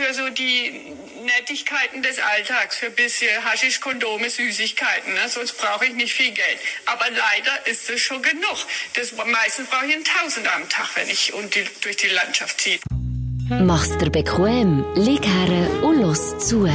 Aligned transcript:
für 0.00 0.14
so 0.14 0.28
die 0.30 0.80
Nettigkeiten 1.24 2.02
des 2.02 2.18
Alltags, 2.18 2.76
für 2.76 2.86
ein 2.86 2.94
bisschen 2.94 3.28
Haschisch, 3.44 3.80
Kondome, 3.80 4.30
Süßigkeiten. 4.30 5.12
Ne? 5.12 5.28
Sonst 5.28 5.58
brauche 5.58 5.84
ich 5.84 5.94
nicht 5.94 6.14
viel 6.14 6.32
Geld. 6.32 6.58
Aber 6.86 7.04
leider 7.10 7.66
ist 7.66 7.90
es 7.90 8.00
schon 8.00 8.22
genug. 8.22 8.56
Das, 8.94 9.12
meistens 9.12 9.68
brauche 9.68 9.86
ich 9.86 9.94
einen 9.94 10.04
Tausender 10.04 10.54
am 10.54 10.68
Tag, 10.68 10.88
wenn 10.94 11.08
ich 11.08 11.34
und 11.34 11.54
die, 11.54 11.64
durch 11.82 11.96
die 11.96 12.08
Landschaft 12.08 12.60
ziehe. 12.60 12.78
Mach's 13.50 13.96
dir 13.98 14.10
bequem, 14.10 14.84
lieg 14.94 15.26
her 15.26 15.82
und 15.82 16.00
los 16.00 16.38
zu. 16.38 16.68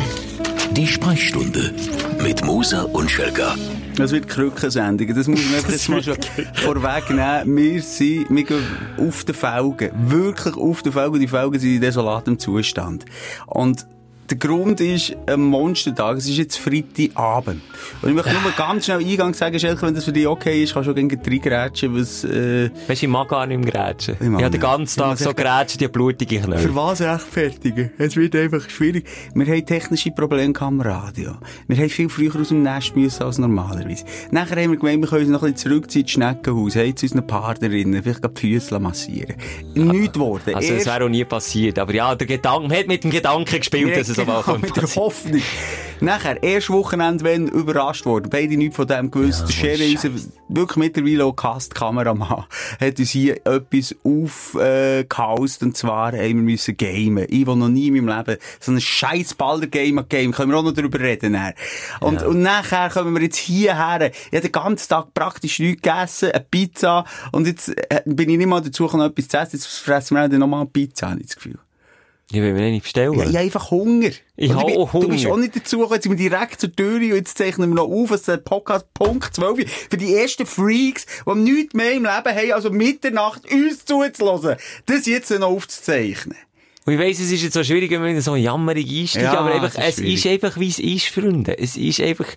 Die 0.72 0.88
Sprechstunde 0.88 1.74
mit 2.20 2.44
Musa 2.44 2.84
und 2.84 3.10
Schelga. 3.10 3.56
Das 3.96 4.12
wird 4.12 4.28
Krückensendung. 4.28 5.16
Das 5.16 5.28
muss 5.28 5.40
man 5.46 5.62
jetzt 5.70 5.90
mal 5.90 6.04
schon 6.04 6.18
vorwegnehmen. 6.54 7.56
Wir 7.56 7.82
sind, 7.82 8.30
wir 8.30 8.44
gehen 8.44 8.64
auf 8.98 9.24
den 9.24 9.36
Felgen. 9.36 9.92
Wirklich 10.10 10.58
auf 10.58 10.82
den 10.82 10.92
Felgen. 10.92 11.20
Die 11.20 11.28
Felgen 11.28 11.60
sind 11.60 11.76
in 11.76 11.82
desolatem 11.82 12.38
Zustand. 12.38 13.06
Und 13.46 13.88
der 14.30 14.38
Grund 14.38 14.82
ist 14.82 15.16
ein 15.28 15.42
Monstertag. 15.42 16.18
Es 16.18 16.28
ist 16.28 16.38
jetzt 16.38 16.58
Freitagabend. 16.58 17.62
Und 18.02 18.10
ich 18.10 18.16
möchte 18.16 18.34
nur 18.34 18.52
ganz 18.58 18.86
schnell 18.86 19.00
Eingang 19.00 19.34
sagen, 19.34 19.60
Schelke, 19.60 19.84
wenn 19.84 19.94
das 19.94 20.06
für 20.06 20.12
dich 20.12 20.28
okay 20.28 20.64
ist, 20.64 20.74
kannst 20.74 20.88
du 20.88 20.92
auch 20.92 20.96
gerne 20.96 21.18
reingrätschen, 21.26 21.96
was, 21.96 22.24
äh... 22.24 22.70
Weißt 22.88 23.02
du, 23.02 23.06
ich 23.06 23.12
mag 23.12 23.30
gar 23.30 23.46
nicht 23.46 23.64
mehr 23.64 23.72
grätschen. 23.72 24.16
Ich, 24.20 24.28
ich 24.28 24.34
habe 24.34 24.50
den 24.50 24.62
ganzen 24.62 25.00
Tag 25.00 25.18
so 25.20 25.34
grätschen, 25.34 25.78
die 25.80 25.88
blutige 25.88 26.40
Knöchel. 26.40 26.70
Für 26.70 26.76
was 26.76 27.02
rechtfertigen? 27.02 27.92
Es 27.98 28.16
wird 28.16 28.36
einfach 28.36 28.70
schwierig. 28.70 29.06
Wir 29.34 29.46
haben 29.46 29.66
technische 29.66 30.12
Probleme 30.12 30.54
am 30.60 30.82
Radio. 30.82 31.36
Wir 31.68 31.78
haben 31.78 31.90
viel 31.90 32.10
früher 32.10 32.36
aus 32.40 32.50
dem 32.50 32.64
Nest 32.64 32.96
müssen 32.96 33.24
als 33.24 33.38
normalerweise. 33.38 34.06
Nachher 34.32 34.62
haben 34.62 34.72
wir 34.72 34.78
gemeint, 34.78 35.02
wir 35.02 35.10
können 35.10 35.24
uns 35.24 35.32
noch 35.32 35.44
ein 35.44 35.54
bisschen 35.54 35.72
zurückziehen 35.72 36.04
ins 36.04 36.12
Schneckenhaus, 36.12 36.76
haben 36.76 36.96
zu 36.96 37.06
unseren 37.06 37.28
Partnerinnen, 37.28 38.02
vielleicht 38.02 38.24
die 38.24 38.42
Füße 38.42 38.80
massieren. 38.80 39.36
Nichts 39.76 40.14
geworden. 40.14 40.56
Also, 40.56 40.74
das 40.74 40.86
wäre 40.86 41.06
auch 41.06 41.10
nie 41.10 41.26
passiert. 41.26 41.80
Aber 41.80 41.94
ja, 41.94 42.16
der 42.16 42.28
Gedanke, 42.28 42.68
man 42.68 42.78
hat 42.78 42.88
mit 42.88 43.04
dem 43.04 43.12
Gedanken 43.12 43.58
gespielt, 43.58 43.96
dass 43.96 44.10
es 44.10 44.15
so 44.16 44.26
genau, 44.26 44.58
mit 44.58 44.76
der 44.76 44.96
Hoffnung. 44.96 45.42
Nachher, 46.02 46.44
erst 46.44 46.70
Wochenende, 46.70 47.24
wenn 47.24 47.48
überrascht 47.48 48.06
worden. 48.06 48.30
Beide 48.30 48.58
nichts 48.58 48.76
von 48.76 48.88
dem 48.88 49.12
gewusst. 49.12 49.42
Ja, 49.42 49.46
der 49.46 49.54
Sherry, 49.54 49.92
unser 49.92 50.10
wirklich 50.50 50.78
mittlerweile 50.78 51.26
auch 51.26 51.34
Cast-Kameramann, 51.34 52.46
hat 52.80 53.00
uns 53.00 53.10
hier 53.10 53.38
etwas 53.46 53.96
aufgehaust. 54.04 55.62
Äh, 55.62 55.66
und 55.66 55.78
zwar 55.78 56.12
haben 56.12 56.18
wir 56.18 56.34
müssen 56.34 56.76
gamen. 56.76 57.26
Ich, 57.30 57.46
der 57.46 57.56
noch 57.56 57.70
nie 57.70 57.88
in 57.88 58.06
meinem 58.06 58.18
Leben 58.18 58.38
so 58.60 58.72
ein 58.72 58.82
scheiß 58.82 59.36
Baller-Game 59.36 60.08
game 60.10 60.32
können 60.32 60.52
wir 60.52 60.58
auch 60.58 60.64
noch 60.64 60.74
darüber 60.74 61.00
reden. 61.00 61.34
Dann. 61.34 61.54
Und, 62.02 62.22
ja. 62.22 62.28
und 62.28 62.42
nachher 62.42 62.90
kommen 62.90 63.16
wir 63.16 63.22
jetzt 63.22 63.38
hierher. 63.38 64.12
Ich 64.12 64.34
habe 64.34 64.42
den 64.42 64.52
ganzen 64.52 64.90
Tag 64.90 65.14
praktisch 65.14 65.60
nichts 65.60 65.82
gegessen, 65.82 66.32
eine 66.32 66.46
Pizza. 66.50 67.06
Und 67.32 67.48
jetzt 67.48 67.70
äh, 67.70 68.02
bin 68.06 68.30
ich 68.30 68.38
nicht 68.38 68.48
mal 68.48 68.62
dazu 68.62 68.86
gekommen, 68.86 69.10
etwas 69.10 69.28
zu 69.28 69.38
essen. 69.38 69.56
Jetzt 69.56 69.68
fressen 69.68 70.16
wir 70.16 70.28
dann 70.28 70.40
nochmal 70.40 70.62
eine 70.62 70.70
Pizza, 70.70 71.12
habe 71.12 71.22
ich 71.22 71.28
das 71.28 71.36
Gefühl. 71.36 71.60
Ich 72.32 72.42
will 72.42 72.54
mir 72.54 72.72
nicht 72.72 72.84
bestellen. 72.84 73.14
Ja, 73.14 73.22
ich 73.22 73.28
habe 73.30 73.40
einfach 73.40 73.72
Hunger. 73.72 74.10
Ich 74.36 74.52
habe 74.52 74.78
auch 74.80 74.94
Hunger. 74.94 75.06
Du 75.06 75.12
bist 75.12 75.28
auch 75.28 75.38
nicht 75.38 75.56
dazu 75.56 75.78
gekommen, 75.78 75.94
jetzt 75.94 76.04
sind 76.04 76.18
wir 76.18 76.30
direkt 76.30 76.60
zur 76.60 76.76
Tür 76.76 76.96
und 76.96 77.04
jetzt 77.04 77.38
zeichnen 77.38 77.70
wir 77.70 77.76
noch 77.76 77.90
auf, 77.90 78.10
dass 78.10 78.24
der 78.24 78.38
Podcast 78.38 78.92
Punkt 78.94 79.36
12 79.36 79.70
für 79.90 79.98
die 79.98 80.16
ersten 80.16 80.46
Freaks, 80.46 81.06
die 81.28 81.36
nichts 81.36 81.76
mehr 81.76 81.92
im 81.92 82.04
Leben 82.04 82.10
haben, 82.10 82.52
also 82.54 82.72
Mitternacht 82.72 83.42
uns 83.52 83.86
zuzulassen, 83.86 84.56
das 84.88 85.06
jetzt 85.06 85.30
noch 85.30 85.50
aufzuzeichnen. 85.50 86.38
Und 86.86 86.94
ich 86.94 87.00
weiss, 87.00 87.20
es 87.20 87.32
ist 87.32 87.44
jetzt 87.44 87.54
so 87.54 87.64
schwierig, 87.64 87.90
wenn 87.92 88.02
man 88.02 88.22
so 88.22 88.36
jammerig 88.36 88.88
einsteigt, 88.88 89.26
ja, 89.26 89.40
aber 89.40 89.54
einfach, 89.54 89.74
es 89.76 90.00
ist 90.00 90.26
einfach, 90.28 90.60
wie 90.60 90.70
es 90.70 90.80
ist, 90.80 91.08
Freunde. 91.08 91.58
Es 91.58 91.78
ist 91.78 92.00
einfach, 92.00 92.28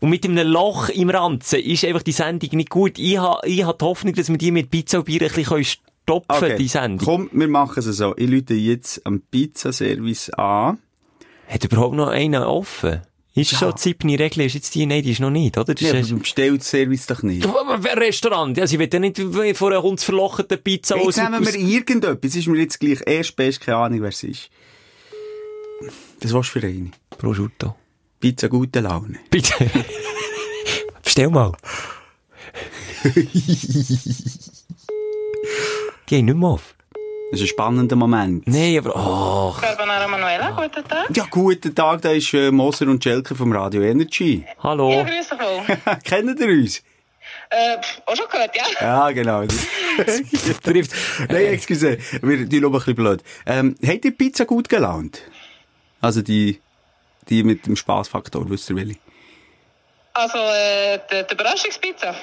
und 0.00 0.10
mit 0.10 0.24
einem 0.24 0.48
Loch 0.48 0.88
im 0.88 1.10
Ranzen 1.10 1.60
ist 1.60 1.84
einfach 1.84 2.02
die 2.02 2.12
Sendung 2.12 2.50
nicht 2.52 2.70
gut. 2.70 2.98
Ich 2.98 3.18
habe 3.18 3.46
ich 3.46 3.64
ha 3.64 3.72
die 3.72 3.84
Hoffnung, 3.84 4.14
dass 4.14 4.28
wir 4.28 4.38
die 4.38 4.50
mit 4.50 4.70
Pizza 4.70 4.98
und 4.98 5.04
Bier 5.04 5.22
ein 5.22 5.30
bisschen 5.30 5.64
stopfen, 6.02 6.44
okay. 6.44 6.56
die 6.56 6.68
Sendung. 6.68 7.06
Komm, 7.06 7.30
wir 7.32 7.48
machen 7.48 7.78
es 7.78 7.84
so. 7.96 8.14
Ich 8.16 8.28
lüte 8.28 8.54
jetzt 8.54 9.04
am 9.06 9.20
Pizzaservice 9.20 10.30
an. 10.30 10.78
Hat 11.48 11.64
überhaupt 11.64 11.94
noch 11.94 12.08
einer 12.08 12.48
offen? 12.48 13.02
Ist 13.34 13.52
ja. 13.52 13.58
schon 13.58 13.94
die 14.02 14.14
Regel, 14.14 14.44
ist 14.44 14.54
jetzt 14.54 14.74
die, 14.74 14.84
nein, 14.84 15.02
die 15.02 15.12
ist 15.12 15.20
noch 15.20 15.30
nicht, 15.30 15.56
oder? 15.56 15.72
Das 15.72 15.80
ja, 15.80 15.94
ist, 15.94 16.10
aber 16.10 16.20
bestellt 16.20 16.62
Service 16.62 17.06
doch 17.06 17.22
nicht. 17.22 17.46
Aber 17.46 17.82
Restaurant, 17.96 18.58
ja, 18.58 18.66
sie 18.66 18.78
wird 18.78 18.92
ja 18.92 19.00
nicht 19.00 19.18
vor 19.56 19.70
einer 19.70 19.82
hundsverlochten 19.82 20.62
Pizza 20.62 20.96
aus. 20.96 21.16
Jetzt 21.16 21.30
nehmen 21.30 21.46
wir 21.46 21.54
irgendetwas, 21.54 22.36
ist 22.36 22.46
mir 22.46 22.60
jetzt 22.60 22.78
gleich 22.78 23.00
erst 23.06 23.34
best, 23.34 23.62
keine 23.62 23.78
Ahnung, 23.78 24.02
wer 24.02 24.10
es 24.10 24.22
ist. 24.22 24.50
Das 26.20 26.34
war's 26.34 26.48
für 26.48 26.62
eine. 26.62 26.90
Prosciutto. 27.16 27.74
Pizza 28.20 28.48
gute 28.48 28.80
Laune. 28.80 29.18
Pizza. 29.30 29.54
Bestell 31.02 31.30
mal. 31.30 31.52
Geh 36.12 36.20
nicht 36.20 36.36
mehr 36.36 36.50
auf. 36.50 36.74
Das 37.30 37.40
ist 37.40 37.46
ein 37.46 37.48
spannender 37.48 37.96
Moment. 37.96 38.46
Nein, 38.46 38.76
aber, 38.76 38.94
oh. 38.94 39.58
Carbonara 39.58 40.06
Manuela, 40.06 40.50
guten 40.50 40.86
Tag. 40.86 41.16
Ja, 41.16 41.24
guten 41.30 41.74
Tag, 41.74 42.02
da 42.02 42.10
ist 42.10 42.34
äh, 42.34 42.50
Moser 42.50 42.86
und 42.88 43.02
Schelke 43.02 43.34
vom 43.34 43.50
Radio 43.50 43.80
Energy. 43.80 44.44
Hallo. 44.62 44.90
Ja, 44.90 45.04
grüß 45.04 45.32
euch 45.32 46.02
Kennt 46.04 46.38
ihr 46.38 46.48
uns? 46.48 46.82
Äh, 47.48 47.78
auch 48.04 48.14
schon 48.14 48.26
gehört, 48.30 48.54
ja. 48.54 48.64
Ja, 48.78 49.10
genau. 49.12 49.44
trifft. 50.62 50.92
Nein, 51.30 51.46
excuse, 51.46 51.96
wir 52.20 52.44
die 52.44 52.62
ein 52.62 52.72
bisschen 52.72 52.94
blöd. 52.94 53.22
Ähm, 53.46 53.74
hat 53.82 54.04
die 54.04 54.10
Pizza 54.10 54.44
gut 54.44 54.68
gelaunt? 54.68 55.22
Also 56.02 56.20
die, 56.20 56.60
die 57.30 57.42
mit 57.42 57.64
dem 57.64 57.74
Spaßfaktor, 57.74 58.50
wisst 58.50 58.68
ihr 58.68 58.76
welche? 58.76 58.98
Also, 60.12 60.36
äh, 60.36 60.98
die, 61.10 61.26
die 61.26 61.32
Überraschungspizza. 61.32 62.14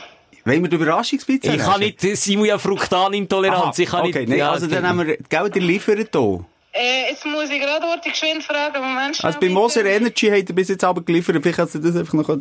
Wollen 0.46 0.62
wir 0.62 0.70
die 0.70 0.76
Überraschungspizza 0.76 1.54
Ich 1.54 1.60
kann 1.60 1.80
nicht, 1.80 2.02
Simon 2.02 2.46
ja 2.46 2.58
Fruktanintoleranz. 2.58 3.80
Ich 3.80 3.90
kann 3.90 4.02
okay, 4.02 4.20
nicht, 4.20 4.30
nee, 4.30 4.38
ja, 4.38 4.52
also 4.52 4.68
dann 4.68 4.88
haben 4.88 5.06
wir 5.06 5.18
Geld 5.18 5.56
liefert 5.56 6.10
hier. 6.12 6.46
Äh, 6.72 7.12
jetzt 7.12 7.26
muss 7.26 7.50
ich 7.50 7.60
gerade 7.60 7.82
dort 7.82 8.04
geschwind 8.04 8.44
fragen, 8.44 8.82
Moment. 8.82 9.24
Also 9.24 9.40
bei 9.40 9.50
Moser 9.50 9.86
Energy 9.86 10.28
hat 10.28 10.50
er 10.50 10.54
bis 10.54 10.70
jetzt 10.70 10.84
aber 10.84 11.02
geliefert, 11.02 11.38
vielleicht 11.42 11.60
hast 11.60 11.76
du 11.76 11.80
das 11.80 11.96
einfach 11.96 12.14
noch... 12.14 12.30
Ja, 12.30 12.36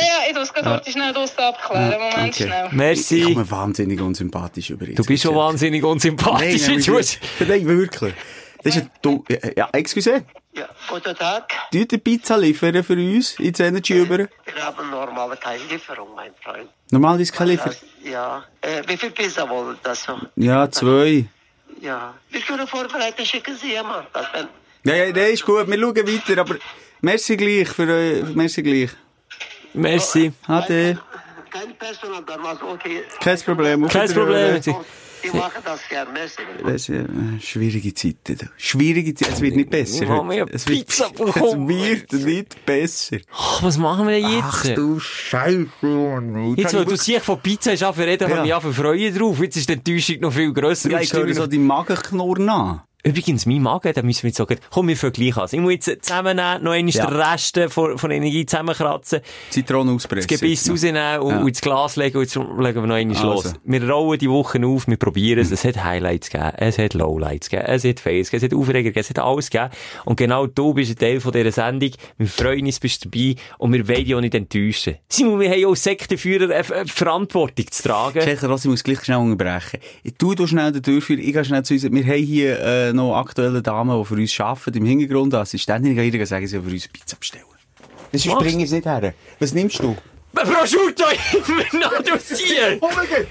ja, 0.00 0.30
ich 0.30 0.34
muss 0.34 0.52
gerade 0.52 0.68
dort 0.68 0.88
schnell 0.88 1.12
das 1.12 1.36
abklären. 1.36 1.90
Moment, 1.92 2.34
okay. 2.34 2.44
schnell. 2.44 2.68
Merci. 2.70 3.18
Ich 3.18 3.24
komme 3.24 3.50
wahnsinnig 3.50 4.00
unsympathisch 4.00 4.70
über 4.70 4.86
Du 4.86 5.04
bist 5.04 5.22
schon 5.22 5.34
wahnsinnig 5.34 5.82
unsympathisch. 5.82 6.68
Nein, 6.68 6.82
nein, 6.86 7.48
nein, 7.48 7.66
wirklich. 7.66 8.14
Das 8.62 8.76
ist 8.76 8.86
ein... 9.04 9.24
Ja, 9.56 9.68
excuse. 9.72 10.22
Ja, 10.54 10.68
guten 10.88 11.14
Tag. 11.16 11.52
Tut 11.72 11.92
eine 11.92 11.98
Pizza 11.98 12.36
liefern 12.36 12.82
für 12.84 12.94
uns 12.94 13.38
ins 13.38 13.60
Energy 13.60 13.94
über? 13.94 14.18
Wir 14.18 14.28
haben 14.60 14.90
normal 14.90 15.36
keine 15.36 15.62
Lieferung, 15.64 16.08
mein 16.14 16.32
Freund. 16.42 16.68
Normal 16.90 17.20
ist 17.20 17.32
keine 17.32 17.52
Lieferung? 17.52 17.76
Ja. 18.04 18.44
Äh, 18.60 18.82
wie 18.86 18.96
viel 18.96 19.10
Pizza 19.10 19.48
wollen 19.48 19.76
das 19.82 20.02
so? 20.02 20.18
Ja, 20.36 20.70
zwei. 20.70 21.26
Ja. 21.80 22.14
Wir 22.30 22.40
können 22.40 22.66
vorbereiten, 22.66 23.24
schicken 23.24 23.56
Sie 23.56 23.72
jemand. 23.72 24.08
Das 24.12 24.26
wenn... 24.32 24.48
Ja, 24.84 25.04
ja, 25.04 25.12
nee, 25.12 25.32
ist 25.32 25.44
gut. 25.44 25.66
Wir 25.68 25.78
schauen 25.78 25.96
weiter, 25.96 26.40
aber 26.40 26.56
merci 27.00 27.36
gleich 27.36 27.68
für 27.68 27.88
euch. 27.88 28.34
Merci 28.34 28.62
gleich. 28.62 28.90
Merci. 29.74 30.32
Ade. 30.46 30.98
Kein 31.50 31.74
Personal 31.74 32.22
da, 32.24 32.36
was 32.42 32.62
okay. 32.62 33.02
Kein 33.20 33.38
Problem. 33.40 33.88
Kein 33.88 34.12
Problem. 34.12 34.62
Ich 35.22 35.32
mache 35.32 35.60
das 35.64 35.80
gerne. 35.88 36.10
Merci. 36.62 36.92
Äh, 36.92 37.40
schwierige 37.40 37.94
Zeiten. 37.94 38.50
Schwierige 38.56 39.14
Zeiten. 39.14 39.32
Es 39.32 39.40
wird 39.40 39.56
nicht 39.56 39.70
besser. 39.70 40.00
Wir 40.00 40.08
haben 40.08 40.32
ja 40.32 40.44
es 40.50 40.66
wird, 40.66 40.86
Pizza 40.86 41.08
bekommen. 41.16 41.68
Es 41.70 42.12
wird 42.12 42.12
nicht 42.12 42.66
besser. 42.66 43.18
Ach, 43.32 43.62
was 43.62 43.78
machen 43.78 44.08
wir 44.08 44.18
jetzt? 44.18 44.42
Ach 44.42 44.66
du 44.74 44.98
Scheiße. 44.98 45.66
Jetzt, 46.56 46.74
weil 46.74 46.84
du 46.84 46.96
siehst, 46.96 47.24
von 47.24 47.40
Pizza 47.40 47.72
ist 47.72 47.82
reden, 47.82 48.28
ja. 48.30 48.56
habe 48.56 48.58
ich 48.58 48.64
mich 48.64 48.76
freuen 48.76 49.14
drauf. 49.16 49.40
Jetzt 49.40 49.56
ist 49.56 49.68
die 49.68 49.74
Enttäuschung 49.74 50.20
noch 50.20 50.32
viel 50.32 50.52
grösser. 50.52 50.90
Ja, 50.90 51.00
ich 51.00 51.12
höre 51.12 51.34
so 51.34 51.46
die 51.46 51.58
Magenknurren 51.58 52.48
an. 52.48 52.82
Übrigens, 53.02 53.46
mein 53.46 53.62
Magen, 53.62 53.92
da 53.94 54.02
müssen 54.02 54.24
wir 54.24 54.28
jetzt 54.28 54.36
sagen, 54.36 54.56
komm, 54.70 54.88
wir 54.88 54.96
gleich 54.96 55.36
an. 55.36 55.48
Ich 55.50 55.60
muss 55.60 55.86
jetzt 55.86 56.04
zusammennehmen, 56.04 56.62
noch 56.62 56.72
einmal 56.72 56.92
ja. 56.92 57.06
den 57.06 57.16
Rest 57.16 57.58
von, 57.68 57.96
von 57.96 58.10
Energie 58.10 58.44
zusammenkratzen. 58.44 59.20
Zitronen 59.50 59.94
auspressen. 59.94 60.28
Das 60.28 60.40
Gebiss 60.40 60.66
ja. 60.66 60.72
rausnehmen 60.72 61.20
und, 61.20 61.30
ja. 61.30 61.46
ins 61.46 61.60
Glas 61.60 61.96
legen 61.96 62.18
und 62.18 62.24
jetzt 62.24 62.36
legen 62.36 62.56
wir 62.58 62.86
noch 62.86 62.94
einmal 62.94 63.16
also. 63.16 63.32
los. 63.32 63.54
Wir 63.64 63.88
rollen 63.88 64.18
die 64.18 64.30
Wochen 64.30 64.64
auf, 64.64 64.86
wir 64.86 64.96
probieren 64.96 65.40
es. 65.40 65.50
Es 65.50 65.64
hat 65.64 65.82
Highlights 65.82 66.30
gegeben, 66.30 66.52
es 66.56 66.78
hat 66.78 66.94
Lowlights 66.94 67.48
gegeben, 67.48 67.68
es 67.68 67.84
hat 67.84 68.00
Face 68.00 68.30
gegeben, 68.30 68.46
es 68.46 68.52
hat 68.52 68.58
Aufreger 68.58 68.82
gegeben, 68.82 69.00
es 69.00 69.10
hat 69.10 69.18
alles 69.18 69.50
gegeben. 69.50 69.70
Und 70.04 70.16
genau 70.16 70.46
du 70.46 70.74
bist 70.74 70.90
ein 70.90 70.98
Teil 70.98 71.20
von 71.20 71.32
dieser 71.32 71.52
Sendung. 71.52 71.90
Wir 72.18 72.26
freuen 72.26 72.66
uns, 72.66 72.80
bist 72.80 73.04
dabei 73.04 73.34
und 73.58 73.72
wir 73.72 73.86
wollen 73.88 74.04
dich 74.04 74.14
auch 74.14 74.20
nicht 74.20 74.34
enttäuschen. 74.34 74.96
Simon, 75.08 75.40
wir 75.40 75.50
haben 75.50 75.64
auch 75.64 75.76
Sektenführer 75.76 76.54
eine 76.54 76.86
Verantwortung 76.86 77.66
zu 77.70 77.82
tragen. 77.82 78.20
Checker, 78.20 78.54
ich 78.54 78.64
muss 78.64 78.84
gleich 78.84 79.02
schnell 79.04 79.18
unterbrechen. 79.18 79.80
Du, 80.18 80.34
du 80.34 80.46
schnell 80.46 80.72
den 80.72 80.82
Durchführer, 80.82 81.20
ich 81.20 81.32
gehe 81.32 81.44
schnell 81.44 81.62
zu 81.62 81.74
uns. 81.74 81.82
Wir 81.82 82.04
haben 82.04 82.24
hier, 82.24 82.60
äh, 82.60 82.89
noch 82.92 83.16
aktuelle 83.16 83.62
Damen, 83.62 83.98
die 83.98 84.04
für 84.04 84.14
uns 84.14 84.40
arbeiten, 84.40 84.78
im 84.78 84.84
Hintergrund 84.84 85.34
Assistentin, 85.34 85.94
sagen, 86.26 86.46
sie 86.46 86.60
für 86.60 86.70
uns 86.70 86.88
Pizza 86.88 87.16
bestellen. 87.16 87.44
Das 88.12 88.24
springen 88.24 88.66
sie 88.66 88.76
nicht 88.76 88.86
her. 88.86 89.14
Was 89.38 89.54
nimmst 89.54 89.80
du? 89.80 89.96
Prosciutto 90.32 91.04
immer 91.48 91.84
noch 91.84 92.02
dosiert. 92.02 92.78
Oh 92.80 92.88
mein 92.94 93.08
Gott! 93.08 93.26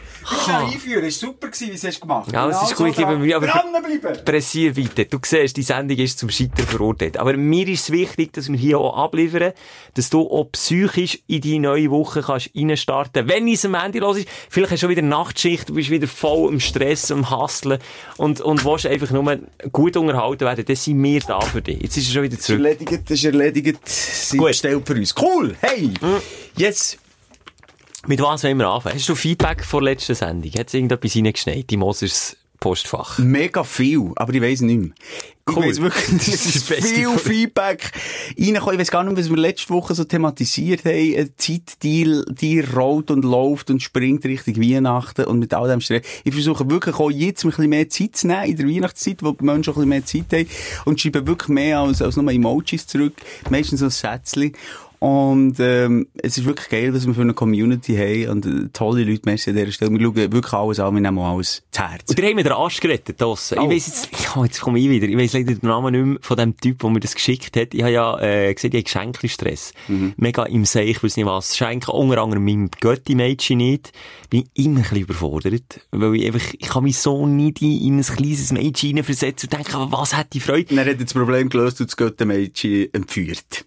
Kann 0.45 0.65
einführen, 0.65 1.05
es 1.05 1.23
war 1.23 1.29
super, 1.29 1.47
gewesen, 1.47 1.71
wie 1.71 1.75
es 1.75 1.83
hast 1.83 2.01
gemacht 2.01 2.31
Ja, 2.31 2.47
es 2.49 2.61
ist 2.61 2.75
gut, 2.75 2.89
ich 2.89 2.95
gebe 2.95 3.17
mir, 3.17 3.37
aber 3.37 3.47
Dranbleiben! 3.47 4.23
pressier 4.25 4.77
weiter. 4.77 5.05
Du 5.05 5.17
siehst, 5.23 5.57
die 5.57 5.63
Sendung 5.63 5.97
ist 5.97 6.19
zum 6.19 6.29
Scheitern 6.29 6.67
verurteilt. 6.67 7.17
Aber 7.17 7.35
mir 7.35 7.67
ist 7.67 7.83
es 7.83 7.91
wichtig, 7.91 8.33
dass 8.33 8.47
wir 8.47 8.57
hier 8.57 8.77
auch 8.79 8.95
abliefern, 8.97 9.53
dass 9.95 10.09
du 10.11 10.21
auch 10.29 10.51
psychisch 10.51 11.19
in 11.25 11.41
die 11.41 11.57
neue 11.57 11.89
Woche 11.89 12.21
kannst 12.21 12.51
reinstarten. 12.55 13.27
Wenn 13.27 13.47
es 13.47 13.65
am 13.65 13.73
Ende 13.73 13.99
los 13.99 14.17
ist, 14.17 14.27
vielleicht 14.49 14.71
hast 14.73 14.83
du 14.83 14.85
schon 14.85 14.89
wieder 14.91 15.01
Nachtschicht, 15.01 15.69
du 15.69 15.73
bist 15.73 15.89
wieder 15.89 16.07
voll 16.07 16.51
im 16.53 16.59
Stress, 16.59 17.09
im 17.09 17.31
Hustlen 17.31 17.79
und, 18.17 18.39
und 18.41 18.63
willst 18.65 18.85
einfach 18.85 19.09
nur 19.09 19.39
gut 19.71 19.97
unterhalten 19.97 20.41
werden, 20.41 20.63
dann 20.65 20.75
sind 20.75 21.01
wir 21.01 21.21
da 21.21 21.39
für 21.41 21.61
dich. 21.63 21.81
Jetzt 21.81 21.97
ist 21.97 22.09
er 22.09 22.13
schon 22.13 22.23
wieder 22.23 22.35
Das 22.35 22.41
ist 22.41 22.45
zurück. 22.47 22.59
erledigt, 22.65 23.01
das 23.05 23.11
ist 23.17 23.25
erledigt. 23.25 23.79
Sie 23.87 24.37
Gut. 24.37 24.47
bestellt 24.49 24.85
für 24.85 24.93
uns. 24.93 25.15
Cool! 25.19 25.55
Hey! 25.61 25.91
Jetzt... 26.55 26.97
Mit 28.07 28.21
was 28.21 28.43
wollen 28.43 28.57
wir 28.57 28.67
anfangen? 28.69 28.95
Hast 28.95 29.09
du 29.09 29.15
Feedback 29.15 29.63
vor 29.63 29.81
der 29.81 29.91
letzten 29.91 30.15
Sendung? 30.15 30.51
Hat 30.53 30.67
es 30.67 30.73
irgendetwas 30.73 31.15
reingeschneit 31.15 31.69
im 31.71 31.81
Mosers 31.81 32.37
Postfach? 32.59 33.17
Mega 33.19 33.63
viel, 33.65 34.11
aber 34.15 34.33
ich 34.33 34.41
weiss 34.41 34.61
nicht 34.61 34.79
mehr. 34.79 34.89
Ich 35.49 35.55
Cool. 35.55 35.65
weiss 35.65 35.81
wirklich, 35.81 36.05
Das 36.17 36.27
es 36.27 36.55
ist 36.55 36.71
viel 36.71 37.09
Feedback 37.17 37.91
reingekommen. 38.39 38.73
Ich 38.75 38.79
weiss 38.79 38.91
gar 38.91 39.03
nicht, 39.03 39.17
was 39.17 39.29
wir 39.29 39.35
letzte 39.37 39.69
Woche 39.71 39.93
so 39.95 40.05
thematisiert 40.05 40.85
haben. 40.85 40.93
Eine 41.15 41.35
Zeit, 41.35 41.83
die, 41.83 42.21
die 42.29 42.61
rollt 42.61 43.11
und 43.11 43.25
läuft 43.25 43.69
und 43.69 43.83
springt 43.83 44.23
Richtung 44.23 44.55
Weihnachten 44.57 45.25
und 45.25 45.39
mit 45.39 45.53
all 45.53 45.67
dem 45.67 45.81
Stress. 45.81 46.03
Ich 46.23 46.33
versuche 46.33 46.69
wirklich 46.69 46.95
auch 46.95 47.11
jetzt 47.11 47.43
ein 47.43 47.49
bisschen 47.49 47.69
mehr 47.69 47.89
Zeit 47.89 48.15
zu 48.15 48.27
nehmen 48.27 48.45
in 48.45 48.57
der 48.57 48.67
Weihnachtszeit, 48.67 49.23
wo 49.23 49.31
die 49.33 49.43
Menschen 49.43 49.73
auch 49.73 49.77
ein 49.77 49.89
bisschen 49.89 50.23
mehr 50.23 50.27
Zeit 50.29 50.33
haben 50.33 50.49
und 50.85 51.01
schreibe 51.01 51.27
wirklich 51.27 51.49
mehr 51.49 51.79
als, 51.79 52.01
als 52.01 52.15
nur 52.15 52.31
Emojis 52.31 52.87
zurück. 52.87 53.13
Meistens 53.49 53.81
so 53.81 53.87
ein 53.87 53.91
Sätzchen. 53.91 54.53
Und 54.99 55.55
ähm, 55.59 56.07
es 56.21 56.37
ist 56.37 56.45
wirklich 56.45 56.67
geil, 56.67 56.93
was 56.93 57.07
wir 57.07 57.13
für 57.13 57.21
eine 57.21 57.33
Community 57.33 57.95
haben 57.95 58.31
und 58.31 58.45
äh, 58.45 58.69
tolle 58.73 59.05
Leute, 59.05 59.21
merci 59.23 59.49
an 59.49 59.55
dieser 59.55 59.71
Stelle. 59.71 59.91
Wir 59.91 60.01
schauen 60.01 60.15
wirklich 60.15 60.53
alles 60.53 60.79
an, 60.81 60.93
wir 60.93 61.01
nehmen 61.01 61.19
alles 61.19 61.63
zu 61.71 61.81
Herzen. 61.81 62.09
Und 62.09 62.19
ihr 62.19 62.25
habt 62.25 62.35
mir 62.35 62.43
den 62.43 62.51
Arsch 62.51 62.81
gerettet, 62.81 63.21
draussen. 63.21 63.59
Oh. 63.59 63.63
Ich 63.63 63.75
weiss 63.75 63.87
jetzt, 63.87 64.09
ja, 64.35 64.43
jetzt 64.43 64.59
komme 64.59 64.77
ich 64.77 64.89
wieder. 64.89 65.07
Ich 65.07 65.17
weiss 65.17 65.31
leider 65.31 65.55
den 65.55 65.69
Namen 65.69 65.93
nicht 65.93 66.05
mehr 66.05 66.17
von 66.21 66.35
dem 66.35 66.57
Typ, 66.57 66.79
der 66.79 66.89
mir 66.89 66.99
das 66.99 67.15
geschickt 67.15 67.55
hat. 67.55 67.73
Ich 67.73 67.81
habe 67.81 67.93
ja, 67.93 68.19
äh, 68.19 68.53
gesehen, 68.53 68.71
ich 68.71 68.75
habe 68.75 68.83
Geschenkli-Stress. 68.83 69.73
Mega 70.17 70.43
im 70.43 70.65
Seich, 70.65 70.89
ich 70.89 71.03
weiss 71.03 71.15
nicht 71.15 71.25
was. 71.25 71.55
Schenke 71.55 71.93
unter 71.93 72.21
anderem 72.21 72.43
meinem 72.43 72.69
Götti-Mädchen 72.69 73.57
nicht. 73.57 73.93
Bin 74.29 74.43
ich 74.53 74.65
immer 74.65 74.79
ein 74.79 74.83
bisschen 74.83 74.97
überfordert. 74.97 75.79
Weil 75.91 76.15
ich 76.15 76.25
einfach, 76.25 76.53
ich 76.53 76.67
kann 76.67 76.83
mich 76.83 76.97
so 76.97 77.25
nicht 77.25 77.61
in, 77.61 77.81
in 77.81 77.97
ein 77.99 78.03
kleines 78.03 78.51
Mädchen 78.51 78.89
hineinversetzen 78.89 79.47
und 79.47 79.57
denken, 79.57 79.75
aber 79.75 79.97
was 79.97 80.13
hat 80.13 80.33
die 80.33 80.41
Freude? 80.41 80.69
Und 80.71 80.75
dann 80.75 80.87
hat 80.87 80.99
er 80.99 81.05
das 81.05 81.13
Problem 81.13 81.47
gelöst 81.47 81.79
und 81.79 81.89
das 81.89 81.95
Göttermädchen 81.95 82.93
entführt. 82.93 83.65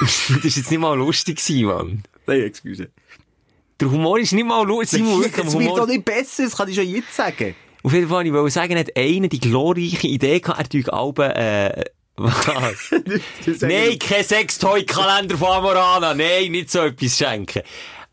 Das 0.00 0.30
war 0.30 0.38
jetzt 0.44 0.70
nicht 0.70 0.78
mal 0.78 0.96
lustig 0.96 1.40
Mann. 1.62 2.02
Nein, 2.26 2.40
excuse. 2.42 2.90
Der 3.80 3.90
Humor 3.90 4.18
ist 4.18 4.32
nicht 4.32 4.46
mal 4.46 4.66
lustig. 4.66 5.02
Es 5.36 5.58
wird 5.58 5.76
doch 5.76 5.86
nicht 5.86 6.04
besser, 6.04 6.44
das 6.44 6.56
kann 6.56 6.68
ich 6.68 6.74
schon 6.74 6.88
jetzt 6.88 7.14
sagen. 7.14 7.54
Auf 7.82 7.92
jeden 7.92 8.08
Fall, 8.08 8.26
ich 8.26 8.32
wollte 8.32 8.50
sagen, 8.50 8.78
hat 8.78 8.96
einer 8.96 9.28
die 9.28 9.38
glorreiche 9.38 10.08
Idee 10.08 10.40
gehabt, 10.40 10.58
er 10.58 10.68
tue 10.68 10.92
Alben, 10.92 11.30
äh, 11.30 11.84
was? 12.16 12.90
Nein, 13.60 13.98
kein 13.98 14.24
Sextoy-Kalender 14.24 15.36
von 15.36 15.48
Amorana. 15.48 16.14
Nein, 16.14 16.50
nicht 16.52 16.70
so 16.70 16.80
etwas 16.80 17.16
schenken. 17.16 17.62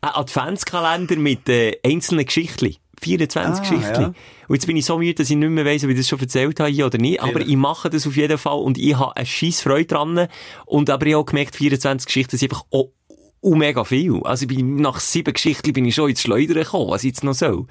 Ein 0.00 0.10
Adventskalender 0.10 1.16
mit 1.16 1.48
äh, 1.48 1.78
einzelnen 1.82 2.26
Geschichten. 2.26 2.76
24 3.02 3.44
Ah, 3.44 3.60
Geschichten. 3.70 4.02
ja. 4.02 4.14
Und 4.48 4.54
jetzt 4.56 4.66
bin 4.66 4.76
ich 4.76 4.84
so 4.84 4.98
müde, 4.98 5.14
dass 5.14 5.30
ich 5.30 5.36
nicht 5.36 5.48
mehr 5.50 5.64
weiss, 5.64 5.84
ob 5.84 5.90
ich 5.90 5.96
das 5.96 6.08
schon 6.08 6.20
erzählt 6.20 6.60
habe 6.60 6.70
hier 6.70 6.86
oder 6.86 6.98
nicht. 6.98 7.20
Aber 7.20 7.40
ich 7.40 7.56
mache 7.56 7.90
das 7.90 8.06
auf 8.06 8.16
jeden 8.16 8.38
Fall 8.38 8.58
und 8.58 8.76
ich 8.78 8.96
habe 8.96 9.16
eine 9.16 9.26
scheisse 9.26 9.62
Freude 9.62 9.86
dran. 9.86 10.28
Und 10.66 10.90
aber 10.90 11.06
ich 11.06 11.14
habe 11.14 11.22
auch 11.22 11.26
gemerkt, 11.26 11.56
24 11.56 12.06
Geschichten 12.06 12.36
sind 12.36 12.50
einfach 12.52 12.64
auch 12.70 12.90
und 13.40 13.58
mega 13.58 13.84
viel. 13.84 14.20
Also 14.24 14.44
ich 14.44 14.48
bin, 14.56 14.76
nach 14.76 15.00
sieben 15.00 15.34
Geschichten 15.34 15.72
bin 15.74 15.84
ich 15.84 15.94
schon 15.94 16.08
ins 16.08 16.22
Schleudern 16.22 16.62
gekommen, 16.62 16.88
was 16.90 17.04
ich 17.04 17.08
jetzt 17.08 17.24
noch 17.24 17.34
soll. 17.34 17.66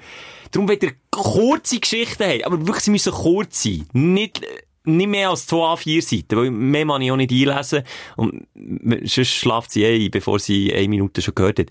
Darum 0.52 0.68
wollt 0.68 0.82
ihr 0.84 0.92
kurze 1.10 1.80
Geschichten 1.80 2.22
haben, 2.22 2.44
aber 2.44 2.60
wirklich, 2.66 2.84
sie 2.84 2.92
müssen 2.92 3.12
kurz 3.12 3.64
sein. 3.64 3.84
Nicht, 3.92 4.40
nicht 4.84 5.08
mehr 5.08 5.30
als 5.30 5.48
zwei 5.48 5.56
A4 5.74 6.00
Seiten, 6.00 6.36
weil 6.36 6.50
mehr 6.52 6.86
kann 6.86 7.02
ich 7.02 7.10
auch 7.10 7.16
nicht 7.16 7.32
einlesen 7.32 7.82
und 8.16 8.46
sonst 9.04 9.30
schlaft 9.30 9.72
sie 9.72 9.84
ein, 9.84 10.10
bevor 10.12 10.38
sie 10.38 10.72
eine 10.72 10.86
Minute 10.88 11.22
schon 11.22 11.34
gehört 11.34 11.58
hat. 11.58 11.70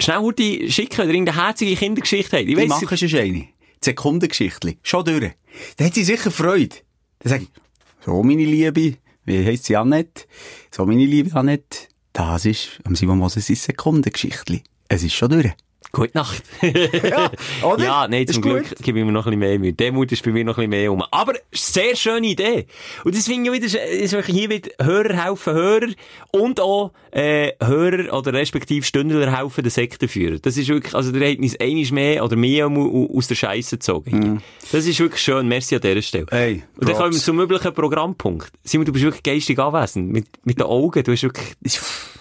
Schnell 0.00 0.18
Hurti 0.18 0.70
schicken, 0.70 0.98
wenn 0.98 1.08
ihr 1.08 1.14
irgendeine 1.14 1.46
herzige 1.46 1.76
Kindergeschichte 1.76 2.38
habt. 2.38 2.48
Ich 2.48 2.56
weiss, 2.56 2.68
mache 2.68 2.96
schon 2.96 3.18
eine. 3.18 3.32
Die 3.32 3.48
Sekundengeschichte. 3.82 4.76
Schon 4.82 5.04
durch. 5.04 5.32
Da 5.76 5.84
hat 5.84 5.94
sie 5.94 6.04
sicher 6.04 6.30
Freude. 6.30 6.76
Dann 7.20 7.30
sage 7.30 7.42
ich, 7.44 8.04
so 8.04 8.22
meine 8.22 8.44
Liebe, 8.44 8.96
wie 9.24 9.44
heisst 9.44 9.64
sie 9.64 9.76
Annette? 9.76 10.24
So 10.70 10.86
meine 10.86 11.04
liebe 11.04 11.34
Annette, 11.36 11.88
das 12.12 12.44
ist 12.46 12.80
am 12.84 12.96
Simon 12.96 13.18
Moses 13.18 13.46
Sekundengeschichte. 13.46 14.62
Es 14.88 15.02
ist 15.02 15.14
schon 15.14 15.30
durch. 15.30 15.52
Gute 15.92 16.16
Nacht. 16.16 16.42
Ja, 16.62 17.30
oder? 17.62 17.84
Ja, 17.84 18.06
nein, 18.08 18.26
zum 18.28 18.42
Glück 18.42 18.68
gut. 18.68 18.78
gebe 18.82 19.00
ich 19.00 19.04
mir 19.04 19.10
noch 19.10 19.26
ein 19.26 19.30
bisschen 19.30 19.38
mehr 19.40 19.58
Mühe. 19.58 19.72
Demut 19.72 20.12
ist 20.12 20.22
bei 20.24 20.30
mir 20.30 20.44
noch 20.44 20.56
ein 20.58 20.70
bisschen 20.70 20.82
mehr 20.82 20.92
um. 20.92 21.02
Aber, 21.10 21.32
sehr 21.52 21.96
schöne 21.96 22.28
Idee. 22.28 22.66
Und 23.04 23.16
das 23.16 23.26
finde 23.26 23.50
ich 23.50 23.56
wieder, 23.62 23.88
ist 23.90 24.14
hier 24.26 24.50
wieder 24.50 24.70
Hörer 24.80 25.24
helfen 25.24 25.52
Hörer 25.54 25.86
und 26.32 26.60
auch, 26.60 26.92
äh, 27.10 27.52
Hörer 27.60 28.16
oder 28.16 28.32
respektive 28.34 28.84
Stündler 28.86 29.36
helfen 29.36 29.64
den 29.64 29.70
Sektenführer. 29.70 30.38
Das 30.38 30.56
ist 30.56 30.68
wirklich, 30.68 30.94
also 30.94 31.10
der 31.10 31.28
hat 31.32 31.38
uns 31.38 31.58
einiges 31.58 31.90
mehr 31.90 32.24
oder 32.24 32.36
mehr 32.36 32.66
au- 32.68 33.10
aus 33.16 33.26
der 33.26 33.34
Scheiße 33.34 33.76
gezogen. 33.78 34.42
Das 34.70 34.86
ist 34.86 35.00
wirklich 35.00 35.20
schön. 35.22 35.48
Merci 35.48 35.74
an 35.74 35.80
dieser 35.80 36.02
Stelle. 36.02 36.26
Hey, 36.30 36.62
und 36.76 36.88
dann 36.88 36.94
kommen 36.96 37.12
wir 37.14 37.18
zum 37.20 37.34
möglichen 37.36 37.74
Programmpunkt. 37.74 38.52
Simon, 38.62 38.84
du 38.86 38.92
bist 38.92 39.04
wirklich 39.04 39.24
geistig 39.24 39.58
anwesend. 39.58 40.12
Mit, 40.12 40.26
mit 40.44 40.58
den 40.60 40.66
Augen. 40.66 41.02
Du 41.02 41.10
hast 41.10 41.22
wirklich, 41.24 41.48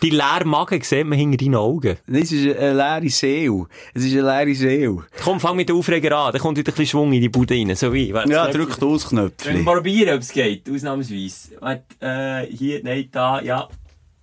die 0.02 0.10
leeren 0.10 0.48
Magen 0.50 0.82
sieht 0.82 1.06
man 1.06 1.20
hinter 1.20 1.38
deinen 1.38 1.56
Augen. 1.56 1.98
Das 2.08 2.32
ist 2.32 2.58
eine 2.58 2.74
leere 2.74 3.10
Seele. 3.50 3.66
Es 3.94 4.04
ist 4.06 4.14
eine 4.14 4.22
leere 4.46 4.56
Seele. 4.56 5.04
Komm, 5.24 5.40
fang 5.40 5.56
mit 5.56 5.70
den 5.70 5.76
Aufreger 5.76 6.18
an. 6.18 6.32
Dann 6.32 6.42
kommt 6.42 6.58
wieder 6.58 6.72
ein 6.72 6.76
bisschen 6.76 6.88
Schwung 6.88 7.14
in 7.14 7.22
die 7.22 7.30
Bude 7.30 7.54
rein. 7.54 7.76
So 7.76 7.94
wie. 7.94 8.14
Warte, 8.14 8.32
Ja, 8.32 8.46
das 8.48 8.56
drück 8.56 8.70
Knöpfchen- 8.80 9.32
wir 9.58 9.64
probieren, 9.66 10.16
ob 10.16 10.22
es 10.22 10.32
geht? 10.32 10.70
Ausnahmsweise. 10.70 11.58
Warte, 11.60 11.84
äh, 12.00 12.46
hier, 12.56 12.82
nein, 12.84 13.08
da, 13.12 13.42
ja. 13.42 13.68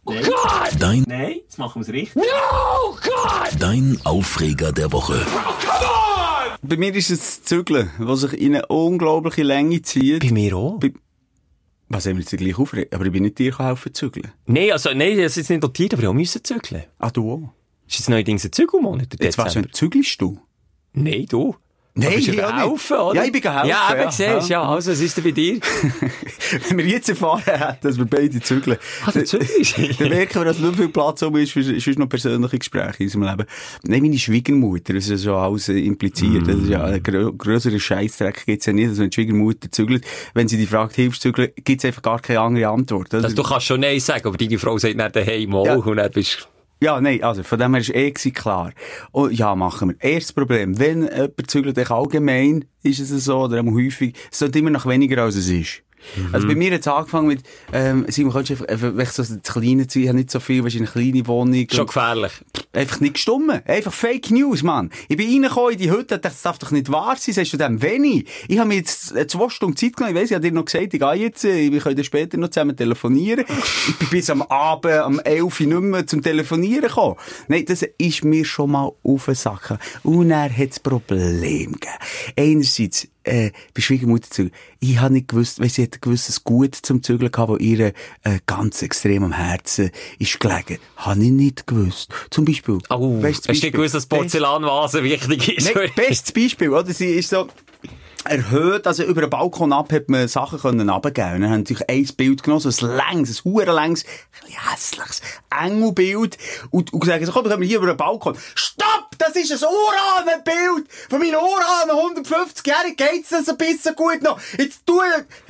Nein, 0.08 0.22
Dein, 0.78 1.04
nein, 1.08 1.34
jetzt 1.42 1.58
machen 1.58 1.80
wir 1.82 1.88
es 1.88 1.92
richtig. 1.92 2.22
dein 3.58 3.98
Aufreger 4.04 4.70
der 4.72 4.92
Woche. 4.92 5.20
Bei 6.62 6.76
mir 6.76 6.94
ist 6.94 7.10
es 7.10 7.18
das 7.18 7.42
Zügeln, 7.44 7.90
was 7.98 8.20
sich 8.20 8.32
in 8.34 8.54
eine 8.54 8.66
unglaubliche 8.66 9.42
Länge 9.42 9.82
zieht. 9.82 10.20
Bei 10.20 10.30
mir 10.32 10.56
auch. 10.56 10.78
Bei- 10.78 10.92
Was 11.88 12.06
haben 12.06 12.16
wir 12.16 12.20
jetzt 12.24 12.36
gleich 12.36 12.58
aufregen? 12.58 12.92
Aber 12.92 13.04
ich 13.06 13.12
bin 13.12 13.22
nicht 13.22 13.38
dir 13.38 13.56
helfen 13.58 13.94
zu 13.94 14.10
zügeln. 14.10 14.32
Nein, 14.46 14.72
also, 14.72 14.90
nein, 14.94 15.18
das 15.18 15.36
ist 15.36 15.50
nicht 15.50 15.62
notiert, 15.62 15.92
aber 15.94 16.02
ich 16.02 16.08
auch 16.08 16.12
müssen 16.14 16.42
zügeln. 16.42 16.84
Ah, 16.98 17.10
du 17.10 17.32
auch? 17.32 17.52
Ist 17.88 17.98
jetzt 17.98 18.08
neuerdings 18.10 18.44
ein 18.44 18.52
Zügelmonat, 18.52 19.14
Jetzt 19.20 19.38
du, 19.38 19.44
Dezember? 19.44 19.72
zügelst 19.72 20.20
du? 20.20 20.40
Nein, 20.92 21.26
du. 21.28 21.54
Nein, 21.98 22.12
ich 22.18 22.28
nicht. 22.28 22.42
helfen, 22.42 22.96
oder? 22.98 23.14
Ja, 23.14 23.24
ich 23.24 23.32
bin 23.32 23.40
helfen, 23.42 23.68
Ja, 23.70 23.88
eben, 23.92 24.00
ja. 24.02 24.10
siehst 24.10 24.50
ja. 24.50 24.62
Also, 24.62 24.90
was 24.92 25.00
ist 25.00 25.16
denn 25.16 25.24
bei 25.24 25.30
dir? 25.30 25.60
Wenn 26.68 26.76
wir 26.76 26.84
jetzt 26.84 27.08
erfahren 27.08 27.40
hätten, 27.46 27.78
dass 27.80 27.96
wir 27.96 28.04
beide 28.04 28.38
zügeln, 28.42 28.76
Ah, 29.06 29.12
du 29.12 29.24
zügelst? 29.24 29.78
dann 29.98 30.08
merken 30.10 30.34
wir, 30.34 30.44
dass 30.44 30.58
nicht 30.58 30.76
viel 30.76 30.90
Platz 30.90 31.22
um 31.22 31.34
ist 31.36 31.52
für 31.52 31.62
sonst 31.62 31.98
noch 31.98 32.06
persönliche 32.06 32.58
Gespräche 32.58 32.96
in 32.98 33.06
unserem 33.06 33.22
Leben. 33.22 33.46
Nein, 33.84 34.02
meine 34.02 34.18
Schwiegermutter, 34.18 34.92
das 34.92 35.08
ist 35.08 35.24
ja 35.24 35.32
alles 35.36 35.70
impliziert. 35.70 36.46
Das 36.46 36.56
ist 36.56 36.68
ja 36.68 36.84
ein 36.84 37.02
grö 37.02 37.32
grösserer 37.32 37.78
Scheissdreck 37.78 38.44
gibt's 38.44 38.66
ja 38.66 38.74
nicht, 38.74 38.90
dass 38.90 38.98
wenn 38.98 39.08
die 39.08 39.14
Schwiegermutter 39.14 39.70
zügelt, 39.72 40.04
wenn 40.34 40.48
sie 40.48 40.58
die 40.58 40.66
fragt, 40.66 40.96
hilfst 40.96 41.24
du 41.24 41.30
zügeln, 41.30 41.48
gibt's 41.64 41.86
einfach 41.86 42.02
gar 42.02 42.20
keine 42.20 42.40
andere 42.40 42.68
Antwort. 42.68 43.14
oder? 43.14 43.24
Also, 43.24 43.34
du 43.36 43.42
kannst 43.42 43.64
schon 43.66 43.80
Nein 43.80 44.00
sagen, 44.00 44.26
aber 44.28 44.36
deine 44.36 44.58
Frau 44.58 44.76
sagt 44.76 44.96
nicht 44.96 45.16
daheim 45.16 45.54
auch 45.54 45.64
Ja. 45.64 45.76
und 45.76 45.96
dann 45.96 46.10
bist 46.10 46.46
Ja, 46.86 47.00
nein, 47.00 47.20
also 47.20 47.42
von 47.42 47.58
dem 47.58 47.74
her 47.74 47.80
ist 47.80 47.92
eh 47.92 48.12
klar. 48.30 48.70
Und 49.10 49.32
ja, 49.32 49.56
machen 49.56 49.88
wir. 49.88 49.96
Erstes 49.98 50.32
Problem, 50.32 50.78
wenn 50.78 51.02
jemand 51.02 51.50
zügelt, 51.50 51.90
allgemein 51.90 52.66
ist 52.84 53.00
es 53.00 53.24
so, 53.24 53.40
oder 53.40 53.60
häufig, 53.64 54.14
es 54.30 54.38
sollte 54.38 54.60
immer 54.60 54.70
noch 54.70 54.86
weniger, 54.86 55.20
als 55.24 55.34
es 55.34 55.48
ist. 55.48 55.82
Also 56.32 56.46
bei 56.46 56.54
mir 56.54 56.72
hat 56.72 56.80
es 56.80 56.88
angefangen 56.88 57.28
mit, 57.28 57.42
ähm, 57.72 58.06
Simon, 58.08 58.32
kannst 58.32 58.50
du 58.50 58.64
einfach, 58.66 58.88
einfach 58.88 59.12
so 59.12 59.22
das 59.22 59.40
kleine 59.42 59.86
Zeug, 59.86 60.02
ich 60.02 60.08
habe 60.08 60.18
nicht 60.18 60.30
so 60.30 60.40
viel, 60.40 60.62
du, 60.62 60.76
eine 60.76 60.86
kleine 60.86 61.26
Wohnung. 61.26 61.66
schon 61.70 61.86
gefährlich. 61.86 62.32
einfach 62.72 63.00
nicht 63.00 63.14
gestummen. 63.14 63.62
Einfach 63.66 63.92
Fake 63.92 64.30
News, 64.30 64.62
Mann. 64.62 64.90
Ich 65.08 65.16
bin 65.16 65.30
reingekommen 65.30 65.72
in 65.72 65.78
die 65.78 65.90
Hütte, 65.90 66.18
das 66.18 66.42
darf 66.42 66.58
doch 66.58 66.70
nicht 66.70 66.90
wahr 66.90 67.16
sein, 67.16 67.34
sagst 67.34 67.52
du 67.52 67.56
dem, 67.56 67.82
wenig. 67.82 68.28
Ich 68.48 68.58
habe 68.58 68.68
mir 68.68 68.76
jetzt 68.76 69.14
äh, 69.14 69.26
zwei 69.26 69.48
Stunden 69.48 69.76
Zeit 69.76 69.96
genommen, 69.96 70.16
ich 70.16 70.22
weiss, 70.22 70.30
ich 70.30 70.34
habe 70.34 70.46
dir 70.46 70.52
noch 70.52 70.64
gesagt, 70.64 70.94
ich 70.94 71.00
gehe 71.00 71.14
jetzt, 71.14 71.44
äh, 71.44 71.70
wir 71.70 71.80
können 71.80 72.04
später 72.04 72.36
noch 72.38 72.48
zusammen 72.48 72.76
telefonieren. 72.76 73.44
ich 73.88 73.98
bin 73.98 74.08
bis 74.10 74.30
am 74.30 74.42
Abend, 74.42 74.92
am 74.92 75.20
11 75.20 75.60
Uhr 75.60 75.66
nicht 75.66 75.80
mehr 75.80 76.06
zum 76.06 76.22
Telefonieren 76.22 76.88
gekommen. 76.88 77.16
Nein, 77.48 77.64
das 77.66 77.84
ist 77.98 78.24
mir 78.24 78.44
schon 78.44 78.70
mal 78.70 78.92
auf 79.02 79.24
den 79.26 79.34
Sack. 79.34 79.78
Und 80.02 80.30
er 80.30 80.50
hat 80.50 80.70
es 80.70 80.80
Problem 80.80 81.72
gegeben. 81.72 81.92
Einerseits, 82.36 83.08
äh, 83.26 83.50
bei 83.74 83.80
Schwiegermutter 83.80 84.30
zu, 84.30 84.50
ich 84.80 84.98
habe 84.98 85.14
nicht 85.14 85.28
gewusst, 85.28 85.60
weil 85.60 85.68
sie 85.68 85.82
hat 85.82 85.94
ein 85.94 86.00
gewisses 86.00 86.44
Gut 86.44 86.74
zum 86.74 87.02
Zügeln 87.02 87.30
gehabt, 87.30 87.50
wo 87.50 87.56
ihr 87.56 87.80
äh, 87.80 87.92
ganz 88.46 88.82
extrem 88.82 89.24
am 89.24 89.32
Herzen 89.32 89.90
ist 90.18 90.40
gelegen. 90.40 90.78
Habe 90.96 91.22
ich 91.22 91.30
nicht 91.30 91.66
gewusst. 91.66 92.12
Zum 92.30 92.44
Beispiel. 92.44 92.78
Oh, 92.90 93.22
Weisst 93.22 93.48
hast 93.48 93.60
du 93.62 93.66
nicht 93.66 93.74
gewusst, 93.74 93.94
dass 93.94 94.06
Porzellanvase 94.06 95.02
wichtig 95.02 95.58
ist? 95.58 95.74
Nein, 95.74 95.90
bestes 95.96 96.32
Beispiel, 96.32 96.70
oder? 96.70 96.92
Sie 96.92 97.10
ist 97.10 97.30
so, 97.30 97.48
erhöht, 98.26 98.86
also 98.86 99.04
über 99.04 99.22
den 99.22 99.30
Balkon 99.30 99.72
ab 99.72 99.92
hat 99.92 100.08
man 100.08 100.28
Sachen 100.28 100.58
können 100.58 100.88
runtergeben. 100.88 101.42
Dann 101.42 101.50
haben 101.50 101.58
natürlich 101.60 101.88
ein 101.88 102.06
Bild 102.16 102.42
genommen, 102.42 102.60
so 102.60 102.86
ein 102.86 102.96
längs, 102.96 103.30
ein 103.30 103.44
hure 103.44 103.74
längs, 103.74 104.04
hässliches 104.70 105.22
Engelbild. 105.50 106.36
Und, 106.70 106.92
und 106.92 107.00
gesagt, 107.00 107.24
komm, 107.32 107.44
wir 107.44 107.66
hier 107.66 107.78
über 107.78 107.86
den 107.86 107.96
Balkon. 107.96 108.36
Stopp! 108.54 109.05
Das 109.18 109.34
ist 109.36 109.52
ein 109.52 109.68
Uranenbild! 109.68 110.90
Von 111.08 111.18
meinen 111.18 111.36
Uranen, 111.36 112.24
150-jährigen 112.24 112.96
geht's 112.96 113.30
das 113.30 113.48
ein 113.48 113.56
bisschen 113.56 113.94
gut 113.94 114.22
noch. 114.22 114.40
Jetzt 114.58 114.86
tu 114.86 115.00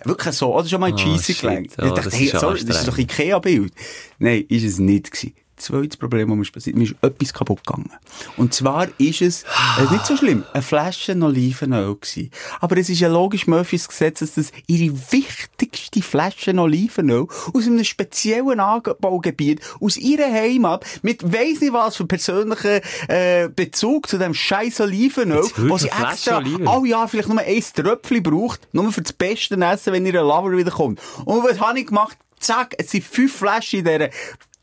Wirklich 0.04 0.34
so, 0.34 0.54
oder 0.54 0.68
schon 0.68 0.80
mal 0.80 0.90
in 0.90 0.96
die 0.96 1.04
Oh, 1.04 1.16
Scheisse 1.16 1.34
gelegt. 1.34 1.74
Oh, 1.78 1.84
ich 1.84 1.92
dachte, 1.92 2.10
das 2.10 2.14
hey, 2.14 2.26
ist 2.26 2.40
sorry, 2.40 2.64
das 2.64 2.78
ist 2.80 2.88
doch 2.88 2.98
Ikea-Bild. 2.98 3.72
Nein, 4.18 4.44
ist 4.48 4.64
es 4.64 4.78
nicht 4.78 5.10
gewesen. 5.10 5.34
Zweites 5.56 5.96
Problem, 5.96 6.28
das 6.28 6.36
mir 6.36 6.52
passiert, 6.52 6.76
mir 6.76 6.84
ist 6.84 6.94
etwas 7.00 7.32
kaputt 7.32 7.66
gegangen. 7.66 7.90
Und 8.36 8.52
zwar 8.52 8.88
ist 8.98 9.22
es, 9.22 9.44
es 9.78 9.84
ist 9.84 9.90
nicht 9.90 10.06
so 10.06 10.16
schlimm, 10.16 10.44
eine 10.52 10.62
Flasche 10.62 11.16
Olivenöl 11.16 11.94
gewesen. 11.94 12.30
Aber 12.60 12.76
es 12.76 12.90
ist 12.90 13.00
ja 13.00 13.08
logisch 13.08 13.46
Murphys 13.46 13.88
Gesetz, 13.88 14.20
dass 14.20 14.34
das 14.34 14.52
ihre 14.66 14.94
wichtigste 15.10 16.02
Flasche 16.02 16.54
Olivenöl 16.54 17.26
aus 17.54 17.66
einem 17.66 17.84
speziellen 17.84 18.60
Anbaugebiet, 18.60 19.60
aus 19.80 19.96
ihrer 19.96 20.30
Heimat, 20.30 20.84
mit 21.02 21.22
weiss 21.24 21.60
nicht 21.60 21.72
was 21.72 21.96
für 21.96 22.06
persönlichen, 22.06 22.80
äh, 23.08 23.48
Bezug 23.48 24.08
zu 24.08 24.18
dem 24.18 24.34
scheiß 24.34 24.80
Olivenöl, 24.82 25.44
wo 25.56 25.78
sie 25.78 25.88
extra 25.88 26.38
Olivenöl? 26.38 26.68
alle 26.68 26.88
Jahr 26.88 27.08
vielleicht 27.08 27.28
nur 27.28 27.40
ein 27.40 27.64
Tröpfchen 27.74 28.22
braucht, 28.22 28.68
nur 28.72 28.92
für 28.92 29.02
das 29.02 29.12
beste 29.12 29.56
Essen, 29.56 29.92
wenn 29.92 30.06
ihr 30.06 30.12
Lover 30.12 30.56
wieder 30.56 30.70
kommt. 30.70 31.00
Und 31.24 31.44
was 31.44 31.60
habe 31.60 31.80
ich 31.80 31.86
gemacht? 31.86 32.18
Zack, 32.38 32.74
es 32.78 32.90
sind 32.90 33.02
fünf 33.02 33.34
Flaschen 33.34 33.78
in 33.78 33.84
dieser 33.86 34.10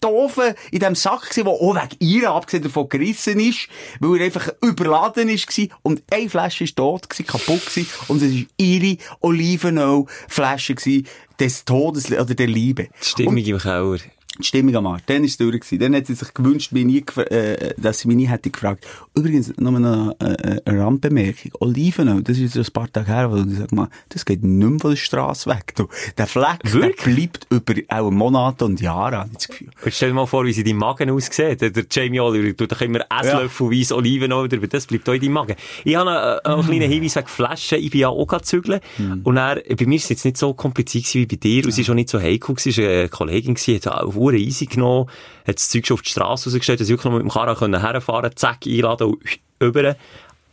doofen, 0.03 0.53
in 0.71 0.79
dem 0.79 0.95
Sack 0.95 1.29
gewesen, 1.29 1.45
der 1.45 1.53
auch 1.53 1.75
wegen 1.75 1.95
ihr, 1.99 2.31
abgesehen 2.31 2.63
davon, 2.63 2.89
gerissen 2.89 3.39
ist, 3.39 3.67
weil 3.99 4.19
er 4.19 4.25
einfach 4.25 4.49
überladen 4.61 5.29
ist 5.29 5.47
gewesen. 5.47 5.71
Und 5.81 6.03
eine 6.11 6.29
Flasche 6.29 6.65
ist 6.65 6.75
tot 6.75 7.09
gewesen, 7.09 7.27
kaputt 7.27 7.65
gewesen. 7.65 7.87
Und 8.07 8.21
es 8.21 8.33
ist 8.33 8.47
ihre 8.57 8.97
Olivenöl-Flasche 9.21 10.75
gewesen, 10.75 11.07
des 11.39 11.65
Todes 11.65 12.11
oder 12.11 12.35
der 12.35 12.47
Liebe. 12.47 12.89
Die 13.01 13.05
Stimmung 13.05 13.35
Und 13.35 13.47
im 13.47 13.57
Keller. 13.57 13.99
Die 14.39 14.43
Stimmung 14.43 14.75
am 14.75 14.87
Arsch. 14.87 15.03
Dann 15.05 15.23
ist 15.23 15.31
es 15.31 15.37
durch 15.37 15.59
gewesen. 15.59 15.79
Dann 15.79 15.95
hat 15.95 16.07
sie 16.07 16.15
sich 16.15 16.33
gewünscht, 16.33 16.71
mich 16.71 16.85
nie, 16.85 17.01
gef- 17.01 17.21
äh, 17.29 17.73
dass 17.77 17.99
sie 17.99 18.07
mich 18.07 18.17
nie 18.17 18.27
hätte 18.27 18.49
gefragt. 18.49 18.85
Übrigens, 19.15 19.53
noch 19.57 19.75
eine, 19.75 20.15
äh, 20.19 20.59
eine 20.65 20.79
Randbemerkung. 20.83 21.51
Olivenöl, 21.59 22.23
das 22.23 22.37
ist 22.39 22.55
jetzt 22.55 22.69
ein 22.69 22.73
paar 22.73 22.91
Tage 22.91 23.07
her, 23.13 23.31
wo 23.31 23.37
ich 23.37 23.57
sag 23.57 23.71
mal, 23.71 23.89
das 24.09 24.25
geht 24.25 24.43
nicht 24.43 24.69
mehr 24.69 24.79
von 24.79 24.91
der 24.91 24.97
Straße 24.97 25.49
weg, 25.49 25.73
du. 25.75 25.87
Der 26.17 26.25
Fleck, 26.27 26.59
Wirklich? 26.63 26.95
der 26.95 27.13
bleibt 27.13 27.47
über 27.51 27.81
auch 27.95 28.09
Monate 28.11 28.65
und 28.65 28.81
Jahre, 28.81 29.17
habe 29.19 29.29
ich 29.31 29.37
das 29.37 29.47
Gefühl. 29.47 29.69
Und 29.85 29.93
stell 29.93 30.09
dir 30.09 30.15
mal 30.15 30.25
vor, 30.25 30.45
wie 30.45 30.53
sie 30.53 30.63
deinem 30.63 30.77
Magen 30.77 31.09
aussieht. 31.11 31.61
Der 31.61 31.71
Jamie 31.91 32.19
Oliver 32.19 32.55
tut 32.57 32.71
doch 32.71 32.81
immer 32.81 33.01
Esslöffelweise 33.09 33.93
ja. 33.93 33.97
Olivenöl 33.97 34.47
drüber. 34.49 34.67
Das 34.67 34.87
bleibt 34.87 35.07
auch 35.09 35.13
in 35.13 35.21
deinem 35.21 35.33
Magen. 35.33 35.55
Ich 35.83 35.95
habe 35.95 36.09
noch 36.09 36.15
äh, 36.15 36.39
einen 36.55 36.65
kleinen 36.65 36.89
Hinweis 36.91 37.15
wegen 37.15 37.27
Flaschen. 37.27 37.77
Ich 37.79 37.91
bin 37.91 38.01
ja 38.01 38.09
auch 38.09 38.25
gerade 38.25 38.43
zügeln. 38.43 38.79
Und 39.23 39.35
dann, 39.35 39.59
bei 39.77 39.85
mir 39.85 39.95
ist 39.95 40.03
es 40.05 40.09
jetzt 40.09 40.25
nicht 40.25 40.37
so 40.37 40.53
kompliziert 40.53 41.13
wie 41.13 41.25
bei 41.25 41.35
dir. 41.35 41.65
Und 41.65 41.71
sie 41.71 41.81
ist 41.81 41.89
auch 41.89 41.93
nicht 41.93 42.09
so 42.09 42.19
heikel. 42.19 42.55
Sie 42.57 42.75
war 42.77 42.89
eine 42.89 43.09
Kollegin 43.09 43.53
gewesen, 43.55 43.81
Uhren 44.23 44.37
easy 44.37 44.65
genommen, 44.65 45.09
hat 45.45 45.55
das 45.55 45.69
Zeug 45.69 45.85
schon 45.85 45.95
auf 45.95 46.01
die 46.01 46.09
Straße 46.09 46.49
rausgestellt, 46.49 46.79
dass 46.79 46.87
ich 46.87 46.91
wirklich 46.91 47.05
noch 47.05 47.19
mit 47.19 47.23
dem 47.23 47.31
Karren 47.31 47.55
können 47.55 47.81
herfahren 47.81 48.31
zack, 48.35 48.65
einladen 48.65 49.07
und 49.07 49.23
über. 49.59 49.95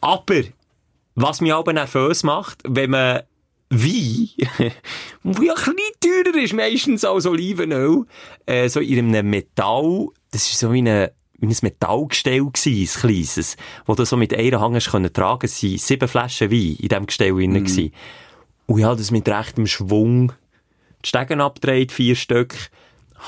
Aber, 0.01 0.43
was 1.15 1.41
mich 1.41 1.53
aber 1.53 1.73
nervös 1.73 2.23
macht, 2.23 2.59
wenn 2.67 2.91
man 2.91 3.23
Wein, 3.73 4.29
wo 5.23 5.43
ja 5.43 5.55
ein 5.55 5.77
bisschen 5.77 6.25
teurer 6.25 6.43
ist 6.43 6.55
meistens 6.55 7.05
als 7.05 7.25
Olivenöl, 7.25 8.05
äh, 8.45 8.69
so 8.69 8.81
in 8.81 8.99
einem 8.99 9.31
Metall, 9.31 10.09
das 10.33 10.51
ist 10.51 10.59
so 10.59 10.73
wie 10.73 10.79
eine, 10.79 11.13
wie 11.39 11.47
ein 11.47 11.57
Metallgestell 11.63 12.45
gewesen, 12.45 12.99
ein 12.99 13.01
kleines, 13.01 13.57
wo 13.87 13.95
du 13.95 14.05
so 14.05 14.17
mit 14.17 14.35
einer 14.35 14.61
Hand 14.61 14.75
hast 14.75 14.91
können 14.91 15.13
tragen, 15.13 15.47
es 15.47 15.63
waren 15.63 15.79
sieben 15.79 16.09
Flaschen 16.09 16.51
Wein 16.51 16.77
in 16.81 16.89
diesem 16.89 17.07
Gestell 17.07 17.33
drin 17.33 17.55
gewesen. 17.55 17.93
Und 18.67 18.79
ich 18.81 18.85
habe 18.85 18.97
das 18.97 19.13
mit 19.13 19.29
rechtem 19.29 19.69
Schwung, 19.69 20.33
die 21.05 21.09
Stegen 21.09 21.41
abgedreht, 21.41 21.93
vier 21.93 22.17
Stück, 22.17 22.71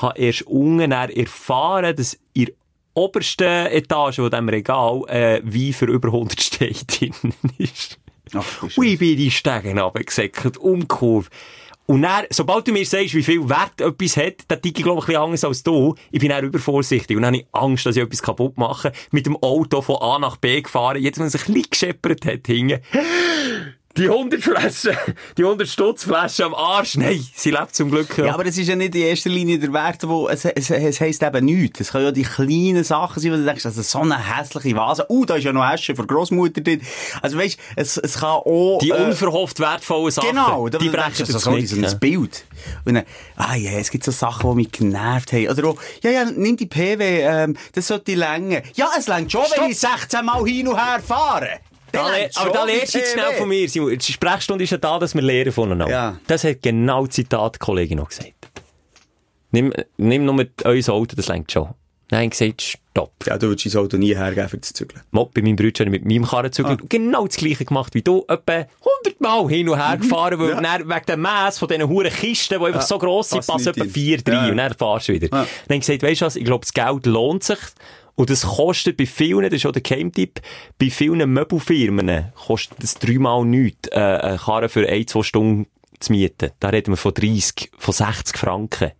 habe 0.01 0.19
erst 0.19 0.43
unten 0.43 0.91
erfahren, 0.91 1.95
dass 1.95 2.17
in 2.33 2.45
der 2.45 2.53
obersten 2.93 3.67
Etage 3.67 4.17
von 4.17 4.29
diesem 4.29 4.49
Regal, 4.49 5.01
äh, 5.07 5.41
Wein 5.43 5.73
für 5.73 5.85
über 5.85 6.09
100 6.09 6.41
Steine 6.41 6.73
drin 6.87 7.13
ist. 7.57 7.99
Ach, 8.33 8.45
du 8.59 8.69
Und 8.75 8.87
ich 8.87 8.99
bin 8.99 9.17
die 9.17 9.31
Stegen 9.31 9.79
runtergesäckelt, 9.79 10.57
umgekurvt. 10.57 11.31
Und 11.85 12.03
dann, 12.03 12.25
sobald 12.29 12.67
du 12.67 12.71
mir 12.71 12.85
sagst, 12.85 13.13
wie 13.13 13.23
viel 13.23 13.47
Wert 13.49 13.81
etwas 13.81 14.15
hat, 14.15 14.45
dann 14.47 14.61
ticke 14.61 14.79
ich, 14.79 14.83
glaube 14.83 14.99
ich, 14.99 15.03
ein 15.03 15.07
bisschen 15.07 15.21
anders 15.21 15.43
als 15.43 15.63
du. 15.63 15.95
Ich 16.11 16.19
bin 16.19 16.29
dann 16.29 16.45
übervorsichtig. 16.45 17.17
Und 17.17 17.23
dann 17.23 17.33
habe 17.33 17.43
ich 17.43 17.47
Angst, 17.51 17.85
dass 17.85 17.97
ich 17.97 18.01
etwas 18.01 18.21
kaputt 18.21 18.57
mache. 18.57 18.93
Mit 19.11 19.25
dem 19.25 19.35
Auto 19.37 19.81
von 19.81 19.97
A 19.97 20.17
nach 20.17 20.37
B 20.37 20.61
gefahren. 20.61 21.01
Jetzt, 21.01 21.19
wenn 21.19 21.25
es 21.25 21.35
ein 21.35 21.53
bisschen 21.53 21.69
gescheppert 21.69 22.25
hat, 22.25 22.47
hingen. 22.47 22.79
Die 23.95 24.09
100 24.09 24.41
Flaschen, 24.41 24.97
die 25.37 25.43
100 25.43 25.67
Stutzflaschen 25.67 26.45
am 26.45 26.55
Arsch. 26.55 26.97
Nein, 26.97 27.23
sie 27.35 27.51
lebt 27.51 27.75
zum 27.75 27.91
Glück. 27.91 28.17
Ja, 28.17 28.33
aber 28.33 28.43
es 28.47 28.57
ist 28.57 28.67
ja 28.67 28.75
nicht 28.75 28.95
in 28.95 29.01
erster 29.01 29.29
Linie 29.29 29.59
der 29.59 29.71
Wert, 29.71 30.07
wo, 30.07 30.27
es, 30.27 30.45
es, 30.45 30.71
es 30.71 30.99
heisst 30.99 31.21
eben 31.21 31.45
nichts. 31.45 31.81
Es 31.81 31.91
können 31.91 32.05
ja 32.05 32.11
die 32.11 32.23
kleinen 32.23 32.83
Sachen 32.83 33.21
sein, 33.21 33.31
wo 33.31 33.35
du 33.35 33.45
denkst, 33.45 33.67
also 33.67 33.83
so 33.83 33.99
eine 33.99 34.17
hässliche 34.17 34.75
Vase. 34.75 35.05
Uh, 35.09 35.25
da 35.25 35.35
ist 35.35 35.43
ja 35.43 35.53
noch 35.53 35.61
Asche 35.61 35.95
von 35.95 36.07
Großmutter 36.07 36.61
drin. 36.61 36.81
Also 37.21 37.37
weißt, 37.37 37.59
es, 37.75 37.97
es 37.97 38.15
kann 38.15 38.29
auch, 38.29 38.79
die 38.81 38.89
äh, 38.89 38.93
unverhofft 38.93 39.59
wertvollen 39.59 40.09
Sachen. 40.09 40.29
Genau, 40.29 40.69
da 40.69 40.79
die 40.79 40.89
brechen 40.89 41.27
so, 41.27 41.33
das 41.33 41.43
sorry, 41.43 41.61
nicht. 41.61 41.69
so 41.69 41.79
ein 41.79 41.99
Bild. 41.99 42.45
Und 42.85 42.95
dann, 42.95 43.03
ah 43.35 43.55
ja, 43.55 43.73
es 43.73 43.91
gibt 43.91 44.05
so 44.05 44.11
Sachen, 44.11 44.49
die 44.49 44.55
mich 44.55 44.71
genervt 44.71 45.33
haben. 45.33 45.49
Oder 45.49 45.67
auch, 45.67 45.77
ja, 46.01 46.09
ja, 46.09 46.25
nimm 46.25 46.57
die 46.57 46.65
PW, 46.65 47.21
ähm, 47.21 47.55
das 47.73 47.87
sollte 47.87 48.05
die 48.05 48.15
Länge. 48.15 48.63
Ja, 48.73 48.89
es 48.97 49.07
längt 49.07 49.31
schon, 49.31 49.43
wenn 49.55 49.69
ich 49.69 49.79
16 49.79 50.25
Mal 50.25 50.43
hin 50.45 50.67
und 50.67 50.83
her 50.83 50.99
fahre. 50.99 51.59
Da 51.93 52.09
le- 52.09 52.29
aber 52.35 52.51
da 52.51 52.63
lernst 52.65 52.93
du 52.93 52.97
jetzt 52.97 53.13
schnell 53.13 53.33
von 53.37 53.47
mir, 53.47 53.69
Simon. 53.69 53.97
Die 53.97 54.11
Sprechstunde 54.11 54.63
ist 54.63 54.71
ja 54.71 54.77
da, 54.77 54.99
dass 54.99 55.13
wir 55.15 55.21
lernen 55.21 55.51
voneinander. 55.51 55.89
Ja. 55.93 56.17
Das 56.27 56.43
hat 56.43 56.61
genau 56.61 57.05
das 57.05 57.15
Zitat 57.15 57.55
die 57.55 57.59
Kollegin 57.59 57.97
noch 57.99 58.09
gesagt. 58.09 58.33
Nimm, 59.51 59.71
nimm 59.97 60.25
nur 60.25 60.45
euer 60.63 60.89
Auto, 60.89 61.15
das 61.15 61.27
lenkt 61.27 61.51
schon. 61.51 61.69
Nein, 62.11 62.29
gesagt, 62.29 62.61
stopp. 62.61 63.13
Ja, 63.25 63.37
du 63.37 63.47
würdest 63.47 63.73
dein 63.73 63.81
Auto 63.81 63.97
nie 63.97 64.15
hergeben 64.15 64.49
für 64.49 64.57
das 64.57 64.73
Zügeln. 64.73 65.01
Mo, 65.11 65.29
bei 65.33 65.41
meinem 65.41 65.55
Bruder 65.55 65.85
habe 65.85 65.95
ich 65.95 66.01
mit 66.03 66.05
meinem 66.05 66.25
Karren 66.27 66.51
zügelt 66.51 66.81
und 66.81 66.89
genau 66.89 67.25
das 67.25 67.37
gleiche 67.37 67.65
gemacht 67.65 67.95
wie 67.95 68.01
du. 68.03 68.23
Etwa 68.27 68.53
100 68.53 69.19
Mal 69.19 69.47
hin 69.49 69.69
und 69.69 69.77
her 69.83 69.97
gefahren, 69.97 70.37
weil 70.39 70.61
dann 70.61 70.89
wegen 70.89 71.05
der 71.07 71.17
Mass 71.17 71.57
von 71.57 71.67
diesen 71.69 71.87
huren 71.87 72.11
Kisten, 72.11 72.59
die 72.59 72.65
einfach 72.65 72.81
so 72.81 72.99
gross 72.99 73.29
sind, 73.29 73.45
passen 73.47 73.69
etwa 73.69 73.83
in. 73.85 73.89
vier 73.89 74.17
rein 74.27 74.33
Ja. 74.45 74.47
und 74.51 74.57
dann 74.57 74.73
fahrst 74.75 75.07
du 75.07 75.13
wieder. 75.13 75.27
Ja. 75.27 75.31
Dann 75.31 75.39
habe 75.65 75.75
ich 75.75 75.79
gesagt, 75.81 76.03
weisst 76.03 76.21
du 76.21 76.25
was, 76.25 76.35
ich 76.35 76.45
glaube, 76.45 76.65
das 76.65 76.73
Geld 76.73 77.05
lohnt 77.07 77.43
sich. 77.43 77.59
Und 78.15 78.29
das 78.29 78.43
kostet 78.43 78.97
bei 78.97 79.05
vielen, 79.05 79.43
das 79.43 79.53
ist 79.53 79.65
auch 79.65 79.71
der 79.71 79.81
Geheimtipp, 79.81 80.41
bei 80.79 80.89
vielen 80.89 81.31
Möbelfirmen 81.31 82.31
kostet 82.35 82.83
es 82.83 82.95
dreimal 82.95 83.43
nichts, 83.43 83.89
äh, 83.89 83.99
eine 83.99 84.37
Karre 84.37 84.69
für 84.69 84.87
ein, 84.87 85.07
zwei 85.07 85.23
Stunden 85.23 85.67
zu 85.99 86.11
mieten. 86.11 86.51
Da 86.59 86.69
reden 86.69 86.91
wir 86.91 86.97
von 86.97 87.13
30, 87.13 87.71
von 87.77 87.93
60 87.93 88.37
Franken. 88.37 88.91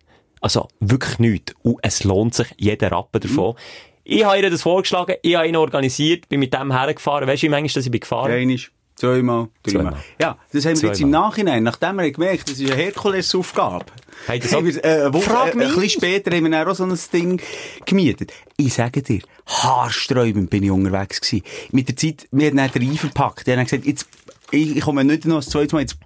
Also 0.42 0.68
wirklich 0.80 1.20
nichts. 1.20 1.54
Und 1.62 1.78
es 1.84 2.04
lohnt 2.04 2.34
sich 2.34 2.48
jeder 2.58 2.92
Rappen 2.92 3.22
davon. 3.22 3.56
Ich 4.04 4.26
habe 4.26 4.40
ihr 4.40 4.50
das 4.50 4.62
vorgeschlagen, 4.62 5.16
ich 5.22 5.36
habe 5.36 5.48
ihn 5.48 5.56
organisiert, 5.56 6.28
bin 6.28 6.42
mit 6.42 6.54
dem 6.54 6.72
hergefahren. 6.72 7.28
Weißt 7.28 7.44
du, 7.44 7.48
wie 7.48 7.50
manchmal, 7.50 7.74
dass 7.76 7.86
ich 7.86 7.92
bin 7.92 8.02
gefahren? 8.02 8.32
Einisch, 8.32 8.72
zweimal, 9.04 9.50
dreimal. 9.64 9.98
Ja, 10.20 10.38
das 10.52 10.66
haben 10.66 10.82
wir 10.82 10.90
jetzt 10.90 11.02
im. 11.02 11.10
Nachhinein, 11.10 11.64
nachdem 11.64 11.98
wir 11.98 12.10
gemerkt 12.12 12.50
das 12.50 12.60
ist 12.60 12.72
eine 12.72 12.82
Herkulesaufgabe. 12.82 13.86
Hey, 14.28 14.40
das 14.40 14.54
haben 14.54 14.66
wir, 14.66 14.84
äh, 14.84 15.14
Woche, 15.14 15.30
Frag 15.30 15.48
äh, 15.50 15.52
ein 15.52 15.58
bisschen 15.60 15.90
später 15.90 16.36
haben 16.36 16.44
wir 16.44 16.52
dann 16.52 16.68
auch 16.68 16.76
so 16.76 16.86
ein 16.86 16.98
Ding 17.12 17.42
gemietet. 17.86 18.32
Ich 18.58 18.74
sage 18.74 19.02
dir, 19.02 19.20
haarsträubend 19.46 20.50
bin 20.50 20.64
ich 20.64 20.72
unterwegs 20.72 21.20
gewesen. 21.20 21.44
Mit 21.72 21.90
der 21.90 21.98
Zeit, 21.98 22.28
wir 22.32 22.48
haben 22.48 22.58
dann 22.58 22.72
den 22.72 22.90
Reifen 22.90 23.10
gepackt. 23.10 23.46
Die 23.46 23.52
haben 23.52 23.64
gesagt, 23.64 23.86
jetzt, 23.86 24.08
ich, 24.52 24.78
ich 24.78 24.82
komme 24.82 25.04
nicht 25.04 25.26
noch 25.26 25.38
ein 25.38 25.42
zweites 25.42 25.74
Mal, 25.74 25.82
jetzt 25.82 25.98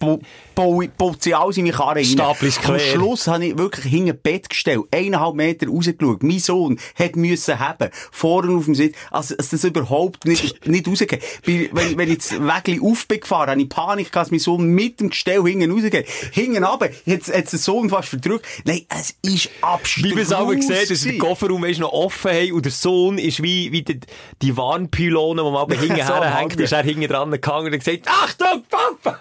baut 0.00 1.22
sie 1.22 1.34
alles 1.34 1.56
in 1.56 1.64
meine 1.64 1.76
Karre 1.76 1.96
rein. 1.96 2.04
Stapel 2.04 2.50
Am. 2.64 2.78
Schluss 2.78 3.26
habe 3.28 3.46
ich 3.46 3.58
wirklich 3.58 3.86
hinter 3.86 4.12
Bett 4.12 4.48
gestellt, 4.48 4.82
eineinhalb 4.90 5.34
Meter 5.34 5.68
rausgeschaut. 5.68 6.22
Mein 6.22 6.38
Sohn 6.38 6.78
hat 6.94 7.16
müssen 7.16 7.58
haben, 7.58 7.90
vorne 8.10 8.54
auf 8.54 8.64
dem 8.64 8.74
Sitz, 8.74 8.96
also, 9.10 9.36
dass 9.36 9.50
das 9.50 9.64
überhaupt 9.64 10.24
nicht, 10.24 10.66
nicht 10.66 10.88
rausgeht. 10.88 11.22
Wenn, 11.44 11.96
wenn 11.96 12.10
ich 12.10 12.18
das 12.18 12.32
Wägli 12.32 12.80
auf 12.80 13.06
bin 13.06 13.20
gefahren, 13.20 13.50
habe 13.50 13.62
ich 13.62 13.68
Panik 13.68 14.12
gehabt, 14.12 14.26
dass 14.26 14.30
mein 14.30 14.40
Sohn 14.40 14.66
mit 14.66 15.00
dem 15.00 15.10
Gestell 15.10 15.42
hinten 15.42 15.70
rausgeht. 15.70 16.08
Hinten 16.32 16.64
runter, 16.64 16.90
jetzt 17.04 17.34
hat 17.34 17.50
der 17.50 17.58
Sohn 17.58 17.90
fast 17.90 18.08
verdrückt. 18.08 18.46
Nein, 18.64 18.86
es 18.88 19.14
ist 19.22 19.50
abstrus. 19.60 20.04
Wie 20.04 20.16
wir 20.16 20.22
es 20.22 20.32
auch 20.32 20.50
gesehen 20.50 20.88
dass 20.88 21.02
der. 21.02 21.18
Kofferraum 21.18 21.64
ist 21.64 21.80
noch 21.80 21.92
offen 21.92 22.30
haben 22.30 22.52
und 22.52 22.64
der 22.64 22.72
Sohn 22.72 23.18
ist 23.18 23.42
wie, 23.42 23.70
wie 23.72 23.82
die, 23.82 24.00
die 24.42 24.56
Warnpylone, 24.56 25.42
die 25.42 25.50
man 25.50 25.56
aber 25.56 25.74
hinten 25.80 26.06
So 26.06 26.14
herhängt, 26.14 26.58
ist 26.58 26.72
er 26.72 26.82
hinten 26.82 27.08
dran 27.08 27.30
gegangen 27.30 27.66
und 27.66 27.72
hat 27.74 27.84
gesagt, 27.84 28.08
Achtung, 28.08 28.64
Papa! 28.68 29.20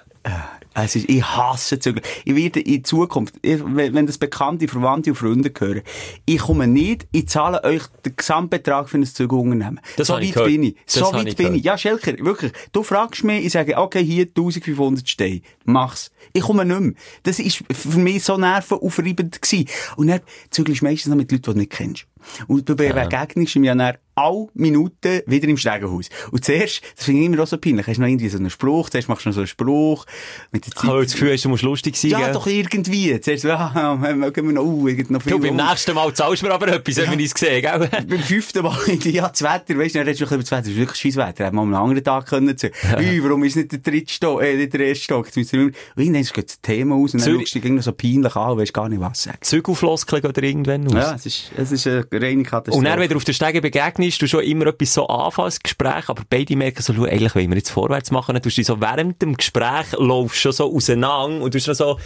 Es 0.75 0.95
ist, 0.95 1.09
ich 1.09 1.23
hasse 1.23 1.79
Zügel. 1.79 2.01
Ich 2.25 2.35
werde 2.35 2.59
in 2.59 2.83
Zukunft, 2.83 3.35
ich, 3.41 3.59
wenn, 3.65 4.05
das 4.05 4.17
bekannte 4.17 4.67
Verwandte 4.67 5.09
und 5.09 5.15
Freunde 5.15 5.51
hören, 5.57 5.81
ich 6.25 6.39
komme 6.39 6.67
nicht, 6.67 7.07
ich 7.11 7.27
zahle 7.27 7.63
euch 7.63 7.83
den 8.05 8.15
Gesamtbetrag 8.15 8.87
für 8.89 8.97
ein 8.97 9.05
Zügelunternehmen. 9.05 9.79
Das 9.97 10.07
so 10.07 10.13
weit 10.13 10.33
bin 10.35 10.63
ich. 10.63 10.75
Das 10.85 10.95
so 10.95 11.13
weit 11.13 11.27
ich 11.27 11.35
bin 11.35 11.47
gehört. 11.47 11.59
ich. 11.59 11.63
Ja, 11.65 11.77
Schelker, 11.77 12.13
wirklich. 12.19 12.51
Du 12.71 12.83
fragst 12.83 13.23
mich, 13.23 13.45
ich 13.45 13.51
sage, 13.51 13.77
okay, 13.77 14.03
hier 14.03 14.25
1500 14.25 15.09
Steine. 15.09 15.41
Mach's. 15.65 16.11
Ich 16.33 16.43
komme 16.43 16.65
nicht 16.65 16.79
mehr. 16.79 16.93
Das 17.23 17.39
ist 17.39 17.63
für 17.71 17.99
mich 17.99 18.23
so 18.23 18.37
nervenaufreibend 18.37 19.41
gewesen. 19.41 19.67
Und 19.95 20.07
dann 20.07 20.21
zügelst 20.51 20.81
du 20.81 20.85
meistens 20.85 21.07
noch 21.07 21.17
mit 21.17 21.31
Leuten, 21.31 21.43
die 21.43 21.51
du 21.51 21.57
nicht 21.57 21.71
kennst. 21.71 22.05
Und 22.47 22.67
du 22.67 22.75
begegnest 22.75 23.55
ihm 23.55 23.63
ja 23.63 23.75
dann 23.75 23.97
alle 24.19 24.47
Minuten 24.53 25.21
wieder 25.25 25.47
im 25.47 25.57
Stegenhaus. 25.57 26.09
Und 26.31 26.43
zuerst, 26.43 26.81
das 26.95 27.05
finde 27.05 27.21
ich 27.21 27.27
immer 27.27 27.41
auch 27.41 27.47
so 27.47 27.57
peinlich, 27.57 27.87
hast 27.87 27.97
du 27.97 28.01
noch 28.01 28.07
irgendwie 28.07 28.27
so 28.27 28.37
einen 28.37 28.49
Spruch, 28.49 28.89
zuerst 28.89 29.07
machst 29.07 29.25
du 29.25 29.29
noch 29.29 29.35
so 29.35 29.41
einen 29.41 29.47
Spruch. 29.47 30.05
Mit 30.51 30.65
der 30.65 30.73
Zeit. 30.73 30.89
Aber 30.89 31.03
das 31.03 31.13
Gefühl 31.13 31.33
hast, 31.33 31.45
du 31.45 31.49
musst 31.49 31.63
lustig 31.63 31.95
sein, 31.95 32.11
Ja, 32.11 32.19
gell? 32.19 32.33
doch 32.33 32.47
irgendwie. 32.47 33.19
Zuerst, 33.21 33.45
ja, 33.45 33.95
mögen 33.95 34.47
wir 34.47 34.53
noch, 34.53 34.63
uh, 34.63 34.89
noch 35.09 35.21
viel. 35.21 35.31
Du, 35.31 35.39
beim 35.39 35.55
nächsten 35.55 35.95
Mal 35.95 36.13
zahlst 36.13 36.41
du 36.41 36.47
mir 36.47 36.53
aber 36.53 36.67
etwas, 36.67 36.97
ja. 36.97 37.09
wenn 37.09 37.17
wir 37.17 37.25
es 37.25 37.33
gesehen, 37.33 37.61
gell? 37.61 37.89
beim 38.07 38.19
fünften 38.19 38.63
Mal, 38.63 38.77
ja, 39.03 39.29
das 39.29 39.41
Wetter, 39.41 39.77
weißt 39.77 39.95
du, 39.95 39.99
dann 39.99 40.07
redest 40.07 40.21
du 40.21 40.25
über 40.25 40.37
das 40.37 40.51
Wetter, 40.51 40.61
das 40.61 40.69
ist 40.69 40.77
wirklich 40.77 40.99
scheiß 40.99 41.15
Wetter, 41.15 41.45
hätte 41.45 41.55
man 41.55 41.65
einen 41.65 41.75
anderen 41.75 42.03
Tag 42.03 42.25
können 42.25 42.57
zu. 42.57 42.67
Ja. 42.67 42.97
Ui, 42.97 43.23
warum 43.23 43.43
ist 43.45 43.55
nicht 43.55 43.71
der 43.71 43.79
dritte 43.79 44.11
Stock, 44.11 44.41
äh, 44.41 44.55
nicht 44.55 44.73
der 44.73 44.81
erste 44.81 45.03
Stock? 45.05 45.27
Jetzt 45.27 45.37
müssen 45.37 45.59
wir, 45.59 45.65
und 45.67 45.73
irgendwann 45.95 46.23
geht 46.23 46.49
das 46.49 46.61
Thema 46.61 46.95
aus 46.95 47.13
und 47.13 47.25
dann 47.25 47.39
schaust 47.39 47.55
du 47.55 47.59
dich 47.59 47.83
so 47.83 47.91
peinlich 47.93 48.35
an, 48.35 48.57
weißt 48.57 48.73
gar 48.73 48.89
nicht 48.89 48.99
was 48.99 49.23
sagen. 49.23 49.37
Zügelfloskeln 49.41 50.25
oder 50.25 50.43
irgendwann 50.43 50.87
aus. 50.87 50.93
Ja, 50.93 51.15
es 51.15 51.25
ist, 51.25 51.51
es 51.55 51.71
ist 51.71 51.87
eine 51.87 52.03
reine 52.11 52.43
Katastrophe. 52.43 52.77
Und 52.77 52.85
dann, 52.85 52.99
wenn 52.99 53.09
du 53.09 53.15
auf 53.15 53.23
der 53.23 53.33
Stege 53.33 53.61
begegnest, 53.61 54.21
du 54.21 54.27
schon 54.27 54.43
immer 54.43 54.67
etwas 54.67 54.93
so 54.93 55.07
Anfangsgespräch, 55.07 56.09
aber 56.09 56.23
beide 56.29 56.55
merken 56.55 56.81
so, 56.81 56.93
schau, 56.93 57.03
eigentlich 57.03 57.35
wollen 57.35 57.49
wir 57.49 57.57
jetzt 57.57 57.69
vorwärts 57.69 58.11
machen, 58.11 58.33
dann 58.33 58.41
tust 58.41 58.57
du 58.57 58.63
so 58.63 58.79
während 58.81 59.21
dem 59.21 59.35
Gespräch 59.35 59.91
laufst 59.97 60.39
schon 60.39 60.51
so 60.51 60.73
auseinander 60.73 61.43
und 61.43 61.53
du 61.53 61.59
schon 61.59 61.75
so 61.75 61.99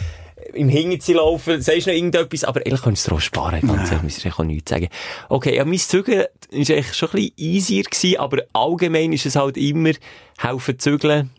im 0.54 0.68
Hinterziehen 0.70 1.18
laufen, 1.18 1.62
sagst 1.62 1.88
noch 1.88 1.94
irgendetwas, 1.94 2.44
aber 2.44 2.62
eigentlich 2.66 2.82
kannst 2.82 3.08
du 3.08 3.12
es 3.12 3.18
auch 3.18 3.22
sparen, 3.22 3.62
ganz 3.62 3.90
ehrlich, 3.90 4.04
muss 4.04 4.26
ich 4.26 4.34
auch 4.34 4.44
nichts 4.44 4.70
sagen. 4.70 4.90
Okay, 5.30 5.56
ja, 5.56 5.64
mein 5.64 5.78
Zügeln 5.78 6.20
war 6.20 6.28
eigentlich 6.52 6.94
schon 6.94 7.10
ein 7.10 7.16
bisschen 7.16 7.34
easier 7.38 7.84
gewesen, 7.84 8.18
aber 8.18 8.44
allgemein 8.52 9.14
ist 9.14 9.26
es 9.26 9.36
halt 9.36 9.58
immer, 9.58 9.92
helfen 10.38 10.80
zügeln, 10.80 11.30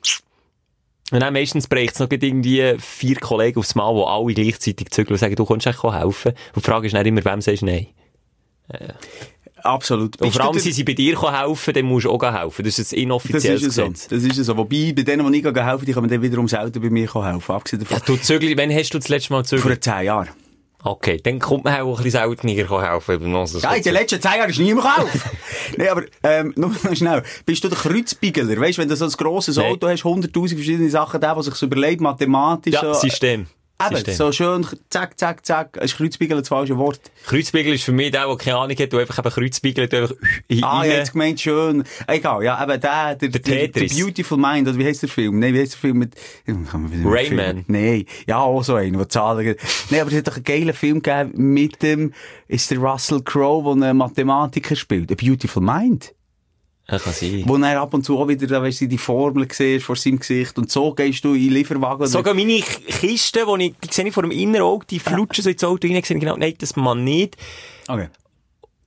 und 1.11 1.21
dann 1.21 1.35
meistens 1.35 1.69
bricht 1.69 1.95
es 1.95 2.01
noch 2.01 2.11
irgendwie 2.11 2.77
vier 2.79 3.17
Kollegen 3.17 3.59
aufs 3.59 3.75
Mal, 3.75 3.95
die 3.95 4.03
alle 4.03 4.35
gleichzeitig 4.35 4.91
zügeln 4.91 5.15
und 5.15 5.19
sagen, 5.19 5.37
du 5.37 5.45
kannst 5.45 5.67
echt 5.67 5.83
helfen. 5.83 6.33
Und 6.33 6.57
die 6.57 6.61
Frage 6.61 6.87
ist 6.87 6.95
dann 6.95 7.05
immer, 7.05 7.25
wem 7.25 7.41
sagst 7.41 7.63
du 7.63 7.67
nein? 7.67 7.89
Äh. 8.69 8.89
Absolut. 9.65 10.21
Und 10.21 10.31
vor 10.31 10.43
allem, 10.43 10.55
wenn 10.55 10.73
sie 10.73 10.85
bei 10.85 10.93
dir 10.93 11.21
helfen, 11.23 11.73
dann 11.73 11.87
musst 11.87 12.05
du 12.05 12.11
auch 12.11 12.23
helfen. 12.23 12.65
Das 12.65 12.79
ist 12.79 12.93
ein 12.93 12.99
inoffizielles 12.99 13.63
das 13.63 13.69
ist 13.69 13.77
Gesetz. 13.77 14.03
So. 14.11 14.17
Das 14.17 14.39
ist 14.39 14.45
so. 14.45 14.57
Wobei, 14.59 14.93
bei 14.95 15.03
denen, 15.03 15.33
die 15.33 15.39
ich 15.39 15.45
helfen, 15.45 15.87
die 15.87 15.93
können 15.93 16.09
dann 16.09 16.21
wiederum 16.21 16.47
selten 16.47 16.83
bei 16.83 16.91
mir 16.91 17.13
helfen. 17.13 17.53
Abgesehen 17.53 17.81
davon. 17.81 17.97
Ja, 17.97 18.03
du 18.05 18.17
zügel, 18.21 18.57
wann 18.59 18.71
hast 18.71 18.91
du 18.91 18.99
das 18.99 19.09
letzte 19.09 19.33
Mal 19.33 19.45
zügelt? 19.45 19.63
Vor 19.63 19.81
zehn 19.81 20.05
Jahren. 20.05 20.29
Okay, 20.87 21.19
dann 21.23 21.39
kommt 21.39 21.65
man 21.65 21.81
auch 21.81 21.97
ein 21.97 22.05
bisschen 22.05 22.21
seltener 22.21 22.53
helfen. 22.53 23.61
Ja, 23.63 23.75
in 23.75 23.83
den 23.83 23.95
letzten 23.95 24.21
zehn 24.21 24.33
Jahren 24.37 24.51
ist 24.51 24.59
niemand 24.59 24.99
helfen. 24.99 25.31
Nein, 25.79 25.89
aber, 25.89 26.03
ähm, 26.23 26.53
nur 26.57 26.69
noch 26.69 26.95
schnell. 26.95 27.23
Bist 27.47 27.65
du 27.65 27.69
der 27.69 27.79
Kreuzbiegeler? 27.79 28.61
Weißt 28.61 28.77
du, 28.77 28.83
wenn 28.83 28.91
du 28.91 28.97
so 28.97 29.07
ein 29.07 29.11
grosses 29.13 29.57
Auto 29.57 29.89
hast, 29.89 30.03
100.000 30.03 30.55
verschiedene 30.57 30.91
Sachen, 30.91 31.23
der, 31.23 31.33
der 31.33 31.43
sich 31.43 31.55
so 31.55 31.65
überlegt, 31.65 32.03
mathematisch. 32.03 32.75
Ja, 32.75 32.93
so, 32.93 33.01
System. 33.01 33.47
Eben, 33.83 34.15
so 34.15 34.31
schön, 34.31 34.65
zack, 34.89 35.19
zack, 35.19 35.45
zack. 35.45 35.77
Ist 35.79 35.97
Kreuzbigel 35.97 36.39
das 36.39 36.49
falsche 36.49 36.79
Wort? 36.79 37.01
Kreuzbigel 37.27 37.75
ist 37.75 37.83
für 37.85 37.93
mich 37.93 38.13
der, 38.13 38.27
der 38.27 38.37
keine 38.37 38.57
Ahnung 38.57 38.77
hat, 38.79 38.93
der 38.93 39.01
einfach 39.01 39.19
eben 39.19 39.31
Kreuzbigelt, 39.31 39.93
einfach 39.93 40.15
Ah, 40.63 40.85
ja, 40.85 40.95
jetzt 40.95 41.13
gemeint 41.13 41.41
schön. 41.41 41.83
Egal, 42.07 42.45
ja, 42.45 42.63
eben 42.63 42.81
der, 42.81 43.17
der, 43.17 43.29
der, 43.29 43.69
Beautiful 43.89 44.39
Mind, 44.39 44.69
oder 44.69 44.79
wie 44.79 44.85
heisst 44.85 45.03
der 45.03 45.09
Film? 45.09 45.41
Nein, 45.41 45.55
wie 45.55 45.61
heisst 45.61 45.73
der 45.73 45.81
Film 45.81 45.99
mit, 45.99 46.15
Rayman. 46.47 47.65
Nein, 47.67 48.05
ja, 48.29 48.39
auch 48.39 48.63
so 48.63 48.77
einer, 48.77 48.97
der 48.97 49.09
Zahlen, 49.09 49.57
Nein, 49.91 50.01
aber 50.01 50.11
es 50.11 50.19
hat 50.19 50.29
doch 50.29 50.37
einen 50.37 50.45
geilen 50.45 50.73
Film 50.73 51.03
gegeben 51.03 51.53
mit 51.53 51.83
dem, 51.83 52.15
ist 52.47 52.71
der 52.71 52.79
Russell 52.79 53.23
Crowe, 53.23 53.77
der 53.77 53.89
einen 53.89 53.99
Mathematiker 53.99 54.77
spielt. 54.77 55.11
A 55.11 55.17
Beautiful 55.17 55.63
Mind. 55.63 56.15
Ja, 56.89 56.99
kann 56.99 57.13
sein. 57.15 57.45
Wo 57.47 57.57
er 57.57 57.81
ab 57.81 57.95
und 57.95 58.05
zu 58.05 58.19
auch 58.19 58.29
wieder, 58.29 58.47
da 58.47 58.63
weißt 58.63 58.83
du, 58.83 58.89
die 58.89 58.99
Formel 58.99 59.49
siehst 59.51 59.87
vor 59.87 59.97
seinem 59.97 60.19
Gesicht 60.19 60.59
und 60.59 60.71
so 60.71 60.93
gehst 60.93 61.25
du 61.25 61.33
in 61.33 61.51
Lieferwagen. 61.51 62.07
Sogar 62.07 62.35
meine 62.35 62.61
Kiste, 62.61 63.47
die 63.59 63.65
ich, 63.65 63.75
die 63.83 63.89
sehe 63.91 64.07
ich 64.07 64.13
vor 64.13 64.23
dem 64.23 64.33
Innenauge, 64.33 64.85
die 64.87 64.99
flutschen 64.99 65.43
so 65.45 65.51
ins 65.51 65.65
Auto 65.65 65.89
rein, 65.89 66.03
sehe 66.03 66.19
genau, 66.19 66.37
nein, 66.37 66.55
das 66.59 66.77
man 66.77 67.03
nicht. 67.03 67.37
Okay. 67.89 68.09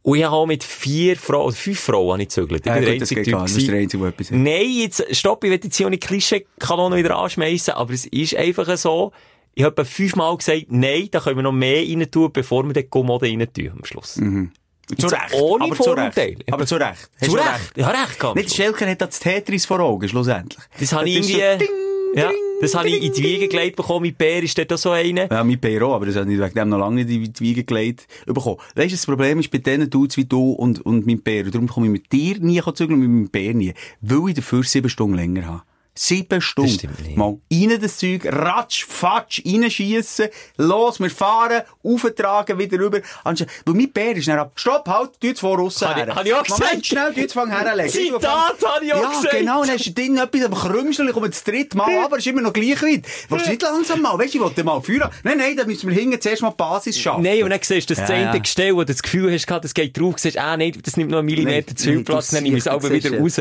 Und 0.04 0.18
ich 0.18 0.24
habe 0.24 0.48
mit 0.48 0.63
vier 0.63 1.18
Frauen, 1.18 1.48
oder 1.48 1.56
fünf 1.56 1.80
Frauen 1.80 2.13
habe 2.13 2.22
ich 2.22 2.30
gezögert. 2.30 2.66
Ja, 2.66 2.80
gut, 2.80 3.01
das 3.01 3.10
geht. 3.10 3.34
Das 3.34 3.58
ist 3.58 3.68
der 3.68 3.80
einzige, 3.80 4.04
der 4.04 4.10
etwas 4.13 4.32
Nein, 4.32 4.70
jetzt, 4.70 5.16
stopp, 5.16 5.44
ich 5.44 5.50
will 5.50 5.60
jetzt 5.62 5.75
hier 5.75 5.88
auch 5.88 5.89
nicht 5.89 6.04
Klischee-Kanone 6.04 6.96
wieder 6.96 7.18
anschmeißen, 7.18 7.74
aber 7.74 7.94
es 7.94 8.06
ist 8.06 8.36
einfach 8.36 8.77
so, 8.77 9.12
ich 9.54 9.63
habe 9.63 9.84
fünfmal 9.84 10.38
gesagt, 10.38 10.68
nein, 10.70 11.10
da 11.12 11.20
können 11.20 11.38
wir 11.38 11.44
noch 11.44 11.51
mehr 11.51 11.82
rein 11.82 12.10
tun, 12.12 12.30
bevor 12.32 12.63
wir 12.63 12.74
den 12.74 12.89
Kommode 12.89 13.25
rein 13.25 13.46
tun, 13.51 13.72
am 13.75 13.84
Schluss. 13.84 14.18
Mhm. 14.18 14.51
Zu 14.96 15.08
Recht. 15.08 15.34
Ohne 15.34 15.65
aber 15.65 15.75
Vorurteile. 15.75 16.38
Aber 16.50 16.65
zu 16.65 16.75
Recht. 16.75 17.10
Zu 17.20 17.34
Recht. 17.34 17.46
recht. 17.46 17.77
Ja, 17.77 17.89
recht 17.89 18.20
gehabt. 18.20 18.36
Nicht, 18.38 18.53
Schelker 18.53 18.89
hat 18.89 19.01
das 19.01 19.20
Tetris 19.20 19.65
vor 19.65 19.82
Augen, 19.82 20.08
schlussendlich. 20.08 20.63
Das 20.79 20.94
habe 20.94 21.10
ich 21.10 21.15
irgendwie... 21.15 21.34
So 21.34 21.58
ding, 21.58 21.88
ja, 22.15 22.32
das 22.62 22.74
habe 22.74 22.89
ich 22.89 23.03
in 23.03 23.13
die 23.13 23.24
Wiege 23.24 23.48
gelegt 23.48 23.75
bekommen. 23.75 24.03
Mit 24.03 24.17
Bär 24.17 24.41
ist 24.41 24.58
dort 24.58 24.74
auch 24.74 24.77
so 24.77 24.91
einer. 24.91 25.29
Ja, 25.29 25.44
mit 25.44 25.62
Bär 25.62 25.84
auch, 25.84 25.94
aber 25.94 26.06
das 26.06 26.15
habe 26.15 26.32
ich 26.32 26.39
wegen 26.39 26.53
dem 26.53 26.70
noch 26.70 26.79
lange 26.79 27.03
nicht 27.03 27.10
in 27.10 27.32
die 27.32 27.39
Wiege 27.39 27.63
gelegt 27.63 28.08
bekommen. 28.25 28.58
Weißt 28.75 28.88
du, 28.88 28.96
das 28.96 29.06
Problem 29.06 29.39
ist 29.39 29.51
bei 29.51 29.60
denen 29.60 29.89
Dudes 29.89 30.17
wie 30.17 30.25
du 30.25 30.51
und, 30.53 30.84
und 30.86 31.06
mit 31.06 31.24
Bär. 31.24 31.44
Darum 31.44 31.67
komme 31.67 31.88
ich 31.88 31.91
mit 31.91 32.12
dir 32.12 32.39
nie 32.39 32.62
zügeln 32.74 32.94
und 32.94 33.00
mit 33.01 33.10
meinem 33.10 33.29
Bär 33.29 33.53
nie. 33.53 33.74
Weil 34.01 34.29
ich 34.29 34.36
dafür 34.36 34.63
sieben 34.63 34.89
Stunden 34.89 35.15
länger 35.15 35.46
habe. 35.46 35.62
Sieben 35.98 36.42
Stunden. 36.42 36.89
Mal 37.16 37.38
rein 37.51 37.82
das 37.82 37.98
Zeug, 37.98 38.25
ratsch, 38.25 38.86
fatsch, 38.86 39.42
reinschiessen, 39.46 40.27
los, 40.58 41.00
wir 41.00 41.10
fahren, 41.10 41.63
auftragen, 41.84 42.60
wieder 42.60 42.77
rüber. 42.80 43.00
Weil 43.24 43.48
mein 43.66 43.92
Bär 43.92 44.16
ist 44.16 44.27
dann 44.27 44.39
ab, 44.39 44.51
stopp, 44.56 44.88
halt, 44.88 45.20
tu 45.20 45.27
jetzt 45.27 45.40
vor 45.40 45.57
raus 45.57 45.81
her. 45.81 46.07
Habe 46.16 46.27
ich 46.27 46.33
auch 46.33 46.44
gesagt. 46.44 46.62
Moment, 46.62 46.86
schnell, 46.86 47.14
tu 47.14 47.20
jetzt 47.20 47.33
fang 47.33 47.50
herlegen. 47.50 47.90
Zitat 47.92 48.55
habe 48.64 48.86
ich 48.86 48.94
auch 48.94 49.01
ja, 49.01 49.10
gesagt. 49.10 49.33
Ja, 49.33 49.40
genau, 49.40 49.62
dann 49.64 49.72
hast 49.72 49.86
du 49.88 49.92
Ding 49.92 50.18
etwas 50.18 50.46
am 50.46 50.53
Krümsel, 50.53 51.07
ich 51.07 51.14
komme 51.14 51.29
das 51.29 51.44
dritte 51.44 51.75
Mal, 51.77 51.98
aber 52.05 52.18
ist 52.18 52.27
immer 52.27 52.42
noch 52.42 52.53
gleich 52.53 52.81
weit. 52.81 53.05
Willst 53.29 53.46
du 53.46 53.50
nicht 53.50 53.62
langsam 53.62 54.01
mal, 54.01 54.18
weißt 54.18 54.33
du, 54.33 54.38
ich 54.38 54.44
wollte 54.44 54.64
mal 54.64 54.81
führen. 54.81 55.10
Nein, 55.24 55.38
nein, 55.40 55.57
da 55.57 55.66
müssen 55.66 55.90
wir 55.90 55.96
hinten 55.96 56.22
zuerst 56.22 56.42
mal 56.42 56.51
die 56.51 56.57
Basis 56.57 57.00
schaffen. 57.00 57.24
Nein, 57.24 57.44
und 57.44 57.50
dann 57.50 57.60
siehst 57.62 57.90
du 57.90 57.96
das 57.96 58.01
ja, 58.01 58.05
zehnte 58.05 58.38
ja. 58.38 58.42
Gestell, 58.42 58.75
wo 58.75 58.79
du 58.79 58.86
das 58.86 59.01
Gefühl 59.01 59.33
hast, 59.33 59.48
das 59.48 59.74
geht 59.74 60.00
drauf, 60.00 60.16
siehst, 60.18 60.38
ah, 60.38 60.55
nein, 60.55 60.74
das 60.83 60.96
nimmt 60.96 61.12
noch 61.12 61.20
einen 61.20 61.25
Millimeter 61.25 61.75
zu 61.75 61.90
viel 61.90 62.03
Platz, 62.03 62.29
dann 62.29 62.44
nehme 62.44 62.57
ich 62.57 62.64
es 62.64 62.68
aber 62.68 62.92
wieder 62.92 63.18
raus. 63.18 63.40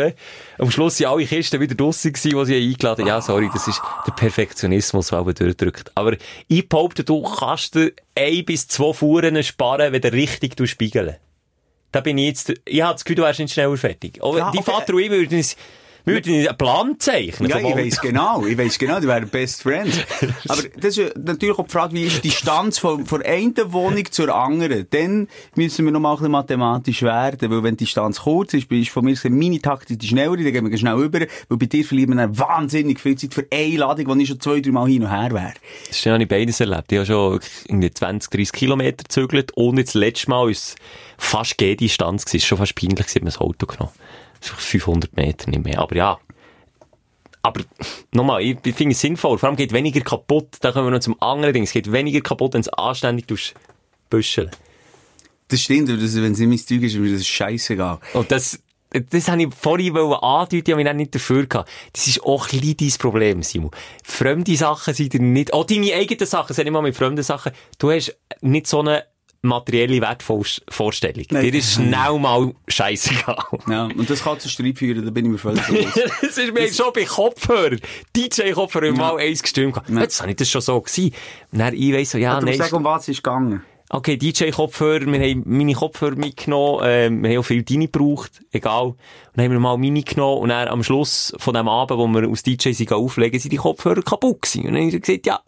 Am 0.58 0.70
Schluss 0.70 0.96
sind 0.96 1.06
alle 1.06 1.26
Kisten 1.26 1.60
wieder 1.60 1.74
draussen 1.74 2.12
gewesen, 2.12 2.38
die 2.38 2.44
sie 2.46 2.70
eingeladen 2.70 3.10
haben 3.10 3.22
sorry, 3.22 3.50
das 3.52 3.68
ist 3.68 3.82
der 4.06 4.12
Perfektionismus, 4.12 5.08
der 5.08 5.22
durchdrückt. 5.22 5.92
Aber 5.94 6.16
ich 6.48 6.68
behaupte, 6.68 7.04
du 7.04 7.22
kannst 7.22 7.74
dir 7.74 7.92
ein 8.14 8.44
bis 8.44 8.66
zwei 8.68 8.92
Fuhren 8.92 9.42
sparen, 9.42 9.92
wenn 9.92 10.00
du 10.00 10.12
richtig 10.12 10.56
spiegeln. 10.68 11.16
Da 11.92 12.00
bin 12.00 12.18
ich 12.18 12.26
jetzt, 12.26 12.52
ich 12.64 12.82
habe 12.82 12.94
das 12.94 13.04
Gefühl, 13.04 13.16
du 13.16 13.22
wärst 13.22 13.40
nicht 13.40 13.52
schneller 13.52 13.76
fertig. 13.76 14.22
Aber 14.22 14.38
ja, 14.38 14.50
die 14.50 14.58
okay. 14.58 14.70
Vater 14.70 14.94
und 14.94 15.00
ich 15.00 15.10
würden 15.10 15.38
uns 15.38 15.56
wir 16.06 16.14
würden 16.14 16.34
einen 16.34 16.56
Plan 16.56 16.94
zeichnen. 17.00 17.50
Ja, 17.50 17.58
ich 17.58 17.76
weiss 17.76 18.00
genau. 18.00 18.46
Ich 18.46 18.56
weiss 18.56 18.78
genau, 18.78 19.00
die 19.00 19.08
wären 19.08 19.28
Best 19.28 19.64
Friends. 19.64 19.98
Aber 20.48 20.62
das 20.80 20.96
ist 20.96 21.18
natürlich 21.18 21.58
auch 21.58 21.64
die 21.66 21.72
Frage, 21.72 21.94
wie 21.94 22.04
ist 22.04 22.22
die 22.22 22.28
Distanz 22.28 22.78
von, 22.78 23.04
von 23.04 23.22
einer 23.22 23.72
Wohnung 23.72 24.04
zur 24.12 24.32
anderen? 24.32 24.86
Dann 24.90 25.26
müssen 25.56 25.84
wir 25.84 25.90
noch 25.90 25.98
mal 25.98 26.12
ein 26.12 26.18
bisschen 26.18 26.30
mathematisch 26.30 27.02
werden, 27.02 27.50
weil 27.50 27.64
wenn 27.64 27.76
die 27.76 27.86
Distanz 27.86 28.20
kurz 28.20 28.54
ist, 28.54 28.70
ist 28.70 28.90
von 28.90 29.04
mir 29.04 29.16
meine 29.30 29.60
Taktik 29.60 29.98
die 29.98 30.06
schnellere, 30.06 30.44
dann 30.44 30.52
gehen 30.52 30.70
wir 30.70 30.78
schnell 30.78 30.96
über, 30.96 31.18
weil 31.48 31.58
bei 31.58 31.66
dir 31.66 31.84
verliert 31.84 32.08
man 32.08 32.18
dann 32.18 32.38
wahnsinnig 32.38 33.00
viel 33.00 33.18
Zeit 33.18 33.34
für 33.34 33.44
eine 33.52 33.76
Ladung, 33.76 34.16
die 34.16 34.22
ich 34.22 34.28
schon 34.28 34.38
zwei, 34.38 34.60
drei 34.60 34.70
Mal 34.70 34.88
hin 34.88 35.02
und 35.02 35.10
her 35.10 35.32
wäre. 35.32 35.54
Das 35.88 36.04
ja 36.04 36.16
nicht 36.16 36.28
beides 36.28 36.60
erlebt. 36.60 36.92
Ich 36.92 36.98
habe 36.98 37.06
schon 37.06 37.40
irgendwie 37.66 37.90
20, 37.90 38.30
30 38.30 38.52
Kilometer 38.52 39.02
gezögert 39.02 39.50
und 39.56 39.76
jetzt 39.78 39.94
letztes 39.94 40.28
Mal 40.28 40.52
ist 40.52 40.76
fast 41.18 41.58
G-Distanz 41.58 42.26
gewesen. 42.26 42.36
Es 42.36 42.42
war 42.44 42.48
schon 42.48 42.58
fast 42.58 42.74
peinlich, 42.76 43.06
dass 43.06 43.14
man 43.16 43.24
das 43.24 43.38
Auto 43.38 43.66
genommen. 43.66 43.92
500 44.40 45.16
Meter 45.16 45.50
nicht 45.50 45.64
mehr. 45.64 45.80
Aber 45.80 45.96
ja. 45.96 46.18
Aber, 47.42 47.62
nochmal, 48.12 48.42
ich, 48.42 48.58
ich 48.64 48.74
finde 48.74 48.92
es 48.92 49.00
sinnvoll. 49.00 49.38
Vor 49.38 49.48
allem 49.48 49.56
geht 49.56 49.72
weniger 49.72 50.00
kaputt. 50.00 50.56
Da 50.60 50.72
kommen 50.72 50.86
wir 50.86 50.90
noch 50.90 51.00
zum 51.00 51.20
anderen 51.22 51.54
Ding. 51.54 51.62
Es 51.62 51.72
geht 51.72 51.90
weniger 51.92 52.20
kaputt, 52.20 52.54
wenn 52.54 52.60
es 52.60 52.68
anständig 52.68 53.26
büscheln. 54.10 54.50
Das 55.48 55.60
stimmt, 55.60 55.88
aber 55.88 56.00
wenn 56.00 56.32
es 56.32 56.38
nicht 56.38 56.48
mein 56.48 56.58
Zeug 56.58 56.82
ist, 56.82 56.94
ist 56.94 57.00
mir 57.00 57.12
das 57.12 57.26
scheißegal. 57.26 58.00
Und 58.14 58.32
das, 58.32 58.60
das 58.90 59.28
habe 59.28 59.42
ich 59.42 59.54
vorhin 59.54 59.96
andeuten, 59.96 60.78
ich 60.80 60.86
habe 60.86 60.94
nicht 60.94 61.14
dafür 61.14 61.46
gehabt. 61.46 61.70
Das 61.92 62.08
ist 62.08 62.22
auch 62.24 62.52
ein 62.52 62.60
bisschen 62.60 62.76
dein 62.76 62.98
Problem, 62.98 63.42
Simon. 63.42 63.70
Fremde 64.02 64.56
Sachen 64.56 64.94
sind 64.94 65.12
dir 65.12 65.20
nicht, 65.20 65.52
auch 65.52 65.64
deine 65.64 65.94
eigenen 65.94 66.26
Sachen, 66.26 66.52
sind 66.52 66.64
nicht 66.64 66.72
mal 66.72 66.82
mit 66.82 66.96
fremden 66.96 67.22
Sachen. 67.22 67.52
Du 67.78 67.92
hast 67.92 68.16
nicht 68.40 68.66
so 68.66 68.80
eine 68.80 69.04
materielle 69.42 70.00
Wertvorstellung. 70.00 71.24
Nein. 71.30 71.42
Dir 71.42 71.54
ist 71.54 71.72
schnell 71.74 72.18
mal 72.18 72.52
scheißegal. 72.68 73.44
Ja, 73.68 73.84
und 73.84 74.08
das 74.08 74.22
kann 74.22 74.38
zu 74.40 74.48
Streit 74.48 74.78
führen, 74.78 75.04
da 75.04 75.10
bin 75.10 75.26
ich 75.26 75.32
mir 75.32 75.38
völlig 75.38 75.62
bewusst. 75.66 76.00
das 76.22 76.38
ist 76.38 76.52
mir 76.52 76.66
das 76.66 76.76
schon 76.76 76.92
bei 76.92 77.04
Kopfhörer. 77.04 77.76
DJ-Kopfhörer 78.16 78.86
ja. 78.86 78.92
mal 78.92 79.18
eins 79.18 79.42
gestimmt. 79.42 79.80
Ja. 79.88 80.00
Jetzt 80.00 80.20
habe 80.20 80.30
ich 80.30 80.36
das 80.36 80.48
schon 80.48 80.60
so 80.60 80.80
gewesen. 80.80 81.14
Und 81.52 81.58
dann 81.58 81.74
ich 81.74 81.92
weiss 81.92 82.10
so, 82.10 82.18
ja, 82.18 82.34
ja 82.34 82.40
nein. 82.40 82.58
Sag, 82.58 82.72
um 82.72 82.84
was 82.84 83.08
ist 83.08 83.22
gegangen? 83.22 83.62
Okay, 83.88 84.16
DJ-Kopfhörer, 84.16 85.06
wir 85.06 85.20
haben 85.20 85.44
meine 85.46 85.72
Kopfhörer 85.72 86.16
mitgenommen, 86.16 86.82
äh, 86.82 87.08
wir 87.08 87.30
haben 87.30 87.38
auch 87.38 87.44
viel 87.44 87.62
deine 87.62 87.86
gebraucht, 87.86 88.42
egal. 88.50 88.86
Und 88.86 88.96
dann 89.36 89.44
haben 89.44 89.52
wir 89.52 89.60
mal 89.60 89.78
meine 89.78 90.02
genommen 90.02 90.42
und 90.42 90.48
dann 90.48 90.66
am 90.66 90.82
Schluss 90.82 91.32
von 91.38 91.54
dem 91.54 91.68
Abend, 91.68 91.96
wo 91.96 92.08
wir 92.08 92.28
aus 92.28 92.42
DJ 92.42 92.72
sind 92.72 92.90
auflegen, 92.90 93.38
sind 93.38 93.52
die 93.52 93.58
Kopfhörer 93.58 94.02
kaputt 94.02 94.42
gewesen. 94.42 94.66
Und 94.66 94.74
dann 94.74 94.82
habe 94.86 94.96
ich 94.96 95.00
gesagt, 95.00 95.26
ja, 95.26 95.40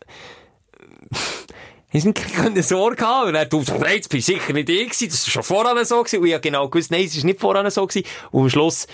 haben 1.92 2.14
keine 2.14 2.62
Sorge 2.62 3.04
haben. 3.04 3.28
Und 3.28 3.34
er 3.34 3.46
du, 3.46 3.62
jetzt 3.88 4.10
bist 4.10 4.26
sicher 4.26 4.52
nicht 4.52 4.68
ich 4.68 4.90
gewesen, 4.90 5.08
das 5.08 5.26
war 5.26 5.32
schon 5.32 5.42
voran 5.42 5.84
so 5.84 5.98
gewesen. 6.02 6.20
Und 6.20 6.26
ich 6.26 6.34
habe 6.34 6.42
genau 6.42 6.68
gewusst, 6.68 6.90
nein, 6.90 7.04
es 7.04 7.16
ist 7.16 7.24
nicht 7.24 7.40
voran 7.40 7.70
so 7.70 7.86
gewesen. 7.86 8.06
Und 8.30 8.42
am 8.42 8.50
Schluss 8.50 8.86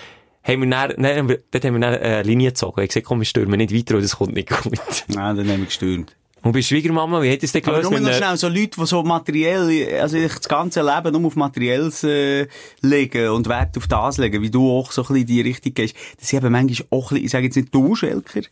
haben 0.43 0.63
wir 0.63 0.71
dann, 0.71 1.03
dann, 1.03 1.27
dort 1.27 1.65
haben 1.65 1.75
wir 1.75 1.81
dann 1.81 1.95
eine 1.95 2.23
Linie 2.23 2.51
gezogen. 2.51 2.83
Ich 2.83 2.89
gesagt, 2.89 3.07
komm, 3.07 3.21
wir 3.21 3.25
stürmen 3.25 3.59
nicht 3.59 3.75
weiter, 3.75 4.01
das 4.01 4.17
kommt 4.17 4.35
nicht 4.35 4.51
gut. 4.51 4.79
Nein, 5.09 5.37
dann 5.37 5.49
haben 5.49 5.61
wir 5.61 5.67
gestürmt. 5.67 6.15
Und 6.45 6.53
bei 6.53 6.61
Schwiegermama, 6.61 7.23
wie 7.23 7.33
hat 7.33 7.43
es 7.43 7.53
denn 7.53 7.65
Aber 7.65 7.81
gelöst? 7.81 7.91
nur 7.91 8.01
noch 8.01 8.11
äh, 8.11 8.15
schnell, 8.15 8.37
so 8.37 8.49
Leute, 8.49 8.79
die 8.79 8.87
so 8.87 9.03
materiell, 9.03 9.99
also 9.99 10.19
das 10.21 10.47
ganze 10.47 10.83
Leben 10.83 11.13
nur 11.13 11.29
auf 11.29 11.37
Materielles 11.37 12.05
äh, 12.05 12.47
legen 12.83 13.31
und 13.31 13.49
Wert 13.49 13.79
auf 13.79 13.87
das 13.87 14.19
legen, 14.19 14.43
wie 14.43 14.51
du 14.51 14.71
auch 14.71 14.93
so 14.93 15.01
ein 15.01 15.05
bisschen 15.07 15.21
in 15.23 15.27
die 15.27 15.41
Richtung 15.41 15.73
gehst, 15.73 15.97
das 16.21 16.29
sind 16.29 16.41
eben 16.45 16.53
manchmal 16.53 16.87
auch 16.91 17.11
ein 17.11 17.15
bisschen, 17.15 17.25
ich 17.25 17.31
sage 17.31 17.45
jetzt 17.47 17.57
nicht 17.57 17.75
du, 17.75 17.95
Schelker, 17.95 18.43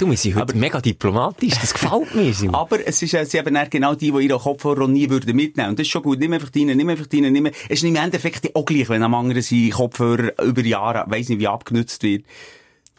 Du, 0.00 0.08
wir 0.08 0.16
sind 0.16 0.34
heute 0.34 0.56
mega 0.56 0.80
diplomatisch. 0.80 1.52
Das 1.60 1.74
gefällt 1.74 2.14
mir. 2.14 2.32
Simon. 2.32 2.54
aber 2.58 2.86
es 2.86 3.02
ist, 3.02 3.12
äh, 3.12 3.26
sie 3.26 3.36
eben 3.36 3.54
genau 3.68 3.94
die, 3.94 4.10
die 4.10 4.24
ihren 4.24 4.38
Kopfhörer 4.38 4.88
nie 4.88 5.10
würden 5.10 5.36
mitnehmen. 5.36 5.68
Und 5.68 5.78
das 5.78 5.86
ist 5.86 5.90
schon 5.90 6.02
gut. 6.02 6.18
Nimm 6.18 6.32
einfach 6.32 6.48
deinen, 6.48 6.78
nimm 6.78 6.88
einfach 6.88 7.06
deinen, 7.06 7.34
nimm, 7.34 7.48
es 7.48 7.54
ist 7.68 7.84
im 7.84 7.96
Endeffekt 7.96 8.56
auch 8.56 8.64
gleich, 8.64 8.88
wenn 8.88 9.02
am 9.02 9.12
anderen 9.12 9.42
sein 9.42 9.68
Kopfhörer 9.68 10.42
über 10.42 10.62
Jahre, 10.62 11.04
weiss 11.08 11.28
nicht, 11.28 11.38
wie 11.38 11.48
abgenutzt 11.48 12.02
wird. 12.02 12.24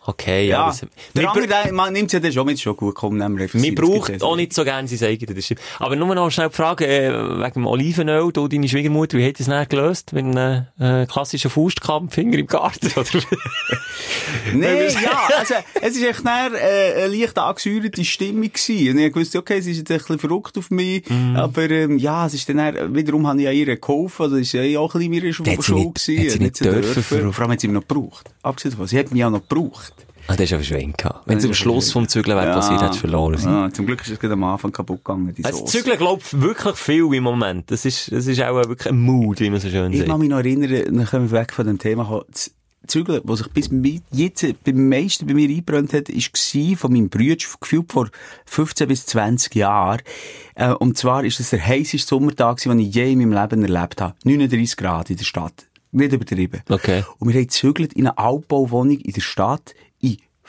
Okay, 0.04 0.48
ja. 0.48 0.68
Ja. 0.70 0.88
der 1.16 1.30
andere, 1.30 1.48
der, 1.48 1.72
man 1.74 1.94
nimmt 1.94 2.08
es 2.08 2.14
ja 2.14 2.20
dann 2.20 2.34
schon 2.34 2.46
mit, 2.48 2.60
schon 2.60 2.76
gut, 2.76 2.96
komm, 2.96 3.18
nehmen 3.18 3.38
wir 3.38 3.44
einfach 3.44 3.60
Man 3.60 3.76
braucht 3.76 4.24
auch 4.24 4.36
nicht 4.36 4.52
so 4.52 4.64
gerne 4.64 4.88
sein 4.88 5.10
eigenes, 5.10 5.36
das 5.36 5.46
stimmt. 5.46 5.62
Aber 5.78 5.96
nur 5.96 6.16
noch 6.16 6.32
schnell 6.32 6.50
die 6.50 6.56
Frage, 6.56 6.88
äh, 6.88 7.12
wegen 7.40 7.54
dem 7.54 7.68
Olivenöl, 7.68 8.32
du, 8.32 8.48
deine 8.48 8.68
Schwiegermutter, 8.68 9.20
wie 9.20 9.28
hat 9.28 9.40
das 9.40 9.46
dann 9.46 9.68
gelöst? 9.70 10.14
Mit 10.14 10.26
einem 10.26 10.66
äh, 10.80 11.06
klassischen 11.06 11.52
Faustkampffinger 11.52 12.40
im 12.40 12.48
Garten, 12.48 12.88
oder? 12.96 13.06
Nee, 14.54 14.88
ja, 14.88 15.30
also, 15.38 15.54
es 15.82 15.96
ist 15.96 16.04
echt 16.04 16.26
dann, 16.26 16.54
äh, 16.56 17.04
eine 17.04 17.16
leicht 17.16 17.38
angesäuerte 17.38 18.04
Stimmung 18.04 18.52
gewesen. 18.52 18.94
Und 18.98 19.00
ich 19.00 19.16
wusste, 19.16 19.38
okay, 19.40 19.62
sie 19.62 19.72
ist 19.72 19.78
jetzt 19.80 19.92
ein 19.92 19.98
bisschen 19.98 20.20
verrückt 20.20 20.58
auf 20.58 20.72
mich, 20.72 21.08
Mhm. 21.10 21.36
aber, 21.36 21.70
ähm, 21.70 21.98
ja, 21.98 22.26
es 22.26 22.34
ist 22.34 22.48
dann, 22.50 22.58
dann 22.58 22.96
wiederum 22.96 23.28
habe 23.28 23.40
ich 23.40 23.46
ja 23.46 23.52
ihr 23.52 23.78
geholfen, 23.78 24.24
also, 24.24 24.38
das 24.38 24.48
ist 24.48 24.54
ja 24.54 24.80
auch 24.80 24.94
ein 24.96 25.00
bisschen 25.00 25.14
ihre 25.14 25.34
Schuld 25.34 25.50
hat 25.50 25.64
sie 25.64 25.74
nicht- 25.74 25.96
gewesen. 25.96 26.24
hat 26.26 26.32
sie 26.32 26.40
nicht 26.40 26.66
dürfen 26.66 27.04
für- 27.04 27.34
Vor 27.34 27.44
allem 27.44 27.52
hat 27.52 27.60
sie 27.62 27.68
mich 27.68 27.76
noch 27.76 27.88
gebraucht. 27.88 28.30
Abgesehen 28.42 28.72
davon, 28.72 28.88
sie 28.88 29.00
hat 29.00 29.12
mich 29.12 29.24
auch 29.24 29.30
noch 29.30 29.48
gebraucht. 29.48 29.91
Ah, 30.28 30.36
das 30.36 30.52
ist 30.52 30.72
aber 30.72 30.80
gehabt. 30.80 31.28
Wenn 31.28 31.38
es 31.38 31.46
am 31.46 31.54
Schluss 31.54 31.92
vom 31.92 32.08
Zügeln 32.08 32.38
wäre 32.38 32.54
passiert, 32.54 32.82
hättest 32.82 33.04
du 33.04 33.08
verloren. 33.08 33.38
Ja, 33.44 33.72
zum 33.72 33.86
Glück 33.86 34.02
ist 34.02 34.10
es 34.10 34.20
gerade 34.20 34.34
am 34.34 34.44
Anfang 34.44 34.72
kaputt 34.72 35.04
gegangen, 35.04 35.34
die 35.36 35.42
Sauce. 35.44 35.66
Zügeln 35.72 35.98
glaubt 35.98 36.42
wirklich 36.42 36.76
viel 36.76 37.14
im 37.14 37.24
Moment. 37.24 37.70
Das 37.72 37.86
ist, 37.86 38.12
das 38.12 38.28
ist 38.28 38.42
auch 38.42 38.56
wirklich 38.56 38.90
ein 38.90 39.00
Mood, 39.00 39.40
wie 39.40 39.50
man 39.50 39.60
so 39.60 39.70
schön 39.70 39.92
Ich 39.92 40.00
sagt. 40.00 40.10
kann 40.10 40.20
mich 40.20 40.30
noch 40.30 40.38
erinnern, 40.38 40.96
dann 40.96 41.06
können 41.06 41.32
wir 41.32 41.40
weg 41.40 41.54
von 41.54 41.66
dem 41.66 41.80
Thema 41.80 42.06
kommen. 42.06 42.26
Das 42.32 42.52
Zügeln, 42.88 43.22
was 43.24 43.40
sich 43.40 43.48
bis 43.50 43.70
jetzt 44.12 44.64
beim 44.64 44.90
meisten 44.90 45.28
bei 45.28 45.34
mir 45.34 45.48
eingebrannt 45.48 45.94
hat, 45.94 46.10
war 46.10 46.78
von 46.78 46.92
meinem 46.92 47.10
Bruder, 47.10 47.36
gefühlt 47.60 47.92
vor 47.92 48.10
15 48.46 48.88
bis 48.88 49.06
20 49.06 49.56
Jahren. 49.56 50.02
Äh, 50.56 50.72
und 50.74 50.98
zwar 50.98 51.24
ist 51.24 51.40
es 51.40 51.52
der 51.52 51.66
heisseste 51.66 52.08
Sommertag, 52.08 52.58
den 52.58 52.80
ich 52.80 52.94
je 52.94 53.12
in 53.12 53.20
meinem 53.20 53.40
Leben 53.40 53.64
erlebt 53.64 54.02
habe. 54.02 54.16
39 54.24 54.78
Grad 54.78 55.10
in 55.10 55.18
der 55.18 55.26
Stadt. 55.26 55.68
Nicht 55.92 56.14
übertrieben. 56.14 56.62
Okay. 56.70 57.04
Und 57.20 57.28
wir 57.28 57.36
haben 57.36 57.48
gezügelt 57.48 57.94
in 57.94 58.08
eine 58.08 58.18
Altbauwohnung 58.18 58.98
in 58.98 59.14
der 59.14 59.22
Stadt 59.22 59.76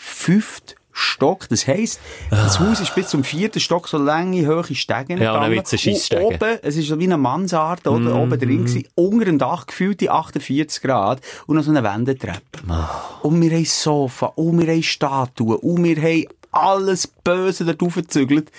in 0.03 0.33
fünft 0.33 0.77
Stock. 0.93 1.49
Das 1.49 1.67
heisst, 1.67 2.01
das 2.31 2.61
Haus 2.61 2.81
ist 2.81 2.95
bis 2.95 3.09
zum 3.09 3.25
vierten 3.25 3.61
Stock 3.61 3.89
so 3.89 3.97
lange, 3.99 4.47
hohe 4.47 4.75
Stegen 4.75 5.21
Ja, 5.21 5.41
dann 5.41 5.51
wird's 5.51 5.73
ein 5.73 6.23
oben, 6.23 6.59
es 6.63 6.77
ist 6.77 6.89
so 6.89 6.99
wie 6.99 7.05
eine 7.05 7.17
Mansarde, 7.17 7.91
oder? 7.91 8.15
Oben 8.17 8.39
drin 8.39 8.65
gewesen, 8.65 8.87
unter 8.95 9.25
dem 9.25 9.39
Dach 9.39 9.67
gefühlt 9.67 10.01
die 10.01 10.11
48 10.11 10.83
Grad 10.83 11.21
und 11.47 11.57
noch 11.57 11.65
so 11.65 11.71
eine 11.71 11.83
Wendetreppe. 11.83 12.41
Und 13.23 13.41
wir 13.41 13.51
haben 13.51 13.65
Sofa, 13.65 14.27
und 14.27 14.61
wir 14.61 14.73
haben 14.73 14.83
Statuen, 14.83 15.57
und 15.57 15.83
wir 15.83 15.97
haben 15.97 16.27
alles 16.53 17.07
Böse 17.07 17.65
da 17.65 17.73
gezügelt. 17.73 18.53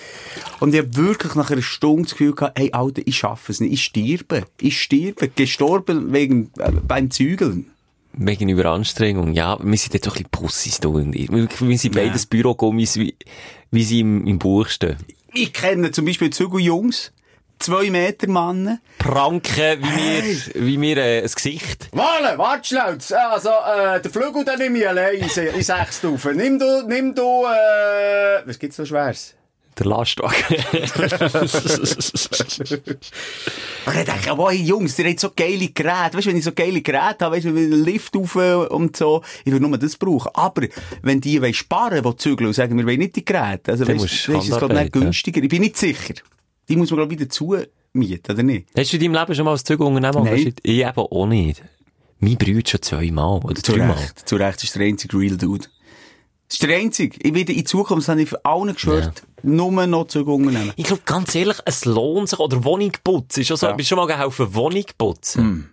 Und 0.60 0.74
ich 0.74 0.80
habe 0.80 0.96
wirklich 0.96 1.36
nach 1.36 1.52
einer 1.52 1.62
Stunde 1.62 2.04
das 2.04 2.14
Gefühl 2.14 2.34
gehabt, 2.34 2.58
hey, 2.58 2.72
Alter, 2.72 3.04
ich 3.06 3.18
schaffe 3.18 3.52
es 3.52 3.60
nicht. 3.60 3.72
Ich 3.72 3.84
sterbe. 3.84 4.46
Ich 4.60 4.82
sterbe. 4.82 5.28
Gestorben 5.28 6.12
wegen, 6.12 6.50
äh, 6.58 6.72
beim 6.72 7.12
Zügeln. 7.12 7.73
Wegen 8.16 8.50
Überanstrengung. 8.50 9.34
Ja, 9.34 9.58
wir 9.60 9.78
sind 9.78 9.94
jetzt 9.96 10.06
doch 10.06 10.16
ein 10.16 10.24
bisschen 10.24 10.30
Pussis, 10.30 10.80
du 10.80 10.98
und 10.98 11.16
ich. 11.16 11.32
Wir, 11.32 11.48
wir 11.60 11.78
sind 11.78 11.96
beides 11.96 12.26
Bürogummis, 12.28 12.98
wie, 12.98 13.16
wie 13.72 13.84
sie 13.84 14.02
im, 14.02 14.28
im 14.28 14.38
Buch 14.38 14.68
stehen. 14.68 14.98
Ich 15.34 15.52
kenne 15.52 15.92
zum 15.92 16.06
Beispiel 16.06 16.30
Zügeljungs, 16.30 17.12
zwei 17.58 17.90
Meter 17.90 18.28
Mannen. 18.28 18.80
Pranken, 19.00 19.82
wie 19.82 20.54
wir, 20.54 20.64
wie 20.64 20.80
wir, 20.80 20.98
äh, 20.98 21.24
ein 21.24 21.32
Gesicht. 21.34 21.90
Warte, 21.92 22.38
warte 22.38 22.68
schnell. 22.68 22.98
Also, 23.32 23.50
äh, 23.50 24.00
der 24.00 24.12
Flügel, 24.12 24.46
den 24.46 24.60
nehme 24.60 24.78
ich 24.78 24.88
allein 24.88 25.16
in 25.16 25.24
in 25.24 25.64
sechs 25.64 25.98
Stufen. 25.98 26.38
Nimm 26.38 26.60
du, 26.60 26.84
nimm 26.88 27.16
du, 27.16 27.46
äh, 27.46 28.46
was 28.46 28.60
gibt's 28.60 28.78
so 28.78 28.86
Schweres? 28.86 29.34
Der 29.78 29.86
Lastwagen. 29.88 30.36
Und 33.86 33.96
ich 33.98 34.06
denke, 34.06 34.36
boah, 34.36 34.52
hey, 34.52 34.62
Jungs, 34.62 35.00
ihr 35.00 35.10
habt 35.10 35.20
so 35.20 35.32
geile 35.36 35.68
Geräte. 35.70 36.18
Weißt 36.18 36.26
du, 36.26 36.30
wenn 36.30 36.38
ich 36.38 36.44
so 36.44 36.52
geile 36.52 36.82
Geräte 36.82 37.26
habe, 37.26 37.36
weißt 37.36 37.46
du, 37.46 37.50
mit 37.50 37.72
einem 37.72 37.84
Lift 37.84 38.16
rauf 38.16 38.36
und 38.72 38.96
so, 38.96 39.24
ich 39.44 39.52
würde 39.52 39.68
nur 39.68 39.78
das 39.78 39.98
brauchen. 39.98 40.30
Aber, 40.34 40.68
wenn 41.02 41.20
die 41.22 41.42
wollen 41.42 41.54
sparen, 41.54 42.04
die 42.04 42.18
zügeln 42.18 42.48
und 42.48 42.54
sagen, 42.54 42.78
wir 42.78 42.86
wollen 42.86 43.00
nicht 43.00 43.16
die 43.16 43.26
Geräte, 43.26 43.72
also, 43.72 43.86
Dann 43.86 43.96
weißt 43.96 44.04
du 44.04 44.06
ist 44.06 44.14
es, 44.14 44.26
glaub 44.26 44.44
ich, 44.44 44.52
Handarbeit, 44.52 44.84
nicht 44.86 44.96
ja. 44.96 45.02
günstiger. 45.02 45.44
Ich 45.44 45.50
bin 45.50 45.62
nicht 45.62 45.78
sicher. 45.78 46.14
Die 46.70 46.76
muss 46.76 46.92
man, 46.92 46.98
glaube 46.98 47.14
ich, 47.14 47.20
wieder 47.20 47.28
dazu 47.28 47.58
mieten, 47.94 48.32
oder 48.32 48.44
nicht? 48.44 48.68
Hast 48.78 48.94
du 48.94 48.98
in 48.98 49.04
deinem 49.04 49.20
Leben 49.20 49.36
schon 49.36 49.46
mal 49.46 49.52
als 49.52 49.64
Zügelunternehmen 49.64 50.24
Nein. 50.24 50.28
engagiert? 50.28 50.60
Ich 50.64 50.80
eben 50.80 50.98
auch 50.98 51.26
nicht. 51.26 51.64
Mein 52.20 52.38
Bruder 52.38 52.62
schon 52.66 52.82
zweimal 52.82 53.42
oder 53.44 53.56
Zu 53.56 53.74
dreimal. 53.74 53.98
Recht. 53.98 54.28
Zu 54.30 54.36
Recht 54.38 54.64
ist 54.64 54.76
der 54.76 54.84
einzige 54.84 55.18
Real 55.18 55.38
Dude. 55.38 55.66
Das 56.48 56.56
ist 56.60 56.64
der 56.64 56.78
einzige. 56.78 57.18
Ich 57.22 57.34
werde 57.34 57.52
in 57.52 57.66
Zukunft, 57.66 58.04
das 58.04 58.10
habe 58.10 58.22
ich 58.22 58.30
für 58.30 58.46
allen 58.46 58.74
geschwört, 58.74 59.24
nur 59.44 59.86
noch 59.88 60.08
Zügelungen 60.08 60.54
nehmen. 60.54 60.74
Ich 60.76 60.86
glaube, 60.86 61.04
ganz 61.06 61.36
ehrlich, 61.36 61.58
es 61.66 61.86
lohnt 61.86 62.30
sich, 62.30 62.40
oder 62.40 62.64
Wohnung 62.64 62.92
putzen, 63.04 63.42
ist 63.42 63.52
auch 63.52 63.58
so, 63.58 63.68
Ja. 63.68 63.74
bist 63.74 63.90
schon 63.90 63.98
mal 63.98 64.08
geholfen, 64.08 64.54
Wohnung 64.56 64.86
putzen? 64.98 65.70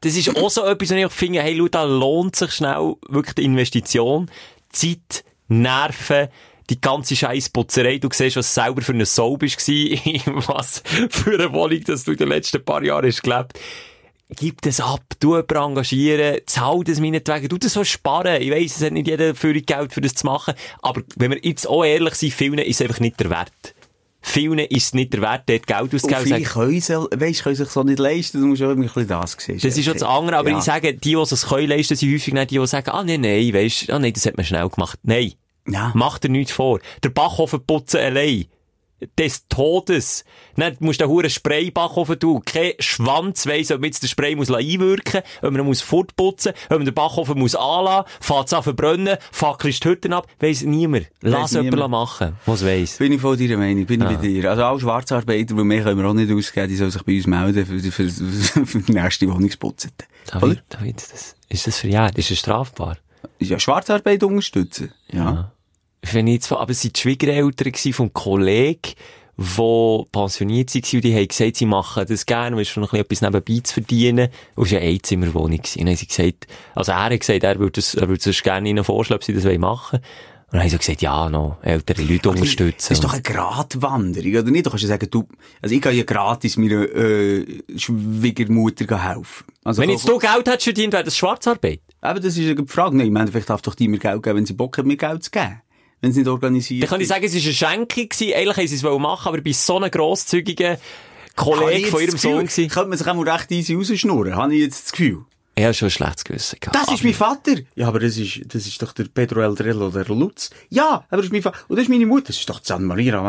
Das 0.00 0.14
ist 0.14 0.36
auch 0.36 0.50
so 0.50 0.64
etwas, 0.64 0.90
wo 0.90 0.94
ich 0.94 1.12
finde, 1.12 1.42
hey, 1.42 1.56
schau, 1.58 1.68
da 1.68 1.82
lohnt 1.82 2.36
sich 2.36 2.52
schnell 2.52 2.94
wirklich 3.08 3.34
die 3.34 3.44
Investition, 3.44 4.30
Zeit, 4.70 5.24
Nerven, 5.48 6.28
die 6.70 6.80
ganze 6.80 7.16
scheiß 7.16 7.48
Putzerei. 7.48 7.98
Du 7.98 8.08
siehst, 8.12 8.36
was 8.36 8.54
selber 8.54 8.82
für 8.82 8.92
eine 8.92 9.06
bist 9.38 9.58
gewesen, 9.66 10.20
was 10.46 10.82
für 11.10 11.34
eine 11.34 11.52
Wohnung, 11.52 11.82
dass 11.84 12.04
du 12.04 12.12
in 12.12 12.18
den 12.18 12.28
letzten 12.28 12.62
paar 12.64 12.82
Jahren 12.84 13.06
hast 13.06 13.22
gelebt. 13.22 13.58
Gib 14.36 14.60
das 14.60 14.80
ab, 14.80 15.00
du 15.20 15.36
jemanden 15.36 15.56
engagieren, 15.56 16.38
zahl 16.44 16.84
das 16.84 17.00
meinetwegen, 17.00 17.48
du 17.48 17.56
das 17.56 17.72
so 17.72 17.82
sparen. 17.82 18.42
Ich 18.42 18.50
weiss, 18.50 18.76
es 18.76 18.82
hat 18.84 18.92
nicht 18.92 19.08
jeder 19.08 19.34
für 19.34 19.54
Geld 19.54 19.92
für 19.94 20.02
das 20.02 20.14
zu 20.14 20.26
machen, 20.26 20.52
aber 20.82 21.02
wenn 21.16 21.30
wir 21.30 21.38
jetzt 21.42 21.66
auch 21.66 21.82
ehrlich 21.84 22.14
sind, 22.14 22.34
vielen 22.34 22.58
ist 22.58 22.80
es 22.80 22.82
einfach 22.86 23.00
nicht 23.00 23.18
der 23.20 23.30
Wert. 23.30 23.74
Vielen 24.20 24.58
ist 24.58 24.86
es 24.88 24.94
nicht 24.94 25.14
der 25.14 25.22
Wert, 25.22 25.44
dort 25.46 25.66
Geld 25.66 25.94
auszugeben. 25.94 26.24
viele 26.24 26.42
können, 26.42 27.06
weisst, 27.16 27.42
können 27.42 27.54
sich 27.56 27.68
so 27.70 27.82
nicht 27.82 27.98
leisten, 27.98 28.40
du 28.42 28.48
musst 28.48 28.60
auch 28.60 28.68
irgendwie 28.68 29.06
das 29.06 29.32
sehen. 29.38 29.58
Das 29.62 29.78
ist 29.78 29.84
schon 29.84 29.94
das 29.94 30.02
andere, 30.02 30.36
aber 30.36 30.50
Ja. 30.50 30.58
ich 30.58 30.64
sage, 30.64 30.92
die, 30.92 30.98
die 31.10 31.14
es 31.14 31.46
können 31.46 31.68
leisten, 31.68 31.96
sind 31.96 32.12
häufig 32.12 32.34
nicht 32.34 32.50
die, 32.50 32.58
die 32.58 32.66
sagen, 32.66 32.90
ah, 32.90 33.02
nein, 33.02 33.22
nein, 33.22 33.54
weisst, 33.54 33.88
ah, 33.90 33.98
nein, 33.98 34.12
das 34.12 34.26
hat 34.26 34.36
man 34.36 34.44
schnell 34.44 34.68
gemacht. 34.68 34.98
Nein. 35.04 35.32
Ja. 35.66 35.92
Mach 35.94 36.18
dir 36.18 36.28
nichts 36.28 36.52
vor. 36.52 36.80
Der 37.02 37.10
Backofen 37.10 37.64
putzen 37.64 38.00
allein. 38.00 38.46
Des 39.18 39.46
Todes. 39.48 40.24
Dann 40.56 40.76
musst 40.80 41.00
du 41.00 41.04
den 41.04 41.10
huren 41.10 41.30
Spraybackofen 41.30 42.18
tun. 42.18 42.42
Kein 42.44 42.72
Schwanz 42.80 43.46
weiss, 43.46 43.70
ob 43.70 43.80
man 43.80 43.86
jetzt 43.88 44.02
den 44.02 44.08
Spray 44.08 44.34
muss 44.34 44.50
einwirken 44.50 45.22
ob 45.42 45.52
man 45.52 45.60
ihn 45.60 45.66
muss 45.66 45.80
fortputzen, 45.80 46.52
ob 46.64 46.78
man 46.78 46.84
den 46.84 46.94
Backofen 46.94 47.38
muss 47.38 47.54
anlassen, 47.54 48.10
fährt's 48.20 48.52
an 48.52 48.62
verbrennen, 48.62 49.16
fackelst 49.30 49.84
die 49.84 49.88
Hütten 49.88 50.12
ab. 50.12 50.26
Weiss 50.40 50.62
niemand. 50.62 51.08
Lass 51.20 51.54
Weiss 51.54 51.64
jemanden 51.64 51.90
machen, 51.90 52.36
was 52.46 52.64
weiss. 52.64 52.98
Bin 52.98 53.12
ich 53.12 53.20
voll 53.20 53.36
deiner 53.36 53.56
Meinung, 53.56 53.86
bin 53.86 54.00
ich 54.00 54.06
bei 54.08 54.16
dir. 54.16 54.50
Also 54.50 54.64
alle 54.64 54.80
Schwarzarbeiter, 54.80 55.54
die 55.54 55.64
mehr 55.64 55.82
können 55.82 55.98
wir 56.00 56.08
auch 56.08 56.14
nicht 56.14 56.32
ausgeben, 56.32 56.68
die 56.68 56.76
sollen 56.76 56.90
sich 56.90 57.02
bei 57.02 57.16
uns 57.16 57.26
melden 57.26 57.66
für, 57.66 57.78
für, 57.78 58.08
für, 58.08 58.66
für 58.66 58.78
die 58.80 58.92
nächste 58.92 59.28
Wohnungsputzen. 59.28 59.92
Oder? 60.30 60.40
David, 60.40 60.62
David, 60.68 60.96
das, 60.96 61.36
ist 61.48 61.66
das 61.66 61.78
verjährt? 61.78 62.18
Ist 62.18 62.30
das 62.30 62.38
strafbar? 62.38 62.98
Ja, 63.38 63.58
Schwarzarbeit 63.58 64.22
unterstützen. 64.22 64.92
Ja. 65.10 65.52
Wenn 66.02 66.26
ich 66.26 66.34
jetzt, 66.34 66.52
aber 66.52 66.70
es 66.70 66.84
waren 66.84 66.92
die 66.92 67.00
Schwiegereltern 67.00 67.92
vom 67.92 68.12
Kollegen, 68.12 68.94
die 69.36 70.02
pensioniert 70.10 70.74
waren 70.74 70.96
und 70.96 71.04
die 71.04 71.14
haben 71.14 71.28
gesagt, 71.28 71.56
sie 71.56 71.66
machen 71.66 72.06
das 72.08 72.26
gerne, 72.26 72.56
weil 72.56 72.62
es 72.62 72.68
schon 72.68 72.82
ein 72.82 72.88
bisschen 72.88 73.28
etwas 73.28 73.44
nebenbei 73.44 73.60
zu 73.62 73.74
verdienen. 73.74 74.28
Und 74.56 74.66
es 74.66 74.72
war 74.72 74.80
eine 74.80 74.90
Einzimmerwohnung. 74.90 75.60
Und 75.60 75.76
dann 75.76 75.86
haben 75.88 75.96
sie 75.96 76.06
gesagt, 76.08 76.48
also 76.74 76.92
er 76.92 77.04
hat 77.04 77.20
gesagt, 77.20 77.44
er 77.44 77.58
würde 77.58 77.72
das, 77.72 77.94
er 77.94 78.08
würde 78.08 78.22
das 78.24 78.42
gerne 78.42 78.68
ihnen 78.68 78.82
vorschlagen, 78.82 79.18
ob 79.18 79.24
sie 79.24 79.34
das 79.34 79.44
machen 79.44 80.00
wollen. 80.00 80.02
Und 80.50 80.54
dann 80.54 80.62
haben 80.62 80.70
sie 80.70 80.78
gesagt, 80.78 81.02
ja, 81.02 81.28
noch 81.28 81.58
ältere 81.62 82.02
Leute 82.02 82.30
unterstützen. 82.30 82.88
Das 82.88 82.98
ist 82.98 83.04
doch 83.04 83.12
eine 83.12 83.22
Gratwanderung, 83.22 84.30
oder 84.30 84.50
nicht? 84.50 84.64
Du 84.64 84.70
kannst 84.70 84.82
ja 84.82 84.88
sagen, 84.88 85.06
du, 85.10 85.28
also 85.60 85.74
ich 85.74 85.80
kann 85.82 85.94
ja 85.94 86.04
gratis 86.04 86.56
meiner, 86.56 86.84
äh, 86.94 87.44
Schwiegermutter 87.76 89.08
helfen. 89.08 89.44
Also, 89.62 89.82
wenn 89.82 89.90
jetzt 89.90 90.08
du 90.08 90.18
Geld 90.18 90.48
hättest 90.48 90.64
verdient, 90.64 90.94
wäre 90.94 91.04
das 91.04 91.16
Schwarzarbeit. 91.16 91.80
Aber 92.00 92.18
das 92.18 92.36
ist 92.36 92.46
ja 92.46 92.54
die 92.54 92.66
Frage. 92.66 92.96
Nein, 92.96 93.12
meine, 93.12 93.30
vielleicht 93.30 93.50
darf 93.50 93.60
doch 93.60 93.74
die 93.74 93.88
mir 93.88 93.98
Geld 93.98 94.22
geben, 94.22 94.38
wenn 94.38 94.46
sie 94.46 94.54
Bock 94.54 94.78
hat, 94.78 94.86
mir 94.86 94.96
Geld 94.96 95.22
zu 95.22 95.30
geben. 95.30 95.60
Wenn 96.00 96.12
sie 96.12 96.20
nicht 96.20 96.28
organisiert 96.28 96.82
Dann 96.82 96.90
kann 96.90 97.00
ich 97.00 97.08
sagen, 97.08 97.24
es 97.24 97.34
war 97.34 97.42
eine 97.42 97.52
Schenkung 97.52 98.08
gewesen. 98.08 98.34
Eigentlich 98.34 98.56
haben 98.56 98.66
sie 98.68 98.74
es 98.76 98.82
machen, 98.82 99.28
aber 99.28 99.40
bei 99.40 99.52
so 99.52 99.76
einem 99.76 99.90
grosszügigen 99.90 100.76
Kollegen 101.34 101.86
von 101.86 102.00
ihrem 102.00 102.18
Sohn 102.18 102.46
gewesen. 102.46 102.68
Könnte 102.68 102.88
man 102.88 102.98
sich 102.98 103.06
auch 103.06 103.14
mal 103.14 103.28
recht 103.28 103.50
easy 103.50 103.74
rausschnurren, 103.74 104.36
habe 104.36 104.54
ich 104.54 104.60
jetzt 104.60 104.86
das 104.86 104.92
Gefühl. 104.92 105.24
Ich 105.58 105.64
habe 105.64 105.74
schon 105.74 105.88
ein 105.88 105.90
schlechtes 105.90 106.22
Gewissen 106.22 106.58
gehabt. 106.60 106.76
Das 106.76 106.94
ist 106.94 107.02
mein 107.02 107.14
Vater. 107.14 107.54
Ja, 107.74 107.88
aber 107.88 107.98
das 107.98 108.16
ist, 108.16 108.42
das 108.46 108.64
ist 108.64 108.80
doch 108.80 108.92
der 108.92 109.06
Pedro 109.12 109.40
Eldrello, 109.40 109.90
der 109.90 110.04
Lutz. 110.04 110.50
Ja, 110.68 111.04
aber 111.08 111.16
das 111.16 111.26
ist 111.26 111.32
mein 111.32 111.42
Vater. 111.42 111.58
Und 111.66 111.74
das 111.76 111.82
ist 111.82 111.88
meine 111.88 112.06
Mutter. 112.06 112.28
Das 112.28 112.36
ist 112.36 112.48
doch 112.48 112.60
San 112.62 112.84
Maria. 112.84 113.20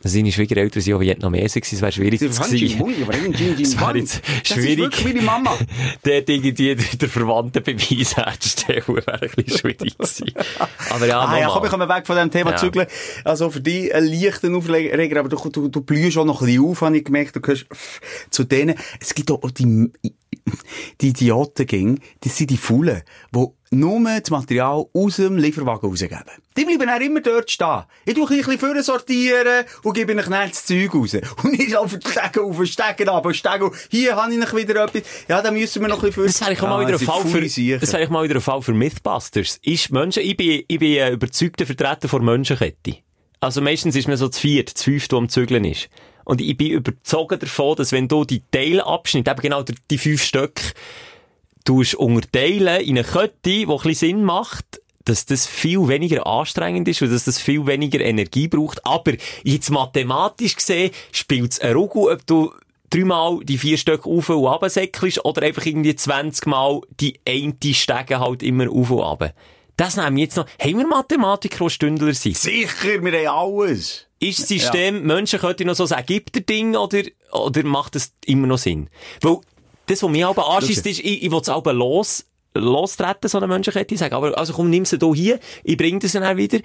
seine 0.00 0.32
Schwiegereltern 0.32 0.82
sind 0.82 0.94
auch 0.94 1.00
Vietnamesen 1.00 1.60
gewesen, 1.60 1.76
es 1.76 1.82
wäre 1.82 1.92
schwierig 1.92 2.20
Jin 2.20 2.30
Jin 3.34 3.60
Es 3.60 3.78
wäre 3.80 3.98
jetzt 3.98 4.22
Das 4.24 4.50
ist 4.50 4.52
schwierig. 4.54 4.78
wirklich 4.78 5.04
meine 5.04 5.22
Mama. 5.22 5.58
Dort 6.02 6.28
irgendwie 6.28 6.74
der 6.74 7.08
Verwandtenbeweis 7.08 8.16
herzustellen, 8.16 8.82
wäre 8.88 9.20
ein 9.22 9.30
bisschen 9.36 9.58
schwierig 9.58 9.98
gewesen. 9.98 10.32
Aber 10.90 11.06
ja, 11.06 11.20
Ah, 11.20 11.38
ja, 11.38 11.48
komm, 11.48 11.64
ich 11.64 11.70
komme 11.70 11.88
weg 11.88 12.06
von 12.06 12.16
diesem 12.16 12.30
Thema 12.30 12.50
Ja. 12.52 12.56
zügeln. 12.56 12.86
Also 13.24 13.50
für 13.50 13.60
dich 13.60 13.94
ein 13.94 14.04
leichter 14.06 14.54
Aufreger, 14.54 15.20
aber 15.20 15.28
du, 15.28 15.36
du, 15.50 15.68
du 15.68 15.80
blühst 15.82 16.16
auch 16.16 16.24
noch 16.24 16.40
ein 16.40 16.46
bisschen 16.46 16.64
auf, 16.64 16.80
habe 16.82 16.96
ich 16.96 17.04
gemerkt. 17.04 17.36
Du 17.36 17.40
gehörst 17.40 17.66
zu 18.30 18.44
denen. 18.44 18.74
Es 19.00 19.14
gibt 19.14 19.30
auch 19.30 19.50
die, 19.50 19.90
die 21.00 21.08
Idioten, 21.08 21.66
ging, 21.66 22.00
das 22.20 22.36
sind 22.36 22.50
die 22.50 22.56
Faulen, 22.56 23.02
die 23.34 23.46
nur 23.70 24.20
das 24.20 24.30
Material 24.30 24.84
aus 24.92 25.16
dem 25.16 25.36
Lieferwagen 25.36 25.88
rausgeben. 25.88 26.22
Die 26.56 26.64
bleiben 26.64 26.86
dann 26.86 27.02
immer 27.02 27.20
dort 27.20 27.50
stehen. 27.50 27.82
Ich 28.04 28.14
tue 28.14 28.28
ein 28.28 28.36
bisschen 28.36 28.58
vorne 28.58 28.82
sortieren 28.82 29.64
und 29.82 29.94
gebe 29.94 30.12
ihnen 30.12 30.24
dann 30.24 30.48
das 30.48 30.64
Zeug 30.64 30.94
raus. 30.94 31.14
Und 31.42 31.60
ich 31.60 31.76
auf 31.76 31.90
den 31.90 32.00
Stegen 32.02 32.44
auf, 32.44 32.64
Stegen 32.64 33.08
ab, 33.08 33.34
Stegen 33.34 33.70
Hier 33.90 34.16
habe 34.16 34.32
ich 34.32 34.38
noch 34.38 34.54
wieder 34.54 34.84
etwas. 34.84 35.02
Ja, 35.28 35.42
dann 35.42 35.54
müssen 35.54 35.82
wir 35.82 35.88
noch 35.88 36.02
ein 36.02 36.10
bisschen 36.10 36.26
Das 36.26 36.40
wäre 36.40 36.52
ich 36.52 36.62
auch 36.62 36.68
mal 36.68 36.84
Ah, 36.84 36.86
wieder 36.86 36.98
ein 36.98 37.04
Fall 37.04 37.24
für, 37.24 37.40
das 37.40 37.92
wäre 37.92 38.04
ich 38.04 38.10
mal 38.10 38.24
wieder 38.24 38.36
ein 38.36 38.40
Fall 38.40 38.62
für 38.62 38.72
Mythbusters. 38.72 39.58
Ist 39.62 39.90
Menschen, 39.90 40.22
ich 40.22 40.36
bin, 40.36 40.62
ich 40.68 40.78
bin 40.78 41.12
überzeugter 41.12 41.66
Vertreter 41.66 42.08
von 42.08 42.24
Menschenkette. 42.24 42.98
Also 43.40 43.60
meistens 43.60 43.96
ist 43.96 44.08
man 44.08 44.16
so 44.16 44.28
zu 44.28 44.40
viert, 44.40 44.70
zu 44.70 44.84
fünft, 44.84 45.12
wo 45.12 45.18
am 45.18 45.28
Zügeln 45.28 45.64
ist. 45.64 45.88
Und 46.24 46.40
ich 46.40 46.56
bin 46.56 46.72
überzogen 46.72 47.38
davon, 47.38 47.76
dass 47.76 47.92
wenn 47.92 48.08
du 48.08 48.24
die 48.24 48.42
Teilabschnitte, 48.50 49.30
eben 49.30 49.40
genau 49.40 49.62
die, 49.62 49.98
fünf 49.98 50.22
Stück, 50.22 50.60
tust 51.64 51.94
unterteilen 51.94 52.82
in 52.82 52.98
eine 52.98 53.04
Kette, 53.04 53.34
die 53.44 53.66
ein 53.66 53.68
bisschen 53.68 53.94
Sinn 53.94 54.24
macht, 54.24 54.80
dass 55.04 55.26
das 55.26 55.46
viel 55.46 55.86
weniger 55.88 56.26
anstrengend 56.26 56.88
ist 56.88 57.02
und 57.02 57.12
dass 57.12 57.24
das 57.24 57.38
viel 57.38 57.66
weniger 57.66 58.00
Energie 58.00 58.48
braucht. 58.48 58.84
Aber 58.86 59.12
jetzt 59.42 59.70
mathematisch 59.70 60.56
gesehen 60.56 60.90
spielt 61.12 61.52
es 61.52 61.60
eine 61.60 61.74
Rugu, 61.74 62.10
ob 62.10 62.26
du 62.26 62.52
dreimal 62.90 63.40
die 63.44 63.58
vier 63.58 63.76
Stück 63.76 64.06
auf 64.06 64.28
und 64.28 64.44
runter 64.44 64.70
oder 65.24 65.42
einfach 65.42 65.66
irgendwie 65.66 65.94
20 65.94 66.46
Mal 66.46 66.80
die 67.00 67.20
eine 67.26 67.54
Stege 67.74 68.20
halt 68.20 68.42
immer 68.42 68.70
auf 68.70 68.90
und 68.90 69.00
runter. 69.00 69.34
Das 69.76 69.96
nehmen 69.96 70.16
wir 70.16 70.24
jetzt 70.24 70.36
noch. 70.36 70.46
Haben 70.60 70.78
wir 70.78 70.86
Mathematiker, 70.86 71.64
die 71.64 71.70
Stündler 71.70 72.14
sind? 72.14 72.36
Sicher, 72.36 73.02
wir 73.02 73.28
haben 73.28 73.54
alles. 73.54 74.06
Ist 74.20 74.40
das 74.40 74.48
System 74.48 75.04
Menschenkette 75.04 75.64
noch 75.64 75.74
so 75.74 75.84
ein 75.84 76.02
Ägypter-Ding 76.02 76.76
oder, 76.76 77.02
oder 77.32 77.64
macht 77.64 77.94
das 77.94 78.12
immer 78.24 78.46
noch 78.46 78.58
Sinn? 78.58 78.88
Weil, 79.20 79.38
das, 79.86 80.02
was 80.02 80.10
mich 80.10 80.24
aber 80.24 80.48
anschießt, 80.48 80.86
ist, 80.86 81.00
ich, 81.00 81.22
ich 81.24 81.30
will 81.30 81.40
es 81.40 81.48
aber 81.48 81.72
los, 81.72 82.24
lostreten, 82.54 83.28
so 83.28 83.38
eine 83.38 83.48
Menschenkette, 83.48 83.96
sagen, 83.96 84.14
aber, 84.14 84.38
also 84.38 84.52
komm, 84.52 84.70
nimm 84.70 84.84
sie 84.84 84.98
hier 84.98 85.14
hier, 85.14 85.40
ich 85.62 85.76
bring 85.76 85.98
das 86.00 86.12
dann 86.12 86.24
auch 86.24 86.36
wieder. 86.36 86.60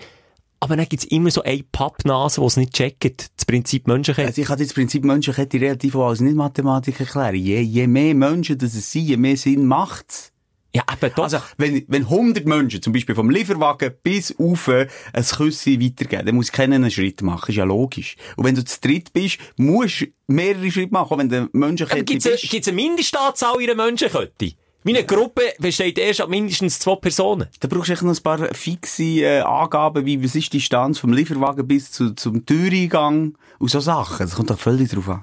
Aber 0.62 0.76
dann 0.76 0.88
gibt's 0.88 1.06
immer 1.06 1.32
so 1.32 1.42
eine 1.42 1.64
Pappnase, 1.64 2.42
die 2.42 2.48
es 2.48 2.58
nicht 2.58 2.74
checkt. 2.74 3.32
Das 3.38 3.46
Prinzip 3.46 3.88
Menschenkette. 3.88 4.28
Also 4.28 4.42
ich 4.42 4.48
kann 4.48 4.60
das 4.60 4.74
Prinzip 4.74 5.06
Menschenkette 5.06 5.60
relativ 5.60 5.96
auch 5.96 6.10
als 6.10 6.20
Nicht-Mathematik 6.20 7.00
erklären. 7.00 7.36
Je, 7.36 7.62
je 7.62 7.88
mehr 7.88 8.14
Menschen 8.14 8.58
das 8.58 8.76
es 8.76 8.92
sind, 8.92 9.06
je 9.06 9.18
mehr 9.18 9.38
Sinn 9.38 9.66
macht's. 9.66 10.34
Ja, 10.76 10.84
eben 10.92 11.12
doch. 11.16 11.24
Also, 11.24 11.40
wenn, 11.58 11.84
wenn 11.88 12.04
100 12.04 12.46
Menschen, 12.46 12.82
zum 12.82 12.94
Beispiel 12.94 13.16
vom 13.16 13.30
Lieferwagen 13.30 13.92
bis 14.04 14.36
auf 14.38 14.68
äh, 14.68 14.88
ein 15.14 15.24
Küssi 15.24 15.80
weitergeben, 15.82 16.28
dann 16.28 16.36
muss 16.36 16.52
keiner 16.52 16.76
einen 16.76 16.92
Schritt 16.92 17.22
machen. 17.24 17.50
Ist 17.50 17.58
ja 17.58 17.64
logisch. 17.64 18.16
Und 18.36 18.46
wenn 18.46 18.56
du 18.56 18.64
zu 18.64 18.80
dritt 18.80 19.12
bist, 19.12 19.40
musst 19.58 20.02
du 20.02 20.06
mehrere 20.28 20.70
Schritte 20.70 20.94
machen, 20.94 21.18
wenn 21.18 21.30
du 21.30 21.50
Menschenkette 21.54 22.04
Gibt 22.04 22.26
es 22.26 22.42
bist. 22.42 22.68
eine 22.68 22.76
Mindestanzahl 22.76 23.60
in 23.62 23.72
einer 23.72 23.84
Menschenkette? 23.84 24.54
Meine 24.84 25.04
Gruppe 25.04 25.42
besteht 25.60 25.98
erst 25.98 26.22
ab 26.22 26.30
mindestens 26.30 26.80
zwei 26.80 26.96
Personen. 26.96 27.48
Da 27.60 27.68
brauchst 27.68 27.90
du 27.90 27.94
echt 27.94 28.02
noch 28.02 28.16
ein 28.16 28.24
paar 28.24 28.54
fixe 28.54 29.04
äh, 29.04 29.40
Angaben, 29.42 30.06
wie 30.06 30.24
was 30.24 30.36
ist 30.36 30.54
die 30.54 30.60
Distanz 30.60 31.00
vom 31.00 31.12
Lieferwagen 31.12 31.68
bis 31.68 31.92
zu, 31.92 32.12
zum 32.16 32.46
Türeingang 32.46 33.38
und 33.58 33.70
so 33.70 33.82
Sachen. 33.82 34.26
Das 34.26 34.36
kommt 34.36 34.50
doch 34.50 34.60
völlig 34.60 34.90
drauf 34.90 35.10
an. 35.10 35.22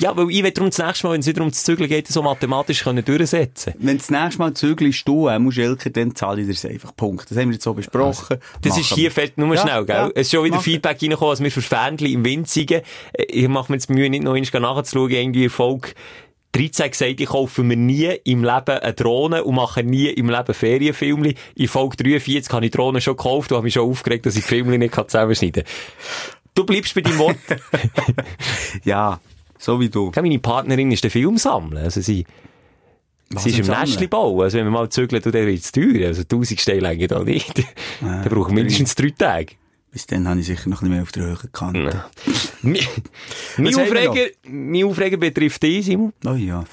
Ja, 0.00 0.16
weil 0.16 0.30
ich 0.30 0.42
will 0.42 0.50
darum 0.50 0.70
das 0.70 0.78
nächste 0.78 1.06
Mal, 1.06 1.12
wenn 1.14 1.20
es 1.20 1.26
wieder 1.26 1.42
um 1.42 1.50
das 1.50 1.62
Zügeln 1.62 1.88
geht, 1.88 2.08
so 2.08 2.22
mathematisch 2.22 2.82
können 2.82 3.04
durchsetzen 3.04 3.74
Wenn 3.78 3.98
das 3.98 4.10
nächste 4.10 4.38
Mal 4.38 4.54
zügelst 4.54 5.06
du, 5.06 5.28
äh, 5.28 5.38
musst 5.38 5.58
Elke, 5.58 5.90
dann 5.90 6.14
zahle 6.14 6.40
ich 6.40 6.46
dir 6.46 6.54
das 6.54 6.64
einfach. 6.64 6.96
Punkt. 6.96 7.30
Das 7.30 7.36
haben 7.36 7.48
wir 7.48 7.54
jetzt 7.54 7.64
so 7.64 7.74
besprochen. 7.74 8.38
Das 8.62 8.70
Machen 8.72 8.80
ist 8.80 8.94
hier 8.94 9.10
fällt 9.10 9.36
nur 9.38 9.54
Ja, 9.54 9.60
schnell, 9.62 9.84
gell? 9.84 9.96
ja. 9.96 10.10
Es 10.14 10.22
ist 10.26 10.30
schon 10.32 10.44
wieder 10.44 10.56
Machen. 10.56 10.64
Feedback 10.64 11.02
reingekommen, 11.02 11.32
dass 11.32 11.42
wir 11.42 11.50
für 11.50 11.62
Fähnchen 11.62 12.06
im 12.08 12.24
Winzigen, 12.24 12.82
äh, 13.12 13.24
ich 13.24 13.48
mache 13.48 13.70
mir 13.70 13.76
jetzt 13.76 13.90
Mühe, 13.90 14.08
nicht 14.08 14.22
noch 14.24 14.34
einmal 14.34 14.74
nachzuschauen, 14.74 15.10
irgendwie 15.10 15.44
in 15.44 15.50
Folge 15.50 15.90
13 16.52 16.90
gesagt, 16.90 17.20
ich 17.20 17.26
kaufe 17.28 17.62
mir 17.62 17.76
nie 17.76 18.06
im 18.24 18.42
Leben 18.42 18.78
eine 18.78 18.92
Drohne 18.92 19.44
und 19.44 19.54
mache 19.54 19.84
nie 19.84 20.08
im 20.08 20.28
Leben 20.30 20.52
Ferienfilme. 20.54 21.34
In 21.54 21.68
Folge 21.68 21.96
43 21.98 22.52
habe 22.52 22.64
ich 22.64 22.72
Drohnen 22.72 23.00
schon 23.00 23.16
gekauft 23.16 23.52
und 23.52 23.56
habe 23.56 23.64
mich 23.64 23.74
schon 23.74 23.88
aufgeregt, 23.88 24.26
dass 24.26 24.34
ich 24.34 24.42
die 24.42 24.48
Filme 24.48 24.76
nicht 24.76 24.94
zusammenschneiden 24.94 25.62
kann. 25.62 25.72
Du 26.54 26.64
bleibst 26.64 26.94
bei 26.94 27.02
deinem 27.02 27.18
Wort. 27.18 27.36
Ja, 28.84 29.20
so 29.60 29.78
wie 29.78 29.90
du. 29.90 30.10
Meine 30.16 30.38
Partnerin 30.38 30.90
ist 30.90 31.04
der 31.04 31.10
Filmsammler. 31.10 31.82
Also 31.82 32.00
sie, 32.00 32.24
Was 33.28 33.44
sie 33.44 33.50
ist 33.50 33.58
im 33.58 33.64
Sammeln? 33.66 33.82
Nestli 33.82 34.06
bauen. 34.06 34.40
Also 34.40 34.58
wenn 34.58 34.64
wir 34.64 34.70
mal 34.70 34.88
zügeln, 34.88 35.22
dann 35.22 35.32
wird 35.32 35.60
es 35.60 35.70
teuer. 35.70 36.08
Also 36.08 36.22
1000 36.22 36.60
Steine 36.60 36.80
längen 36.80 37.08
da 37.08 37.22
nicht. 37.22 37.62
da 38.00 38.28
brauchen 38.28 38.56
wir 38.56 38.62
mindestens 38.62 38.94
drei 38.94 39.10
Tage. 39.10 39.54
Bis 39.92 40.06
dann 40.06 40.26
habe 40.26 40.40
ich 40.40 40.46
sicher 40.46 40.70
noch 40.70 40.82
ein 40.82 40.88
bisschen 40.88 40.94
mehr 40.94 41.02
auf 41.02 41.12
der 41.12 41.24
Höhe 41.24 41.36
gekannt. 41.36 41.96
mein 42.62 43.74
Aufreger, 43.74 44.30
mein 44.44 44.84
Aufreger 44.84 45.16
betrifft 45.16 45.62
dich, 45.62 45.84
Simon. 45.84 46.12
Oh 46.24 46.34
ja. 46.34 46.64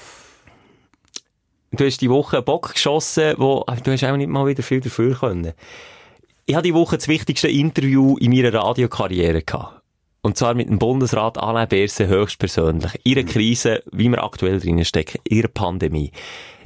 Du 1.72 1.84
hast 1.84 2.00
die 2.00 2.08
Woche 2.08 2.38
einen 2.38 2.44
Bock 2.44 2.72
geschossen, 2.72 3.34
wo, 3.36 3.66
du 3.84 3.92
hast 3.92 4.04
auch 4.04 4.16
nicht 4.16 4.28
mal 4.28 4.46
wieder 4.46 4.62
viel 4.62 4.80
dafür 4.80 5.14
können. 5.18 5.52
Ich 6.46 6.54
hatte 6.54 6.68
die 6.68 6.74
Woche 6.74 6.96
das 6.96 7.08
wichtigste 7.08 7.48
Interview 7.48 8.16
in 8.18 8.30
meiner 8.30 8.54
Radiokarriere 8.54 9.42
gehabt. 9.42 9.77
Und 10.20 10.36
zwar 10.36 10.54
mit 10.54 10.68
dem 10.68 10.78
Bundesrat 10.78 11.38
Alain 11.38 11.68
Berset 11.68 12.08
höchstpersönlich. 12.08 13.00
In 13.04 13.18
einer 13.18 13.26
Krise, 13.26 13.82
wie 13.92 14.08
wir 14.08 14.22
aktuell 14.22 14.60
drinnen 14.60 14.84
stecken, 14.84 15.20
in 15.24 15.38
einer 15.38 15.48
Pandemie. 15.48 16.12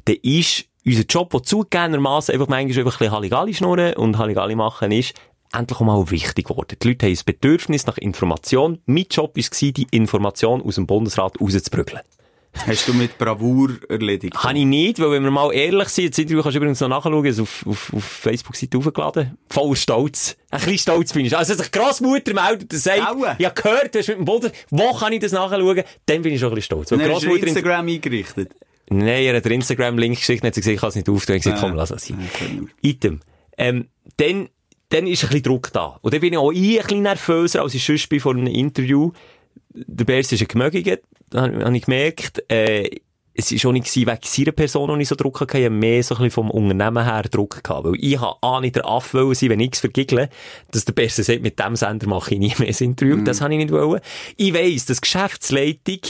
Da 0.07 0.15
ist 0.23 0.65
unser 0.85 1.05
Job, 1.05 1.31
der 1.31 1.43
zugegebenermassen 1.43 2.35
einfach 2.35 2.49
manchmal 2.49 2.79
einfach 2.79 2.95
ein 2.95 2.99
bisschen 2.99 3.13
Halligalli 3.13 3.55
schnurren 3.55 3.95
und 3.95 4.19
Halligalli 4.19 4.57
machen 4.57 4.91
ist, 4.91 5.15
endlich 5.53 5.79
auch 5.79 5.85
mal 5.85 6.11
wichtig 6.11 6.47
geworden. 6.47 6.77
Die 6.83 6.89
Leute 6.89 7.07
haben 7.07 7.13
ein 7.13 7.25
Bedürfnis 7.25 7.87
nach 7.87 7.99
Information. 7.99 8.79
Mein 8.87 9.07
Job 9.11 9.37
war, 9.37 9.73
die 9.73 9.87
Information 9.91 10.63
aus 10.63 10.77
dem 10.77 10.87
Bundesrat 10.87 11.41
rauszubrügeln. 11.41 12.01
Hast 12.67 12.87
du 12.87 12.93
mit 12.93 13.17
Bravour 13.17 13.71
erledigt? 13.89 14.37
Habe 14.37 14.59
ich 14.59 14.67
nicht, 14.67 15.01
weil 15.01 15.13
wenn 15.13 15.25
wir 15.25 15.31
mal 15.31 15.53
ehrlich 15.53 15.89
sind, 15.89 16.19
Interview 16.19 16.43
kannst 16.43 16.55
du 16.55 16.59
übrigens 16.59 16.81
noch 16.81 16.89
nachschauen, 16.89 17.25
ist 17.25 17.41
auf, 17.41 17.67
auf, 17.67 17.93
auf 17.95 18.05
Facebook-Seite 18.05 18.79
hochgeladen. 18.79 19.39
Voll 19.49 19.75
stolz. 19.75 20.37
Ein 20.51 20.59
bisschen 20.61 20.79
stolz 20.79 21.13
bin 21.15 21.25
ich. 21.25 21.37
Also, 21.37 21.55
sich 21.55 21.73
Grossmutter 21.73 22.35
meldet 22.35 22.73
und 22.73 22.79
sagt, 22.79 22.99
ich 23.39 23.47
habe 23.47 23.63
gehört, 23.63 23.95
du 23.95 23.99
hast 23.99 24.09
mit 24.09 24.19
dem 24.19 24.25
Boden, 24.27 24.53
wo 24.71 24.93
kann 24.93 25.13
ich 25.15 25.21
das 25.21 25.33
nachschauen? 25.33 25.83
Dann 26.07 26.23
bin 26.23 26.35
ich 26.35 26.41
schon 26.41 26.51
ein 26.51 26.55
bisschen 26.57 26.67
stolz. 26.67 26.91
Weil 26.91 26.99
Dann 26.99 27.13
hast 27.13 27.25
du 27.25 27.35
Instagram 27.35 27.89
eingerichtet. 27.89 28.53
Nein, 28.91 29.07
er 29.25 29.37
hat 29.37 29.45
den 29.47 29.53
Instagram-Link 29.53 30.19
geschickt, 30.19 30.45
hat 30.45 30.55
sie 30.55 30.61
gesagt, 30.61 30.75
ich 30.75 30.81
kann 30.81 30.89
es 30.91 30.97
nicht 30.97 31.09
auftun. 31.09 31.37
Ich 31.37 31.47
habe 31.47 31.55
gesagt, 31.55 31.61
komm, 31.61 31.77
lass 31.77 31.91
es 31.91 32.07
sein. 32.07 32.29
Item. 32.83 33.21
Ähm, 33.57 33.89
dann, 34.19 34.51
dann 34.91 35.07
ist 35.07 35.23
ein 35.23 35.29
bisschen 35.29 35.43
Druck 35.45 35.73
da. 35.73 35.99
Und 36.03 36.13
dann 36.13 36.21
bin 36.21 36.35
ich 36.35 36.39
auch 36.39 36.51
ein 36.51 36.61
bisschen 36.61 37.03
nervöser, 37.03 37.63
als 37.63 37.75
ich 37.75 37.85
sonst 37.85 38.09
bin 38.09 38.21
vor 38.21 38.35
einem 38.35 38.47
Interview. 38.47 39.13
Der 39.75 40.05
Bärs 40.05 40.33
ist 40.33 40.43
ein 40.43 40.49
Gemögiger, 40.49 40.99
habe 41.35 41.77
ich 41.77 41.85
gemerkt. 41.85 42.45
Äh, 42.51 43.01
es 43.35 43.51
war 43.51 43.71
auch 43.71 43.73
nicht 43.73 43.95
wegen 43.97 44.19
seiner 44.23 44.53
Person, 44.53 44.95
die 44.95 45.03
ich 45.03 45.09
so 45.09 45.15
Druck 45.15 45.41
hatte, 45.41 45.57
ich 45.57 45.65
hatte 45.65 45.75
mehr 45.75 46.03
so 46.03 46.15
ein 46.15 46.19
bisschen 46.19 46.31
vom 46.33 46.51
Unternehmen 46.51 47.05
her 47.05 47.23
Druck 47.23 47.63
gehabt. 47.63 47.85
Weil 47.85 47.95
ich 47.97 48.21
habe 48.21 48.37
A 48.43 48.61
nicht 48.61 48.77
der 48.77 48.87
Affe 48.87 49.25
wollen 49.25 49.35
sein, 49.35 49.51
wenn 49.51 49.61
ich 49.61 49.73
es 49.73 49.81
vergiggle, 49.81 50.29
dass 50.71 50.85
der 50.85 50.93
Bärs 50.93 51.17
sagt, 51.17 51.43
mit 51.43 51.59
dem 51.59 51.75
Sender 51.77 52.09
mache 52.09 52.35
ich 52.35 52.41
nie 52.41 52.55
mehr 52.59 52.69
ein 52.69 52.85
Interview. 52.85 53.23
Das 53.25 53.41
habe 53.41 53.55
ich 53.55 53.59
nicht 53.59 53.73
wollen. 53.73 54.01
Ich 54.37 54.53
weiss, 54.53 54.85
dass 54.85 55.01
Geschäftsleitung 55.01 56.01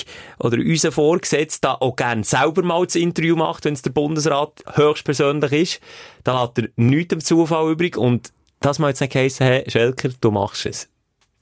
oder 0.40 0.58
unser 0.58 0.90
Vorgesetzter 0.90 1.80
auch 1.80 1.94
gerne 1.94 2.24
selber 2.24 2.62
mal 2.62 2.84
das 2.84 2.96
Interview 2.96 3.36
macht, 3.36 3.64
wenn 3.64 3.74
es 3.74 3.82
der 3.82 3.90
Bundesrat 3.90 4.64
höchstpersönlich 4.74 5.52
ist. 5.52 5.80
Da 6.24 6.42
lässt 6.42 6.58
er 6.58 6.68
nichts 6.76 7.08
dem 7.08 7.20
Zufall 7.20 7.70
übrig 7.70 7.96
und 7.96 8.32
das 8.60 8.78
mal 8.78 8.88
jetzt 8.88 9.00
nicht 9.00 9.12
geheissen, 9.12 9.46
hey, 9.46 9.64
Schelker, 9.68 10.10
du 10.20 10.30
machst 10.30 10.66
es. 10.66 10.91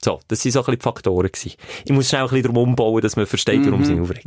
So, 0.03 0.19
das 0.27 0.43
waren 0.43 0.51
so 0.51 0.59
ein 0.59 0.65
bisschen 0.65 0.79
die 0.79 0.83
Faktoren. 0.83 1.31
Gewesen. 1.31 1.53
Ich 1.85 1.91
muss 1.91 2.09
schnell 2.09 2.21
ein 2.21 2.27
bisschen 2.27 2.43
darum 2.43 2.57
umbauen, 2.57 3.01
dass 3.01 3.15
man 3.15 3.25
versteht, 3.27 3.63
warum 3.65 3.85
sie 3.85 3.99
aufregt. 3.99 4.25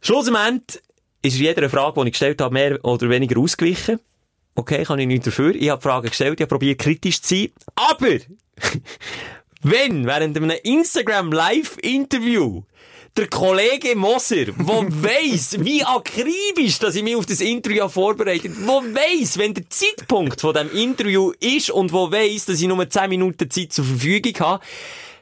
Schlussendlich 0.00 0.82
ist 1.22 1.38
jeder 1.38 1.70
Frage, 1.70 1.98
die 2.00 2.08
ich 2.08 2.12
gestellt 2.12 2.42
habe, 2.42 2.52
mehr 2.52 2.84
oder 2.84 3.08
weniger 3.08 3.40
ausgewichen. 3.40 3.98
Okay, 4.54 4.84
kann 4.84 4.98
ich 4.98 5.06
nicht 5.06 5.26
dafür. 5.26 5.54
Ich 5.54 5.70
habe 5.70 5.80
die 5.80 5.88
Frage 5.88 6.10
gestellt, 6.10 6.38
ich 6.38 6.42
habe 6.42 6.50
probiert 6.50 6.78
kritisch 6.78 7.22
zu 7.22 7.34
sein. 7.34 7.48
Aber, 7.74 8.18
wenn 9.62 10.04
während 10.06 10.36
einem 10.36 10.50
Instagram-Live-Interview 10.50 12.64
der 13.16 13.28
Kollege 13.28 13.94
Moser, 13.94 14.46
der 14.46 14.56
weiss, 14.56 15.56
wie 15.60 15.84
akribisch, 15.84 16.78
dass 16.80 16.96
ich 16.96 17.02
mich 17.02 17.14
auf 17.14 17.26
das 17.26 17.40
Interview 17.40 17.82
habe 17.82 17.92
vorbereitet 17.92 18.52
wo 18.64 18.82
weiss, 18.82 19.38
wenn 19.38 19.54
der 19.54 19.68
Zeitpunkt 19.70 20.40
von 20.40 20.54
dem 20.54 20.70
Interview 20.72 21.32
ist 21.38 21.70
und 21.70 21.92
wo 21.92 22.10
weiss, 22.10 22.46
dass 22.46 22.60
ich 22.60 22.66
nur 22.66 22.88
10 22.88 23.08
Minuten 23.08 23.50
Zeit 23.50 23.72
zur 23.72 23.84
Verfügung 23.84 24.34
habe, 24.40 24.64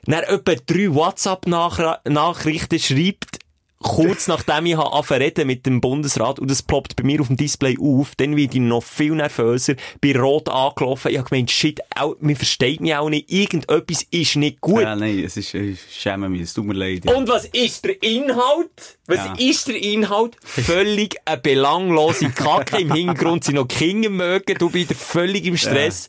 dann 0.07 0.25
etwa 0.25 0.55
drei 0.55 0.93
WhatsApp-Nachrichten 0.93 2.79
schreibt, 2.79 3.42
kurz 3.83 4.29
nachdem 4.29 4.67
ich 4.67 4.79
angefangen 4.79 5.23
reden 5.23 5.47
mit 5.47 5.67
dem 5.67 5.81
Bundesrat 5.81 6.39
und 6.39 6.51
das 6.51 6.63
ploppt 6.63 6.97
bei 6.97 7.05
mir 7.05 7.21
auf 7.21 7.27
dem 7.29 7.37
Display 7.37 7.77
auf, 7.81 8.15
dann 8.17 8.37
werde 8.37 8.55
ich 8.55 8.61
noch 8.63 8.83
viel 8.83 9.15
nervöser, 9.15 9.75
bin 10.01 10.17
rot 10.19 10.49
angelaufen, 10.49 11.11
ich 11.11 11.19
habe 11.19 11.29
gemeint, 11.29 11.51
shit, 11.51 11.81
auch, 11.97 12.17
man 12.21 12.37
versteht 12.37 12.81
mich 12.81 12.95
auch 12.95 13.09
nicht, 13.11 13.31
irgendetwas 13.31 14.05
ist 14.11 14.37
nicht 14.37 14.61
gut. 14.61 14.83
Ja, 14.83 14.97
nein, 14.97 15.19
es 15.25 15.37
ist, 15.37 15.55
ich 15.55 15.79
schäme 15.91 16.29
mich, 16.29 16.43
es 16.43 16.55
tut 16.55 16.65
mir 16.65 16.75
leid. 16.75 17.05
Ja. 17.05 17.15
Und 17.15 17.29
was 17.29 17.45
ist 17.47 17.85
der 17.85 18.03
Inhalt? 18.03 18.99
Was 19.07 19.19
Ja. 19.19 19.35
ist 19.39 19.69
der 19.69 19.83
Inhalt? 19.83 20.37
Völlig 20.45 21.17
eine 21.25 21.39
belanglose 21.39 22.31
Kacke. 22.31 22.81
Im 22.81 22.93
Hintergrund 22.93 23.45
sind 23.45 23.57
noch 23.57 23.69
Kinder 23.69 24.11
mögen, 24.11 24.57
du 24.59 24.71
bist 24.71 24.93
völlig 24.95 25.45
im 25.45 25.57
Stress. 25.57 26.09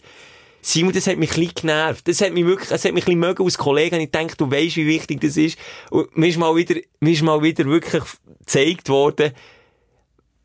Simon, 0.66 0.94
das 0.94 1.08
hat 1.08 1.18
mich 1.18 1.32
ein 1.32 1.40
bisschen 1.42 1.56
genervt. 1.56 2.08
Das 2.08 2.22
hat 2.22 2.34
mich 2.34 2.46
wirklich, 2.46 2.70
das 2.70 2.86
hat 2.86 2.94
mich 2.94 3.04
ein 3.04 3.06
bisschen 3.06 3.20
mögen 3.20 3.44
als 3.44 3.58
Kollege. 3.58 3.98
Ich 3.98 4.12
denke, 4.12 4.36
du 4.38 4.50
weißt, 4.50 4.78
wie 4.78 4.88
wichtig 4.88 5.22
das 5.22 5.38
ist. 5.38 5.58
Und 5.90 6.16
mir 6.18 6.28
ist 6.28 6.38
mal 6.38 6.56
wieder, 6.56 6.76
mir 7.02 7.12
ist 7.12 7.22
mal 7.22 7.42
wieder 7.42 7.66
wirklich 7.66 8.04
gezeigt 8.40 8.90
worden, 8.90 9.34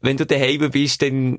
wenn 0.01 0.17
du 0.17 0.27
daheim 0.27 0.71
bist, 0.71 1.03
dann 1.03 1.39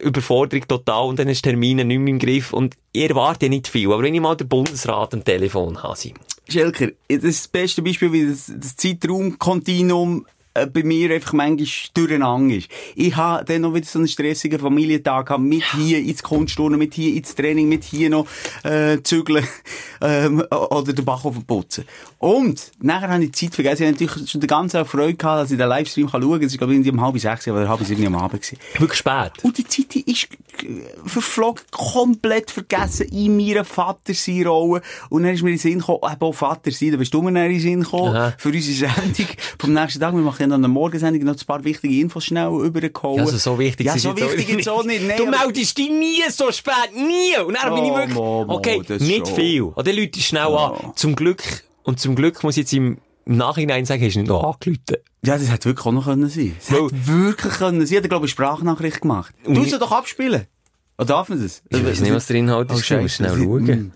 Überforderung 0.00 0.66
total 0.66 1.06
und 1.06 1.18
dann 1.18 1.28
hast 1.28 1.44
du 1.44 1.50
Termine 1.50 1.84
nicht 1.84 1.98
mehr 1.98 2.12
im 2.12 2.18
Griff 2.18 2.52
und 2.52 2.76
ich 2.92 3.08
erwarte 3.08 3.48
nicht 3.48 3.68
viel. 3.68 3.92
Aber 3.92 4.02
wenn 4.02 4.14
ich 4.14 4.20
mal 4.20 4.36
den 4.36 4.48
Bundesrat 4.48 5.14
am 5.14 5.24
Telefon 5.24 5.82
habe, 5.82 5.96
Simon. 5.96 6.20
Schelker, 6.48 6.88
das 7.08 7.22
ist 7.22 7.44
das 7.44 7.48
beste 7.48 7.82
Beispiel, 7.82 8.12
wie 8.12 8.26
das, 8.26 8.52
das 8.54 8.76
Zeitraumkontinuum 8.76 10.26
bei 10.54 10.82
mir 10.82 11.10
einfach 11.10 11.32
manchmal 11.32 11.68
durcheinander 11.94 12.56
ist. 12.56 12.68
Ich 12.94 13.16
habe 13.16 13.44
dann 13.44 13.62
noch 13.62 13.74
wieder 13.74 13.86
so 13.86 13.98
einen 13.98 14.08
stressigen 14.08 14.58
Familientag 14.58 15.26
gehabt, 15.26 15.42
mit 15.42 15.64
hier 15.74 15.98
ins 15.98 16.22
Kunstturnen, 16.22 16.78
mit 16.78 16.94
hier 16.94 17.16
ins 17.16 17.34
Training, 17.34 17.68
mit 17.68 17.84
hier 17.84 18.10
noch 18.10 18.26
äh, 18.64 19.02
zügeln 19.02 19.46
ähm, 20.00 20.42
oder 20.50 20.92
den 20.92 21.04
Bach 21.04 21.24
putzen. 21.46 21.84
Und 22.18 22.70
nachher 22.80 23.08
habe 23.08 23.24
ich 23.24 23.32
die 23.32 23.46
Zeit 23.46 23.54
vergessen. 23.54 23.82
Ich 23.82 23.88
habe 23.88 24.04
natürlich 24.04 24.30
schon 24.30 24.40
die 24.40 24.46
ganze 24.46 24.84
Freude 24.84 25.14
gehabt, 25.14 25.42
dass 25.42 25.50
ich 25.50 25.58
den 25.58 25.68
Livestream 25.68 26.08
schauen 26.08 26.22
kann. 26.22 26.40
Das 26.40 26.52
war, 26.52 26.58
glaube 26.58 26.72
ich, 26.72 26.78
irgendwie 26.78 26.90
um 26.90 27.00
halb 27.00 27.18
sechs 27.18 27.48
oder 27.48 27.68
halb 27.68 27.82
sieben 27.84 28.06
am 28.06 28.16
Abend. 28.16 28.42
Gewesen. 28.42 28.58
Wirklich 28.78 28.98
spät. 28.98 29.32
Und 29.42 29.58
die 29.58 29.64
Zeit 29.64 29.96
ist 29.96 30.28
äh, 30.62 31.08
verflogen, 31.08 31.64
komplett 31.70 32.50
vergessen 32.50 33.08
in 33.08 33.36
meiner 33.36 33.64
Vater-Sein-Rolle. 33.64 34.82
Und 35.08 35.22
dann 35.22 35.34
ist 35.34 35.42
mir 35.42 35.50
in 35.50 35.56
den 35.56 35.60
Sinn 35.60 35.78
gekommen, 35.78 36.00
eben 36.04 36.22
auch 36.22 36.32
Vater 36.32 36.70
sein, 36.70 36.92
da 36.92 36.96
bist 36.96 37.12
du 37.12 37.22
mir 37.22 37.28
in 37.30 37.34
den 37.34 37.60
Sinn 37.60 37.82
gekommen, 37.82 38.14
Aha. 38.14 38.34
für 38.36 38.50
unsere 38.50 38.90
Sendung 38.94 39.26
vom 39.58 39.72
nächsten 39.72 40.00
Tag. 40.00 40.14
Wir 40.14 40.20
machen 40.20 40.41
ja 40.42 40.46
noch 40.46 40.56
eine 40.56 40.68
Morgensendung, 40.68 41.24
noch 41.24 41.34
ein 41.34 41.46
paar 41.46 41.64
wichtige 41.64 42.00
Infos 42.00 42.24
schnell 42.26 42.50
übergehauen. 42.64 43.16
Ja, 43.16 43.24
also 43.24 43.36
so 43.38 43.58
wichtig 43.58 43.86
Ja, 43.86 43.94
ist 43.94 44.02
so 44.02 44.14
wichtig 44.16 44.48
jetzt 44.48 44.68
auch 44.68 44.84
nicht. 44.84 45.06
Nein, 45.06 45.16
du 45.16 45.26
meldest 45.26 45.78
dich 45.78 45.88
nie 45.88 46.20
so 46.30 46.52
spät, 46.52 46.74
nie. 46.94 47.38
Und 47.42 47.56
dann 47.60 47.74
bin 47.74 47.84
ich 47.84 47.90
Oh, 47.90 47.96
wirklich, 47.96 48.14
Mo, 48.14 48.44
Mo, 48.44 48.54
okay, 48.54 48.82
nicht 49.00 49.26
schon. 49.28 49.36
viel. 49.36 49.62
Oder 49.62 49.92
Leute 49.92 50.20
schnell 50.20 50.42
an. 50.54 50.92
Zum 50.96 51.16
Glück, 51.16 51.42
und 51.84 51.98
zum 51.98 52.14
Glück 52.14 52.42
muss 52.44 52.56
ich 52.56 52.62
jetzt 52.64 52.72
im, 52.74 52.98
Nachhinein 53.24 53.84
sagen, 53.84 54.02
hast 54.04 54.14
du 54.14 54.18
nicht 54.18 54.28
noch 54.28 54.42
angerufen. 54.42 54.80
Ja, 55.24 55.38
das 55.38 55.48
hätte 55.48 55.66
wirklich 55.66 55.86
auch 55.86 55.92
noch 55.92 56.04
können 56.06 56.28
sein. 56.28 56.56
Das 56.58 56.70
hätte 56.70 56.90
wirklich 57.06 57.52
können 57.54 57.86
sein. 57.86 58.02
Ich 58.02 58.08
glaube 58.08 58.26
ich, 58.26 58.36
eine 58.38 58.48
Sprachnachricht 58.48 59.00
gemacht. 59.02 59.32
Du 59.44 59.62
sie 59.62 59.78
doch 59.78 59.92
abspielen. 59.92 60.46
Oder 60.98 61.06
darf 61.06 61.28
man 61.28 61.40
das? 61.40 61.62
Ich 61.68 61.84
weiß 61.86 62.00
nicht, 62.00 62.12
was 62.12 62.26
der 62.26 62.36
Inhalt 62.36 62.68
Oh, 62.70 62.74
ist. 62.74 62.84
Scheisse. 62.84 63.08
schnell 63.08 63.36
schauen. 63.38 63.92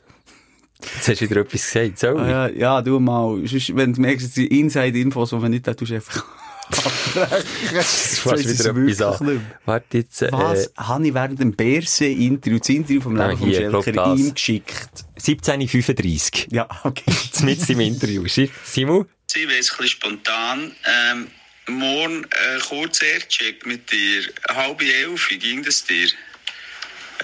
Jetzt 0.80 1.08
hast 1.08 1.20
du 1.20 1.30
wieder 1.30 1.40
etwas 1.40 1.72
gesagt. 1.72 1.98
So. 1.98 2.08
Ah, 2.16 2.28
Ja, 2.28 2.48
ja, 2.48 2.82
du 2.82 3.00
mal. 3.00 3.40
Sonst, 3.46 3.74
wenn 3.76 3.92
du 3.94 4.00
merkst, 4.00 4.36
die 4.36 4.46
Inside-Infos, 4.60 5.30
die 5.30 5.36
man 5.36 5.50
nicht 5.50 5.66
hat, 5.66 5.78
tust 5.78 5.90
du 5.90 5.94
einfach 5.96 6.24
abbrechen. 6.68 7.46
Das 7.74 8.18
fast 8.18 8.48
wieder 8.48 8.70
etwas 8.70 9.20
an. 9.20 9.46
Warte 9.64 9.98
jetzt, 9.98 10.22
äh, 10.22 10.32
Was 10.32 10.72
habe 10.76 11.06
ich 11.06 11.14
während 11.14 11.40
dem 11.40 11.52
Berse-Interview, 11.54 12.58
das 12.58 12.68
Interview 12.68 13.00
vom 13.00 13.18
Ah, 13.20 13.28
Leben 13.30 13.68
glaub 13.70 13.84
Schelker, 13.84 14.14
ihm 14.16 14.34
geschickt? 14.34 14.88
17.35 15.18 16.48
Ja, 16.52 16.68
okay. 16.84 17.04
Mit 17.42 17.68
im 17.70 17.80
Interview. 17.80 18.24
Simon? 18.64 19.06
Ich 19.34 19.46
weiß, 19.46 19.50
ein 19.50 19.56
bisschen 19.56 19.86
spontan. 19.88 20.72
Ähm, 21.10 21.26
morgen 21.68 22.24
äh, 22.24 22.58
kurz 22.68 23.02
Aircheck 23.02 23.66
mit 23.66 23.90
dir. 23.92 24.22
Halb 24.54 24.80
elf, 24.82 25.30
wie 25.30 25.38
ging 25.38 25.62
das 25.62 25.84
dir? 25.84 26.08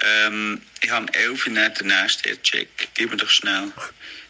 Ähm, 0.01 0.61
ich 0.81 0.89
habe 0.89 1.05
um 1.05 1.13
elf 1.13 1.47
Uhr 1.47 1.53
nicht 1.53 1.79
den 1.79 1.87
nächsten 1.87 2.29
Aircheck. 2.29 2.67
Gib 2.95 3.11
mir 3.11 3.17
doch 3.17 3.29
schnell 3.29 3.71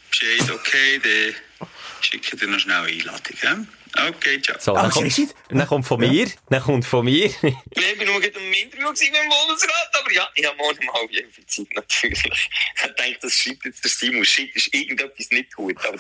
Bescheid, 0.09 0.51
okay, 0.51 0.99
dann 0.99 1.75
schicke 2.01 2.35
ich 2.35 2.39
dir 2.39 2.47
noch 2.47 2.59
schnell 2.59 2.77
eine 2.77 2.87
Einladung. 2.87 3.37
Ja? 3.41 3.65
Okay, 4.09 4.41
ciao. 4.41 4.57
So, 4.59 4.73
dann, 4.73 4.89
kommt, 4.89 5.35
dann 5.49 5.67
kommt 5.67 5.85
von 5.85 5.99
mir, 5.99 6.27
dann 6.49 6.61
kommt 6.61 6.85
von 6.85 7.05
mir. 7.05 7.25
Ich 7.41 7.99
war 7.99 8.05
nur 8.05 8.21
gerade 8.21 8.39
im 8.39 8.53
Interview 8.53 8.89
mit 8.89 8.99
dem 8.99 9.29
Bundesrat, 9.29 9.89
aber 9.99 10.11
ja, 10.11 10.27
ich 10.35 10.45
habe 10.45 10.57
morgen 10.57 10.79
um 10.87 10.93
halb 10.93 11.11
elf 11.13 11.45
Zeit 11.47 11.67
natürlich. 11.75 12.23
Ich 12.23 12.95
denke, 12.95 13.19
das 13.21 13.33
schreibt 13.33 13.65
jetzt 13.65 13.83
der 13.83 13.91
Simon. 13.91 14.25
Shit, 14.25 14.55
ist 14.55 14.73
irgendetwas 14.73 15.29
nicht 15.29 15.53
gut. 15.53 15.77
Aber 15.85 15.97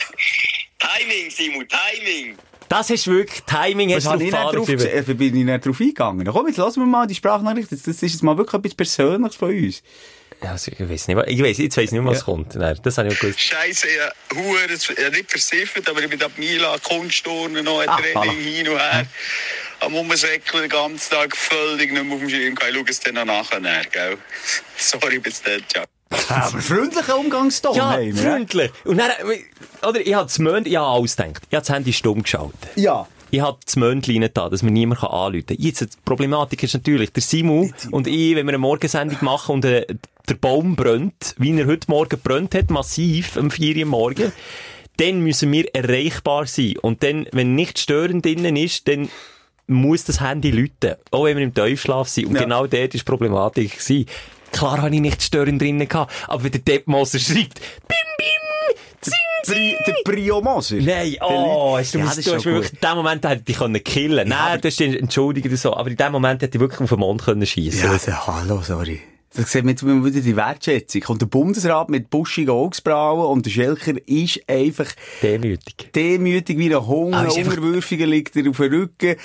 Timing, 0.79 1.29
Simon, 1.29 1.67
Timing. 1.67 2.37
Das 2.69 2.89
hast 2.89 3.05
du 3.07 3.11
wirklich, 3.11 3.41
Timing 3.43 3.89
hast 3.93 3.97
Was 3.97 4.03
du 4.05 4.09
habe 4.11 4.23
ich 4.23 4.31
drauf 4.31 4.67
nicht 4.67 4.83
drauf, 4.83 5.09
äh, 5.09 5.13
bin 5.13 5.35
ich 5.35 5.43
nicht 5.45 5.65
drauf 5.65 5.79
eingegangen? 5.79 6.27
Komm, 6.27 6.47
jetzt 6.47 6.57
lassen 6.57 6.79
wir 6.81 6.87
mal 6.87 7.05
die 7.07 7.15
Sprachnachricht. 7.15 7.71
Das, 7.71 7.83
das 7.83 7.95
ist 8.01 8.13
jetzt 8.13 8.23
mal 8.23 8.37
wirklich 8.37 8.59
etwas 8.59 8.75
Persönliches 8.75 9.35
von 9.35 9.49
uns. 9.49 9.83
Ja, 10.41 10.51
also, 10.51 10.71
ich 10.71 10.79
weiß 10.89 11.07
nicht, 11.07 11.19
ich 11.27 11.41
weiß, 11.41 11.57
jetzt 11.59 11.77
weiss 11.77 11.85
ich 11.85 11.91
nicht, 11.93 12.03
was 12.05 12.19
Ja. 12.19 12.23
kommt. 12.25 12.55
Nein, 12.55 12.77
das 12.83 12.97
habe 12.97 13.07
ich 13.07 13.15
auch 13.15 13.19
gewusst. 13.21 13.39
Scheiße, 13.39 13.87
ja, 13.95 14.11
Huren, 14.35 14.79
ja, 14.97 15.09
nicht 15.09 15.29
versiffert, 15.31 15.87
aber 15.87 16.01
ich 16.03 16.09
bin 16.09 16.21
ab 16.21 16.31
Mila, 16.37 16.77
Kunstturnen, 16.79 17.63
noch 17.63 17.79
ein 17.79 17.87
Ah, 17.87 17.97
Training 17.97 18.17
voilà. 18.31 18.55
hin 18.57 18.67
und 18.69 18.79
her. 18.79 19.05
Am 19.79 19.95
Umsäckeln 19.95 20.63
den 20.63 20.69
ganzen 20.69 21.11
Tag 21.11 21.35
völlig 21.37 21.91
nicht 21.91 22.03
mehr 22.03 22.13
auf 22.13 22.19
dem 22.19 22.29
Schirm. 22.29 22.55
Ich 22.55 22.73
schaue 22.75 22.83
es 22.89 22.99
dann 22.99 23.15
noch 23.15 23.25
nachher, 23.25 23.61
gell? 23.91 24.17
Sorry, 24.77 25.19
bis 25.19 25.41
dann, 25.41 25.61
ciao. 25.69 25.85
Aber 26.29 26.59
freundlicher 26.59 27.17
Umgangston 27.17 27.75
Ja, 27.75 27.91
haben 27.93 28.05
wir, 28.05 28.15
freundlich. 28.15 28.71
Und 28.85 28.97
dann, 28.97 29.09
oder, 29.87 29.99
ich 30.05 30.13
habe 30.13 30.25
das 30.25 30.39
Mönd, 30.39 30.67
ich 30.67 30.75
habe 30.75 30.87
alles 30.87 31.15
gedacht. 31.15 31.43
Ich 31.49 31.55
habe 31.55 31.65
das 31.65 31.69
Handy 31.69 31.93
stumm 31.93 32.23
geschaltet. 32.23 32.57
Ja. 32.75 33.07
Ich 33.31 33.41
habe 33.41 33.57
das 33.65 33.75
nicht 33.75 34.37
da, 34.37 34.47
dass 34.49 34.61
mir 34.61 34.69
niemand 34.71 35.03
anrufen 35.03 35.45
kann. 35.47 35.57
Jetzt, 35.59 35.81
die 35.81 35.87
Problematik 36.05 36.61
ist 36.61 36.73
natürlich, 36.75 37.11
der 37.13 37.23
Simon 37.23 37.73
und 37.89 38.05
ich, 38.07 38.35
wenn 38.35 38.45
wir 38.45 38.51
eine 38.51 38.57
Morgensendung 38.59 39.17
machen 39.21 39.55
und 39.55 39.65
äh, 39.65 39.87
der 40.29 40.35
Baum 40.35 40.75
brennt, 40.75 41.33
wie 41.39 41.57
er 41.59 41.65
heute 41.65 41.89
Morgen 41.89 42.19
brennt 42.23 42.53
hat, 42.53 42.69
massiv, 42.69 43.35
um 43.35 43.49
4 43.49 43.77
Uhr 43.77 43.85
morgen, 43.85 44.31
dann 44.97 45.21
müssen 45.21 45.51
wir 45.51 45.73
erreichbar 45.73 46.45
sein. 46.45 46.75
Und 46.81 47.01
dann, 47.01 47.27
wenn 47.31 47.55
nicht 47.55 47.79
störend 47.79 48.23
drinnen 48.23 48.55
ist, 48.55 48.87
dann 48.87 49.09
muss 49.65 50.03
das 50.03 50.21
Handy 50.21 50.51
läuten. 50.51 50.95
Auch 51.09 51.25
wenn 51.25 51.37
wir 51.37 51.43
im 51.43 51.53
Tiefschlaf 51.55 52.07
sind. 52.09 52.27
Und 52.27 52.35
Ja. 52.35 52.41
genau 52.43 52.67
dort 52.67 52.73
war 52.81 52.87
die 52.87 52.99
Problematik. 52.99 53.71
gewesen. 53.79 54.05
Klar 54.53 54.81
habe 54.81 54.95
ich 54.95 55.01
nicht 55.01 55.21
störend 55.21 55.61
drinnen 55.61 55.87
gehabt, 55.87 56.13
aber 56.27 56.43
wenn 56.45 56.51
der 56.51 56.61
Deppmoser 56.61 57.19
schreibt, 57.19 57.59
bim, 57.59 57.97
bim, 58.17 58.77
zing, 59.01 59.13
Pri, 59.45 59.75
der 59.85 59.95
Prio 60.05 60.41
Moser. 60.41 60.77
Nein, 60.77 61.17
oh, 61.19 61.77
hast 61.77 61.93
du, 61.93 61.99
Ja, 61.99 62.05
ja, 62.05 62.15
das 62.15 62.23
du 62.23 62.33
hast 62.35 62.45
wirklich, 62.45 62.71
in 62.71 62.79
dem 62.81 62.95
Moment 62.95 63.25
hätte 63.25 63.35
ich 63.39 63.43
dich 63.43 63.57
können 63.57 63.83
killen. 63.83 64.29
Nein, 64.29 64.61
du 64.61 64.67
hast 64.67 64.79
dich 64.79 64.97
entschuldigt 64.99 65.45
oder 65.47 65.57
so, 65.57 65.75
aber 65.75 65.89
in 65.89 65.97
dem 65.97 66.11
Moment 66.13 66.41
hätte 66.41 66.57
ich 66.57 66.61
wirklich 66.61 66.79
auf 66.79 66.89
den 66.89 66.99
Mond 66.99 67.23
können 67.23 67.45
schiessen. 67.45 67.83
Ja, 67.83 67.91
also, 67.91 68.11
hallo, 68.27 68.61
sorry. 68.61 69.01
Da 69.35 69.41
sieht 69.43 69.63
man 69.63 69.69
jetzt 69.69 69.85
wieder 69.85 70.21
die 70.21 70.35
Wertschätzung. 70.35 71.03
Und 71.07 71.21
der 71.21 71.25
Bundesrat 71.25 71.89
mit 71.89 72.11
buschigen 72.11 72.51
Augsbrauen 72.51 73.25
und 73.25 73.45
der 73.45 73.49
Schelker 73.49 73.93
ist 74.05 74.41
einfach 74.47 74.87
Demütig. 75.23 75.91
demütig 75.93 76.57
wie 76.59 76.73
ein 76.73 76.85
Hunger, 76.85 77.33
unterwürfiger 77.35 78.05
liegt 78.05 78.35
er 78.35 78.47
auf 78.49 78.57
dem 78.57 78.71
Rücken. 78.71 79.15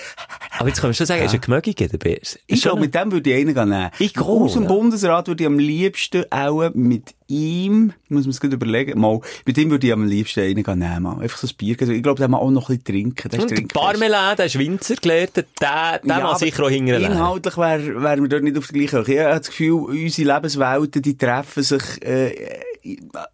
Aber 0.58 0.68
jetzt 0.68 0.80
können 0.80 0.90
wir 0.90 0.94
schon 0.94 1.06
sagen, 1.06 1.20
er 1.20 1.26
ist 1.26 1.34
ein 1.34 1.40
Gemögiger, 1.42 1.88
der 1.88 1.98
Bärs. 1.98 2.38
Ich 2.46 2.62
glaube, 2.62 2.80
mit 2.80 2.94
dem 2.94 3.12
würde 3.12 3.30
ich 3.30 3.36
einen 3.36 3.68
nehmen. 3.68 3.90
Ich 3.98 4.14
gehe, 4.14 4.24
Aus 4.24 4.54
dem 4.54 4.62
ja. 4.62 4.68
Bundesrat 4.68 5.28
würde 5.28 5.42
ich 5.42 5.46
am 5.46 5.58
liebsten 5.58 6.24
auch 6.30 6.70
mit 6.72 7.14
ihm, 7.26 7.92
muss 8.08 8.24
man 8.24 8.30
es 8.30 8.40
gut 8.40 8.52
überlegen, 8.52 8.98
mal, 9.00 9.20
mit 9.46 9.58
ihm 9.58 9.70
würde 9.70 9.86
ich 9.86 9.92
am 9.92 10.06
liebsten 10.06 10.40
einen 10.40 10.78
nehmen. 10.78 11.20
Einfach 11.20 11.38
so 11.38 11.46
ein 11.46 11.56
Bier. 11.56 11.80
Ich 11.80 12.02
glaube, 12.02 12.18
der 12.18 12.28
muss 12.28 12.40
auch 12.40 12.50
noch 12.50 12.68
ein 12.70 12.78
bisschen 12.78 13.14
trinken. 13.14 13.40
Und 13.40 13.50
der. 13.50 13.62
Parmelin, 13.72 14.36
der 14.36 14.46
ist 14.46 14.58
Winzer 14.58 14.96
gelernt, 14.96 15.36
der, 15.36 15.44
der 15.60 16.00
Ja, 16.18 16.34
sicher 16.36 16.64
auch 16.64 16.70
hinterher. 16.70 17.10
Inhaltlich 17.10 17.56
wären 17.56 18.02
wär 18.02 18.16
wir 18.20 18.28
dort 18.28 18.42
nicht 18.44 18.58
auf 18.58 18.66
der 18.68 18.80
gleichen 18.80 19.06
Höhe. 19.06 19.14
Ich 19.14 19.20
habe 19.20 19.38
das 19.38 19.46
Gefühl, 19.48 19.72
unsere 19.72 20.34
Lebenswelten, 20.34 21.02
die 21.02 21.16
treffen 21.18 21.62
sich, 21.62 21.82
äh, 22.02 22.60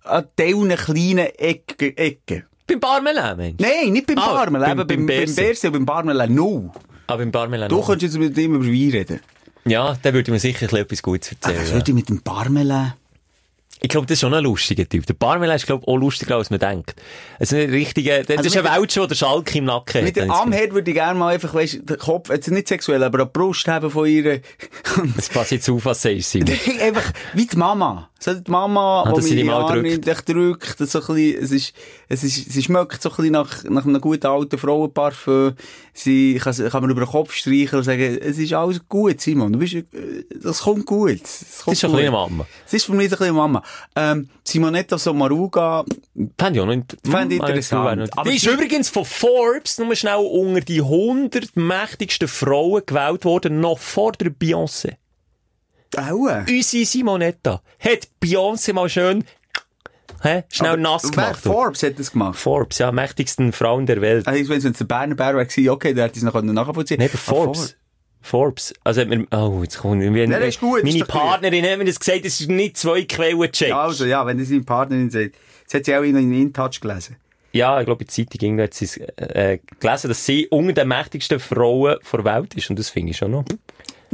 an 0.05 0.25
teilen 0.37 0.69
kleinen 0.77 1.27
Ecken. 1.39 1.97
Ecken. 1.97 2.45
Beim 2.67 2.81
Parmelin, 2.81 3.37
Mensch. 3.37 3.57
Nein, 3.61 3.93
nicht 3.93 4.07
beim 4.07 4.19
Ah, 4.19 4.29
Parmelin, 4.45 4.77
beim- 4.77 4.87
beim 4.87 5.07
beim, 5.07 5.35
Berse. 5.35 5.71
Beim 5.71 5.85
Parmelin 5.87 6.35
null. 6.35 6.71
Aber 7.07 7.19
beim 7.19 7.31
Parmelin 7.31 7.69
Du 7.69 7.83
könntest 7.83 8.15
jetzt 8.15 8.19
mit 8.19 8.37
ihm 8.39 8.55
über 8.55 8.65
Wein 8.65 8.91
reden. 8.91 9.21
Ja, 9.67 9.95
der 9.95 10.13
würde 10.15 10.31
mir 10.31 10.39
sicher 10.39 10.71
etwas 10.73 11.03
Gutes 11.03 11.35
Was 11.41 11.53
erzählen. 11.53 11.75
würde 11.75 11.91
ich 11.91 11.95
mit 11.95 12.09
dem 12.09 12.21
Parmelin? 12.21 12.95
Ich 13.85 13.91
glaube, 13.91 14.07
das 14.07 14.15
ist 14.15 14.21
schon 14.21 14.33
ein 14.33 14.43
lustiger 14.43 14.89
Typ. 14.89 15.05
Der 15.05 15.13
Parmelin 15.13 15.55
ist, 15.55 15.67
glaube 15.67 15.83
ich, 15.83 15.89
auch 15.89 15.99
lustiger, 15.99 16.37
als 16.37 16.49
man 16.49 16.59
denkt. 16.59 16.95
Es 17.39 17.53
ist 17.53 17.59
ein 17.59 17.69
richtiger, 17.69 18.23
das 18.23 18.39
Also 18.39 18.49
ist 18.49 18.57
ein 18.57 18.65
Welch, 18.65 18.95
der 18.95 19.07
den 19.09 19.15
Schalk 19.15 19.55
im 19.57 19.67
Nacken 19.67 19.99
hat. 19.99 20.05
Mit 20.05 20.17
dem. 20.17 20.31
Amherd 20.31 20.73
würde 20.73 20.91
ich 20.91 20.95
gerne 20.97 21.19
mal 21.19 21.35
einfach, 21.35 21.53
weißt, 21.53 21.81
den 21.83 21.99
Kopf, 21.99 22.31
jetzt 22.31 22.51
nicht 22.51 22.67
sexuell, 22.67 23.05
aber 23.05 23.19
die 23.19 23.31
Brust 23.31 23.69
haben 23.69 23.91
von 23.91 24.09
ihr. 24.09 24.41
Das 25.15 25.29
passt 25.29 25.51
jetzt 25.53 25.69
auf, 25.69 25.85
was 25.85 26.01
sagst 26.01 26.35
du, 26.35 26.47
Simon. 26.47 26.59
einfach, 26.81 27.13
wie 27.35 27.47
die 27.47 27.57
Mama. 27.59 28.09
So 28.25 28.33
die 28.33 28.51
Mama, 28.51 29.03
Ah, 29.07 29.13
die 29.21 29.37
die 29.37 29.45
mal 29.45 29.65
Arme 29.65 29.83
drückt. 29.99 30.79
so 30.79 30.99
ein 30.99 31.05
bisschen, 31.07 31.43
es 31.45 31.51
ist, 31.51 31.75
es 32.09 32.25
ist, 32.25 32.51
sie 32.53 32.63
schmeckt 32.63 33.03
so 33.03 33.11
ein 33.11 33.17
bisschen 33.17 33.33
nach, 33.33 33.65
nach 33.65 33.85
einem 33.85 34.01
guten 34.01 34.27
alten 34.27 34.57
Frauenparfüm. 34.57 35.53
Sie 35.93 36.41
kann, 36.43 36.55
kann 36.57 36.81
man 36.83 36.91
über 36.91 37.03
den 37.03 37.09
Kopf 37.11 37.35
streichen 37.35 37.77
und 37.79 37.85
sagen, 37.85 38.19
es 38.21 38.39
ist 38.39 38.53
alles 38.55 38.81
gut, 38.89 39.21
Simon, 39.21 39.53
du 39.53 39.59
bist, 39.59 39.77
das 40.43 40.63
kommt 40.63 40.87
gut. 40.87 41.21
Das, 41.23 41.63
kommt 41.65 41.77
ist 41.77 41.83
gut. 41.83 41.91
kleine 41.93 42.11
Mama. 42.13 42.47
Es 42.67 42.73
ist 42.73 42.87
für 42.87 42.93
mich 42.95 43.11
so 43.11 43.17
ein 43.17 43.19
bisschen 43.19 43.37
Mama. 43.37 43.63
Ähm, 43.95 44.29
Simonetta 44.43 44.97
Sommaruga, 44.97 45.85
Fände 46.39 46.59
ich 46.59 46.61
auch 46.63 46.67
noch 46.67 46.73
int- 46.73 46.97
Fände 47.05 47.35
Hm, 47.37 47.43
interessant. 47.43 48.11
Aber 48.17 48.31
Die 48.31 48.37
ist 48.37 48.47
übrigens 48.47 48.89
von 48.89 49.05
Forbes 49.05 49.79
nur 49.79 49.95
schnell 49.97 50.17
unter 50.17 50.61
die 50.63 50.81
100 50.81 51.57
mächtigsten 51.57 52.29
Frauen 52.29 52.83
gewählt 52.87 53.25
worden, 53.27 53.61
noch 53.61 53.79
vor 53.79 54.13
der 54.13 54.31
Beyoncé. 54.31 54.95
Auch. 55.97 56.47
Unsere 56.49 56.85
Simonetta 56.85 57.63
hat 57.79 58.09
Beyoncé 58.23 58.73
mal 58.73 58.89
schön 58.89 59.25
hä, 60.25 60.43
schnell 60.51 60.73
Aber 60.73 60.81
nass 60.83 61.11
gemacht. 61.11 61.41
Forbes 61.41 61.83
hat 61.83 61.99
das 61.99 62.13
gemacht. 62.13 62.39
Forbes, 62.39 62.79
ja, 62.79 62.91
mächtigsten 62.91 63.53
Frauen 63.53 63.87
der 63.87 64.01
Welt. 64.01 64.27
Also, 64.27 64.49
wenn 64.49 64.59
es 64.59 64.79
der 64.79 64.85
Berner 64.85 65.15
Bär 65.15 65.37
wäre, 65.37 65.71
okay, 65.73 65.95
der 65.95 66.05
hätte 66.05 66.19
es 66.19 66.23
noch 66.25 66.41
nachvollziehen 66.43 66.99
Nicht 66.99 67.13
der 67.15 67.21
Ah, 67.21 67.23
Forbes. 67.23 67.77
Forbes. 68.21 68.73
Also 68.83 69.03
hat 69.03 69.09
mir, 69.09 69.27
oh, 69.33 69.61
jetzt 69.63 69.79
kommt, 69.79 70.01
wir, 70.01 70.27
Der 70.27 70.41
ist 70.47 70.59
gut, 70.59 70.83
meine. 70.83 71.05
Partnerin 71.05 71.65
hat 71.67 71.79
mir 71.79 71.85
das 71.85 72.01
gesagt, 72.01 72.25
es 72.25 72.41
ist 72.41 72.49
nicht 72.49 72.79
zwei 72.79 73.03
Quellen 73.05 73.53
checkt. 73.53 73.71
Ja, 73.71 73.83
also, 73.83 74.07
ja, 74.07 74.25
wenn 74.25 74.39
das 74.39 74.49
seine 74.49 74.63
Partnerin 74.63 75.11
sagt. 75.11 75.35
Jetzt 75.61 75.75
hat 75.75 75.85
sie 75.85 75.95
auch 75.95 76.03
in 76.03 76.17
in 76.17 76.33
InTouch 76.33 76.81
gelesen. 76.81 77.17
Ja, 77.53 77.79
ich 77.79 77.87
glaube, 77.87 78.03
in 78.03 78.07
der 78.07 78.13
Zeitung 78.15 78.41
irgendwo 78.41 78.63
hat 78.65 78.75
sie 78.75 78.87
es, 78.87 78.97
äh, 78.97 79.59
gelesen, 79.79 80.09
dass 80.09 80.25
sie 80.27 80.47
unter 80.49 80.73
den 80.73 80.89
mächtigsten 80.89 81.39
Frauen 81.39 81.97
der 82.13 82.25
Welt 82.25 82.55
ist. 82.55 82.71
Und 82.71 82.79
das 82.79 82.89
finde 82.89 83.11
ich 83.11 83.19
schon 83.19 83.31
noch. 83.31 83.45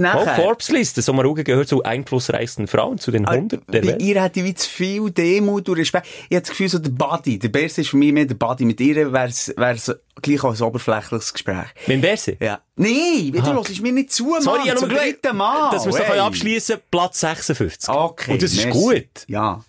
Nachher, 0.00 0.34
Forbes-Liste. 0.36 1.02
Sommaruga 1.02 1.42
gehört 1.42 1.68
zu 1.68 1.82
einflussreichsten 1.82 2.66
Frauen, 2.66 2.98
zu 2.98 3.10
den 3.10 3.26
100 3.26 3.62
der 3.72 3.80
bei 3.82 3.86
Welt. 3.88 4.02
ihr 4.02 4.22
hätte 4.22 4.44
wie 4.44 4.54
zu 4.54 4.68
viel 4.68 5.10
Demut 5.10 5.68
und 5.68 5.76
Respekt. 5.78 6.06
Ich 6.28 6.36
habe 6.36 6.40
das 6.40 6.50
Gefühl, 6.50 6.68
so 6.68 6.78
der 6.78 6.90
Buddy, 6.90 7.38
der 7.38 7.48
Beste 7.48 7.82
ist 7.82 7.90
für 7.90 7.96
mich 7.96 8.12
mehr 8.12 8.24
der 8.26 8.34
Buddy. 8.34 8.64
Mit 8.64 8.80
ihr 8.80 9.12
wäre 9.12 9.28
es 9.28 9.52
gleich 10.22 10.44
auch 10.44 10.54
ein 10.54 10.62
oberflächliches 10.62 11.32
Gespräch. 11.32 11.66
Mit 11.86 11.96
dem 11.96 12.00
Berse? 12.00 12.36
Ja. 12.40 12.60
Nein, 12.76 13.32
du 13.32 13.42
hörst 13.52 13.80
mir 13.82 13.92
nicht 13.92 14.12
zu, 14.12 14.24
Mann. 14.24 14.42
Sorry, 14.42 14.60
ich 14.64 14.70
habe 14.70 14.80
nur 14.86 15.34
Mal. 15.34 15.70
dass 15.70 15.84
wir 15.86 15.92
es 15.92 15.98
Hey. 16.00 16.18
abschließen 16.18 16.78
Platz 16.90 17.20
56. 17.20 17.88
Okay. 17.88 18.32
Und 18.32 18.42
das 18.42 18.52
ist 18.52 18.64
merci. 18.64 18.78
gut. 18.80 19.24
Ja. 19.26 19.62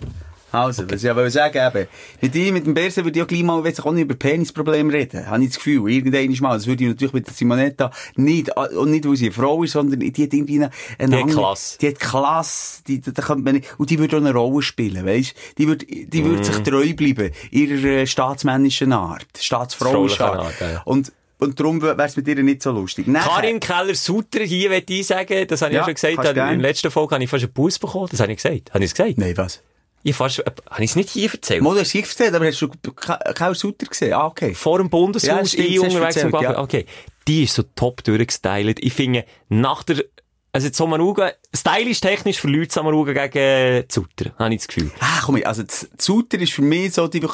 Also, 0.52 0.84
was 0.90 1.04
ich 1.04 1.10
aber 1.10 1.30
sagen 1.30 1.58
eben, 1.58 1.88
mit 2.22 2.36
ihm, 2.36 2.54
mit 2.54 2.66
dem 2.66 2.74
Berse 2.74 3.04
würde 3.06 3.18
ich 3.20 3.24
auch 3.24 3.28
gleich 3.28 3.44
mal, 3.44 3.64
will 3.64 3.72
ich 3.72 3.80
auch 3.80 3.92
nicht 3.92 4.04
über 4.04 4.16
Penisprobleme 4.16 4.92
reden. 4.92 5.26
Habe 5.28 5.42
ich 5.44 5.50
das 5.50 5.58
Gefühl. 5.58 5.90
Irgendwann 5.90 6.36
mal. 6.42 6.54
Das 6.58 6.68
würde 6.68 6.84
ich 6.84 6.90
natürlich 6.90 7.14
mit 7.14 7.28
der 7.28 7.34
Simonetta 7.34 7.92
nicht, 8.16 8.50
und 8.58 8.92
nicht, 8.92 9.08
weil 9.08 9.16
sie 9.16 9.26
eine 9.28 9.34
Frau 9.34 9.64
ist, 9.64 9.72
sondern 9.72 10.00
die 10.00 10.08
hat 10.10 10.34
irgendwie 10.34 10.56
eine, 10.56 10.70
eine 11.00 11.16
Die 11.18 11.24
hat 11.24 11.30
Klasse. 11.32 11.78
Die 11.80 11.88
hat 11.88 12.00
Klasse. 12.00 12.84
Die, 12.88 13.00
da 13.02 13.22
könnte 13.22 13.44
man 13.44 13.56
nicht, 13.56 13.74
und 13.78 13.90
die 13.90 13.98
würde 14.00 14.18
auch 14.18 14.22
eine 14.22 14.34
Rolle 14.34 14.62
spielen, 14.62 15.06
weisst? 15.06 15.36
Die 15.58 15.68
würde, 15.68 15.86
die 15.86 16.26
würde 16.26 16.40
Mhm. 16.40 16.44
sich 16.44 16.58
treu 16.64 16.94
bleiben. 16.94 17.32
Ihrer 17.52 17.84
äh, 18.02 18.06
staatsmännischen 18.08 18.92
Art. 18.94 19.26
Staatsfrauischen 19.40 20.22
Art. 20.26 20.54
Ja. 20.60 20.82
Und, 20.86 21.12
und 21.40 21.60
darum 21.60 21.82
wäre 21.82 21.96
es 22.04 22.18
mit 22.18 22.28
ihr 22.28 22.42
nicht 22.44 22.62
so 22.62 22.72
lustig. 22.72 23.08
Nachher- 23.08 23.42
Karin 23.42 23.60
Keller-Sutter, 23.60 24.42
hier 24.44 24.70
möchte 24.70 24.94
ich 24.94 25.08
sagen, 25.08 25.48
das 25.48 25.62
habe 25.62 25.72
ich 25.72 25.78
Ja, 25.78 25.86
schon 25.86 25.94
gesagt, 25.94 26.24
der 26.24 26.34
gern. 26.34 26.60
letzten 26.60 26.92
Folge 26.92 27.16
habe 27.16 27.24
ich 27.24 27.30
fast 27.30 27.44
einen 27.46 27.54
Bus 27.54 27.80
bekommen. 27.80 28.08
Das 28.12 28.20
habe 28.20 28.32
ich 28.34 28.38
gesagt. 28.42 28.74
Habe 28.74 28.84
ich 28.84 28.92
es 28.92 28.96
gesagt? 28.96 29.18
Nein, 29.18 29.36
was? 29.38 29.62
Ich 30.04 30.16
fast, 30.16 30.40
äh, 30.40 30.52
habe 30.70 30.84
ich 30.84 30.92
es 30.92 30.96
nicht 30.96 31.10
hier 31.10 31.32
erzählt? 31.32 31.62
Mo, 31.62 31.74
du 31.74 31.80
hast 31.80 31.90
sie 31.90 32.00
erzählt, 32.00 32.34
aber 32.34 32.48
hast 32.48 32.62
du 32.62 32.70
keinen 32.70 33.56
Sutter 33.56 33.86
gesehen? 33.86 34.14
Ah, 34.14 34.28
okay. 34.28 34.54
vor 34.54 34.78
dem 34.78 34.88
Ja, 34.88 34.90
Bundeshaus, 34.90 35.52
stimmt, 35.52 35.70
ich 35.70 35.80
unterwegs 35.80 36.16
erzählt, 36.16 36.42
ja. 36.42 36.60
Okay. 36.60 36.86
Die 37.28 37.44
ist 37.44 37.54
so 37.54 37.64
top 37.76 38.04
durchgestylt. 38.04 38.80
Ich 38.84 38.94
finde, 38.94 39.26
nach 39.50 39.84
der, 39.84 40.04
also 40.52 40.68
jetzt 40.68 40.78
Sommaruga, 40.78 41.34
stylisch 41.56 42.02
technisch 42.02 42.40
verliert 42.40 42.72
Sommaruga 42.72 43.28
gegen 43.28 43.88
Zutter, 43.90 44.34
habe 44.38 44.54
ich 44.54 44.62
das 44.62 44.68
Gefühl. 44.68 44.92
Ah, 45.00 45.22
komm, 45.24 45.40
also, 45.44 45.64
Zutter 45.98 46.40
ist 46.40 46.54
für 46.54 46.64
mich 46.64 46.94
so, 46.94 47.08
die, 47.08 47.26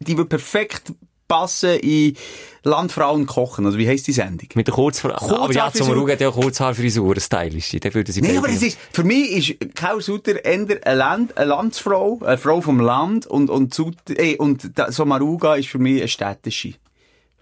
die 0.00 0.16
wird 0.16 0.28
perfekt 0.28 0.92
passen 1.28 1.78
in 1.80 2.16
Landfrauen 2.62 3.26
kochen. 3.26 3.66
Also, 3.66 3.78
wie 3.78 3.88
heisst 3.88 4.06
die 4.06 4.12
Sendung? 4.12 4.48
Mit 4.54 4.66
der 4.66 4.74
Kurzfrage. 4.74 5.20
Aber 5.20 5.52
ja. 5.52 5.70
Sommaruga 5.72 6.12
hat 6.14 6.20
ja 6.20 6.28
auch 6.28 6.34
Kurzhaarfrisur, 6.34 7.20
stylische. 7.20 7.78
Der 7.80 7.94
würde 7.94 8.12
sie 8.12 8.22
Nein, 8.22 8.38
aber 8.38 8.48
es 8.48 8.62
ist, 8.62 8.78
für 8.92 9.04
mich 9.04 9.50
ist 9.60 9.74
Kaul 9.74 10.00
Sutter 10.02 10.44
eher 10.44 10.66
eine, 10.84 10.96
Land, 10.96 11.36
eine 11.36 11.46
Landsfrau, 11.46 12.20
eine 12.24 12.38
Frau 12.38 12.60
vom 12.60 12.80
Land, 12.80 13.26
und, 13.26 13.50
und 13.50 13.72
Sutter, 13.74 14.18
eh, 14.18 14.36
und 14.36 14.70
da- 14.78 14.90
so 14.90 15.04
Maruga 15.04 15.54
ist 15.56 15.68
für 15.68 15.78
mich 15.78 15.98
eine 16.00 16.08
städtische 16.08 16.74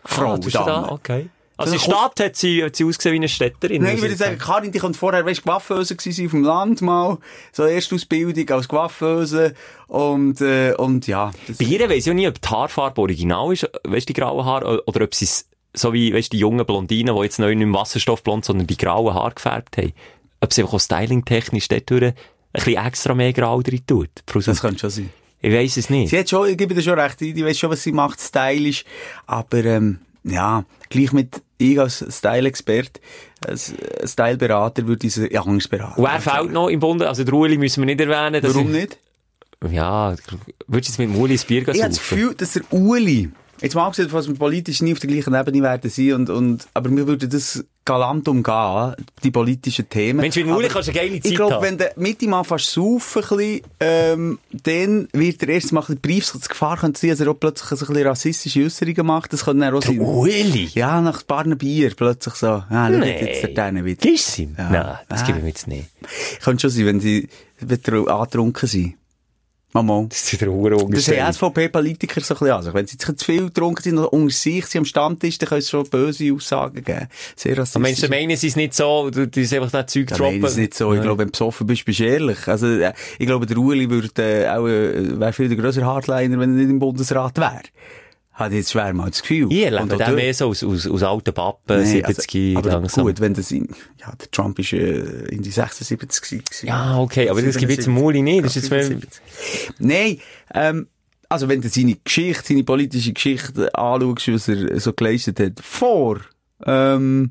Frau. 0.04 0.34
Ah, 0.34 0.38
da? 0.50 0.88
Okay. 0.90 1.28
Also 1.56 1.74
in 1.74 1.78
der 1.78 1.84
Stadt 1.84 2.20
hat 2.20 2.36
sie, 2.36 2.64
hat 2.64 2.74
sie 2.74 2.84
ausgesehen 2.84 3.12
wie 3.12 3.18
eine 3.18 3.28
Städterin. 3.28 3.82
Nein, 3.82 3.96
ich 3.96 4.02
würde 4.02 4.16
sagen, 4.16 4.38
Karin, 4.38 4.72
die 4.72 4.78
kommt 4.78 4.96
vorher, 4.96 5.24
weißt, 5.24 5.44
Coiffeuse 5.44 5.94
gewesen 5.94 6.26
auf 6.26 6.30
dem 6.32 6.42
Land 6.42 6.82
mal. 6.82 7.18
So 7.52 7.62
Erstausbildung 7.62 8.50
als 8.50 8.66
Coiffeuse. 8.66 9.54
Und, 9.86 10.40
äh, 10.40 10.74
und 10.76 11.06
ja. 11.06 11.30
Bei 11.58 11.64
ihr 11.64 11.88
weiss 11.88 12.06
ich 12.06 12.10
auch 12.10 12.14
nie, 12.14 12.26
ob 12.26 12.40
die 12.40 12.48
Haarfarbe 12.48 13.00
original 13.00 13.52
ist, 13.52 13.70
weißt 13.84 14.08
du, 14.08 14.12
die 14.12 14.20
grauen 14.20 14.44
Haare, 14.44 14.82
oder 14.86 15.04
ob 15.04 15.14
sie 15.14 15.26
es, 15.26 15.48
so 15.72 15.92
wie, 15.92 16.12
weißt 16.12 16.32
du, 16.32 16.36
die 16.36 16.40
jungen 16.40 16.66
Blondinen, 16.66 17.14
die 17.14 17.22
jetzt 17.22 17.38
neu 17.38 17.54
nicht 17.54 17.62
im 17.62 17.74
Wasserstoffblond, 17.74 18.44
sondern 18.44 18.66
die 18.66 18.76
grauen 18.76 19.14
Haare 19.14 19.34
gefärbt 19.34 19.76
haben, 19.76 19.92
ob 20.40 20.52
sie 20.52 20.62
einfach 20.62 20.74
auch 20.74 20.80
stylingtechnisch 20.80 21.68
dort 21.68 21.90
ein 21.92 22.14
bisschen 22.52 22.84
extra 22.84 23.14
mehr 23.14 23.32
grau 23.32 23.62
drin 23.62 23.82
tut. 23.86 24.10
Das 24.26 24.60
könnte 24.60 24.80
schon 24.80 24.90
sein. 24.90 25.10
Ich 25.40 25.52
weiss 25.52 25.76
es 25.76 25.90
nicht. 25.90 26.10
Sie 26.10 26.18
hat 26.18 26.28
schon, 26.28 26.48
ich 26.48 26.56
gebe 26.56 26.74
dir 26.74 26.82
schon 26.82 26.98
recht, 26.98 27.20
die 27.20 27.44
weiss 27.44 27.58
schon, 27.58 27.70
was 27.70 27.82
sie 27.82 27.92
macht, 27.92 28.20
stylisch. 28.20 28.84
Aber, 29.26 29.64
ähm, 29.64 30.00
ja, 30.24 30.64
gleich 30.88 31.12
mit, 31.12 31.42
ich 31.58 31.78
als 31.78 32.04
Style-Expert, 32.08 33.00
als 33.46 33.72
äh, 33.72 34.06
Styleberater 34.06 34.86
würde 34.86 35.06
ich 35.06 35.16
ja, 35.16 35.42
Angst 35.42 35.70
beraten. 35.70 36.00
Und 36.00 36.08
wer 36.10 36.20
fehlt 36.20 36.50
noch 36.52 36.68
im 36.68 36.80
Bunde? 36.80 37.08
Also, 37.08 37.24
der 37.24 37.34
Ueli 37.34 37.58
müssen 37.58 37.82
wir 37.82 37.86
nicht 37.86 38.00
erwähnen. 38.00 38.42
dass 38.42 38.54
Warum 38.54 38.74
er- 38.74 38.80
nicht? 38.82 38.98
Ja, 39.70 40.14
würdest 40.66 40.88
du 40.88 40.92
jetzt 40.92 40.98
mit 40.98 41.08
dem 41.08 41.16
Uli 41.16 41.32
ins 41.34 41.44
Bier 41.44 41.64
gehen 41.64 41.74
Ich 41.74 41.80
habe 41.82 41.90
das? 41.90 41.98
Gefühl, 41.98 42.34
dass 42.34 42.52
der 42.52 42.62
Uli, 42.70 43.30
jetzt 43.62 43.74
mal 43.74 43.86
abgesehen, 43.86 44.12
was 44.12 44.28
wir 44.28 44.34
politisch 44.34 44.82
nie 44.82 44.92
auf 44.92 44.98
der 44.98 45.08
gleichen 45.08 45.34
Ebene 45.34 45.62
werden 45.62 45.90
sein, 45.90 46.12
und, 46.12 46.28
und, 46.30 46.66
aber 46.74 46.90
wir 46.90 47.06
würden 47.06 47.30
das 47.30 47.64
galant 47.84 48.26
umgehen, 48.28 48.94
die 49.22 49.30
politischen 49.30 49.88
Themen. 49.88 50.20
Mensch, 50.20 50.36
mit 50.36 50.46
dem 50.46 50.52
Uli 50.54 50.66
Aber 50.66 50.74
kannst 50.74 50.88
du 50.88 50.92
eine 50.92 51.00
geile 51.00 51.20
Zeit 51.20 51.30
Ich 51.30 51.36
glaube, 51.36 51.58
wenn 51.60 51.76
der 51.78 52.44
fast 52.44 52.72
saufen, 52.72 53.22
ein 53.22 53.36
bisschen, 53.36 53.60
ähm, 53.80 54.38
dann 54.62 55.08
wird 55.12 55.42
er 55.42 55.48
erst 55.50 55.72
mal 55.72 55.80
ein 55.80 55.86
bisschen 55.86 56.00
Briefs, 56.00 56.32
die 56.32 56.48
Gefahr 56.48 56.76
könnte 56.78 57.00
sein, 57.00 57.10
dass 57.10 57.20
er 57.20 57.28
auch 57.30 57.38
plötzlich 57.38 57.70
ein 57.72 57.86
bisschen 57.88 58.06
rassistische 58.06 58.64
Äußerungen 58.64 59.06
macht. 59.06 59.32
Das 59.32 59.44
könnte 59.44 59.64
dann 59.64 59.74
auch 59.74 59.82
sein. 59.82 60.00
Uli? 60.00 60.70
Ja, 60.74 61.00
nach 61.00 61.20
ein 61.20 61.26
paar 61.26 61.44
Bier 61.44 61.92
plötzlich 61.94 62.34
so. 62.34 62.46
Ah, 62.68 62.88
Nee. 62.88 63.20
jetzt 63.26 63.42
der 63.42 63.50
Däne 63.50 63.84
wieder. 63.84 64.00
Gibst 64.00 64.38
du 64.38 64.42
ihm? 64.42 64.54
Ja. 64.56 64.70
Nein, 64.70 64.98
das 65.08 65.22
Ah. 65.22 65.26
gebe 65.26 65.38
ich 65.38 65.42
mir 65.44 65.50
jetzt 65.50 65.66
nicht. 65.68 65.88
Könnte 66.42 66.62
schon 66.62 66.70
sein, 66.70 66.86
wenn 66.86 67.00
sie 67.00 67.28
betru- 67.62 68.06
angetrunken 68.08 68.68
sind. 68.68 68.94
Mama. 69.74 70.06
Das 70.08 70.32
ist 70.32 70.40
der 70.40 70.48
Hure 70.50 70.76
Das 70.90 71.08
haben 71.08 71.32
SVP-Politiker 71.32 72.20
so 72.20 72.34
ein 72.34 72.38
bisschen 72.38 72.50
an 72.54 72.62
sich. 72.62 72.74
Wenn 72.74 72.86
sie 72.86 72.96
zu 72.96 73.12
viel 73.18 73.46
getrunken 73.46 73.82
sind 73.82 73.98
und 73.98 74.06
unter 74.06 74.32
sich 74.32 74.66
sind 74.66 74.78
am 74.80 74.84
Stammtisch, 74.84 75.36
dann 75.38 75.48
können 75.48 75.60
sie 75.62 75.68
schon 75.68 75.88
böse 75.88 76.32
Aussagen 76.32 76.84
geben. 76.84 77.08
Sehr 77.34 77.58
rassistisch. 77.58 77.82
Meinst 77.82 78.02
du, 78.04 78.08
meinen 78.08 78.36
sie 78.36 78.46
es 78.46 78.54
nicht 78.56 78.72
so, 78.72 79.10
du, 79.10 79.26
du 79.26 79.40
einfach 79.40 79.72
nicht 79.72 79.90
Zeug 79.90 80.10
Ja, 80.10 80.16
droppen? 80.16 80.32
nein, 80.34 80.42
das 80.42 80.52
ist 80.52 80.58
nicht 80.58 80.74
so. 80.74 80.92
Ich 80.92 80.98
Nein. 80.98 81.02
glaube, 81.06 81.18
wenn 81.18 81.26
du 81.26 81.32
besoffen 81.32 81.66
bist, 81.66 81.84
bist 81.84 81.98
du 81.98 82.04
ehrlich. 82.04 82.46
Also, 82.46 82.68
äh, 82.68 82.92
ich 83.18 83.26
glaube, 83.26 83.46
der 83.46 83.58
Ueli 83.58 83.90
würde, 83.90 84.22
äh, 84.22 84.48
auch, 84.48 84.66
äh, 84.66 85.18
wäre 85.18 85.32
viel 85.32 85.48
der 85.48 85.56
grössere 85.56 85.84
Hardliner, 85.86 86.38
wenn 86.38 86.56
er 86.56 86.62
nicht 86.62 86.70
im 86.70 86.78
Bundesrat 86.78 87.36
wäre. 87.38 87.62
Hat 88.34 88.50
jetzt 88.50 88.72
schwer 88.72 88.92
mal 88.92 89.10
das 89.10 89.22
Gefühl. 89.22 89.46
Ich 89.52 89.64
erlebe 89.64 89.96
den 89.96 90.14
mehr 90.16 90.34
so 90.34 90.48
aus, 90.48 90.64
aus, 90.64 90.88
aus 90.88 91.02
alten 91.04 91.32
Pappen, 91.32 91.82
Nee, 91.82 92.02
70 92.02 92.56
also, 92.56 92.68
aber 92.68 92.80
langsam. 92.80 93.04
gut, 93.04 93.20
wenn 93.20 93.32
das 93.32 93.52
in, 93.52 93.68
ja, 94.00 94.12
der 94.12 94.28
Trump 94.32 94.58
ist, 94.58 94.72
äh, 94.72 95.26
in 95.26 95.42
die 95.42 95.52
76 95.52 96.44
gewesen. 96.44 96.66
Ja, 96.66 96.98
okay, 96.98 97.28
aber 97.28 97.40
das 97.42 97.56
gibt 97.56 97.70
jetzt 97.70 97.86
im 97.86 97.92
Muli 97.94 98.22
nicht. 98.22 98.44
Das 98.44 98.56
ist 98.56 98.62
jetzt 98.64 98.70
mehr, 98.70 98.82
77. 98.82 99.22
Nein, 99.78 100.18
ähm, 100.52 100.88
also 101.28 101.48
wenn 101.48 101.60
du 101.60 101.68
seine 101.68 101.94
Geschichte, 101.94 102.44
seine 102.48 102.64
politische 102.64 103.12
Geschichte 103.12 103.72
anschaust, 103.72 104.28
was 104.32 104.48
er 104.48 104.80
so 104.80 104.92
geleistet 104.92 105.38
hat, 105.38 105.60
vor, 105.62 106.20
ähm, 106.66 107.30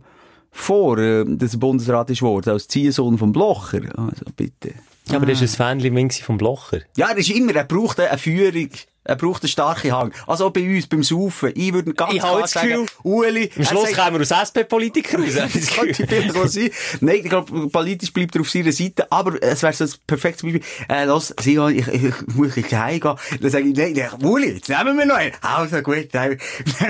vor, 0.51 0.97
äh, 0.99 1.25
dass 1.27 1.53
er 1.53 1.59
Bundesrat 1.59 2.11
ist 2.11 2.21
worden, 2.21 2.51
als 2.51 2.69
Ziehsohn 2.69 3.17
vom 3.17 3.33
Blocher, 3.33 3.81
also 3.97 4.25
bitte. 4.37 4.73
ja, 5.09 5.17
aber 5.17 5.25
das 5.25 5.41
ist 5.41 5.59
ein 5.59 5.81
Fähnchen 5.81 6.11
vom 6.23 6.37
Blocher. 6.37 6.79
Ja, 6.95 7.09
er 7.09 7.17
ist 7.17 7.29
immer, 7.29 7.53
er 7.55 7.65
braucht 7.65 7.99
eine 7.99 8.17
Führung. 8.17 8.69
Er 9.05 9.15
braucht 9.15 9.43
einen 9.43 9.49
starken 9.49 9.91
Hang. 9.91 10.13
Also 10.27 10.47
auch 10.47 10.51
bei 10.51 10.61
uns, 10.75 10.87
beim 10.87 11.03
Saufen. 11.03 11.51
Ich 11.55 11.73
würde 11.73 11.93
ganz 11.93 12.13
Ich 12.13 12.19
klar 12.19 12.47
sagen, 12.47 12.69
Gefühl, 12.69 12.85
Ueli, 13.03 13.49
Am 13.57 13.65
Schluss 13.65 13.89
sagt- 13.89 13.97
kommen 13.97 14.13
wir 14.15 14.21
aus 14.21 14.31
SP-Politiker 14.31 15.17
raus. 15.19 15.33
das 15.53 15.67
könnte 15.67 16.07
vielleicht 16.07 16.35
auch 16.37 16.47
sein. 16.47 16.69
Nein, 17.01 17.15
ich 17.23 17.29
glaube, 17.29 17.67
politisch 17.69 18.13
bleibt 18.13 18.35
er 18.35 18.41
auf 18.41 18.49
seiner 18.49 18.71
Seite, 18.71 19.11
aber 19.11 19.41
es 19.41 19.61
wäre 19.61 19.73
so 19.73 19.83
ein 19.83 19.89
perfektes 20.07 20.43
Beispiel. 20.43 20.61
Äh, 20.87 21.05
los, 21.05 21.33
Simon, 21.39 21.75
ich, 21.75 21.87
ich, 21.87 22.03
ich 22.05 22.13
muss 22.35 22.55
ich 22.55 22.73
heimgehen. 22.73 23.15
Dann 23.41 23.49
sage 23.51 23.67
ich, 23.67 23.75
nein, 23.75 23.93
nein, 23.93 24.23
Uli, 24.23 24.53
jetzt 24.53 24.69
nehmen 24.69 24.97
wir 24.97 25.05
noch 25.05 25.15
einen. 25.15 25.33
Also 25.41 25.81
gut, 25.81 26.07
dann, 26.13 26.37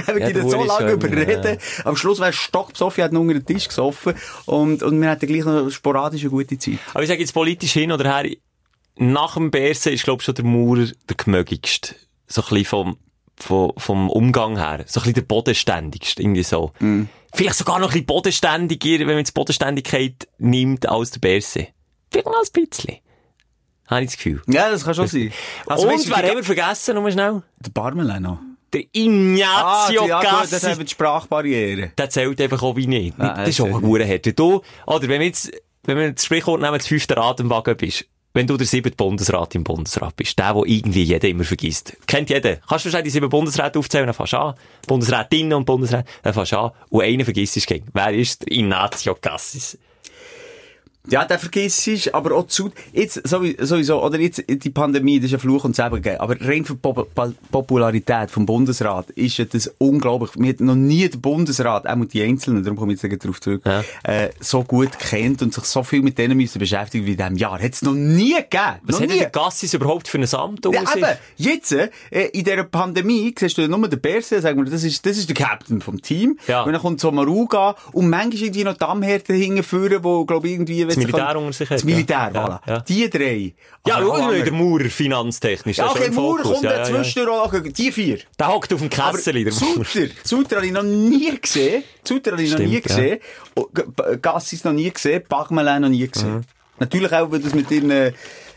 haben 0.08 0.16
wir 0.16 0.30
Ja, 0.30 0.42
so 0.42 0.58
Uli 0.58 0.68
lange 0.68 0.90
schon 0.92 1.00
immer, 1.02 1.08
überreden. 1.24 1.58
Am 1.84 1.96
Schluss 1.96 2.20
wäre 2.20 2.34
stockbesoffen, 2.34 3.02
er 3.02 3.06
hat 3.06 3.14
noch 3.14 3.22
unter 3.22 3.34
den 3.34 3.46
Tisch 3.46 3.68
gesoffen 3.68 4.14
und, 4.46 4.84
und 4.84 5.02
wir 5.02 5.10
hatten 5.10 5.26
gleich 5.28 5.46
noch 5.46 5.70
sporadisch 5.72 6.22
eine 6.22 6.30
gute 6.30 6.58
Zeit. 6.58 6.78
Aber 6.94 7.02
ich 7.04 7.10
sage 7.10 7.22
jetzt 7.22 7.34
politisch 7.34 7.74
hin 7.74 7.92
oder 7.92 8.04
her, 8.22 8.30
nach 8.98 9.36
dem 9.36 9.52
Bersen 9.52 9.94
ist, 9.94 10.04
glaube 10.04 10.22
ich, 10.22 10.26
schon 10.26 10.36
der 10.36 10.46
Maurer 10.46 10.88
der 11.10 11.16
gemögigste. 11.18 11.96
So 12.28 12.42
ein 12.42 12.48
bisschen 12.50 12.66
vom, 12.66 12.98
vom, 13.36 13.74
vom 13.78 14.10
Umgang 14.10 14.58
her. 14.58 14.84
So 14.88 15.00
ein 15.00 15.04
bisschen 15.04 15.14
der 15.16 15.22
bodenständigste, 15.24 16.22
irgendwie 16.22 16.44
so. 16.44 16.72
Vielleicht 17.34 17.56
sogar 17.56 17.80
noch 17.80 17.88
ein 17.90 17.92
bisschen 17.94 18.06
bodenständiger, 18.06 19.00
wenn 19.00 19.08
man 19.08 19.18
jetzt 19.20 19.34
Bodenständigkeit 19.34 20.28
nimmt, 20.38 20.88
als 20.88 21.12
der 21.12 21.20
Berse. 21.20 21.68
Vielleicht 22.12 22.28
noch 22.28 22.36
ein 22.36 22.68
bisschen. 22.70 22.98
Habe 23.88 24.02
ich 24.02 24.08
das 24.08 24.18
Gefühl. 24.18 24.42
Ja, 24.48 24.70
das 24.72 24.86
kann 24.86 24.94
schon 24.96 25.08
sein. 25.08 25.34
Also, 25.68 25.88
Und 25.88 25.94
weißt 25.94 26.10
wer 26.10 26.18
haben 26.30 26.36
wir 26.38 26.44
vergessen, 26.44 26.96
nur 26.96 27.12
schnell? 27.12 27.42
Der 27.60 27.72
Barmelano. 27.72 28.40
Der 28.72 28.82
Ah, 28.82 28.88
Ignazio 28.94 30.08
ja, 30.08 30.20
gut, 30.20 30.30
das 30.32 30.52
Gassi. 30.52 30.66
haben 30.68 30.78
wir 30.80 30.86
die 30.86 30.92
Sprachbarriere. 30.92 31.92
Der 31.98 32.10
zählt 32.10 32.40
einfach 32.42 32.64
auch 32.64 32.76
wie 32.76 32.88
nicht. 32.88 33.20
Ah, 33.20 33.36
das 33.38 33.50
ist 33.50 33.62
auch 33.62 33.68
ist- 33.68 33.76
ein 33.76 33.82
Huren 33.82 34.08
hart. 34.08 34.40
Du, 34.40 34.62
oder 34.88 35.02
wenn 35.08 35.20
wir 35.20 35.28
jetzt, 35.28 35.52
wenn 35.84 35.98
wir 35.98 36.12
das 36.12 36.26
Sprichwort 36.26 36.62
nehmen, 36.62 36.78
das 36.78 36.88
fünfte 36.88 37.16
Rad 37.18 37.40
im 37.40 37.50
Wagen 37.50 37.76
bist, 37.78 38.06
wenn 38.34 38.48
du 38.48 38.58
der 38.58 38.66
siebte 38.66 38.92
Bundesrat 38.92 39.54
im 39.56 39.64
Bundesrat 39.64 40.16
bist, 40.16 40.38
der, 40.40 40.54
der 40.54 40.64
irgendwie 40.66 41.04
jeder 41.04 41.30
immer 41.30 41.44
vergisst. 41.44 41.96
Kennt 42.08 42.30
jeder. 42.30 42.56
Kannst 42.56 42.86
du 42.86 42.90
wahrscheinlich 42.90 43.04
die 43.06 43.10
sieben 43.12 43.30
Bundesräte 43.30 43.78
aufzählen, 43.78 44.08
dann 44.08 44.16
fängst 44.16 44.34
du 44.34 44.38
an. 44.38 44.56
Bundesrätinnen 44.88 45.54
und 45.54 45.66
Bundesräte, 45.66 46.06
dann 46.24 46.34
fängst 46.34 46.52
du 46.52 46.58
an. 46.58 46.72
Und 46.90 47.04
einen 47.04 47.24
vergisst 47.24 47.56
du 47.56 47.62
gegen. 47.62 47.88
Wer 47.94 48.14
ist 48.14 48.42
der 48.42 48.52
Ignazio 48.52 49.16
Cassis? 49.16 49.78
Ja, 51.10 51.26
den 51.26 51.38
vergisst 51.38 51.86
du, 51.86 52.14
aber 52.14 52.34
auch 52.36 52.48
zu, 52.48 52.72
jetzt 52.94 53.28
sowieso, 53.28 54.02
oder 54.02 54.18
jetzt 54.20 54.44
die 54.48 54.70
Pandemie, 54.70 55.20
das 55.20 55.28
ist 55.28 55.34
ein 55.34 55.40
Fluch 55.42 55.66
und 55.66 55.76
Segen 55.76 55.92
gegeben, 55.96 56.18
aber 56.20 56.40
rein 56.40 56.64
für 56.64 56.74
die 56.74 56.80
Pop 56.80 57.14
Pop- 57.14 57.34
Popularität 57.52 58.32
vom 58.32 58.46
Bundesrat 58.46 59.10
ist 59.12 59.38
ja 59.38 59.44
das 59.44 59.70
unglaublich. 59.80 60.36
Mir 60.38 60.50
hat 60.54 60.62
noch 60.62 60.76
nie 60.76 61.10
der 61.10 61.18
Bundesrat, 61.18 61.88
auch 61.88 62.06
die 62.06 62.24
Einzelnen, 62.24 62.64
darum 62.64 62.78
komme 62.78 62.94
ich 62.94 63.02
jetzt 63.02 63.24
darauf 63.24 63.42
zurück, 63.42 63.64
Ja. 63.66 63.84
äh, 64.04 64.30
so 64.40 64.64
gut 64.64 64.98
kennt 64.98 65.42
und 65.42 65.54
sich 65.54 65.66
so 65.66 65.84
viel 65.84 66.02
mit 66.02 66.18
denen 66.18 66.38
müssen 66.38 66.60
beschäftigen 66.60 67.06
wie 67.06 67.12
in 67.12 67.18
diesem 67.18 67.36
Jahr. 67.36 67.62
Hat 67.62 67.74
es 67.74 67.82
noch 67.82 67.94
nie 67.94 68.36
gegeben. 68.36 68.80
Was 68.84 69.02
hat 69.02 69.10
der 69.10 69.30
Gassis 69.30 69.74
überhaupt 69.74 70.08
für 70.08 70.20
ein 70.20 70.34
Amt 70.34 70.66
Ja, 70.66 70.84
eben, 70.96 71.06
jetzt, 71.36 71.74
äh, 71.74 71.90
in 72.32 72.46
dieser 72.46 72.64
Pandemie, 72.64 73.36
siehst 73.38 73.58
du 73.58 73.62
ja 73.64 73.68
nur 73.68 73.90
den 73.90 74.00
Berse, 74.00 74.40
sagen 74.40 74.64
wir, 74.64 74.72
das 74.72 74.84
ist, 74.86 75.06
das 75.06 75.18
ist 75.18 75.28
der 75.28 75.36
Captain 75.36 75.82
vom 75.82 76.02
Team. 76.02 76.40
Ja. 76.48 76.64
Und 76.64 76.72
dann 76.72 76.82
kommt 76.82 77.02
so 77.02 77.12
Maruga 77.12 77.76
und 77.92 78.10
manchmal 78.10 78.42
irgendwie 78.44 78.64
noch 78.64 78.78
die 78.78 78.86
Amhärte 78.86 79.34
hingeführen, 79.34 80.02
wo, 80.04 80.24
glaub 80.26 80.46
ich, 80.46 80.54
irgendwie... 80.54 80.93
Das 80.96 81.06
Militär 81.06 81.38
unter 81.38 81.54
sich 81.54 81.70
hat, 81.70 81.78
Das 81.78 81.84
Militär, 81.84 82.32
ja. 82.34 82.46
voilà. 82.46 82.60
Ja. 82.68 82.80
Die 82.82 83.10
drei. 83.10 83.54
Ja, 83.86 83.98
schau, 84.00 84.18
Hammer. 84.18 84.34
der 84.34 84.54
Maurer, 84.54 84.86
finanztechnisch. 84.86 85.78
Ja, 85.78 85.86
der 85.86 85.92
okay, 85.94 86.06
im 86.08 86.16
Maurer 86.16 86.42
kommt 86.44 86.64
ja, 86.64 86.84
zwischendurch, 86.84 87.74
die 87.74 87.92
vier. 87.92 88.20
Der 88.40 88.48
hockt 88.48 88.74
auf 88.74 88.80
dem 88.80 88.90
Kessel, 88.90 89.44
der. 89.44 89.52
Zutter, 89.54 90.08
Zutter 90.24 90.56
habe 90.58 90.66
ich 90.66 90.72
noch 90.72 90.84
nie 90.84 91.38
gesehen. 91.40 91.84
Zutter 92.04 92.32
habe 92.32 92.44
ich 92.44 92.52
noch 92.52 92.60
nie 92.60 92.82
gesehen. 92.82 93.20
Oh, 93.56 93.68
Gassis 94.22 94.64
noch 94.64 94.74
nie 94.74 94.92
gesehen. 94.92 95.24
Bachmelin 95.28 95.82
noch 95.82 95.90
nie 95.90 96.08
gesehen. 96.08 96.36
Mhm. 96.36 96.42
Natürlich 96.80 97.12
auch, 97.14 97.32
weil 97.32 97.40
das 97.40 97.54
mit 97.54 97.70
ihren, 97.72 98.14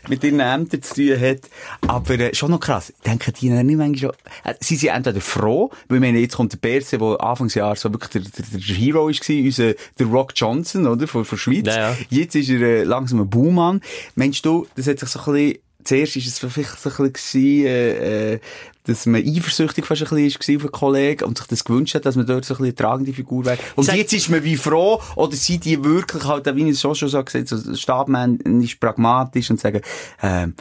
mit 0.09 0.23
ihren 0.23 0.39
Ämtern 0.39 0.81
zu 0.81 0.95
tun 0.95 1.19
hat. 1.19 1.49
Aber 1.87 2.19
äh, 2.19 2.33
schon 2.33 2.51
noch 2.51 2.59
krass. 2.59 2.89
Ich 2.89 3.01
denke, 3.01 3.31
die 3.31 3.51
haben 3.51 3.65
nicht 3.65 3.77
manchmal 3.77 3.97
schon... 3.97 4.11
Äh, 4.43 4.55
sie 4.59 4.75
sind 4.75 4.89
entweder 4.89 5.21
froh, 5.21 5.71
weil 5.89 6.01
wir 6.01 6.11
jetzt 6.11 6.35
kommt 6.35 6.53
der 6.53 6.57
Berse, 6.57 6.97
der 6.97 7.21
Anfangsjahr 7.21 7.75
so 7.75 7.91
wirklich 7.91 8.11
der, 8.11 8.21
der, 8.21 8.59
der 8.59 8.75
Hero 8.75 9.05
gewesen, 9.05 9.45
unser, 9.45 9.73
der 9.99 10.05
Rock 10.07 10.33
Johnson, 10.35 10.87
oder? 10.87 11.07
Von, 11.07 11.25
von 11.25 11.37
Schweiz. 11.37 11.67
Ja, 11.67 11.91
ja. 11.91 11.97
Jetzt 12.09 12.35
ist 12.35 12.49
er 12.49 12.61
äh, 12.61 12.83
langsam 12.83 13.21
ein 13.21 13.29
Buhmann. 13.29 13.81
Meinst 14.15 14.45
du, 14.45 14.67
das 14.75 14.87
hat 14.87 14.99
sich 14.99 15.09
so 15.09 15.19
ein 15.19 15.33
bisschen... 15.33 15.59
Zuerst 15.83 16.17
ist 16.17 16.27
es 16.27 16.39
vielleicht 16.39 16.79
so 16.81 16.89
ein 17.01 17.13
bisschen, 17.13 17.65
äh, 17.65 18.33
äh, 18.33 18.39
dass 18.87 19.05
man 19.05 19.21
eifersüchtig 19.23 19.85
fast 19.85 20.01
ein 20.01 20.09
bisschen 20.09 20.41
war 20.41 20.55
auf 20.57 20.61
einen 20.63 20.71
Kollegen 20.71 21.23
und 21.25 21.37
sich 21.37 21.47
das 21.47 21.63
gewünscht 21.63 21.95
hat, 21.95 22.05
dass 22.05 22.15
man 22.15 22.25
dort 22.25 22.45
so 22.45 22.53
ein 22.53 22.57
bisschen 22.57 22.65
eine 22.65 22.75
tragende 22.75 23.13
Figur 23.13 23.45
wäre. 23.45 23.57
Und 23.75 23.83
Sag- 23.83 23.95
jetzt 23.97 24.13
ist 24.13 24.29
man 24.29 24.43
wie 24.43 24.55
froh, 24.55 25.01
oder 25.15 25.35
sind 25.35 25.65
die 25.65 25.83
wirklich 25.83 26.23
halt, 26.25 26.45
wie 26.55 26.63
ich 26.63 26.71
es 26.71 26.81
schon 26.81 26.95
schon 26.95 27.09
so 27.09 27.23
gesagt 27.23 27.47
so 27.47 27.75
Stabmann 27.75 28.37
ist 28.61 28.79
pragmatisch 28.79 29.49
und 29.49 29.59
sagen, 29.59 29.81
ähm, 30.21 30.55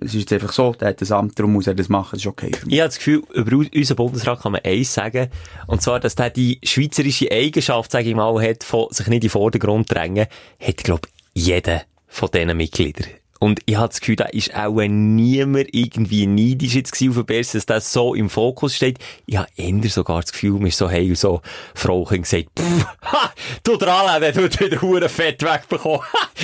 es 0.00 0.14
ist 0.14 0.30
jetzt 0.30 0.32
einfach 0.34 0.52
so, 0.52 0.72
der 0.74 0.88
hat 0.88 1.00
das 1.00 1.10
Amt, 1.10 1.38
darum 1.38 1.54
muss 1.54 1.66
er 1.66 1.74
das 1.74 1.88
machen, 1.88 2.10
das 2.12 2.20
ist 2.20 2.26
okay 2.26 2.50
für 2.54 2.66
mich. 2.66 2.74
Ich 2.74 2.80
habe 2.80 2.88
das 2.88 2.98
Gefühl, 2.98 3.22
über 3.32 3.56
unseren 3.56 3.96
Bundesrat 3.96 4.42
kann 4.42 4.52
man 4.52 4.60
eins 4.62 4.92
sagen. 4.92 5.28
Und 5.66 5.80
zwar, 5.80 6.00
dass 6.00 6.14
der 6.14 6.30
die 6.30 6.60
schweizerische 6.62 7.30
Eigenschaft, 7.30 7.90
sage 7.90 8.10
ich 8.10 8.14
mal, 8.14 8.40
hat, 8.46 8.62
von 8.62 8.88
sich 8.90 9.06
nicht 9.06 9.16
in 9.16 9.20
den 9.20 9.30
Vordergrund 9.30 9.90
drängen, 9.90 10.26
hat, 10.60 10.76
glaube 10.84 11.08
ich, 11.32 11.46
jeder 11.46 11.82
von 12.08 12.28
diesen 12.32 12.56
Mitgliedern. 12.56 13.06
Und 13.38 13.60
ich 13.66 13.76
habe 13.76 13.88
das 13.88 14.00
Gefühl, 14.00 14.16
da 14.16 14.24
ist 14.26 14.54
auch 14.54 14.80
niemand 14.80 15.68
irgendwie 15.72 16.26
neidisch 16.26 16.74
jetzt 16.74 16.94
auf 16.94 17.14
den 17.14 17.26
Bärs, 17.26 17.52
dass 17.52 17.66
das 17.66 17.92
so 17.92 18.14
im 18.14 18.30
Fokus 18.30 18.76
steht. 18.76 18.98
Ich 19.26 19.36
habe 19.36 19.48
eher 19.56 19.90
sogar 19.90 20.22
das 20.22 20.32
Gefühl, 20.32 20.52
mir 20.52 20.68
ist 20.68 20.78
so, 20.78 20.88
hey, 20.88 21.14
so, 21.14 21.42
Frau 21.74 22.08
hat 22.10 22.22
gesagt, 22.22 22.46
pff, 22.58 22.86
ha, 23.02 23.32
du 23.62 23.76
dran, 23.76 24.20
der 24.20 24.34
wird 24.34 24.58
wieder 24.60 24.80
hure 24.80 25.08
Fett 25.08 25.42
wegbekommen. 25.42 26.00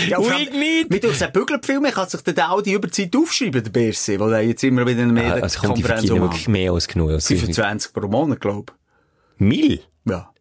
Ja, 0.09 0.19
und 0.19 0.33
ich 0.39 0.51
nicht. 0.51 0.91
Mit 0.91 1.05
uns 1.05 1.23
bügelt 1.33 1.65
viel 1.65 1.81
mehr, 1.81 1.93
kann 1.93 2.09
sich 2.09 2.21
der 2.23 2.51
auch 2.53 2.63
die 2.63 2.73
Überzeit 2.73 3.15
aufschreiben, 3.17 3.63
der 3.63 3.71
Berse, 3.71 4.19
weil 4.19 4.33
er 4.33 4.41
jetzt 4.43 4.65
immer 4.65 4.87
wieder 4.87 5.03
in 5.03 5.17
Ja, 5.17 5.35
einer 5.35 5.43
also 5.43 5.61
kommt 5.61 5.79
die 5.79 5.83
Medienkonferenz 5.83 6.23
wirklich 6.23 6.49
mehr 6.49 6.73
als 6.73 6.89
genug. 6.89 7.11
Also, 7.11 7.35
25 7.35 7.93
pro 7.93 8.09
Monat, 8.09 8.41
glaube 8.41 8.73
Mil? 9.39 9.75
ich. 9.75 9.89
Ja. 10.05 10.17
Ein 10.17 10.21
Ja, 10.21 10.32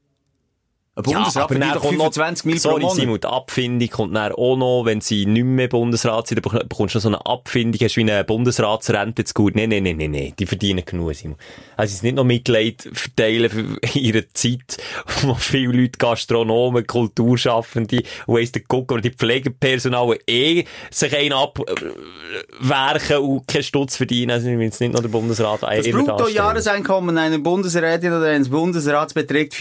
Bundesrat 1.04 1.50
doch 1.76 1.82
kommt 1.82 1.94
25 1.94 2.46
noch, 2.46 2.52
Mil 2.52 2.62
pro 2.62 2.88
sorry. 2.90 2.96
Simon, 3.02 3.20
die 3.20 3.28
Abfindung 3.28 3.90
kommt 3.90 4.16
dann 4.16 4.32
auch 4.34 4.56
noch, 4.58 4.84
wenn 4.86 5.02
sie 5.02 5.26
nicht 5.26 5.44
mehr 5.44 5.68
Bundesrat 5.68 6.28
sind, 6.28 6.46
dann 6.46 6.52
bek- 6.52 6.68
bekommst 6.68 6.96
du 6.96 6.98
noch 7.00 7.04
so 7.04 7.10
eine 7.10 7.26
Abfindung, 7.26 7.80
hast 7.82 7.98
wie 7.98 8.02
eine 8.02 8.24
Bundesratsrente 8.24 9.24
zu 9.24 9.34
gut. 9.34 9.56
Nein, 9.56 9.70
nein, 9.70 9.84
nein, 9.84 9.98
nein, 9.98 10.12
nein, 10.12 10.34
die 10.38 10.46
verdienen 10.46 10.84
genug, 10.86 11.14
Simon. 11.16 11.38
Also, 11.78 11.92
es 11.92 11.96
ist 11.96 12.04
nicht 12.04 12.16
noch 12.16 12.24
Mitleid 12.24 12.88
verteilen 12.94 13.50
für 13.50 13.78
ihre 14.00 14.28
Zeit, 14.34 14.78
wo 15.22 15.34
viele 15.36 15.74
Leute, 15.74 15.98
Gastronomen, 15.98 16.86
Kulturschaffende, 16.86 18.04
weiss 18.28 18.52
der 18.52 18.62
Guck, 18.68 18.92
oder 18.92 19.02
die 19.02 19.12
Pflegepersonal 19.12 20.18
eh 20.28 20.66
sich 20.90 21.16
einen 21.18 21.34
abwerken 21.34 23.18
und 23.18 23.48
keinen 23.48 23.64
Stutz 23.64 23.96
verdienen. 23.98 24.32
Also, 24.32 24.48
will 24.48 24.62
jetzt 24.62 24.80
nicht 24.82 24.94
noch 24.94 25.02
der 25.02 25.10
Bundesrat 25.10 25.64
Das 25.64 25.86
immer. 25.86 26.04
Bruttojahreseinkommen 26.04 27.18
einer 27.18 27.40
Bundesrätin 27.40 28.14
oder 28.14 28.28
eines 28.28 28.50
Bundesrats 28.50 29.14
beträgt 29.14 29.54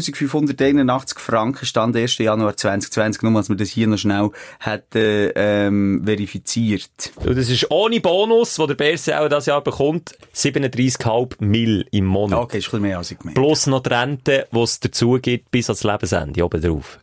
454.581 0.00 1.18
Franken, 1.18 1.66
Stand 1.66 1.96
1. 1.96 2.18
Januar 2.18 2.56
2020, 2.56 3.22
nur 3.22 3.36
als 3.36 3.48
wir 3.48 3.56
das 3.56 3.68
hier 3.68 3.86
noch 3.86 3.98
schnell 3.98 4.30
hätten, 4.60 5.32
ähm, 5.34 6.02
verifiziert. 6.04 7.12
Und 7.16 7.36
das 7.36 7.48
ist 7.48 7.70
ohne 7.70 8.00
Bonus, 8.00 8.56
den 8.56 8.68
der 8.68 8.74
BSC 8.74 9.14
auch 9.14 9.28
dieses 9.28 9.46
Jahr 9.46 9.60
bekommt, 9.62 10.16
37,5 10.34 11.36
Mill 11.40 11.86
im 11.90 12.06
Monat. 12.06 12.38
Okay, 12.38 12.58
ist 12.58 12.66
ein 12.66 12.70
bisschen 12.70 12.82
mehr 12.82 12.98
als 12.98 13.10
ich 13.10 13.18
gemeint. 13.18 13.36
Plus 13.36 13.66
noch 13.66 13.82
die 13.82 13.90
Rente, 13.90 14.46
die 14.52 14.58
es 14.58 14.80
dazu 14.80 15.18
gibt, 15.20 15.50
bis 15.50 15.68
ans 15.68 15.84
Lebensende 15.84 16.44
oben 16.44 16.60
drauf. 16.60 16.98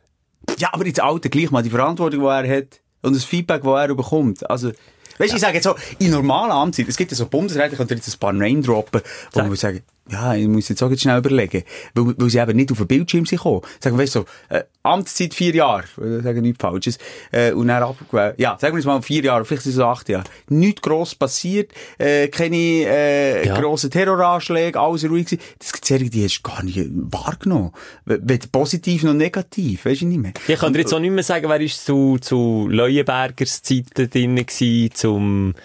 Ja, 0.57 0.69
aber 0.73 0.85
ins 0.85 0.99
Alter 0.99 1.29
gleich 1.29 1.51
mal 1.51 1.63
die 1.63 1.69
Verantwortung, 1.69 2.21
die 2.21 2.25
er 2.25 2.57
hat 2.57 2.79
und 3.01 3.15
das 3.15 3.23
Feedback, 3.23 3.63
das 3.63 3.89
er 3.89 3.95
bekommt. 3.95 4.49
Also, 4.49 4.69
weißt 5.17 5.31
du, 5.31 5.35
ich 5.35 5.41
sage 5.41 5.55
jetzt 5.55 5.65
so, 5.65 5.75
in 5.99 6.11
normaler 6.11 6.55
Amtszeit, 6.55 6.87
es 6.87 6.97
gibt 6.97 7.11
ja 7.11 7.17
so 7.17 7.27
Bundesräte, 7.27 7.71
ich 7.73 7.77
könnte 7.77 7.93
jetzt 7.93 8.13
ein 8.13 8.19
paar 8.19 8.33
Name 8.33 8.61
droppen, 8.61 9.01
wo 9.33 9.41
man 9.41 9.55
sagen, 9.55 9.81
ja, 10.11 10.33
ich 10.35 10.47
muss 10.47 10.69
jetzt 10.69 10.81
auch 10.83 10.89
jetzt 10.89 11.01
schnell 11.01 11.19
überlegen, 11.19 11.63
weil, 11.93 12.13
weil 12.17 12.29
sie 12.29 12.39
eben 12.39 12.55
nicht 12.55 12.71
auf 12.71 12.77
den 12.79 12.87
Bildschirm 12.87 13.25
sind 13.25 13.37
gekommen. 13.37 13.61
Sagen 13.79 13.97
wir, 13.97 14.03
weißt 14.03 14.15
du, 14.15 14.19
so, 14.19 14.55
äh, 14.55 14.63
Amtszeit 14.83 15.33
vier 15.33 15.53
Jahre, 15.53 15.83
äh, 16.01 16.21
sagen 16.21 16.41
nichts 16.41 16.61
Falsches, 16.61 16.97
äh, 17.31 17.51
und 17.51 17.67
dann 17.67 17.83
abgewählt, 17.83 18.35
ja, 18.37 18.57
sagen 18.59 18.73
wir 18.73 18.79
jetzt 18.79 18.87
mal 18.87 19.01
vier 19.01 19.23
Jahre, 19.23 19.45
vielleicht 19.45 19.63
sind 19.63 19.71
es 19.71 19.75
so 19.75 19.85
acht 19.85 20.09
Jahre. 20.09 20.23
Nichts 20.49 20.81
gross 20.81 21.15
passiert, 21.15 21.71
äh, 21.97 22.27
keine, 22.29 22.55
äh, 22.57 23.47
Ja. 23.47 23.59
grossen 23.59 23.91
Terroranschläge, 23.91 24.79
alles 24.79 25.03
ruhig 25.09 25.25
gewesen. 25.25 25.41
Das 25.59 25.71
gibt 25.71 25.89
es 25.89 26.09
die 26.09 26.23
hast 26.23 26.39
du 26.39 26.49
gar 26.49 26.63
nicht 26.63 26.79
wahrgenommen. 26.91 27.71
Weder 28.05 28.47
positiv 28.51 29.03
noch 29.03 29.13
negativ, 29.13 29.85
weißt 29.85 30.01
du 30.01 30.05
nicht 30.07 30.21
mehr. 30.21 30.33
Ich 30.47 30.59
kann 30.59 30.73
dir 30.73 30.79
jetzt 30.79 30.93
auch 30.93 30.99
nicht 30.99 31.11
mehr 31.11 31.23
sagen, 31.23 31.49
wer 31.49 31.61
ist 31.61 31.85
zu, 31.85 32.17
zu 32.19 32.67
Leuenbergers 32.69 33.61
Zeiten 33.61 34.09
drin 34.09 34.35
gewesen, 34.35 34.93
zum, 34.93 35.55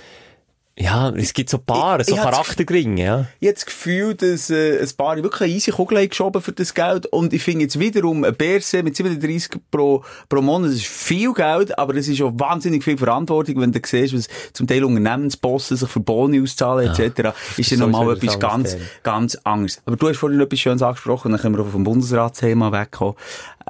ja, 0.76 1.10
es 1.10 1.32
gibt 1.32 1.50
so 1.50 1.58
ein 1.58 1.64
paar, 1.64 2.00
Ich- 2.00 2.06
so 2.06 2.16
ich 2.16 2.20
Charaktergringe, 2.20 3.00
ja. 3.02 3.26
Ich 3.38 3.46
habe 3.46 3.54
das 3.54 3.66
Gefühl, 3.66 4.14
dass 4.16 4.50
äh, 4.50 4.80
ein 4.80 4.88
paar 4.96 5.16
wirklich 5.22 5.42
eine 5.42 5.52
easy 5.52 5.70
Kugel 5.70 6.08
geschoben 6.08 6.42
für 6.42 6.50
das 6.52 6.74
Geld. 6.74 7.06
Und 7.06 7.32
ich 7.32 7.42
finde 7.44 7.62
jetzt 7.62 7.78
wiederum, 7.78 8.24
ein 8.24 8.34
BRC 8.34 8.82
mit 8.82 8.96
37 8.96 9.60
pro, 9.70 10.02
pro 10.28 10.42
Monat, 10.42 10.70
das 10.70 10.78
ist 10.78 10.86
viel 10.86 11.32
Geld, 11.32 11.78
aber 11.78 11.94
es 11.94 12.08
ist 12.08 12.20
auch 12.22 12.32
wahnsinnig 12.34 12.82
viel 12.82 12.98
Verantwortung, 12.98 13.60
wenn 13.60 13.70
du 13.70 13.80
siehst, 13.84 14.14
was 14.14 14.28
zum 14.52 14.66
Teil 14.66 14.82
Unternehmensbossen 14.82 15.76
sich 15.76 15.88
für 15.88 16.00
Boni 16.00 16.42
auszahlen 16.42 16.90
etc. 16.90 17.30
Ist 17.56 17.70
ja 17.70 17.76
nochmal 17.76 18.16
etwas 18.16 18.38
ganz, 18.40 18.72
Thema. 18.72 18.84
ganz 19.04 19.36
anderes. 19.44 19.80
Aber 19.86 19.96
du 19.96 20.08
hast 20.08 20.16
vorhin 20.18 20.40
etwas 20.40 20.58
Schönes 20.58 20.82
angesprochen, 20.82 21.30
dann 21.30 21.40
können 21.40 21.56
wir 21.56 21.62
auch 21.62 21.68
vom 21.70 21.84
Bundesratsthema 21.84 22.72
wegkommen. 22.72 23.14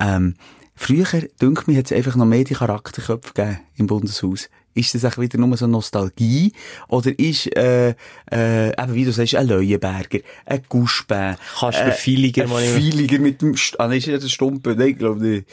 Ähm, 0.00 0.36
früher, 0.74 1.04
dünkt 1.40 1.68
mir, 1.68 1.76
hat 1.78 1.86
es 1.86 1.92
einfach 1.92 2.16
noch 2.16 2.24
mehr 2.24 2.44
die 2.44 2.54
Charakterköpfe 2.54 3.34
gegeben 3.34 3.60
im 3.76 3.86
Bundeshaus. 3.88 4.48
Ist 4.74 4.94
das 4.94 5.04
auch 5.04 5.18
wieder 5.18 5.38
nur 5.38 5.56
so 5.56 5.66
Nostalgie? 5.66 6.52
Oder 6.88 7.16
ist, 7.18 7.46
äh, 7.56 7.94
äh, 8.30 8.68
eben 8.70 8.94
wie 8.94 9.04
du 9.04 9.12
sagst, 9.12 9.34
ein 9.36 9.46
Leuenberger, 9.46 10.18
ein 10.46 10.62
Guschbär, 10.68 11.36
Kannst 11.60 11.78
du 11.80 11.92
Feiliger 11.92 12.42
ein 12.44 12.48
mal 12.50 12.62
nicht- 12.62 12.94
Feiliger 12.94 13.18
mit 13.20 13.40
dem, 13.40 13.56
St 13.56 13.78
ah, 13.78 13.86
nein, 13.86 13.98
ist 13.98 14.06
ja 14.06 14.18
der 14.18 14.28
Stumpe, 14.28 14.74
nein, 14.76 14.88
ich 14.88 14.98
glaube 14.98 15.20
nicht. 15.24 15.46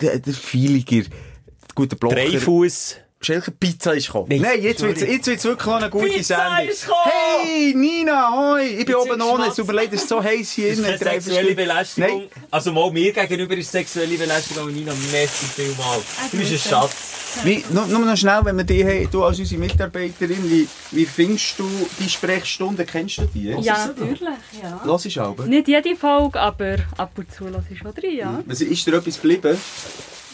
Der, 0.00 0.18
der 0.18 0.34
Feiliger, 0.34 1.02
der 1.02 1.74
gute 1.74 1.96
Blocker. 1.96 2.16
Dreifuß. 2.16 2.96
Schelke 3.20 3.50
Pizza 3.50 3.94
ist 3.94 4.06
gekommen. 4.06 4.26
Nein, 4.28 4.42
Nein, 4.42 4.62
jetzt 4.62 4.78
sorry. 4.78 4.92
jetzt 4.92 5.26
wird's 5.26 5.44
wirklich 5.44 5.66
noch 5.66 5.74
eine 5.74 5.90
gute 5.90 6.06
Pizza 6.06 6.36
Sendung. 6.36 6.68
ist 6.68 6.82
gekommen! 6.82 7.10
Hey, 7.42 7.74
Nina, 7.74 8.30
hoi! 8.32 8.62
Ich 8.62 8.86
bin 8.86 8.94
Jetzt 8.94 9.10
oben 9.10 9.22
ohne, 9.22 9.46
es 9.48 9.58
mir 9.58 9.72
leid, 9.72 9.88
es 9.92 10.02
ist 10.02 10.08
so 10.08 10.22
heiß 10.22 10.52
hier 10.52 10.68
ist 10.68 10.84
sexuelle 11.00 11.54
Belästigung. 11.54 12.18
Nein. 12.18 12.28
Also 12.50 12.72
mal 12.72 12.90
mir 12.92 13.12
gegenüber 13.12 13.56
ist 13.56 13.72
sexuelle 13.72 14.16
Belästigung, 14.16 14.62
aber 14.62 14.72
Nina, 14.72 14.92
merci 15.10 15.46
vielmal. 15.46 15.98
Du 16.30 16.36
bist 16.36 16.52
ein 16.52 16.58
Schatz. 16.58 17.18
Wie, 17.42 17.64
nur, 17.70 17.86
nur 17.86 18.00
noch 18.06 18.16
schnell, 18.16 18.40
wenn 18.44 18.56
wir 18.56 18.64
die 18.64 18.84
haben, 18.84 19.10
du 19.10 19.24
als 19.24 19.38
unsere 19.38 19.60
Mitarbeiterin, 19.60 20.50
wie, 20.50 20.68
wie 20.92 21.04
findest 21.04 21.58
du 21.58 21.68
die 21.98 22.08
Sprechstunde? 22.08 22.84
Kennst 22.84 23.18
du 23.18 23.26
die? 23.34 23.48
Ja, 23.60 23.86
natürlich, 23.86 24.20
ja. 24.62 24.80
Lass 24.84 25.04
ich 25.04 25.20
aber. 25.20 25.44
Nicht 25.44 25.68
jede 25.68 25.96
Folge, 25.96 26.40
aber 26.40 26.76
ab 26.96 27.12
und 27.16 27.32
zu 27.32 27.48
lasse 27.48 27.66
ich 27.70 27.78
schon 27.78 27.92
drin, 27.94 28.16
ja. 28.16 28.42
Ist 28.48 28.86
dir 28.86 28.94
etwas 28.94 29.20
geblieben? 29.20 29.58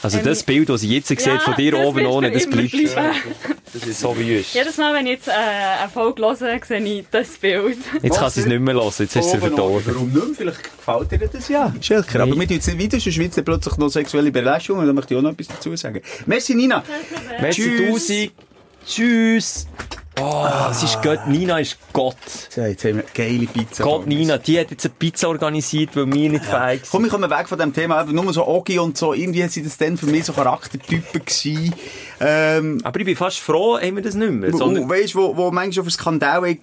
Also 0.05 0.19
Ähm, 0.19 0.25
das 0.25 0.43
Bild, 0.43 0.69
das 0.69 0.83
ich 0.83 0.91
jetzt 0.91 1.09
sehe, 1.09 1.41
von 1.41 1.55
dir 1.57 1.79
oben 1.79 2.05
ohne, 2.05 2.31
das 2.31 2.47
bleibt. 2.47 2.73
bleiben. 2.73 3.15
Das 3.73 3.87
ist 3.87 4.01
so 4.01 4.17
wie 4.19 4.35
ist. 4.35 4.55
Jedes 4.55 4.77
Mal, 4.77 4.93
wenn 4.95 5.07
ich 5.07 5.13
jetzt 5.13 5.29
äh, 5.29 5.33
eine 5.33 5.91
Folge 5.91 6.23
höre, 6.23 6.37
sehe 6.37 6.79
ich 6.79 7.07
das 7.11 7.29
Bild. 7.39 7.79
Jetzt 8.03 8.19
kann 8.19 8.31
sie 8.31 8.41
es 8.41 8.47
nicht 8.47 8.61
mehr 8.61 8.75
hören, 8.75 8.85
jetzt 8.87 9.01
ist 9.01 9.13
sie 9.15 9.21
Oben 9.21 9.41
verdorben. 9.41 9.83
Warum 9.87 10.13
nicht? 10.13 10.37
Vielleicht 10.37 10.63
gefällt 10.63 11.11
dir 11.11 11.27
das 11.27 11.49
ja. 11.49 11.73
Schelker. 11.81 12.21
Aber 12.21 12.37
wir 12.39 12.47
tun 12.47 12.55
jetzt 12.57 12.67
nicht 12.67 12.79
weiter, 12.79 13.01
sonst 13.01 13.19
wird 13.19 13.37
es 13.37 13.43
plötzlich 13.45 13.77
noch 13.79 13.89
sexuelle 13.89 14.31
Belästigung 14.31 14.81
und 14.81 14.87
dann 14.87 14.95
möchte 14.95 15.15
ich 15.15 15.19
auch 15.19 15.23
noch 15.23 15.33
etwas 15.33 15.49
dazu 15.49 15.75
sagen. 15.75 16.03
Merci, 16.27 16.55
Nina. 16.55 16.85
Merci 17.41 17.63
Tschüss. 17.63 17.91
tausend. 17.91 18.33
Tschüss. 18.87 19.67
Oh, 20.21 20.47
sie 20.73 20.87
ist 20.87 21.03
Gott. 21.03 21.27
Nina 21.27 21.59
ist 21.59 21.77
Gott. 21.93 22.17
So, 22.49 22.61
jetzt 22.61 22.85
haben 22.85 22.97
wir 22.99 23.05
geile 23.15 23.47
Pizza. 23.47 23.83
Gott. 23.83 24.07
Nina, 24.07 24.39
die 24.39 24.61
hat 24.61 24.71
jetzt 24.71 24.85
eine 24.85 24.95
Pizza 24.97 25.29
organisiert, 25.29 25.97
weil 25.97 26.07
wir 26.13 26.31
nicht 26.31 26.45
fähig 26.45 26.83
Komm, 26.89 27.03
sind. 27.03 27.05
wir 27.05 27.11
kommen 27.11 27.31
weg 27.31 27.49
von 27.49 27.59
dem 27.59 27.73
Thema. 27.73 28.05
Nur 28.05 28.33
so 28.33 28.47
Ogi 28.47 28.79
und 28.79 28.97
so. 28.97 29.13
Irgendwie 29.13 29.47
sind 29.49 29.67
das 29.67 29.77
dann 29.77 29.97
für 29.97 30.07
mich 30.07 30.25
so 30.25 30.33
Charaktertypen 30.33 31.25
gewesen. 31.25 31.75
Ähm, 32.21 32.81
Aber 32.85 33.01
ich 33.01 33.07
bin 33.07 33.17
fast 33.17 33.41
froh, 33.41 33.79
haben 33.79 33.97
wir 33.97 34.03
das 34.03 34.15
nicht 34.15 34.31
mehr. 34.31 34.53
Sondern, 34.53 34.89
weißt, 34.89 35.17
wo, 35.17 35.37
wo 35.37 35.51
manchmal 35.51 35.73
schon 35.73 35.85
für 35.85 35.91
Skandal, 35.91 36.45
äh, 36.47 36.57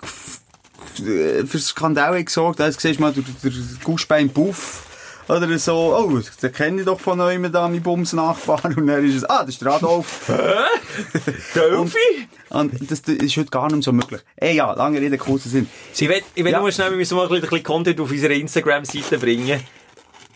für 1.45 1.59
Skandal 1.59 2.23
gesorgt 2.23 2.61
hat. 2.61 2.79
Siehst 2.79 2.99
du 2.99 3.01
mal, 3.01 3.11
der, 3.11 3.23
der 3.43 3.51
Guschbein 3.83 4.29
Buff. 4.29 4.83
Oder 5.31 5.57
so, 5.59 5.95
oh, 5.95 6.19
den 6.41 6.51
kenne 6.51 6.81
ich 6.81 6.85
doch 6.85 6.99
von 6.99 7.21
euch, 7.21 7.39
da, 7.53 7.69
mein 7.69 7.81
Bums-Nachbar. 7.81 8.65
Und 8.65 8.85
dann 8.85 9.05
ist 9.07 9.15
es, 9.15 9.23
ah, 9.23 9.39
das 9.45 9.51
ist 9.55 9.61
der 9.61 9.71
Adolf. 9.73 10.25
Delphi? 11.55 12.27
Und 12.49 12.91
das, 12.91 13.01
das 13.01 13.15
ist 13.15 13.37
heute 13.37 13.49
gar 13.49 13.67
nicht 13.67 13.75
mehr 13.75 13.81
so 13.81 13.93
möglich. 13.93 14.19
Ey, 14.35 14.57
ja, 14.57 14.73
lange 14.73 14.99
Rede, 14.99 15.17
kurzer 15.17 15.47
Sinn. 15.47 15.69
Ich 15.93 16.01
will, 16.09 16.21
ich 16.35 16.43
will 16.43 16.51
Ja. 16.51 16.59
nur 16.59 16.69
schnell, 16.73 16.89
wir 16.89 16.97
müssen 16.97 17.15
mal 17.15 17.31
ein 17.31 17.39
bisschen, 17.41 17.63
Content 17.63 17.97
auf 18.01 18.11
unserer 18.11 18.33
Instagram-Seite 18.33 19.19
bringen. 19.19 19.61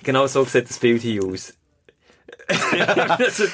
Genau 0.01 0.27
so 0.27 0.45
sieht 0.45 0.69
das 0.69 0.79
Bild 0.79 1.01
hier 1.01 1.25
aus. 1.25 1.53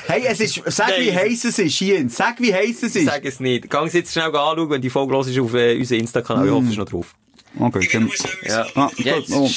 Hey, 0.07 0.25
es 0.27 0.41
ist, 0.41 0.61
sag 0.67 0.99
wie 0.99 1.15
heiß 1.15 1.45
es 1.45 1.57
ist, 1.57 1.79
Jen. 1.79 2.09
Sag 2.09 2.39
wie 2.39 2.53
heiß 2.53 2.83
es 2.83 2.95
ist. 2.95 3.05
sage 3.05 3.27
es 3.27 3.39
nicht. 3.39 3.69
Gang 3.69 3.87
es 3.87 3.93
jetzt 3.93 4.11
schnell 4.11 4.25
anschauen, 4.25 4.69
wenn 4.69 4.81
die 4.81 4.89
Folge 4.89 5.13
los 5.13 5.27
ist 5.27 5.39
auf 5.39 5.53
äh, 5.53 5.77
unserem 5.77 6.01
Insta-Kanal. 6.01 6.45
Ich 6.45 6.51
hoffe, 6.51 6.65
es 6.65 6.71
ist 6.71 6.77
noch 6.77 6.89
drauf. 6.89 7.15
Okay, 7.59 7.89
dann, 7.91 8.11
Ja. 8.43 8.65
ah, 8.75 8.89
Jetzt. 8.97 9.31
oh. 9.31 9.49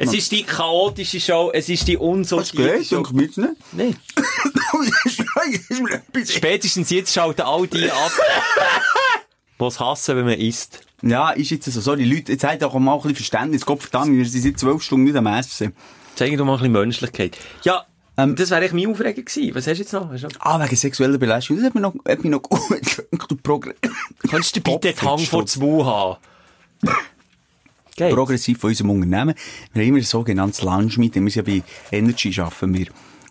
Es 0.00 0.12
ist 0.14 0.30
die 0.30 0.44
chaotische 0.44 1.18
Show, 1.20 1.50
es 1.52 1.68
ist 1.68 1.88
die 1.88 1.96
was 1.96 2.02
unsortierte 2.02 2.78
geht? 2.78 2.86
Show. 2.86 2.96
Denke 2.96 3.14
mir 3.14 3.22
jetzt 3.24 3.38
nicht. 3.38 3.52
Nein. 3.72 3.96
ist 5.68 5.82
mir 5.82 5.94
etwas- 5.94 6.32
Spätestens 6.32 6.90
jetzt 6.90 7.12
schalten 7.12 7.40
all 7.42 7.66
die 7.66 7.90
ab, 7.90 8.12
die 9.60 9.64
es 9.64 9.80
hassen, 9.80 10.16
wenn 10.16 10.24
man 10.26 10.38
isst. 10.38 10.80
Ja, 11.02 11.30
ist 11.30 11.50
jetzt 11.50 11.64
so. 11.72 11.80
Sorry, 11.80 12.04
Leute, 12.04 12.32
jetzt 12.32 12.44
habt 12.44 12.62
auch 12.62 12.74
mal 12.78 12.94
ein 12.94 12.98
bisschen 13.00 13.16
Verständnis. 13.16 13.64
Gott 13.66 13.80
verdammt, 13.82 14.16
wir 14.16 14.24
sind 14.26 14.42
seit 14.42 14.58
zwölf 14.58 14.82
Stunden 14.82 15.04
nicht 15.04 15.16
am 15.16 15.26
Essen. 15.26 15.74
Zeig 16.14 16.36
doch 16.36 16.44
mal 16.44 16.52
ein 16.54 16.58
bisschen 16.58 16.72
Menschlichkeit. 16.72 17.36
Ja, 17.64 17.86
Ähm, 18.18 18.34
das 18.34 18.50
wäre 18.50 18.64
echt 18.64 18.74
mein 18.74 18.88
Aufreger 18.88 19.22
gewesen. 19.22 19.54
Was 19.54 19.66
hast 19.68 19.78
du 19.78 19.82
jetzt 19.82 19.92
noch? 19.92 20.10
Hast 20.10 20.24
du 20.24 20.26
noch? 20.26 20.40
Ah, 20.40 20.62
wegen 20.62 20.76
sexueller 20.76 21.18
Belästigung. 21.18 21.62
Das 21.62 21.66
hat 21.66 21.74
mir 21.76 21.80
noch, 21.80 21.94
hat 22.06 22.22
mich 22.22 22.30
noch 22.30 22.42
gut. 22.42 23.06
Du 23.28 23.36
Progr 23.36 23.74
Kannst 24.28 24.56
du 24.56 24.60
bitte 24.60 24.92
den 24.92 25.00
Hang 25.02 25.18
vor 25.18 25.44
Mund 25.58 25.86
haben? 25.86 26.16
Geil. 27.96 28.14
progressiv 28.14 28.58
von 28.58 28.70
unserem 28.70 28.90
Unternehmen. 28.90 29.34
Wir 29.72 29.82
haben 29.82 29.88
immer 29.88 29.98
ein 29.98 30.04
sogenanntes 30.04 30.62
Lunch-Meeting. 30.62 31.24
Wir 31.24 31.30
sind 31.30 31.46
ja 31.46 31.54
bei 31.54 31.96
Energy 31.96 32.40
arbeiten 32.40 32.74
wir. 32.74 32.86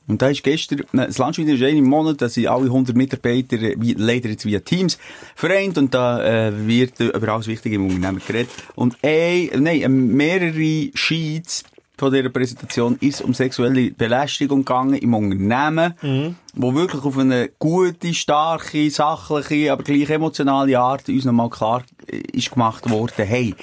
Und 0.08 0.22
da 0.22 0.30
ist 0.30 0.44
gestern, 0.44 0.84
nein, 0.92 1.08
das 1.08 1.18
Lunch-Meeting 1.18 1.56
ist 1.56 1.62
im 1.62 1.86
Monat, 1.86 2.22
da 2.22 2.30
sind 2.30 2.48
alle 2.48 2.66
100 2.66 2.96
Mitarbeiter, 2.96 3.58
äh, 3.58 3.76
wie, 3.78 3.94
leider 3.94 4.30
jetzt 4.30 4.46
via 4.46 4.60
Teams, 4.60 4.98
vereint 5.36 5.78
und 5.78 5.94
da 5.94 6.24
äh, 6.48 6.68
wird 6.68 7.00
äh, 7.00 7.08
über 7.08 7.30
alles 7.30 7.48
Wichtige 7.48 7.76
im 7.76 7.88
Unternehmen 7.88 8.22
geredet. 8.26 8.50
Und 8.76 8.98
ein, 9.02 9.50
nein, 9.56 9.82
äh, 9.82 9.90
mehrere 9.90 10.92
Sheets 10.94 11.64
von 11.98 12.14
dieser 12.14 12.30
Präsentation 12.30 12.98
ist 13.02 13.22
um 13.22 13.34
sexuelle 13.34 13.92
Belästigung 13.92 14.60
gegangen 14.60 14.96
im 14.96 15.14
Unternehmen, 15.14 15.94
wo 16.54 16.74
wirklich 16.74 17.04
auf 17.04 17.18
eine 17.18 17.50
gute, 17.60 18.14
starke, 18.14 18.90
sachliche, 18.90 19.72
aber 19.72 19.84
gleich 19.84 20.10
emotionale 20.10 20.80
Art 20.80 21.10
uns 21.10 21.26
nochmal 21.26 21.50
klar 21.50 21.84
äh, 22.08 22.18
ist 22.34 22.52
gemacht 22.52 22.90
worden, 22.90 23.26
hey, 23.26 23.56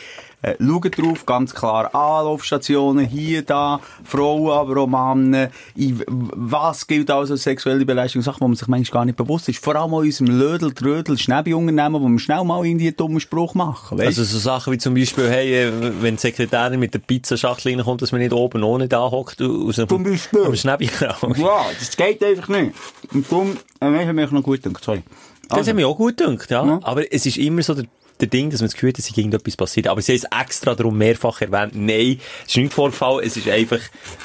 äh, 0.44 0.56
schaut 0.60 0.98
drauf, 0.98 1.26
ganz 1.26 1.54
klar, 1.54 1.94
Anlaufstationen, 1.94 3.06
hier, 3.06 3.42
da, 3.42 3.80
Frauen, 4.04 4.50
aber 4.50 4.82
auch 4.82 4.86
Männer, 4.86 5.50
in, 5.74 6.02
was 6.06 6.86
gilt 6.86 7.10
also 7.10 7.34
als 7.34 7.42
sexuelle 7.42 7.84
Belästigung, 7.84 8.22
Sachen, 8.22 8.40
wo 8.40 8.48
man 8.48 8.56
sich 8.56 8.68
manchmal 8.68 9.00
gar 9.00 9.04
nicht 9.06 9.16
bewusst 9.16 9.48
ist. 9.48 9.62
Vor 9.64 9.74
allem 9.76 9.94
auch 9.94 10.00
in 10.00 10.06
unserem 10.06 10.38
Lödel, 10.38 10.72
Trödel, 10.72 11.16
Schnäbi-Unternehmen, 11.18 12.02
wo 12.02 12.08
wir 12.08 12.18
schnell 12.18 12.44
mal 12.44 12.64
irgendwie 12.64 12.88
einen 12.88 12.96
dummen 12.96 13.20
Spruch 13.20 13.54
machen, 13.54 13.98
weißt? 13.98 14.06
Also 14.06 14.24
so 14.24 14.38
Sachen 14.38 14.72
wie 14.72 14.78
zum 14.78 14.94
Beispiel, 14.94 15.28
hey, 15.28 15.68
äh, 15.68 15.72
wenn 16.00 16.16
die 16.16 16.20
Sekretärin 16.20 16.78
mit 16.78 16.94
der 16.94 16.98
Pizzaschachtel 16.98 17.72
reinkommt, 17.74 18.02
dass 18.02 18.12
man 18.12 18.20
nicht 18.20 18.32
oben 18.32 18.62
ohne 18.62 18.88
da 18.88 19.10
hockt, 19.10 19.40
aus 19.40 19.78
einem, 19.78 19.88
Zum 19.88 20.04
Beispiel. 20.04 20.40
am 20.44 21.34
ja, 21.36 21.64
das 21.78 21.96
geht 21.96 22.22
einfach 22.22 22.48
nicht. 22.48 22.72
Und 23.12 23.30
darum, 23.30 23.52
äh, 23.80 23.90
nein, 23.90 24.06
hat 24.06 24.14
mich 24.14 24.30
noch 24.30 24.42
gut 24.42 24.62
gedacht, 24.62 24.84
sorry. 24.84 25.02
Das 25.48 25.68
hat 25.68 25.74
mir 25.74 25.86
auch 25.86 25.96
gut 25.96 26.16
gedacht, 26.16 26.50
ja. 26.50 26.64
Ja. 26.66 26.80
Aber 26.82 27.12
es 27.12 27.26
ist 27.26 27.36
immer 27.36 27.62
so 27.62 27.74
der, 27.74 27.84
der 28.20 28.28
Ding, 28.28 28.50
dass 28.50 28.60
man 28.60 28.66
das 28.66 28.74
Gefühl 28.74 28.90
hat, 28.90 28.98
dass 28.98 29.06
sich 29.06 29.18
irgendetwas 29.18 29.56
passiert. 29.56 29.88
Aber 29.88 30.00
sie 30.00 30.12
haben 30.12 30.20
es 30.32 30.40
extra 30.46 30.74
darum 30.74 30.96
mehrfach 30.96 31.40
erwähnt. 31.40 31.72
Nein, 31.74 32.20
es 32.42 32.50
ist 32.50 32.56
nicht 32.56 32.72
vorgefallen. 32.72 33.24
Es 33.26 33.36
ist 33.36 33.48
einfach 33.48 33.80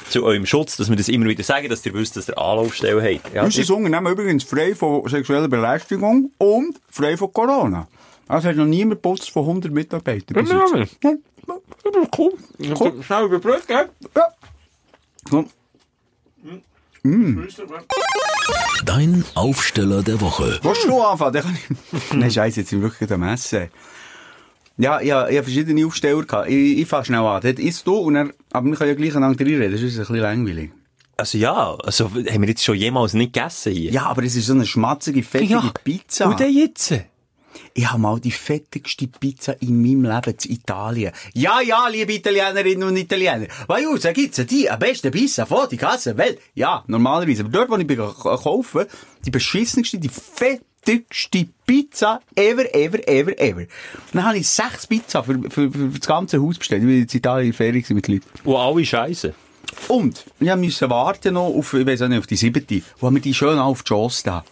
zu 0.08 0.24
eurem 0.24 0.46
Schutz, 0.46 0.76
dass 0.76 0.88
wir 0.88 0.96
das 0.96 1.08
immer 1.08 1.26
wieder 1.26 1.42
sagen, 1.42 1.68
dass 1.68 1.84
ihr 1.84 1.94
wisst, 1.94 2.16
dass 2.16 2.28
ihr 2.28 2.38
Anlaufstelle 2.38 3.02
habt. 3.02 3.34
Ja, 3.34 3.44
Unser 3.44 3.74
Unternehmen 3.74 4.12
übrigens 4.12 4.44
frei 4.44 4.74
von 4.74 5.08
sexueller 5.08 5.48
Belästigung 5.48 6.32
und 6.38 6.80
frei 6.90 7.16
von 7.16 7.32
Corona. 7.32 7.88
Also 8.28 8.48
hat 8.48 8.56
noch 8.56 8.64
niemand 8.66 9.02
putzt 9.02 9.30
von 9.30 9.42
100 9.42 9.72
Mitarbeitern. 9.72 10.44
bis 10.44 10.50
Ja, 10.52 10.64
jetzt. 10.76 10.96
Ja, 11.02 11.12
cool. 12.16 12.32
Cool. 12.78 13.02
Schnell 13.02 13.24
überbrückt, 13.24 13.66
gell? 13.66 13.88
Ja. 15.32 15.44
Cool. 17.04 17.48
Dein 18.84 19.24
Aufsteller 19.34 20.02
der 20.02 20.20
Woche. 20.20 20.58
Willst 20.62 20.84
du 20.84 21.00
anfangen? 21.02 21.32
Dann 21.34 21.42
kann 21.42 21.58
ich... 21.92 22.12
Nein, 22.14 22.30
scheiße, 22.30 22.60
jetzt 22.60 22.70
sind 22.70 22.82
wir 22.82 22.90
wirklich 22.90 23.10
am 23.12 23.22
Essen. 23.22 23.68
Ja, 24.76 25.00
ja, 25.00 25.28
ich 25.28 25.36
habe 25.36 25.44
verschiedene 25.44 25.86
Aufsteller 25.86 26.22
gehabt. 26.24 26.48
Ich, 26.48 26.78
ich 26.78 26.88
fange 26.88 27.04
schnell 27.04 27.20
an. 27.20 27.40
Dort 27.42 27.58
isst 27.58 27.86
du 27.86 27.96
und 27.96 28.16
er, 28.16 28.30
aber 28.52 28.66
wir 28.68 28.76
können 28.76 28.90
ja 28.90 28.96
gleich 28.96 29.14
einander 29.16 29.38
reinreden. 29.38 29.72
Das 29.72 29.82
ist 29.82 29.94
ein 29.94 30.00
bisschen 30.00 30.16
langweilig. 30.16 30.70
Also 31.16 31.36
ja, 31.36 31.74
also 31.74 32.06
haben 32.06 32.40
wir 32.40 32.48
jetzt 32.48 32.64
schon 32.64 32.76
jemals 32.76 33.12
nicht 33.12 33.34
gegessen 33.34 33.74
hier? 33.74 33.90
Ja, 33.90 34.06
aber 34.06 34.22
es 34.22 34.36
ist 34.36 34.46
so 34.46 34.54
eine 34.54 34.64
schmatzige, 34.64 35.22
fettige 35.22 35.52
Ja. 35.52 35.72
Pizza. 35.84 36.28
Und 36.28 36.40
dann 36.40 36.50
jetzt? 36.50 36.94
Ich 37.74 37.90
habe 37.90 38.00
mal 38.00 38.20
die 38.20 38.30
fettigste 38.30 39.06
Pizza 39.06 39.60
in 39.60 39.80
meinem 39.80 40.04
Leben 40.04 40.36
in 40.44 40.50
Italien. 40.52 41.12
Ja, 41.34 41.60
ja, 41.60 41.88
liebe 41.88 42.12
Italienerinnen 42.12 42.88
und 42.88 42.96
Italiener. 42.96 43.46
Weil 43.66 43.86
uns 43.86 44.06
gibt's 44.14 44.44
die 44.46 44.70
am 44.70 44.78
besten 44.78 45.10
Pizza 45.10 45.46
vor 45.46 45.68
die 45.68 45.76
ganzen 45.76 46.16
Welt. 46.16 46.38
Ja, 46.54 46.84
normalerweise. 46.86 47.42
Aber 47.42 47.50
dort, 47.50 47.70
wo 47.70 47.76
ich 47.76 47.86
bin 47.86 47.98
kaufen, 47.98 48.86
die 49.24 49.30
beschissenste, 49.30 49.98
die 49.98 50.08
fettigste 50.08 51.48
Pizza 51.66 52.20
ever, 52.34 52.74
ever, 52.74 53.06
ever, 53.08 53.38
ever. 53.38 53.60
Und 53.60 53.68
dann 54.12 54.24
habe 54.24 54.38
ich 54.38 54.48
sechs 54.48 54.86
Pizza 54.86 55.22
für, 55.22 55.38
für, 55.50 55.70
für 55.70 55.88
das 55.88 56.06
ganze 56.06 56.42
Haus 56.42 56.58
bestellt. 56.58 56.82
Ich 56.82 56.88
war 56.88 56.94
in 56.94 57.02
Italien 57.02 57.46
in 57.48 57.52
Ferien 57.52 57.84
mit 57.90 58.08
Leuten. 58.08 58.26
Und 58.44 58.56
alle 58.56 58.84
Scheiße. 58.84 59.34
Und 59.88 60.24
wir 60.38 60.56
mussten 60.56 60.90
warten 60.90 61.34
noch 61.34 61.46
auf, 61.46 61.74
ich 61.74 61.86
weiß 61.86 62.02
auch 62.02 62.08
nicht, 62.08 62.18
auf 62.18 62.26
die 62.26 62.36
siebte. 62.36 62.82
Wo 62.98 63.06
haben 63.06 63.14
wir 63.14 63.22
die 63.22 63.34
schön 63.34 63.58
auf 63.58 63.82
die 63.82 63.88
Chance 63.88 64.22
da. 64.24 64.44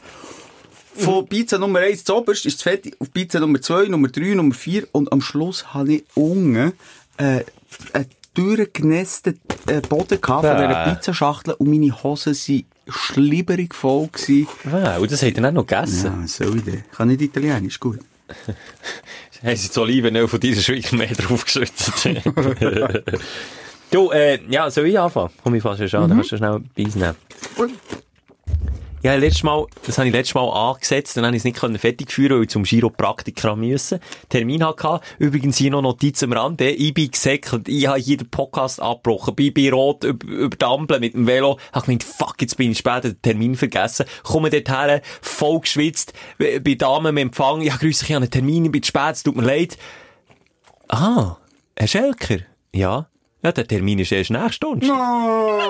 Von 0.98 1.26
Pizza 1.26 1.58
Nummer 1.58 1.78
1 1.80 2.04
zu 2.04 2.16
oberst 2.16 2.44
ist 2.44 2.56
es 2.56 2.62
fertig, 2.62 2.96
auf 2.98 3.12
Pizza 3.12 3.38
Nummer 3.38 3.60
2, 3.60 3.86
Nummer 3.86 4.08
3, 4.08 4.34
Nummer 4.34 4.54
4 4.54 4.88
und 4.92 5.12
am 5.12 5.20
Schluss 5.20 5.72
habe 5.72 5.94
ich 5.94 6.04
unten 6.14 6.72
äh, 7.18 7.44
einen 7.92 8.06
durchgenässten 8.34 9.40
äh, 9.66 9.80
Boden 9.80 10.20
gehabt 10.20 10.46
von 10.46 10.56
dieser 10.56 10.84
Pizzaschachtel 10.84 11.54
und 11.54 11.68
meine 11.68 12.02
Hosen 12.02 12.34
waren 12.34 12.64
schlibberig 12.88 13.74
voll 13.74 14.08
gewesen. 14.08 14.48
Ah, 14.70 14.96
und 14.98 15.10
das 15.10 15.22
ihr 15.22 15.32
dann 15.32 15.46
auch 15.46 15.52
noch 15.52 15.66
gegessen? 15.66 16.20
Ja, 16.20 16.26
soll 16.26 16.56
ich 16.58 16.64
denn? 16.64 16.84
Kann 16.90 17.08
nicht 17.08 17.20
Italienisch, 17.20 17.78
gut. 17.78 18.00
Haben 19.42 19.56
sie 19.56 19.68
die 19.68 19.78
Olivenöl 19.78 20.26
von 20.26 20.40
dieser 20.40 20.62
Schweiz 20.62 20.90
mehr 20.90 21.06
draufgeschüttet? 21.08 22.22
du, 23.90 24.10
äh, 24.10 24.40
ja, 24.48 24.68
soll 24.70 24.86
ich 24.86 24.98
anfangen? 24.98 25.30
Komm, 25.42 25.54
ich 25.54 25.62
fasse 25.62 25.88
schon 25.88 26.02
an, 26.02 26.08
dann 26.08 26.18
kannst 26.18 26.32
du 26.32 26.36
schnell 26.38 26.60
Beis 26.76 26.96
nehmen. 26.96 27.14
Ja, 29.00 29.14
letztes 29.14 29.44
Mal, 29.44 29.64
das 29.86 29.96
habe 29.98 30.08
ich 30.08 30.14
letztes 30.14 30.34
Mal 30.34 30.48
angesetzt, 30.48 31.16
dann 31.16 31.24
habe 31.24 31.36
ich 31.36 31.40
es 31.40 31.44
nicht 31.44 31.56
können 31.56 31.78
fertig 31.78 32.10
führen, 32.10 32.36
weil 32.36 32.42
ich 32.42 32.48
zum 32.48 32.64
Chiropraktiker 32.64 33.54
müssen. 33.54 34.00
Termin 34.28 34.64
hatte. 34.64 35.00
Übrigens 35.18 35.56
hier 35.56 35.70
noch 35.70 35.82
Notiz 35.82 36.22
am 36.24 36.32
Rande. 36.32 36.70
Ich 36.70 36.94
bin 36.94 37.10
gesäckelt. 37.10 37.68
Ich 37.68 37.86
habe 37.86 38.00
hier 38.00 38.16
den 38.16 38.28
Podcast 38.28 38.82
abgebrochen. 38.82 39.36
Bin 39.36 39.54
bei 39.54 39.70
Rot 39.70 40.02
über, 40.02 40.26
über 40.26 40.98
mit 40.98 41.14
dem 41.14 41.28
Velo. 41.28 41.58
Habe 41.72 41.86
gemeint, 41.86 42.02
fuck, 42.02 42.36
jetzt 42.40 42.56
bin 42.56 42.72
ich 42.72 42.78
später 42.78 43.10
den 43.10 43.22
Termin 43.22 43.54
vergessen. 43.54 44.06
Komme 44.24 44.50
dort 44.50 44.68
her, 44.68 45.00
voll 45.22 45.60
geschwitzt, 45.60 46.12
bei 46.38 46.58
bei 46.58 46.74
Damen 46.74 47.06
im 47.06 47.16
Empfang. 47.18 47.60
Ja, 47.60 47.76
grüß 47.76 48.00
dich, 48.00 48.10
ich 48.10 48.14
habe 48.14 48.24
einen 48.24 48.32
Termin, 48.32 48.64
ich 48.64 48.72
bin 48.72 48.82
zu 48.82 48.88
spät, 48.88 49.12
es 49.12 49.22
tut 49.22 49.36
mir 49.36 49.44
leid. 49.44 49.78
Ah, 50.88 51.36
Herr 51.76 51.86
Schelker? 51.86 52.38
Ja. 52.74 53.08
Ja, 53.42 53.52
der 53.52 53.66
Termin 53.66 54.00
ist 54.00 54.10
erst 54.10 54.30
nächste 54.30 54.52
Stunde. 54.52 54.86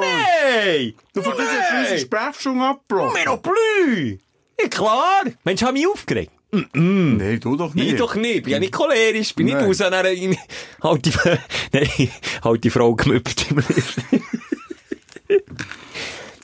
Hey! 0.00 0.94
Du 1.12 1.20
vergisst 1.22 1.50
unsere 1.78 1.98
Sprechstunde 1.98 2.64
abgebrochen. 2.64 3.12
Mir 3.12 3.26
noch 3.26 3.38
bleu! 3.38 4.16
Ja, 4.60 4.68
klar! 4.68 5.24
Mensch, 5.44 5.62
hab 5.62 5.74
mich 5.74 5.86
aufgeregt. 5.86 6.32
Nein, 6.50 7.38
du 7.40 7.56
doch 7.56 7.74
nicht. 7.74 7.92
Ich 7.92 7.96
doch 7.98 8.14
nicht. 8.14 8.44
Bin 8.44 8.52
ja 8.52 8.58
nicht 8.58 8.72
cholerisch. 8.72 9.34
Bin 9.34 9.44
nicht 9.46 9.56
Nein. 9.56 9.68
aus 9.68 9.82
einer, 9.82 10.02
halt 10.82 11.04
die, 11.04 11.12
nein, 11.72 12.10
halt 12.42 12.64
die 12.64 12.70
Frau 12.70 12.94
gemüpft. 12.94 13.46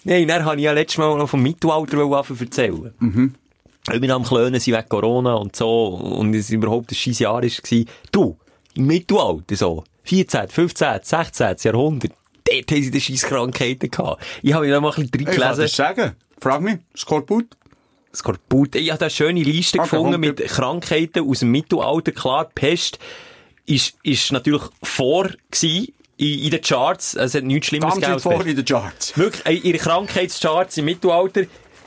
Nein, 0.05 0.29
dann 0.29 0.45
habe 0.45 0.57
ich 0.59 0.65
ja 0.65 0.73
letztes 0.73 0.99
Mal 0.99 1.17
noch 1.17 1.31
vom 1.31 1.43
Mittelalter 1.43 1.97
erzählen. 2.39 2.93
Mhm. 2.99 3.35
Wir 3.91 4.15
am 4.15 4.25
Klönen 4.25 4.61
sind 4.61 4.77
wegen 4.77 4.89
Corona 4.89 5.35
und 5.35 5.57
so, 5.57 5.87
und 5.87 6.35
es 6.35 6.51
überhaupt 6.51 6.93
ein 6.93 6.95
scheiß 6.95 7.21
Jahr 7.21 7.43
war. 7.43 7.85
Du, 8.13 8.37
im 8.75 8.87
Mittelalter 8.87 9.57
so, 9.57 9.85
14., 10.05 10.49
15., 10.49 11.01
16. 11.03 11.57
Jahrhundert, 11.63 12.13
dort 12.45 12.71
haben 12.71 12.83
sie 12.83 12.91
die 12.91 13.01
scheiß 13.01 13.23
Krankheiten 13.23 13.91
gehabt. 13.91 14.23
Ich 14.43 14.53
habe 14.53 14.67
mir 14.67 14.75
noch 14.75 14.83
mal 14.83 14.95
ein 14.97 15.09
bisschen 15.11 15.29
Ich 15.29 15.37
kann 15.37 15.57
das 15.57 15.75
sagen. 15.75 16.17
Frag 16.41 16.61
mich, 16.61 16.79
Skorbut? 16.97 17.47
Skorbut. 18.15 18.77
Ich 18.77 18.91
habe 18.91 18.99
da 18.99 19.07
eine 19.07 19.11
schöne 19.11 19.43
Liste 19.43 19.79
Okay, 19.79 19.89
gefunden 19.91 20.13
komm, 20.13 20.21
mit 20.21 20.45
Krankheiten 20.47 21.29
aus 21.29 21.41
dem 21.41 21.51
Mittelalter. 21.51 22.13
Klar, 22.13 22.51
Pest 22.55 22.99
ist, 23.67 23.97
ist 24.03 24.31
natürlich 24.31 24.63
vor 24.83 25.31
gewesen 25.51 25.93
in, 26.17 26.39
in 26.41 26.51
den 26.51 26.61
Charts. 26.61 27.15
Es 27.15 27.35
hat 27.35 27.45
nichts 27.45 27.69
Schlimmes 27.69 27.85
Ganz 27.85 27.95
gegeben. 27.97 28.13
als 28.13 28.23
vor 28.23 28.47
in 28.47 28.57
den 28.57 28.65
Charts. 28.65 29.17
Wirklich, 29.19 29.47
äh, 29.47 29.69
ihre 29.69 29.79
Krankheitscharts 29.79 30.77
im 30.77 30.85
Mittelalter. 30.85 31.43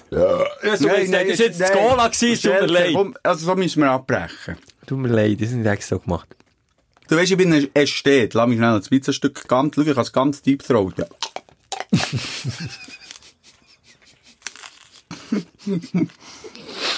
Ja, 0.10 0.78
so 0.78 0.88
nein, 0.88 1.10
nein, 1.10 1.28
das 1.28 1.40
war 1.40 1.46
jetzt 1.48 1.60
das 1.60 1.72
Cola 1.72 2.08
gewesen, 2.08 2.34
es 2.34 2.42
tut 2.42 2.62
mir 2.62 2.68
leid. 2.68 2.96
Also, 3.24 3.46
so 3.46 3.56
müssen 3.56 3.82
wir 3.82 3.92
abbrechen. 3.92 4.58
Tut 4.86 4.98
mir 5.00 5.10
leid, 5.10 5.42
das 5.42 5.50
ist 5.50 5.56
nicht 5.56 5.68
extra 5.68 5.98
gemacht. 5.98 6.37
Du 7.08 7.16
weißt, 7.16 7.32
ich 7.32 7.38
bin 7.38 7.54
ein 7.54 7.68
Ästhet. 7.74 8.34
Lass 8.34 8.48
mich 8.48 8.58
schnell 8.58 8.76
ein 8.76 8.82
Pizzastück 8.82 9.48
ganz, 9.48 9.76
schau, 9.76 9.82
ich 9.82 9.94
kann 9.94 10.04
es 10.04 10.12
ganz 10.12 10.42
deep 10.42 10.64
throat. 10.64 10.96
Ja. 10.98 11.06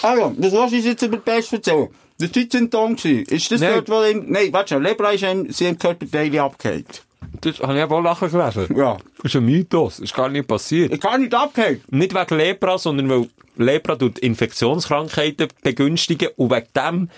also, 0.02 0.34
das 0.38 0.54
was 0.54 0.72
ich 0.74 0.86
jetzt 0.86 1.02
über 1.04 1.18
die 1.18 1.24
Pest 1.24 1.54
erzählen. 1.54 1.90
Das 2.18 2.36
war 2.36 2.44
13 2.44 2.72
Tonnen. 2.72 2.96
gewesen. 2.96 3.24
Ist 3.26 3.52
das 3.52 3.62
Nein. 3.62 3.74
dort, 3.76 3.90
wo 3.90 4.04
ihm, 4.04 4.26
nein, 4.30 4.52
warte 4.52 4.74
schon, 4.74 4.84
Lebra 4.84 5.12
ist 5.12 5.24
ihm, 5.24 5.52
sie 5.52 5.68
haben 5.68 5.78
Körperteile 5.78 6.42
abgehakt. 6.42 7.04
Das 7.42 7.60
habe 7.60 7.78
ich 7.78 7.84
auch 7.84 8.02
nachher 8.02 8.30
gelesen. 8.30 8.76
Ja. 8.76 8.98
Das 9.18 9.26
ist 9.26 9.36
ein 9.36 9.46
Mythos. 9.46 9.98
Das 9.98 10.06
ist 10.06 10.16
gar 10.16 10.30
nicht 10.30 10.48
passiert. 10.48 10.92
Ich 10.92 11.00
kann 11.00 11.22
nicht 11.22 11.34
abgehakt. 11.34 11.92
Nicht 11.92 12.14
wegen 12.14 12.38
Lepra, 12.38 12.78
sondern 12.78 13.10
weil 13.10 13.30
Lepra 13.56 13.96
tut 13.96 14.20
Infektionskrankheiten 14.20 15.48
begünstigen 15.64 16.30
und 16.36 16.52
wegen 16.52 16.68
dem 16.76 17.10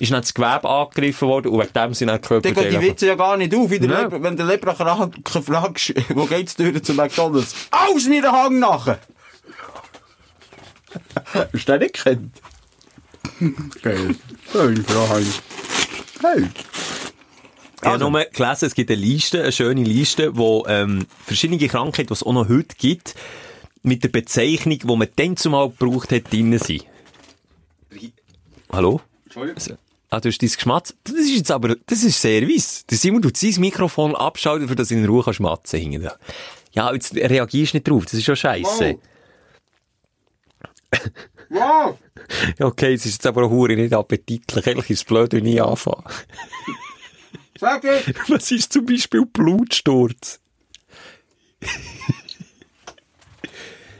ist 0.00 0.12
dann 0.12 0.20
das 0.20 0.32
Gewebe 0.32 0.68
angegriffen 0.68 1.28
worden 1.28 1.48
und 1.48 1.60
wegen 1.60 1.72
dem 1.72 1.94
sind 1.94 2.08
dann 2.08 2.20
die 2.20 2.28
Dann 2.28 2.54
gehen 2.54 2.80
die. 2.80 2.80
Witze 2.80 3.06
ja 3.06 3.14
gar 3.14 3.36
nicht 3.36 3.54
auf. 3.54 3.68
Der. 3.68 3.80
Lebra, 3.80 4.22
wenn 4.22 4.36
der 4.36 4.46
Lebra 4.46 4.74
krank 4.74 5.14
fragst, 5.28 5.94
wo 6.14 6.24
geht's 6.26 6.56
durch 6.56 6.82
zu 6.82 6.94
McDonalds? 6.94 7.54
Aus 7.70 8.06
mir 8.06 8.22
den 8.22 8.32
Hang 8.32 8.58
nachher! 8.58 8.98
Hast 11.32 11.52
du 11.52 11.58
den 11.58 11.80
nicht 11.80 11.94
gekannt? 11.94 12.40
Geil. 13.82 14.14
Hey, 14.52 14.76
Frau 14.86 15.08
Heinz. 15.08 15.42
Hey. 16.22 16.48
Ich 17.80 17.88
habe 17.88 17.98
nur 17.98 18.24
gelesen, 18.24 18.66
es 18.66 18.74
gibt 18.74 18.90
eine 18.90 19.00
Liste, 19.00 19.42
eine 19.42 19.52
schöne 19.52 19.84
Liste, 19.84 20.36
wo 20.36 20.64
ähm, 20.66 21.06
verschiedene 21.24 21.68
Krankheiten, 21.68 22.08
die 22.08 22.12
es 22.12 22.24
auch 22.24 22.32
noch 22.32 22.48
heute 22.48 22.74
gibt, 22.76 23.14
mit 23.82 24.02
der 24.02 24.08
Bezeichnung, 24.08 24.78
die 24.78 24.96
man 24.96 25.08
dann 25.14 25.36
zumal 25.36 25.70
gebraucht 25.70 26.10
hat, 26.10 26.32
drin 26.32 26.58
sind. 26.58 26.84
Hallo? 28.72 29.00
Entschuldigung. 29.24 29.78
Ah, 30.10 30.20
du 30.20 30.28
hast 30.28 30.38
dein 30.38 30.48
Geschmatz. 30.48 30.94
Das 31.04 31.14
ist 31.14 31.36
jetzt 31.36 31.50
aber, 31.50 31.76
das 31.86 32.02
ist 32.02 32.20
Service. 32.20 32.86
Der 32.86 32.96
Simon 32.96 33.20
tut 33.20 33.36
sein 33.36 33.54
Mikrofon 33.58 34.14
abschalten, 34.16 34.68
für 34.68 34.74
das 34.74 34.90
in 34.90 35.04
Ruhe 35.04 35.22
kann 35.22 35.34
schmatzen 35.34 35.80
hinten. 35.80 36.08
Ja, 36.72 36.92
jetzt 36.92 37.14
reagierst 37.14 37.74
du 37.74 37.76
nicht 37.76 37.88
drauf, 37.88 38.04
das 38.04 38.14
ist 38.14 38.24
schon 38.24 38.36
scheiße. 38.36 38.98
Wow! 41.50 41.98
Ja, 42.58 42.66
okay, 42.66 42.94
es 42.94 43.06
ist 43.06 43.14
jetzt 43.14 43.26
aber 43.26 43.44
auch 43.44 43.50
hure 43.50 43.76
nicht 43.76 43.92
appetitlich. 43.92 44.66
Ehrlich 44.66 44.90
ist 44.90 44.98
es 45.00 45.04
blöd, 45.04 45.32
wenn 45.32 45.46
ich 45.46 45.62
anfange. 45.62 46.04
Sag 47.58 47.84
ich! 47.84 48.14
Was 48.28 48.50
ist 48.50 48.72
zum 48.72 48.86
Beispiel 48.86 49.26
Blutsturz? 49.26 50.40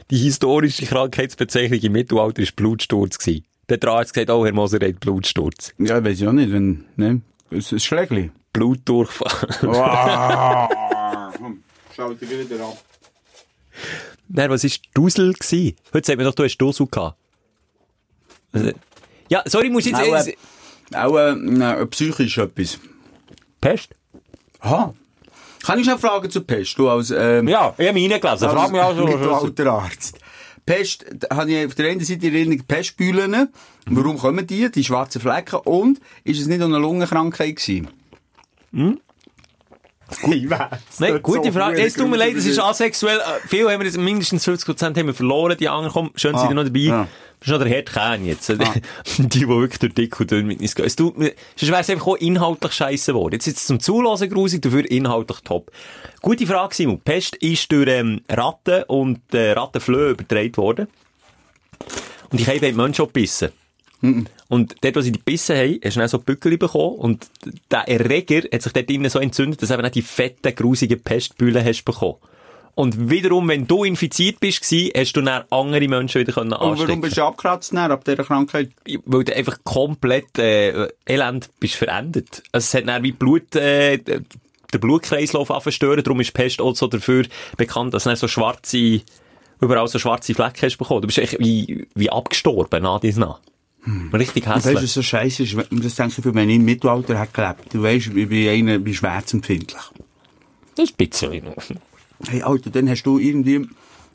Die 0.09 0.17
historische 0.17 0.85
Krankheitsbezeichnung 0.85 1.79
im 1.79 1.91
Mittelalter 1.91 2.41
war 2.41 2.49
Blutsturz. 2.55 3.17
gewesen. 3.19 3.45
Der 3.69 3.75
hat 3.75 3.83
der 3.83 3.91
Arzt 3.91 4.13
gesagt, 4.13 4.31
oh, 4.31 4.45
Herr 4.45 4.53
Moser 4.53 4.79
hat 4.85 4.99
Blutsturz. 4.99 5.73
Ja, 5.77 6.03
weiß 6.03 6.21
ich 6.21 6.27
auch 6.27 6.31
nicht, 6.33 6.51
wenn, 6.51 6.85
ne? 6.95 7.21
Es 7.51 7.71
ist 7.71 7.85
Schlägli. 7.85 8.31
Blutdurchfall. 8.51 9.47
Wow! 9.61 11.33
Komm, 11.37 11.63
schalte 11.95 12.27
wieder 12.29 12.65
ab. 12.65 12.77
Nein, 14.27 14.49
was 14.49 14.63
war 14.63 14.71
Dusel? 14.93 15.33
gewesen? 15.33 15.75
Heute 15.93 16.07
sagt 16.07 16.17
man 16.17 16.25
doch, 16.25 16.33
du 16.33 16.43
hast 16.43 16.57
Dusel 16.57 16.87
gehabt. 16.87 17.17
Also, 18.51 18.71
Ja, 19.29 19.43
sorry, 19.45 19.67
ich 19.67 19.71
muss 19.71 19.85
jetzt... 19.85 19.99
Auch, 19.99 20.25
äh, 20.25 20.35
auch 20.95 21.17
äh, 21.17 21.81
äh, 21.81 21.85
psychisch 21.87 22.37
etwas. 22.39 22.79
Pest? 23.61 23.89
Aha. 24.61 24.93
Kann 25.63 25.79
ich 25.79 25.85
noch 25.87 25.99
fragen 25.99 26.29
zur 26.31 26.45
Pest? 26.45 26.77
Du 26.79 26.89
als, 26.89 27.11
ähm, 27.11 27.47
Ja, 27.47 27.73
ich 27.77 27.87
habe 27.87 27.99
mich 27.99 28.11
reingelesen. 28.11 28.49
Frag 28.49 28.71
mich 28.71 28.81
also... 28.81 29.05
Mittelalterarzt. 29.05 30.17
Pest, 30.69 31.03
da 31.15 31.35
habe 31.35 31.51
ich 31.51 31.65
auf 31.65 31.73
der 31.73 31.89
einen 31.89 31.99
Seite 31.99 32.27
in 32.27 32.35
Erinnerung 32.35 32.63
Pestbühlen. 32.67 33.49
Warum 33.87 34.19
kommen 34.19 34.45
die? 34.45 34.69
Die 34.69 34.83
schwarzen 34.83 35.19
Flecken. 35.19 35.55
Und, 35.63 35.99
ist 36.23 36.39
es 36.39 36.45
nicht 36.45 36.61
auch 36.61 36.65
eine 36.67 36.77
Lungenkrankheit 36.77 37.55
gewesen? 37.55 37.87
Hm? 38.71 38.99
Ich 40.31 40.49
weiss. 40.49 40.99
Nein, 40.99 41.21
gute 41.21 41.51
Frage. 41.51 41.81
Es 41.81 41.93
tut 41.93 42.07
mir 42.09 42.17
leid, 42.17 42.35
es 42.35 42.45
ist 42.45 42.59
asexuell. 42.59 43.17
Äh, 43.19 43.47
Viel 43.47 43.69
haben 43.69 43.79
wir 43.79 43.85
jetzt, 43.85 43.97
mindestens 43.97 44.47
50% 44.47 44.97
haben 44.97 45.05
wir 45.07 45.13
verloren, 45.13 45.55
die 45.57 45.69
anderen 45.69 45.91
kommen. 45.93 46.11
Schön, 46.15 46.33
Ah, 46.35 46.39
sind 46.39 46.49
ihr 46.49 46.55
noch 46.55 46.63
dabei. 46.63 46.79
ja. 46.79 47.07
Das 47.39 47.47
ist 47.47 47.51
noch 47.53 47.59
der 47.59 47.69
Herd 47.69 47.91
Kern 47.91 48.25
jetzt. 48.25 48.49
Die, 49.17 49.27
die 49.27 49.47
wirklich 49.47 49.79
durch 49.79 49.93
dick 49.93 50.19
und 50.19 50.31
dünn 50.31 50.47
mit 50.47 50.61
uns 50.61 50.75
gehen. 50.75 50.85
Es 50.85 50.95
tut 50.95 51.17
mir, 51.17 51.33
sonst 51.55 51.71
wäre 51.71 51.81
es 51.81 51.89
einfach 51.89 52.07
auch 52.07 52.17
inhaltlich 52.17 52.73
scheiße 52.73 53.13
geworden. 53.13 53.33
Jetzt 53.33 53.47
ist 53.47 53.57
es 53.57 53.67
zum 53.67 53.79
Zuhören 53.79 54.29
grusig, 54.29 54.61
dafür 54.61 54.89
inhaltlich 54.89 55.39
top. 55.39 55.71
Gute 56.21 56.45
Frage, 56.45 56.75
Simon. 56.75 56.99
Pest 56.99 57.35
ist 57.37 57.71
durch, 57.71 57.87
ähm, 57.87 58.21
Ratten 58.29 58.83
und, 58.83 59.33
äh, 59.33 59.51
Rattenflöhe 59.51 60.11
übertragen 60.11 60.57
worden. 60.57 60.87
Und 62.29 62.39
die 62.39 62.45
haben 62.45 62.59
die 62.59 62.71
Menschen 62.73 63.03
auch 63.03 63.07
gebissen. 63.07 63.49
Und 64.47 64.75
dort, 64.81 64.95
wo 64.95 65.01
sie 65.01 65.11
die 65.11 65.19
gebissen 65.19 65.55
haben, 65.57 65.79
hast 65.83 65.95
du 65.95 65.99
dann 65.99 66.09
so 66.09 66.19
Bückel 66.19 66.57
bekommen. 66.57 66.95
Und 66.95 67.27
der 67.69 67.87
Erreger 67.87 68.47
hat 68.51 68.61
sich 68.61 68.73
dort 68.73 68.89
innen 68.89 69.09
so 69.09 69.19
entzündet, 69.19 69.61
dass 69.61 69.69
du 69.69 69.75
eben 69.75 69.85
auch 69.85 69.91
die 69.91 70.01
fetten, 70.01 70.55
grusigen 70.55 71.01
Pestbühlen 71.01 71.63
hast 71.63 71.83
bekommen. 71.83 72.15
Und 72.75 73.09
wiederum, 73.09 73.47
wenn 73.49 73.67
du 73.67 73.83
infiziert 73.83 74.39
bist, 74.39 74.63
hast 74.63 75.13
du 75.13 75.21
dann 75.21 75.43
andere 75.49 75.87
Menschen 75.87 76.21
wieder 76.21 76.33
können 76.33 76.53
Und 76.53 76.79
warum 76.79 77.01
bist 77.01 77.17
du 77.17 77.23
abgekratzt 77.23 77.73
dann, 77.73 77.91
ab 77.91 78.05
dieser 78.05 78.23
Krankheit? 78.23 78.69
Weil 79.05 79.23
du 79.25 79.35
einfach 79.35 79.57
komplett, 79.63 80.39
äh, 80.39 80.87
elend 81.05 81.49
bist 81.59 81.75
verendet. 81.75 82.43
Also 82.51 82.65
es 82.65 82.73
hat 82.73 82.87
dann 82.87 83.03
wie 83.03 83.11
Blut, 83.11 83.55
äh, 83.55 83.97
der 83.97 84.79
Blutkreislauf 84.79 85.51
anverstören. 85.51 86.03
Darum 86.03 86.21
ist 86.21 86.33
Pest 86.33 86.61
auch 86.61 86.75
so 86.75 86.87
dafür 86.87 87.25
bekannt, 87.57 87.93
dass 87.93 88.03
du 88.05 88.15
so 88.15 88.27
schwarze, 88.27 89.01
überall 89.59 89.87
so 89.87 89.99
schwarze 89.99 90.33
Flecken 90.33 90.61
hast 90.61 90.77
bekommen. 90.77 91.01
Du 91.01 91.07
bist 91.07 91.17
echt 91.17 91.39
wie, 91.39 91.87
wie 91.95 92.09
abgestorben, 92.09 92.83
nach 92.83 92.99
dies 92.99 93.17
nach. 93.17 93.39
Richtig 94.13 94.45
Weißt 94.45 94.65
du, 94.65 94.69
hässlich. 94.69 94.83
was 94.83 94.93
so 94.93 95.01
scheiße 95.01 95.43
ist? 95.43 95.55
Das 95.55 95.95
denke 95.95 96.13
ich, 96.17 96.35
wenn 96.35 96.49
ich 96.49 96.57
im 96.57 96.65
Mittelalter 96.65 97.19
hätte 97.19 97.31
gelebt. 97.33 97.73
Du 97.73 97.81
weißt, 97.81 98.07
ich 98.07 98.29
bin 98.29 98.49
einer, 98.49 98.77
bin 98.77 98.93
schmerzempfindlich. 98.93 99.81
Das 100.75 100.89
ist 100.89 100.99
ein 100.99 101.07
bisschen. 101.07 101.79
Hey, 102.27 102.41
Alter, 102.41 102.69
dann 102.69 102.89
hast 102.89 103.03
du 103.03 103.17
irgendwie, 103.17 103.67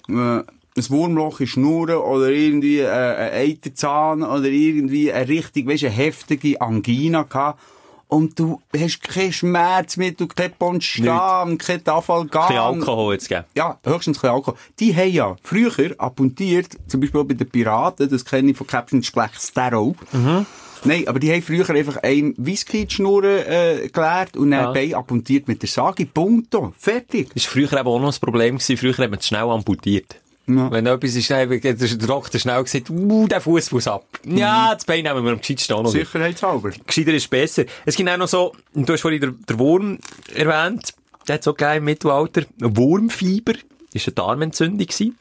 äh, 0.09 0.43
ein 0.77 0.91
Wurmloch 0.91 1.41
in 1.41 1.47
Schnurren 1.47 1.97
oder 1.97 2.29
irgendwie 2.31 2.81
äh, 2.81 2.89
ein 2.89 3.51
Eiterzahn 3.51 4.23
oder 4.23 4.47
irgendwie 4.47 5.13
eine 5.13 5.29
richtig, 5.29 5.67
weißt, 5.67 5.85
eine 5.85 5.93
heftige 5.93 6.61
Angina 6.61 7.23
gehabt. 7.23 7.61
Und 8.07 8.39
du 8.39 8.61
hast 8.77 9.03
kein 9.03 9.33
Schmerzmittel, 9.33 10.29
kein 10.29 10.53
Ponstan, 10.53 11.59
kein 11.59 11.83
Tafalgan. 11.83 12.43
Ein 12.43 12.49
bisschen 12.49 12.63
Alkohol 12.63 13.15
jetzt 13.15 13.29
geben. 13.29 13.45
Ja, 13.57 13.79
höchstens 13.83 14.19
ein 14.19 14.21
bisschen 14.21 14.35
Alkohol. 14.35 14.59
Die 14.79 14.95
haben 14.95 15.11
ja 15.11 15.37
früher 15.43 15.73
appuntiert, 15.99 16.77
zum 16.87 17.01
Beispiel 17.01 17.21
auch 17.21 17.25
bei 17.25 17.35
den 17.35 17.49
Piraten, 17.49 18.09
das 18.09 18.25
kenne 18.25 18.51
ich 18.51 18.57
von 18.57 18.67
Captain 18.67 19.01
Black 19.13 19.33
Sparrow. 19.37 19.97
Mhm. 20.13 20.47
Nein, 20.85 21.09
aber 21.09 21.19
die 21.19 21.33
haben 21.33 21.43
früher 21.43 21.69
einfach 21.71 21.97
ein 22.03 22.35
Whisky 22.37 22.83
in 22.83 22.89
die 22.89 22.95
Schnur 22.95 23.25
äh, 23.25 23.89
geleert 23.93 24.37
und 24.37 24.51
dann 24.51 24.65
Ja. 24.65 24.73
Bein 24.73 24.95
appuntiert 24.95 25.49
mit 25.49 25.63
der 25.63 25.69
Sage. 25.69 26.07
Punkto. 26.07 26.75
Fertig. 26.79 27.31
Das 27.35 27.45
war 27.47 27.53
früher 27.53 27.73
eben 27.81 27.89
auch 27.89 28.01
noch 28.01 28.13
ein 28.15 28.21
Problem. 28.21 28.59
Gewesen. 28.59 28.77
Früher 28.77 28.93
hat 28.99 29.11
man 29.11 29.19
es 29.19 29.27
schnell 29.27 29.43
amputiert. 29.45 30.17
Ja. 30.47 30.71
Wenn 30.71 30.87
etwas 30.87 31.15
ist, 31.15 31.31
dann 31.31 31.51
hat 31.51 31.65
der 31.65 31.75
Doktor 32.07 32.39
schnell 32.39 32.63
gesagt, 32.63 32.91
uh, 32.91 33.27
der 33.27 33.41
Fuß 33.41 33.73
muss 33.73 33.89
ab. 33.89 34.05
Ja, 34.27 34.75
das 34.75 34.85
Bein 34.85 35.03
nehmen 35.03 35.25
wir 35.25 35.33
am 35.33 35.39
gescheitsten 35.41 35.83
noch. 35.83 35.91
Sicherheitshalber. 35.91 36.71
Gescheiter 36.87 37.15
ist 37.15 37.31
besser. 37.31 37.65
Es 37.87 37.97
gibt 37.97 38.11
auch 38.11 38.19
noch 38.19 38.29
so, 38.29 38.53
du 38.75 38.93
hast 38.93 39.01
vorhin 39.01 39.21
den, 39.23 39.43
den 39.49 39.59
Wurm 39.59 39.99
erwähnt. 40.35 40.93
Der 41.27 41.37
hat 41.37 41.45
so 41.45 41.55
gegeben 41.55 41.79
im 41.79 41.85
Mittelalter. 41.85 42.43
Wurmfieber. 42.59 43.55
Das 43.95 44.07
war 44.07 44.09
eine 44.09 44.15
Darmentzündung. 44.15 44.87
gewesen. 44.87 45.17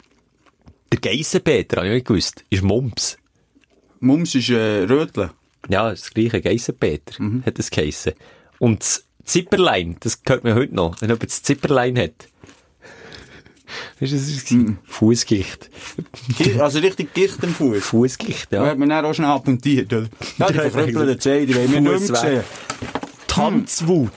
Der 0.92 1.00
Geissenpeter, 1.00 1.78
habe 1.78 1.88
ich 1.88 1.94
nicht 1.94 2.08
gewusst, 2.08 2.44
ist 2.50 2.62
Mumps. 2.62 3.18
Mums 4.02 4.36
ist 4.36 4.50
äh, 4.50 4.84
Rötle. 4.84 5.32
Ja, 5.70 5.90
das 5.90 6.12
gleiche, 6.12 6.42
Geissenpeter, 6.42 7.16
hat 7.46 7.58
das 7.60 7.70
geheissen. 7.72 8.14
Und 8.60 8.82
das 8.82 9.06
Zipperlein, 9.24 9.96
das 10.02 10.20
hört 10.28 10.44
man 10.44 10.56
heute 10.56 10.76
noch, 10.76 11.00
wenn 11.02 11.10
jemand 11.10 11.24
das 11.24 11.42
Zipperlein 11.44 11.98
hat. 11.98 12.28
Weißt 14.00 14.12
du, 14.12 14.16
das 14.18 14.28
ist 14.28 14.52
mhm. 14.52 14.78
Fußgicht. 14.84 15.70
Gi- 16.38 16.60
Also 16.60 16.80
richtig 16.80 17.14
Gicht 17.14 17.42
im 17.44 17.54
Fuß. 17.56 17.84
Fußgicht, 17.84 18.52
ja. 18.52 18.66
hat 18.68 18.78
man 18.78 18.90
dann 18.90 19.06
auch 19.06 19.14
schnell 19.14 19.30
appuntiert, 19.30 19.92
oder? 19.94 20.08
Ja, 20.38 20.48
die 20.52 20.54
verkrüppelten 20.60 21.20
Zehen, 21.20 21.48
die 21.48 21.56
wollen 21.56 21.72
wir 21.72 21.82
nicht 21.82 22.10
mehr 22.10 22.16
sehen. 22.20 22.44
Tanzwut. 23.28 24.12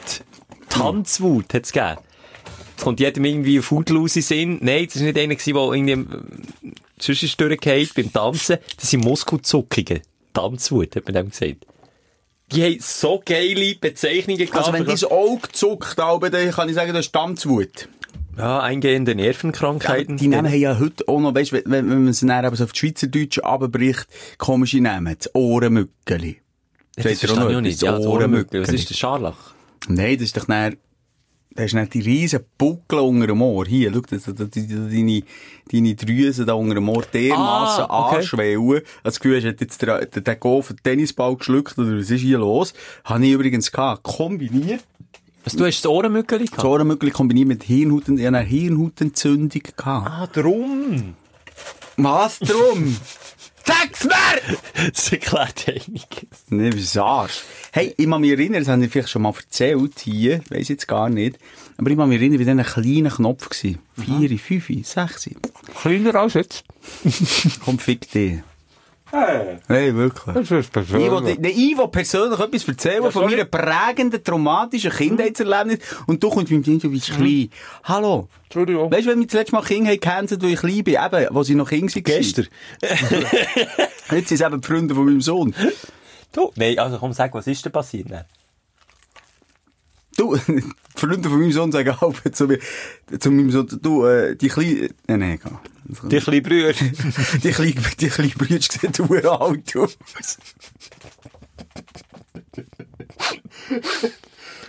Tanzwut 0.69 1.55
hat's 1.55 1.73
gegeben. 1.73 1.97
kommt 2.83 3.01
jedem 3.01 3.25
irgendwie 3.25 3.57
ein 3.57 3.63
Foodloose 3.63 4.21
Sinn. 4.21 4.59
Nein, 4.61 4.87
das 4.93 4.97
war 4.97 5.03
nicht 5.07 5.19
einer, 5.19 5.35
der 5.37 5.75
irgendwie, 5.75 5.93
äh, 5.93 6.73
sonst 6.99 7.23
ist 7.23 7.41
durchgefallen 7.41 7.89
beim 7.97 8.13
Tanzen. 8.13 8.59
Das 8.79 8.91
sind 8.91 9.05
Muskelzuckungen. 9.05 10.01
Tanzwut, 10.37 10.97
hat 10.97 11.05
man 11.05 11.15
dem 11.15 11.31
gesagt. 11.31 11.67
Die 12.53 12.63
haben 12.63 12.77
so 12.81 13.23
geile 13.25 13.75
Bezeichnungen 13.75 14.39
gehabt. 14.39 14.57
Also 14.57 14.73
wenn 14.73 14.85
dein 14.85 15.11
Auge 15.11 15.49
zuckt, 15.53 15.99
aber, 15.99 16.31
dann 16.31 16.51
kann 16.51 16.69
ich 16.69 16.75
sagen, 16.75 16.93
das 16.93 17.01
ist 17.01 17.07
Stammzwut. 17.07 17.89
ja, 18.37 18.61
eingehende 18.61 19.15
Nervenkrankheiten. 19.15 20.17
Die 20.17 20.29
Namen 20.29 20.53
haben 20.53 20.61
ja 20.61 20.79
heute 20.79 21.09
auch 21.09 21.19
noch, 21.19 21.35
weißt, 21.35 21.53
wenn, 21.53 21.65
wenn 21.67 21.89
man 21.89 22.09
es 22.09 22.21
dann 22.21 22.45
eben 22.45 22.55
so 22.55 22.65
auf 22.65 22.73
die 22.73 22.79
Schweizerdeutsch 22.79 23.39
runterbricht, 23.39 24.07
komische 24.39 24.81
Namen. 24.81 25.17
Das 25.19 25.35
Ohrenmückeli. 25.35 26.41
das 26.95 27.19
verstehe 27.19 27.51
ich 27.51 27.57
auch 27.57 27.61
nicht. 27.61 27.83
Ja, 27.83 27.93
das 27.93 28.07
Ohrenmückel. 28.07 28.63
Was 28.63 28.73
ist 28.73 28.91
der 28.91 28.95
Scharlach? 28.95 29.55
Nein, 29.89 30.15
das 30.15 30.25
ist 30.25 30.37
doch 30.37 30.45
dann, 30.45 30.77
da 31.57 31.63
hast 31.65 31.73
du 31.73 31.77
dann 31.79 31.89
die 31.91 32.01
riesen 32.01 32.41
Buckel 32.59 32.99
unter 33.01 33.27
dem 33.27 33.43
Ohr. 33.43 33.67
Hier, 33.67 33.91
schau, 33.93 34.01
das, 34.01 34.25
das, 34.25 34.35
das, 34.35 34.51
deine, 34.67 35.23
deine 35.73 35.95
Drüsen 35.95 36.47
da 36.47 36.53
unter 36.55 36.75
dem 36.77 36.89
Ohr 36.89 37.03
dermassen 37.13 37.85
Ah, 37.89 38.07
okay. 38.07 38.17
anschwellen. 38.19 38.83
Das 39.03 39.19
Gefühl, 39.19 39.37
hast, 39.45 39.61
jetzt 39.61 39.83
der, 39.83 40.07
der, 40.07 40.23
der 40.23 40.37
Golf 40.37 40.71
einen 40.71 40.83
Tennisball 40.83 41.37
geschluckt, 41.37 41.77
oder 41.79 41.99
was 41.99 42.11
ist 42.11 42.21
hier 42.21 42.39
los? 42.39 42.73
Habe 43.05 43.27
ich 43.27 43.33
übrigens 43.33 43.73
gehabt. 43.73 44.03
Kombiniert. 44.05 44.85
Was, 45.45 45.55
du 45.55 45.65
hast 45.65 45.85
das 45.85 45.91
Ohrenmückel 45.91 46.41
Das 46.41 46.51
gehabt? 46.51 46.65
Ohrenmückeli 46.65 47.13
kombiniert 47.13 47.49
mit 47.49 47.63
Hirnhaut, 47.65 48.09
ich 48.09 48.27
habe 48.27 48.37
eine 48.37 48.41
Hirnhautentzündung 48.41 49.63
gehabt. 49.77 50.09
Ah, 50.11 50.27
drum. 50.33 51.15
Was 51.97 52.39
drum? 52.41 52.97
Sag's 53.67 54.05
mir! 54.05 54.57
Das 54.93 55.11
erklärt 55.11 55.65
einiges. 55.69 56.45
Nee, 56.51 56.71
wie 56.73 56.99
Arsch. 57.01 57.43
Hey, 57.73 57.95
ich 57.97 58.09
kann 58.09 58.21
mich 58.21 58.31
erinnern, 58.31 58.61
das 58.61 58.69
habe 58.69 58.85
ich 58.85 58.93
vielleicht 58.93 59.09
schon 59.09 59.23
mal 59.23 59.33
erzählt 59.35 59.99
hier, 60.01 60.41
weiss 60.51 60.69
jetzt 60.69 60.87
gar 60.87 61.09
nicht. 61.09 61.39
Aber 61.79 61.91
ich 61.91 61.97
kann 61.97 62.09
mich 62.09 62.21
erinnern, 62.21 62.39
wie 62.39 62.45
dann 62.45 62.61
ein 62.61 62.67
kleiner 62.67 63.11
Knopf 63.11 63.49
war. 63.49 64.05
Vier, 64.05 64.39
fünf, 64.39 64.67
sechs. 64.87 65.31
Kleiner 65.81 66.15
als 66.15 66.35
jetzt. 66.35 66.65
Komm, 67.65 67.79
fick 67.79 68.11
dich. 68.13 68.41
Hey, 69.11 69.95
wirklich. 69.95 70.35
Das 70.35 70.51
ist 70.51 70.77
Ich 70.77 70.91
will, 70.91 71.37
nee, 71.39 71.49
ich 71.49 71.79
will 71.79 71.89
persönlich 71.89 72.41
etwas 72.41 72.67
erzählen 72.69 73.11
von 73.13 73.25
meiner 73.25 73.45
prägenden, 73.45 74.23
traumatischen 74.23 74.91
Kindheitserlebnis. 74.91 75.79
Und 76.07 76.23
du 76.23 76.29
kommst 76.29 76.51
mit 76.51 76.67
mir 76.67 76.81
so 76.81 76.91
wie 76.91 76.99
klein. 76.99 77.51
Hallo. 77.85 78.29
Entschuldigung. 78.45 78.91
Weißt 78.91 79.07
du, 79.07 79.11
wenn 79.11 79.21
wir 79.21 79.27
das 79.27 79.35
letzte 79.35 79.55
Mal 79.55 79.63
Kinder 79.63 79.91
haben 79.91 80.01
gecancelt, 80.01 80.43
wo 80.43 80.47
ich 80.47 80.59
klein 80.59 80.83
bin? 80.83 80.95
Eben, 80.95 81.29
wo 81.31 81.43
sie 81.45 81.55
noch 81.55 81.69
Kinder 81.69 81.95
waren. 81.95 82.03
Gestern. 82.03 82.49
Jetzt 82.83 84.29
sind 84.29 84.33
es 84.33 84.41
eben 84.41 84.61
die 84.61 84.67
Freunde 84.67 84.95
von 84.95 85.05
meinem 85.05 85.21
Sohn. 85.21 85.55
Du? 86.33 86.53
Nein, 86.57 86.79
also 86.79 86.99
komm, 86.99 87.13
sag, 87.13 87.33
was 87.35 87.47
ist 87.47 87.65
denn 87.65 87.73
passiert? 87.73 88.09
Ne? 88.09 88.27
Du, 90.17 90.37
Freunde 90.97 91.29
von 91.29 91.39
meinem 91.39 91.53
Sohn 91.53 91.73
sagen 91.73 91.91
auch 92.01 92.15
zu, 92.33 92.47
mir, 92.47 92.59
zu 93.19 93.31
meinem 93.31 93.51
Sohn, 93.51 93.69
du, 93.83 94.05
äh, 94.07 94.35
die 94.37 94.49
kleine, 94.49 94.89
nein, 95.07 95.21
nein, 95.21 95.33
egal. 95.33 95.59
Die 96.11 96.19
kleinen 96.19 96.43
Brüder. 96.43 96.73
die 97.43 97.51
kleine, 97.51 97.75
die 98.01 98.09
kleine 98.09 98.31
Brüder 98.31 98.61
sehen 98.61 98.93
du 98.93 99.05
alt 99.29 99.77
aus. 99.77 99.99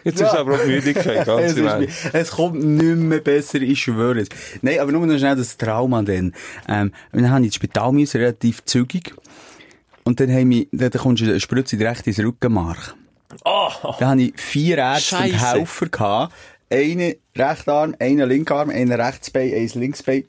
Jetzt 0.03 0.21
ist 0.21 0.29
aber 0.29 0.55
auch 0.55 0.65
Müdigkeit, 0.65 1.25
ganz 1.25 1.57
es, 1.57 1.57
ist, 1.57 2.13
es 2.13 2.31
kommt 2.31 2.63
nicht 2.63 2.97
mehr 2.97 3.19
besser, 3.19 3.61
ich 3.61 3.81
schwöre 3.81 4.21
es. 4.21 4.29
Nein, 4.61 4.79
aber 4.79 4.91
nur 4.91 5.05
noch 5.05 5.17
schnell 5.17 5.35
das 5.35 5.57
Trauma 5.57 6.01
dann. 6.01 6.33
Ähm, 6.69 6.93
dann 7.11 7.29
habe 7.29 7.41
ich 7.41 7.47
ins 7.47 7.55
Spital 7.55 7.91
müssen, 7.91 8.17
relativ 8.17 8.63
zügig. 8.63 9.13
Und 10.03 10.21
dann 10.21 10.31
haben 10.31 10.49
wir, 10.49 10.67
dann 10.71 10.91
kommst 10.91 11.23
du 11.23 11.25
eine 11.25 11.39
Spritze 11.41 11.75
direkt 11.75 12.07
ins 12.07 12.19
Rückenmark. 12.19 12.95
Oh, 13.45 13.69
Da 13.99 14.09
hatte 14.09 14.21
ich 14.21 14.33
vier 14.39 14.77
Ärzte 14.77 15.15
und 15.15 15.21
Scheisse. 15.31 15.53
Helfer. 15.53 15.89
Gehabt. 15.89 16.33
Einen 16.69 17.15
rechten 17.35 17.69
Arm, 17.69 17.95
einen 17.99 18.27
linken 18.27 18.51
Arm, 18.53 18.69
einen 18.69 18.91
rechts 18.91 19.31
Bein, 19.31 19.53
eins 19.53 19.75
links 19.75 20.03
Bein. 20.03 20.25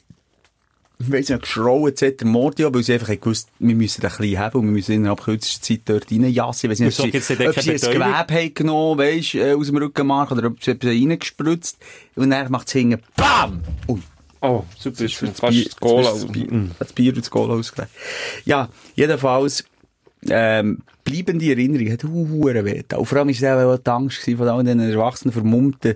Ich 1.00 1.12
weiss 1.12 1.28
nicht, 1.28 1.42
geschrauen 1.42 1.92
etc. 1.92 2.24
Mordio, 2.24 2.74
weil 2.74 2.82
sie 2.82 2.94
einfach 2.94 3.08
gewusst, 3.08 3.48
wir 3.60 3.74
müssen 3.76 4.00
den 4.00 4.10
klein 4.10 4.38
haben 4.38 4.58
und 4.58 4.66
wir 4.66 4.72
müssen 4.72 4.92
innerhalb 4.96 5.22
kürzester 5.22 5.62
Zeit 5.62 5.80
dort 5.84 6.10
reinjassen. 6.10 6.70
Ich 6.72 6.80
weiss 6.80 6.80
nicht, 6.80 6.98
ob 7.16 7.22
sie, 7.22 7.46
ob 7.48 7.60
sie 7.60 7.70
ein? 7.70 7.78
Gewebe 7.92 8.04
haben 8.14 8.54
genommen, 8.54 8.98
weisst, 8.98 9.34
äh, 9.36 9.52
aus 9.54 9.66
dem 9.68 9.76
Rückenmark, 9.76 10.32
oder 10.32 10.48
ob 10.48 10.62
sie 10.62 10.72
etwas 10.72 10.90
reingespritzt. 10.90 11.78
Und 12.16 12.30
dann 12.30 12.50
macht 12.50 12.66
es 12.66 12.72
hinten, 12.72 13.00
BAM! 13.16 13.62
Ui. 13.86 14.00
oh 14.40 14.64
super, 14.76 15.04
ist 15.04 15.22
Das 15.22 15.38
fast 15.38 15.52
Bier- 15.52 15.64
das 15.66 15.76
Goal 15.76 16.02
das 16.02 16.26
Bier- 16.26 16.68
Das 16.80 16.92
Bier 16.92 17.12
und 17.12 17.18
das 17.20 17.30
Goal 17.30 17.50
ausgelegt. 17.52 17.92
Ja, 18.44 18.68
jedenfalls, 18.96 19.64
ähm, 20.28 20.82
bleibende 21.08 21.48
Erinnerungen 21.48 21.92
hat 21.92 22.04
hure 22.04 22.64
weh. 22.64 22.82
Und 22.94 23.06
vor 23.06 23.18
allem 23.18 23.28
war 23.28 23.34
es 23.34 23.44
auch 23.44 23.78
die 23.78 23.90
Angst 23.90 24.22
von 24.22 24.48
all 24.48 24.64
den 24.64 24.80
erwachsenen, 24.80 25.32
vermummten 25.32 25.94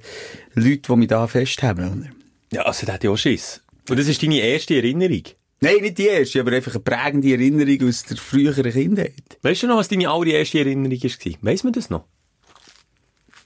Leuten, 0.55 0.83
die 0.87 0.97
mich 0.97 1.09
da 1.09 1.27
festhaben. 1.27 2.11
Ja, 2.53 2.63
also 2.63 2.87
der 2.87 2.95
hat 2.95 3.05
ja 3.05 3.11
auch 3.11 3.17
Schiss. 3.17 3.63
Und 3.89 3.99
das 3.99 4.09
ist 4.09 4.23
deine 4.23 4.41
erste 4.41 4.77
Erinnerung. 4.77 5.23
Nein, 5.61 5.77
nicht 5.81 5.99
die 5.99 6.07
erste, 6.07 6.41
aber 6.41 6.53
einfach 6.53 6.75
eine 6.75 6.81
prägende 6.83 7.33
Erinnerung 7.33 7.89
aus 7.89 8.05
der 8.05 8.17
früheren 8.17 8.71
Kindheit. 8.71 9.39
Weißt 9.43 9.63
du 9.63 9.69
noch, 9.69 9.77
was 9.77 9.89
deine 9.89 10.09
allererste 10.09 10.59
Erinnerung 10.59 10.91
war? 10.93 11.33
Weiss 11.43 11.65
man 11.65 11.73
das 11.73 11.89
noch? 11.89 12.05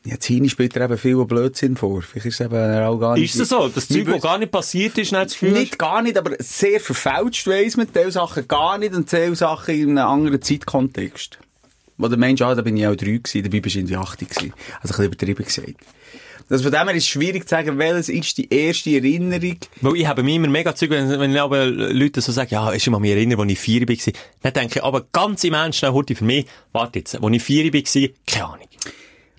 Ja, 0.04 0.20
Zini 0.20 0.48
spielt 0.48 0.76
eben 0.76 0.98
viel 0.98 1.24
Blödsinn 1.24 1.76
vor. 1.76 2.00
Vielleicht 2.00 2.26
ist 2.26 2.40
es 2.40 2.46
eben 2.46 2.54
auch 2.54 2.98
gar 2.98 3.14
nicht... 3.14 3.34
Ist 3.34 3.40
das 3.40 3.48
so? 3.48 3.68
Das 3.68 3.88
Zeug, 3.88 4.06
das 4.06 4.22
gar 4.22 4.38
nicht 4.38 4.52
passiert 4.52 4.96
ist, 4.98 5.10
nicht 5.10 5.24
das 5.24 5.32
Gefühl? 5.32 5.50
Nicht 5.50 5.78
gar 5.80 6.00
nicht, 6.00 6.16
aber 6.16 6.36
sehr 6.38 6.78
verfälscht 6.78 7.48
weiss 7.48 7.76
man. 7.76 7.92
Teil 7.92 8.12
Sachen 8.12 8.46
gar 8.46 8.78
nicht 8.78 8.94
und 8.94 9.10
Teil 9.10 9.34
Sachen 9.34 9.74
in 9.74 9.98
einem 9.98 10.08
anderen 10.08 10.40
Zeitkontext. 10.40 11.38
Wo 11.98 12.08
der 12.08 12.18
Mensch, 12.18 12.42
ah, 12.42 12.54
da 12.54 12.62
bin 12.62 12.76
ich 12.76 12.86
auch 12.86 12.94
drei 12.94 13.12
gewesen, 13.12 13.42
dabei 13.42 13.60
bist 13.60 13.76
du 13.76 13.80
in 13.80 13.86
die 13.86 13.96
80 13.96 14.28
gewesen. 14.28 14.52
Also 14.80 14.80
ein 14.80 14.86
bisschen 14.86 15.04
übertrieben 15.06 15.44
gesagt. 15.44 15.74
Also 16.48 16.62
von 16.62 16.72
dem 16.72 16.86
her 16.86 16.94
ist 16.94 17.04
es 17.04 17.08
schwierig 17.08 17.42
zu 17.48 17.48
sagen, 17.48 17.76
welches 17.78 18.08
ist 18.08 18.38
die 18.38 18.52
erste 18.52 18.90
Erinnerung. 18.90 19.56
Weil 19.80 19.96
ich 19.96 20.06
habe 20.06 20.22
mir 20.22 20.36
immer 20.36 20.48
mega 20.48 20.74
Zeug, 20.76 20.90
wenn, 20.90 21.08
wenn 21.18 21.32
ich 21.32 21.40
aber 21.40 21.66
Leute 21.66 22.20
so 22.20 22.30
sagen, 22.30 22.50
ja, 22.52 22.70
ist 22.70 22.88
mal 22.88 23.00
mich 23.00 23.10
erinnern, 23.10 23.40
als 23.40 23.50
ich 23.50 23.58
vier 23.58 23.88
war. 23.88 24.12
Dann 24.42 24.52
denke 24.52 24.78
ich, 24.78 24.84
aber 24.84 25.06
ganz 25.10 25.42
im 25.42 25.54
Ernst, 25.54 25.80
schnell, 25.80 25.90
Hurti, 25.90 26.14
für 26.14 26.24
mich, 26.24 26.46
warte 26.72 27.00
jetzt, 27.00 27.20
als 27.20 27.34
ich 27.34 27.42
vier 27.42 27.72
war, 27.72 28.08
keine 28.26 28.46
Ahnung. 28.46 28.66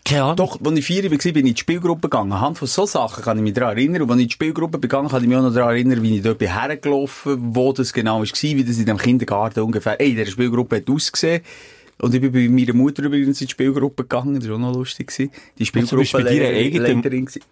Keine 0.04 0.24
Ahnung. 0.24 0.36
Doch, 0.38 0.60
als 0.62 0.80
ich 0.80 0.86
vier 0.86 1.04
war, 1.04 1.10
bin 1.10 1.20
ich 1.20 1.36
in 1.36 1.46
die 1.46 1.58
Spielgruppe 1.58 2.10
gegangen. 2.10 2.32
Anhand 2.34 2.58
von 2.58 2.68
so 2.68 2.86
Sachen 2.86 3.24
kann 3.24 3.38
ich 3.38 3.44
mich 3.44 3.54
daran 3.54 3.78
erinnern. 3.78 4.02
Und 4.02 4.12
als 4.12 4.18
ich 4.18 4.24
in 4.24 4.28
die 4.30 4.34
Spielgruppe 4.34 4.78
begangen, 4.78 5.10
kann 5.10 5.22
ich 5.22 5.30
mich 5.30 5.38
auch 5.38 5.44
noch 5.44 5.54
daran 5.54 5.72
erinnern, 5.72 6.02
wie 6.02 6.18
ich 6.18 6.24
dort 6.24 6.38
bin 6.38 6.54
hergelaufen, 6.54 7.56
wo 7.56 7.72
das 7.72 7.94
genau 7.94 8.20
war, 8.20 8.26
wie 8.26 8.64
das 8.64 8.78
in 8.78 8.86
dem 8.86 8.98
Kindergarten 8.98 9.62
ungefähr, 9.62 10.00
ey, 10.00 10.12
in 10.12 10.16
dieser 10.18 10.32
Spielgruppe 10.32 10.78
hat 10.78 10.90
ausgesehen. 10.90 11.42
Und 12.00 12.14
ich 12.14 12.22
bin 12.22 12.32
bei 12.32 12.48
meiner 12.48 12.74
Mutter 12.74 13.04
übrigens 13.04 13.42
in 13.42 13.48
die 13.48 13.52
Spielgruppe 13.52 14.04
gegangen, 14.04 14.40
das 14.40 14.48
war 14.50 14.56
auch 14.56 14.60
noch 14.60 14.74
lustig. 14.76 15.08
gewesen. 15.08 15.32
Die 15.58 15.64
Also, 15.76 15.98
bist 15.98 16.12
bei 16.14 16.20
Spielgruppe 16.22 16.24
deiner 16.24 16.58
eigenen-. 16.58 17.28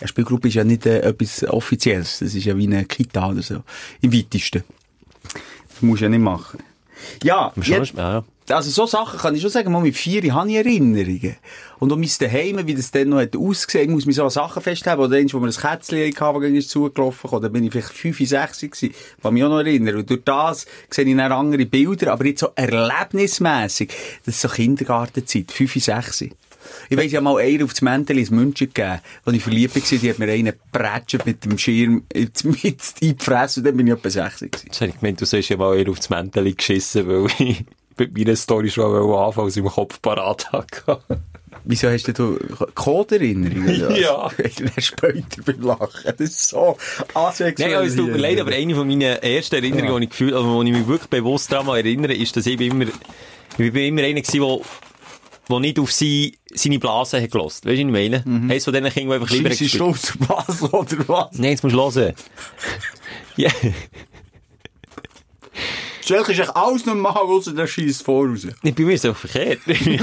Ja, 0.00 0.08
Spielgruppe 0.08 0.48
ist 0.48 0.54
ja 0.54 0.64
nicht 0.64 0.86
äh, 0.86 0.98
etwas 1.02 1.44
Offizielles. 1.44 2.18
Das 2.18 2.34
ist 2.34 2.44
ja 2.44 2.56
wie 2.58 2.66
eine 2.66 2.84
Kita 2.84 3.30
oder 3.30 3.42
so. 3.42 3.62
Im 4.00 4.12
weitesten. 4.12 4.64
Das 5.68 5.82
musst 5.82 6.00
du 6.00 6.06
ja 6.06 6.08
nicht 6.10 6.20
machen. 6.20 6.58
Ja, 7.22 7.52
jetzt- 7.56 7.94
ja, 7.94 8.12
ja. 8.14 8.24
Also 8.50 8.70
so 8.70 8.86
Sachen 8.86 9.18
kann 9.18 9.34
ich 9.34 9.40
schon 9.40 9.50
sagen, 9.50 9.72
mal 9.72 9.80
mit 9.80 9.96
vier 9.96 10.22
habe 10.34 10.50
ich 10.50 10.56
Erinnerungen. 10.56 11.36
Und 11.78 11.92
auch 11.92 11.96
mein 11.96 12.10
Daheim, 12.18 12.66
wie 12.66 12.74
das 12.74 12.90
dann 12.90 13.08
noch 13.08 13.18
hat 13.18 13.36
ausgesehen, 13.36 13.88
ich 13.88 13.94
muss 13.94 14.06
mich 14.06 14.16
so 14.16 14.28
Sachen 14.28 14.62
festhalten, 14.62 15.02
oder 15.02 15.16
eins, 15.16 15.32
wo 15.32 15.40
wir 15.40 15.46
ein 15.46 15.52
Kätzchen 15.52 16.14
hatten, 16.14 16.40
das 16.42 16.64
ist 16.64 16.70
zugelaufen 16.70 17.30
kam, 17.30 17.42
da 17.42 17.48
bin 17.48 17.64
ich 17.64 17.72
vielleicht 17.72 17.92
fünf, 17.92 18.18
sechs 18.18 18.60
gewesen, 18.60 18.94
kann 19.22 19.34
mich 19.34 19.44
auch 19.44 19.48
noch 19.48 19.58
erinnern. 19.58 19.96
Und 19.96 20.10
durch 20.10 20.22
das 20.24 20.66
sehe 20.90 21.04
ich 21.04 21.16
dann 21.16 21.32
andere 21.32 21.66
Bilder, 21.66 22.12
aber 22.12 22.26
jetzt 22.26 22.40
so 22.40 22.48
erlebnismässig, 22.54 23.92
das 24.24 24.34
ist 24.34 24.40
so 24.42 24.48
Kindergartenzeit, 24.48 25.50
fünf, 25.50 25.74
sechs. 25.74 26.24
Ich 26.88 26.96
weiss 26.96 27.12
ja 27.12 27.20
mal 27.20 27.38
einer 27.38 27.64
auf 27.64 27.72
das 27.72 27.82
Mäntel 27.82 28.18
ins 28.18 28.30
München 28.30 28.68
gegeben, 28.72 29.00
als 29.24 29.36
ich 29.36 29.42
verliebt 29.42 29.74
war, 29.74 29.98
die 29.98 30.10
hat 30.10 30.18
mir 30.18 30.30
einen 30.30 30.52
Prätschet 30.72 31.26
mit 31.26 31.44
dem 31.44 31.58
Schirm 31.58 32.04
mit 32.14 32.80
in 33.00 33.16
die 33.16 33.16
Fresse 33.18 33.60
und 33.60 33.66
dann 33.66 33.76
bin 33.76 33.86
ich 33.86 33.92
etwa 33.92 34.10
sechs 34.10 34.38
gewesen. 34.38 34.62
Jetzt 34.64 34.80
habe 34.80 34.90
ich 34.90 35.00
gemeint, 35.00 35.20
du 35.20 35.26
sollst 35.26 35.48
ja 35.48 35.56
mal 35.56 35.76
eher 35.76 35.90
aufs 35.90 36.10
Mäntel 36.10 36.54
geschissen, 36.54 37.06
weil 37.06 37.26
ich 37.38 37.64
mit 37.98 38.16
meiner 38.16 38.36
Story 38.36 38.70
schon 38.70 38.90
mal 38.90 39.26
anfangen, 39.26 39.46
als 39.46 39.56
ich 39.56 39.62
im 39.62 39.68
Kopf 39.70 40.00
parat 40.02 40.50
hatte. 40.52 41.00
Wieso 41.66 41.88
hast 41.88 42.06
du 42.18 42.38
Code-Erinnerungen? 42.74 43.82
oder 43.82 43.90
was? 43.90 43.98
Ja. 44.00 44.28
Dann 44.36 44.72
später 44.82 45.42
beim 45.46 45.60
Lachen. 45.62 45.88
Das 46.04 46.20
ist 46.20 46.48
so 46.48 46.76
asexuell. 47.14 47.70
Nein, 47.70 47.78
also, 47.78 47.90
es 47.90 47.96
tut 47.96 48.12
mir 48.12 48.18
leid, 48.18 48.38
aber 48.40 48.52
eine 48.52 48.74
von 48.74 48.86
meinen 48.86 49.00
ersten 49.02 49.54
Erinnerungen, 49.54 49.92
Ja. 49.92 49.98
die 49.98 50.04
ich 50.04 50.10
gefühlt, 50.10 50.34
also, 50.34 50.46
wo 50.48 50.62
ich 50.62 50.72
mich 50.72 50.86
wirklich 50.86 51.08
bewusst 51.08 51.50
daran 51.52 51.68
erinnere, 51.68 52.12
ist, 52.12 52.36
dass 52.36 52.44
ich 52.46 52.60
immer, 52.60 52.84
ich 52.84 53.72
bin 53.72 53.76
immer 53.76 54.02
einer 54.02 54.20
gewesen, 54.20 54.40
der, 54.40 54.58
der 55.48 55.60
nicht 55.60 55.78
auf 55.78 55.92
sie, 55.92 56.36
seine 56.52 56.78
Blase 56.78 57.22
hat 57.22 57.30
gelost. 57.30 57.64
Weißt 57.64 57.66
du, 57.66 57.70
was 57.72 57.78
ich 57.78 57.86
meine? 57.86 58.22
Mhm. 58.26 58.50
Heißt 58.50 58.64
von 58.66 58.74
diesen 58.74 58.90
Kindern, 58.90 59.08
die 59.20 59.22
einfach 59.22 59.34
lieber 59.34 59.48
Scheisse 59.50 59.68
Schluss, 59.68 60.12
was 60.18 60.62
oder 60.62 61.08
was? 61.08 61.38
Nein, 61.38 61.50
jetzt 61.52 61.62
musst 61.62 61.76
du 61.76 62.00
hören. 62.00 62.14
ja. 63.36 63.50
Schelke 66.04 66.32
ist 66.32 66.40
echt 66.40 66.54
alles 66.54 66.84
normal, 66.84 67.16
außer 67.16 67.52
der 67.52 67.66
schießt 67.66 68.02
voraus. 68.02 68.46
Nicht 68.62 68.76
bei 68.76 68.82
mir 68.82 68.94
ist 68.94 69.04
es 69.04 69.10
auch 69.10 69.16
verkehrt. 69.16 69.60
Wie 69.66 69.96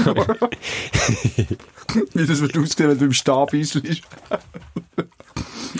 das 2.26 2.40
wird 2.40 2.58
aussehen, 2.58 2.90
wenn 2.90 2.98
du 2.98 3.04
im 3.06 3.12
Stab 3.12 3.52
einschlägst. 3.52 4.02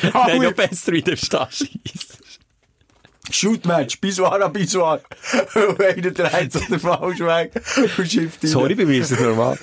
Nein, 0.03 0.43
noch 0.43 0.53
besser, 0.53 0.93
wie 0.93 1.03
du 1.03 1.17
stehst. 1.17 1.69
Shootmatch, 3.31 4.01
Biswar 4.01 4.43
an. 4.43 4.53
Und 4.53 4.75
einer 5.81 6.11
dreht 6.11 6.53
sich 6.53 6.67
den 6.67 6.81
falschen 6.81 7.27
Weg 7.27 7.53
und 7.99 8.11
schifft 8.11 8.45
ihn. 8.45 8.49
Sorry, 8.49 8.75
bei 8.75 8.85
mir 8.85 9.01
ist 9.01 9.13
es 9.13 9.21
normal. 9.21 9.59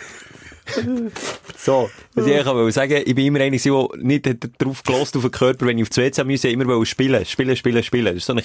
So, 1.57 1.89
was 2.13 2.27
ich 2.27 2.45
wollte 2.45 2.71
sagen, 2.71 3.03
ich 3.05 3.15
bin 3.15 3.25
immer 3.25 3.41
einer, 3.41 3.57
der 3.57 3.87
nicht 3.97 4.27
hat 4.27 4.49
drauf 4.59 4.83
gelost 4.83 5.15
auf 5.15 5.23
den 5.23 5.31
Körper, 5.31 5.65
wenn 5.65 5.77
ich 5.77 5.83
auf 5.83 5.89
die 5.89 6.01
WC 6.01 6.23
musste, 6.23 6.49
immer 6.49 6.85
spielen, 6.85 7.25
spielen, 7.25 7.55
spielen, 7.55 7.83
spielen. 7.83 8.05
Das 8.05 8.15
ist 8.15 8.25
so 8.25 8.33
eine 8.33 8.41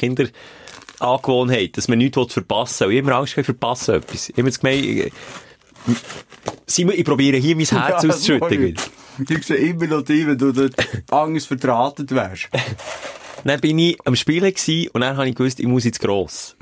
Kinderangewohnheit, 0.98 1.76
dass 1.76 1.88
man 1.88 1.98
nichts 1.98 2.32
verpassen 2.32 2.88
will. 2.88 2.98
Und 2.98 3.04
immer 3.04 3.16
Angst 3.16 3.34
gehabt, 3.34 3.46
verpassen 3.46 3.96
etwas. 3.96 4.28
Ich 4.30 4.36
habe 4.38 4.48
jetzt 4.48 4.60
gemeint, 4.60 4.84
ich- 4.84 5.12
Simon, 6.66 6.94
ich 6.96 7.04
probiere 7.04 7.36
hier 7.36 7.56
mein 7.56 7.66
Herz 7.66 8.02
Ja, 8.04 8.08
auszuschütten. 8.10 8.76
Ich 9.28 9.46
sehe 9.46 9.56
immer 9.56 9.86
noch 9.86 10.02
die, 10.02 10.26
wenn 10.26 10.38
du 10.38 10.52
dort 10.52 10.74
Angst 11.10 11.46
verdrahtet 11.46 12.10
wärst. 12.12 12.48
Dann 13.44 13.60
bin 13.60 13.78
ich 13.78 13.98
am 14.04 14.16
Spielen 14.16 14.52
gewesen 14.52 14.88
und 14.92 15.02
dann 15.02 15.16
habe 15.16 15.28
ich 15.28 15.34
gewusst, 15.34 15.60
ich 15.60 15.66
muss 15.66 15.84
jetzt 15.84 16.00
gross. 16.00 16.56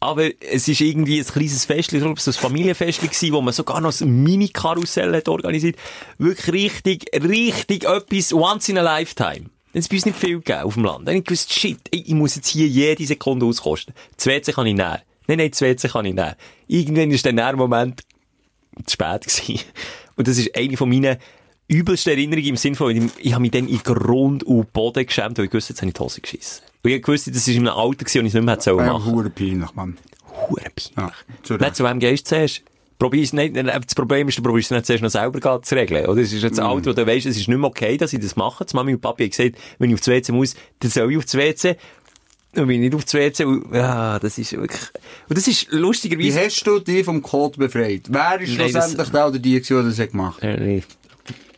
Aber 0.00 0.28
es 0.40 0.68
ist 0.68 0.80
irgendwie 0.80 1.18
ein 1.18 1.24
kleines 1.26 1.64
Fest, 1.64 1.92
ich 1.92 2.00
glaube, 2.00 2.18
es 2.18 2.26
war 2.26 2.32
ein 2.34 2.38
Familienfest 2.38 3.00
gewesen, 3.00 3.32
wo 3.32 3.40
man 3.40 3.52
sogar 3.54 3.80
noch 3.80 3.98
ein 4.00 4.22
Mini-Karussell 4.22 5.14
hat 5.16 5.28
organisiert. 5.28 5.76
Wirklich 6.18 6.52
richtig, 6.52 7.06
richtig 7.24 7.84
etwas 7.84 8.32
once 8.32 8.68
in 8.68 8.78
a 8.78 8.82
lifetime. 8.82 9.46
Es 9.74 9.88
bei 9.88 9.96
uns 9.96 10.06
nicht 10.06 10.18
viel 10.18 10.38
gegeben 10.38 10.60
auf 10.62 10.74
dem 10.74 10.84
Land. 10.84 11.00
Dann 11.00 11.14
habe 11.14 11.18
ich 11.18 11.24
gewusst, 11.24 11.52
shit, 11.52 11.78
ey, 11.90 12.04
ich 12.06 12.14
muss 12.14 12.36
jetzt 12.36 12.48
hier 12.48 12.66
jede 12.68 13.04
Sekunde 13.06 13.44
auskosten. 13.46 13.94
Das 14.16 14.26
WC 14.26 14.52
kann 14.52 14.66
ich 14.66 14.74
näher. 14.74 15.02
Nein, 15.26 15.38
nein, 15.38 15.50
das 15.50 15.60
WC 15.60 15.88
kann 15.88 16.04
ich 16.04 16.14
näher. 16.14 16.36
Irgendwann 16.68 17.10
ist 17.10 17.26
dann 17.26 17.36
der 17.36 17.56
Moment 17.56 18.02
zu 18.86 18.92
spät 18.92 19.22
gewesen. 19.22 19.60
Und 20.16 20.28
das 20.28 20.38
ist 20.38 20.56
eine 20.56 20.76
von 20.76 20.88
meinen 20.88 21.16
übelsten 21.66 22.12
Erinnerungen 22.12 22.48
im 22.50 22.56
Sinne 22.56 22.76
von, 22.76 22.94
ich, 22.94 23.10
ich 23.18 23.32
habe 23.32 23.42
mich 23.42 23.50
dann 23.50 23.66
in 23.68 23.78
Grund 23.82 24.44
und 24.44 24.72
Boden 24.72 25.04
geschämt, 25.06 25.38
weil 25.38 25.46
ich 25.46 25.52
wusste, 25.52 25.72
jetzt 25.72 25.80
habe 25.80 25.88
ich 25.88 25.94
die 25.94 26.00
Hose 26.00 26.20
geschissen. 26.20 26.62
Und 26.82 26.90
ich 26.90 27.08
wusste, 27.08 27.30
das 27.32 27.48
ist 27.48 27.54
in 27.56 27.66
einem 27.66 27.76
Alter 27.76 28.04
gewesen, 28.04 28.18
und 28.20 28.26
ich 28.26 28.30
es 28.30 28.34
nicht 28.34 28.44
mehr 28.44 28.54
hätte 28.54 28.64
sollen 28.64 28.86
Ja, 28.86 28.92
machen. 28.98 29.32
peinlich, 29.34 29.74
Mann. 29.74 29.96
Hure 30.48 30.60
peinlich. 30.60 30.92
Ja, 30.96 31.10
zu 31.42 31.54
Nicht 31.56 31.76
zu 31.76 31.84
wem 31.84 31.98
gehst 31.98 32.26
du 32.26 32.28
zuerst? 32.28 32.62
Probier's 33.04 33.32
nicht, 33.34 33.54
das 33.56 33.94
Problem 33.94 34.28
ist, 34.28 34.38
du 34.38 34.42
probierst 34.42 34.70
es 34.70 34.76
nicht 34.76 34.86
zuerst 34.86 35.02
noch 35.02 35.10
selber 35.10 35.62
zu 35.62 35.74
regeln. 35.74 36.06
Oder 36.06 36.22
es 36.22 36.32
ist 36.32 36.42
jetzt 36.42 36.58
ein 36.58 36.64
Alter, 36.66 36.90
wo 36.90 36.92
du 36.94 37.06
weisst, 37.06 37.26
es 37.26 37.36
ist 37.36 37.48
nicht 37.48 37.58
mehr 37.58 37.68
okay, 37.68 37.96
dass 37.98 38.12
ich 38.12 38.20
das 38.20 38.34
mache. 38.36 38.64
Die 38.64 38.74
Mami 38.74 38.94
und 38.94 39.00
Papi 39.00 39.24
haben 39.24 39.30
gesagt, 39.30 39.56
wenn 39.78 39.90
ich 39.90 39.94
aufs 39.96 40.08
WC 40.08 40.32
muss, 40.32 40.54
dann 40.80 40.90
soll 40.90 41.10
ich 41.12 41.18
aufs 41.18 41.34
WC. 41.34 41.76
Dann 42.54 42.66
bin 42.66 42.76
ich 42.82 42.90
nicht 42.90 42.94
aufs 42.94 43.12
WC. 43.12 43.44
Und, 43.44 43.74
ja, 43.74 44.18
das 44.18 44.38
ist 44.38 44.52
wirklich, 44.52 44.80
und 45.28 45.36
das 45.36 45.46
ist 45.48 45.70
Wie 45.70 45.76
lustigerweise, 45.76 46.40
hast 46.46 46.62
du 46.66 46.78
dich 46.78 47.04
vom 47.04 47.20
Code 47.20 47.58
befreit? 47.58 48.02
Wer 48.08 48.40
ist 48.40 48.48
Nein, 48.56 48.58
das- 48.58 48.70
schlussendlich 48.70 49.08
der 49.10 49.26
oder 49.28 49.38
die, 49.38 49.60
gewesen, 49.60 49.90
die 49.90 49.96
das 49.96 50.10
gemacht 50.10 50.42
hat? 50.42 50.48
Äh, 50.48 50.60
nee. 50.60 50.82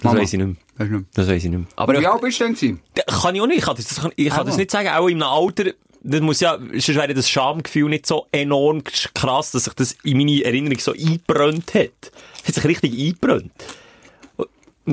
das 0.03 0.15
weiss 0.15 0.33
ich 0.33 0.39
nicht 0.41 0.57
mehr. 0.79 1.03
Das 1.15 1.29
weiss 1.29 1.45
ich 1.45 1.51
nicht 1.51 1.59
mehr. 1.59 1.67
Aber 1.77 2.01
Wie 2.01 2.07
alt 2.07 2.21
bist 2.23 2.41
du 2.41 2.45
denn 2.45 2.55
gewesen? 2.55 2.81
Kann 3.07 3.35
ich 3.35 3.41
auch 3.41 3.47
nicht. 3.47 3.59
Ich 3.59 3.65
kann 3.65 3.77
das, 3.77 3.87
das 3.89 4.09
ich 4.17 4.29
kann 4.31 4.41
Ah. 4.41 4.45
das 4.45 4.57
nicht 4.57 4.71
sagen. 4.71 4.89
Auch 4.89 5.07
in 5.09 5.23
einem 5.23 5.31
Alter, 5.31 5.71
das 6.09 6.21
muss 6.21 6.41
ja, 6.41 6.57
sonst 6.59 6.95
wäre 6.95 7.15
das 7.15 7.29
Schamgefühl 7.29 7.89
nicht 7.89 8.07
so 8.07 8.27
enorm 8.31 8.85
krass, 8.85 9.51
dass 9.51 9.65
sich 9.65 9.75
das 9.75 9.97
in 10.05 10.19
meine 10.19 10.45
Erinnerung 10.45 10.79
so 10.79 10.93
eingebrannt 10.93 11.75
hat. 11.75 12.13
Es 12.43 12.49
hat 12.49 12.55
sich 12.55 12.65
richtig 12.65 12.93
eingebrannt. 12.99 13.53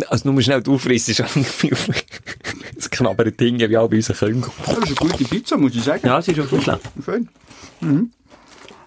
Also, 0.09 0.31
nur 0.31 0.41
schnell 0.41 0.63
die 0.63 0.71
Aufriss 0.71 1.07
ist 1.07 1.19
das 2.75 2.89
knabbere 2.89 3.31
Ding, 3.31 3.59
wie 3.59 3.77
auch 3.77 3.87
bei 3.87 3.97
unseren 3.97 4.17
Kindern. 4.17 4.51
Das 4.65 4.77
ist 4.77 4.85
eine 4.87 4.95
gute 4.95 5.23
Pizza, 5.25 5.55
muss 5.55 5.75
ich 5.75 5.83
sagen. 5.83 6.07
Ja, 6.07 6.17
es 6.17 6.27
ist 6.27 6.39
auch 6.39 6.61
schlecht. 6.61 6.81
Schön. 7.05 7.29
Mhm. 7.79 8.11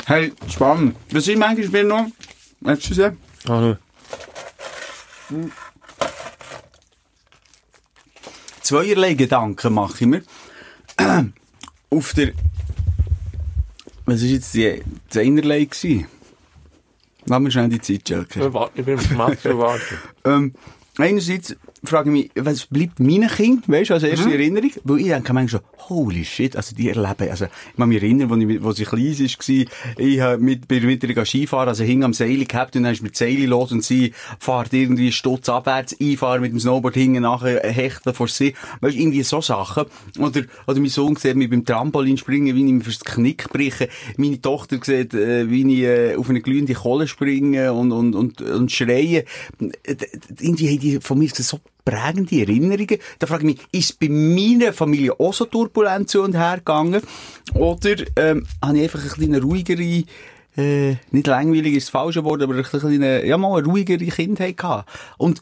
Hey, 0.04 0.32
spannend. 0.48 0.96
Was 1.12 1.28
ich 1.28 1.36
manchmal 1.36 1.68
mir 1.68 1.84
noch, 1.84 2.06
hast 2.64 2.84
du 2.84 2.88
gesehen? 2.88 3.16
Ah, 3.48 3.76
Zweierlei 8.62 9.14
Gedanken 9.14 9.74
mache 9.74 9.94
ich 10.00 10.06
mir. 10.06 10.22
Auf 11.96 12.12
der, 12.12 12.32
was 14.04 14.20
war 14.20 14.28
jetzt 14.28 14.52
die, 14.52 14.82
das 15.08 15.16
Einerlei 15.16 15.64
gewesen? 15.64 16.06
Lass 17.24 17.40
mir 17.40 17.50
schnell 17.50 17.70
die 17.70 17.80
Zeit 17.80 18.04
checken. 18.04 18.52
Warte, 18.52 18.78
ich 18.78 18.84
bin 18.84 18.98
auf 18.98 19.10
Max 19.12 19.44
warten. 19.46 19.98
Ähm, 20.26 20.52
einerseits 20.98 21.56
frage 21.84 22.10
ich 22.10 22.32
mich, 22.34 22.44
was 22.46 22.66
bleibt 22.66 23.00
meinen 23.00 23.28
Kind, 23.28 23.68
weißt 23.68 23.90
du, 23.90 23.94
als 23.94 24.02
erste 24.02 24.32
Erinnerung? 24.32 24.70
Weil 24.84 25.00
ich 25.00 25.06
denke 25.06 25.32
manchmal 25.32 25.62
so, 25.62 25.88
holy 25.88 26.24
shit, 26.24 26.56
also 26.56 26.74
die 26.74 26.88
erleben, 26.88 27.30
also, 27.30 27.46
ich 27.46 27.76
kann 27.76 27.88
mich 27.88 28.02
erinnern, 28.02 28.30
als, 28.30 28.42
ich, 28.42 28.64
als 28.64 28.76
sie 28.76 28.84
klein 28.84 29.66
war, 29.98 30.04
ich 30.04 30.20
hab 30.20 30.40
mit, 30.40 30.68
bin 30.68 30.86
mit 30.86 31.04
ihr 31.04 31.24
Skifahren, 31.24 31.68
also 31.68 31.84
hing 31.84 32.04
am 32.04 32.12
Seil 32.12 32.44
gehabt 32.44 32.76
und 32.76 32.84
dann 32.84 32.92
ist 32.92 33.02
mit 33.02 33.16
Seil 33.16 33.44
los 33.44 33.72
und 33.72 33.84
sie 33.84 34.12
fährt 34.38 34.72
irgendwie 34.72 35.12
Stutz 35.12 35.48
abwärts, 35.48 35.96
einfahren 36.00 36.40
mit 36.40 36.52
dem 36.52 36.60
Snowboard 36.60 36.94
hinten 36.94 37.22
nachher, 37.22 37.60
hechteln 37.62 38.14
vor 38.14 38.28
sie, 38.28 38.54
weißt 38.80 38.96
du, 38.96 39.00
irgendwie 39.00 39.22
so 39.22 39.40
Sachen. 39.40 39.84
Oder, 40.18 40.42
oder 40.66 40.80
mein 40.80 40.88
Sohn 40.88 41.16
sieht 41.16 41.36
mich 41.36 41.50
beim 41.50 41.64
Trampolin 41.64 42.16
springen, 42.16 42.54
wie 42.54 42.66
ich 42.66 42.72
mir 42.72 42.80
fürs 42.84 43.04
Knick 43.04 43.48
breche. 43.50 43.88
Meine 44.16 44.40
Tochter 44.40 44.78
sieht, 44.82 45.14
äh, 45.14 45.50
wie 45.50 45.74
ich 45.74 45.82
äh, 45.82 46.16
auf 46.16 46.28
eine 46.28 46.40
glühende 46.40 46.74
Kohle 46.74 47.06
springe 47.06 47.72
und, 47.72 47.92
und, 47.92 48.14
und, 48.14 48.40
und 48.42 48.72
schreie. 48.72 49.24
Äh, 49.60 49.96
Irgendwie 50.40 50.68
haben 50.68 50.80
die 50.80 51.00
von 51.00 51.18
mir 51.18 51.28
so 51.32 51.60
prägende 51.86 52.40
Erinnerungen. 52.40 52.98
Da 53.18 53.26
frage 53.26 53.48
ich 53.48 53.56
mich, 53.56 53.66
ist 53.72 53.98
bei 53.98 54.08
meiner 54.08 54.74
Familie 54.74 55.18
auch 55.18 55.32
so 55.32 55.46
turbulent 55.46 56.10
zu 56.10 56.20
und 56.20 56.36
her 56.36 56.58
gegangen? 56.58 57.00
Oder 57.54 57.96
ähm, 58.16 58.46
habe 58.62 58.76
ich 58.76 58.82
einfach 58.82 59.02
ein 59.02 59.08
bisschen 59.08 59.42
ruhigere, 59.42 60.04
äh, 60.58 60.96
nicht 61.10 61.26
langweilig 61.26 61.76
ist 61.76 61.86
das 61.86 61.90
falsche 61.90 62.24
Wort, 62.24 62.42
aber 62.42 62.54
ein 62.54 62.62
bisschen, 62.62 63.02
ja 63.02 63.38
mal 63.38 63.56
eine 63.56 63.66
ruhigere 63.66 64.04
Kindheit 64.04 64.56
gehabt? 64.56 64.90
Und 65.16 65.40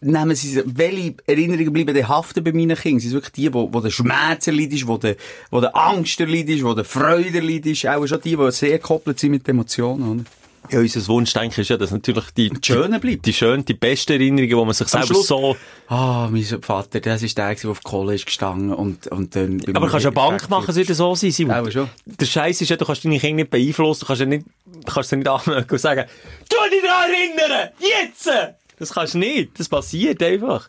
nehmen 0.00 0.34
Sie, 0.34 0.62
welche 0.64 1.14
Erinnerungen 1.26 1.72
bleiben 1.72 1.94
denn 1.94 2.08
haften 2.08 2.42
bei 2.42 2.52
meinen 2.52 2.76
Kindern? 2.76 3.00
Sind 3.00 3.08
es 3.08 3.14
wirklich 3.14 3.32
die, 3.32 3.52
wo, 3.52 3.72
wo 3.72 3.80
der 3.80 3.90
Schmerz 3.90 4.46
erleidet 4.46 4.86
wo 4.86 4.96
der, 4.96 5.16
wo 5.50 5.60
der 5.60 5.76
Angst 5.76 6.18
erleidet 6.18 6.64
wo 6.64 6.72
der 6.74 6.84
Freude 6.84 7.38
erleidet? 7.38 7.86
Auch 7.86 8.06
schon 8.06 8.20
die, 8.22 8.36
die 8.36 8.50
sehr 8.52 8.78
gekoppelt 8.78 9.18
sind 9.18 9.32
mit 9.32 9.48
Emotionen, 9.48 10.08
oder? 10.08 10.24
Ja, 10.70 10.80
unser 10.80 11.06
Wunschdenken 11.08 11.60
ist 11.60 11.68
ja, 11.68 11.76
dass 11.76 11.90
natürlich 11.90 12.24
die, 12.36 12.48
Die 12.50 12.58
Schönen 12.64 13.00
bleibt. 13.00 13.26
die 13.26 13.32
schönen, 13.32 13.64
die 13.64 13.74
besten 13.74 14.12
Erinnerungen, 14.12 14.56
wo 14.56 14.64
man 14.64 14.74
sich 14.74 14.88
selber 14.88 15.06
Schluss- 15.06 15.26
so, 15.26 15.56
Ah, 15.88 16.28
mein 16.30 16.42
Vater, 16.44 17.00
das 17.00 17.22
ist 17.22 17.36
der, 17.36 17.54
der 17.54 17.70
auf 17.70 17.80
die 17.80 17.84
Kohle 17.84 18.14
ist 18.14 18.24
gestanden 18.26 18.72
und, 18.72 19.06
und 19.08 19.36
dann... 19.36 19.60
Aber 19.74 19.88
kannst 19.88 20.04
du 20.04 20.08
eine 20.08 20.14
Bank 20.14 20.48
machen, 20.48 20.70
es 20.70 20.76
wieder 20.76 20.94
so 20.94 21.14
sein, 21.14 21.30
Simon? 21.30 21.54
Auch 21.56 21.70
schon. 21.70 21.90
Der 22.06 22.26
Scheiß 22.26 22.60
ist 22.62 22.68
ja, 22.70 22.76
du 22.76 22.84
kannst 22.86 23.04
deine 23.04 23.18
Kinder 23.18 23.42
nicht 23.42 23.50
beeinflussen, 23.50 24.00
du 24.00 24.06
kannst 24.06 24.20
ja 24.20 24.26
nicht, 24.26 24.46
du 24.64 24.92
kannst 24.92 25.10
sie 25.10 25.16
nicht 25.16 25.28
anmelden 25.28 25.70
und 25.70 25.78
sagen, 25.78 26.04
tu 26.48 26.56
dich 26.70 26.82
daran 26.82 27.10
erinnern! 27.10 27.68
Jetzt! 27.78 28.30
Das 28.78 28.92
kannst 28.92 29.14
du 29.14 29.18
nicht. 29.18 29.58
Das 29.58 29.68
passiert 29.68 30.22
einfach. 30.22 30.68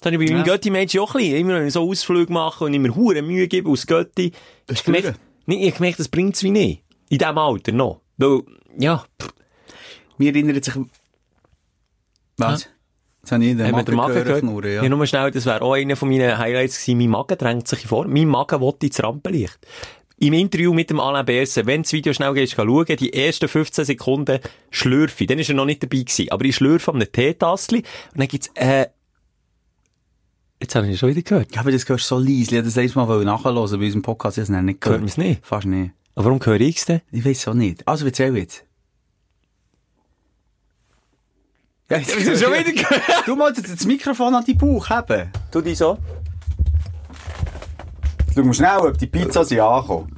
Das 0.00 0.10
habe 0.12 0.22
ich 0.22 0.28
bei 0.30 0.34
meinem 0.34 0.46
Ja. 0.46 0.54
Götti-Mensch 0.54 0.96
auch 0.98 1.14
ein 1.14 1.18
bisschen. 1.20 1.36
Immer 1.36 1.54
wenn 1.56 1.66
ich 1.66 1.72
so 1.74 1.88
Ausflüge 1.88 2.32
mache 2.32 2.64
und 2.64 2.74
immer 2.74 2.94
hure 2.94 3.22
Mühe 3.22 3.46
gebe 3.48 3.68
aus 3.68 3.86
Götti. 3.86 4.32
Das 4.66 4.78
Ich 4.78 4.84
gemerkt, 4.84 5.14
nee, 5.46 5.68
ich 5.68 5.74
gemerkt, 5.74 5.98
das 6.00 6.08
bringt 6.08 6.34
es 6.36 6.42
wie 6.42 6.50
nicht. 6.50 6.82
In 7.10 7.18
diesem 7.18 7.36
Alter 7.38 7.72
noch. 7.72 8.00
Weil, 8.22 8.40
ja, 8.78 9.04
pff, 9.20 9.32
Mir 10.18 10.34
erinnert 10.34 10.64
sich... 10.64 10.74
Was? 12.38 12.68
Jetzt 13.22 13.32
habe 13.32 13.44
ich 13.44 13.56
den 13.56 13.70
Magen 13.70 13.94
Magen 13.96 14.14
gehört? 14.24 14.40
knurren, 14.40 14.72
Ja. 14.72 14.88
nur 14.88 15.06
schnell, 15.06 15.30
das 15.30 15.46
wäre 15.46 15.62
auch 15.62 15.74
einer 15.74 15.94
von 15.96 16.08
meinen 16.08 16.36
Highlights 16.38 16.80
gewesen. 16.80 16.98
Mein 16.98 17.10
Magen 17.10 17.38
drängt 17.38 17.68
sich 17.68 17.86
vor. 17.86 18.06
Mein 18.08 18.26
Magen 18.26 18.60
will 18.60 18.74
ins 18.82 19.02
Rampenlicht. 19.02 19.58
Im 20.18 20.32
Interview 20.34 20.72
mit 20.72 20.90
dem 20.90 21.00
Alain 21.00 21.24
Berset, 21.26 21.66
wenn 21.66 21.82
das 21.82 21.92
Video 21.92 22.12
schnell 22.12 22.32
gehst, 22.34 22.54
schauen, 22.54 22.84
die 22.96 23.12
ersten 23.12 23.48
15 23.48 23.84
Sekunden 23.84 24.38
schlürfe 24.70 25.24
ich. 25.24 25.28
Dann 25.28 25.38
ist 25.38 25.48
er 25.48 25.54
noch 25.56 25.64
nicht 25.64 25.82
dabei 25.82 25.98
gewesen. 25.98 26.30
Aber 26.30 26.44
ich 26.44 26.54
schlürfe 26.56 26.90
an 26.92 26.96
einem 26.96 27.10
Teetassli. 27.12 27.78
Und 27.78 28.20
dann 28.20 28.28
gibt's, 28.28 28.48
äh, 28.54 28.86
jetzt 30.60 30.74
habe 30.74 30.86
ich 30.86 30.92
ihn 30.92 30.98
schon 30.98 31.10
wieder 31.10 31.22
gehört. 31.22 31.54
Ja, 31.54 31.60
aber 31.60 31.72
das 31.72 31.84
du 31.84 31.96
so 31.98 32.18
leise. 32.18 32.30
Ich 32.42 32.52
wollte 32.52 32.62
das 32.64 32.76
letzte 32.76 32.98
Mal 32.98 33.24
nachhören 33.24 33.54
bei 33.56 33.84
unserem 33.84 34.02
Podcast. 34.02 34.38
Ich 34.38 34.48
habe 34.48 34.56
es 34.56 34.62
nicht 34.62 34.74
Hört 34.74 34.80
gehört. 34.80 35.00
man's 35.00 35.16
nicht? 35.16 35.44
Fast 35.44 35.66
nicht. 35.66 35.92
Aber 36.14 36.26
warum 36.26 36.44
höre 36.44 36.60
ich's 36.60 36.84
denn? 36.84 37.00
Ich 37.10 37.24
weiß 37.24 37.48
auch 37.48 37.54
nicht. 37.54 37.86
Also, 37.88 38.04
erzähl 38.04 38.36
jetzt. 38.36 38.64
Ja, 41.88 41.98
jetzt 41.98 42.14
du 42.14 42.36
schon 42.36 42.52
wieder 42.52 42.72
gehört. 42.72 43.26
Du 43.26 43.36
musst 43.36 43.58
jetzt 43.58 43.72
das 43.72 43.84
Mikrofon 43.84 44.34
an 44.34 44.44
deinen 44.44 44.58
Bauch 44.58 44.88
haben. 44.88 45.30
Tu 45.50 45.60
die 45.60 45.74
so. 45.74 45.98
Du 48.34 48.44
musst 48.44 48.58
schnell, 48.58 48.78
ob 48.78 48.96
die 48.96 49.06
Pizza 49.06 49.44
sie 49.44 49.60
ankommen. 49.60 50.16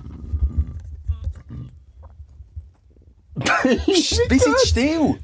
Psst, 3.40 4.28
Bis 4.28 4.46
jetzt 4.46 4.68
still. 4.68 5.18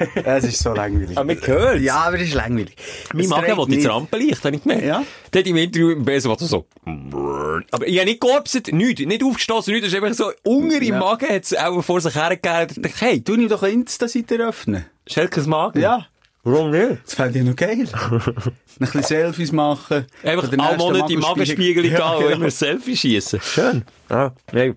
Es 0.24 0.44
ist 0.44 0.58
so 0.62 0.72
langweilig. 0.74 1.16
Aber 1.16 1.24
man 1.34 1.46
hört's. 1.46 1.82
Ja, 1.82 1.96
aber 1.96 2.16
es 2.16 2.28
ist 2.28 2.34
langweilig. 2.34 2.76
Mein 3.12 3.24
Es 3.24 3.28
Magen 3.30 3.56
will 3.56 3.74
ins. 3.74 3.88
Rampenlicht, 3.88 4.44
habe 4.44 4.56
ich 4.56 4.62
gemerkt. 4.62 4.84
Ja. 4.84 5.02
Dort 5.30 5.46
im 5.46 5.56
Interview 5.56 5.90
im 5.90 6.04
Besen 6.04 6.30
war 6.30 6.38
so, 6.38 6.66
aber 6.84 7.86
ich 7.86 7.98
habe 7.98 8.08
nicht 8.10 8.20
geopset, 8.20 8.72
nichts, 8.72 9.00
nicht 9.04 9.22
aufgestoßen, 9.22 9.72
nichts, 9.72 9.86
das 9.90 9.94
ist 9.98 10.02
einfach 10.02 10.16
so, 10.16 10.32
Hunger 10.46 10.76
im 10.76 10.82
Ja. 10.82 10.98
Magen 10.98 11.28
hat 11.28 11.44
es 11.44 11.56
auch 11.56 11.80
vor 11.82 12.00
sich 12.00 12.14
hergegeben. 12.14 12.90
Hey, 12.98 13.22
Tu 13.22 13.34
ihm 13.34 13.48
doch 13.48 13.62
Insta-Seite 13.62 14.36
öffnen. 14.36 14.86
Schelkes 15.06 15.46
Magen? 15.46 15.80
Ja. 15.80 16.06
Warum 16.42 16.70
nicht? 16.70 17.00
Das 17.04 17.14
fände 17.14 17.38
ich 17.38 17.44
noch 17.44 17.54
geil. 17.54 17.86
ein 17.92 18.32
bisschen 18.78 19.02
Selfies 19.02 19.52
machen. 19.52 20.06
Einfach 20.24 20.50
alle 20.58 20.78
Monate 20.78 21.12
im 21.12 21.20
Magenspiegel 21.20 21.82
gehen 21.82 21.92
Ja, 21.92 22.12
und 22.12 22.22
genau. 22.22 22.34
immer 22.36 22.44
ein 22.46 22.50
Selfie 22.50 22.96
schießen. 22.96 23.40
Schön. 23.42 23.84
Ja, 24.08 24.32
nee. 24.52 24.72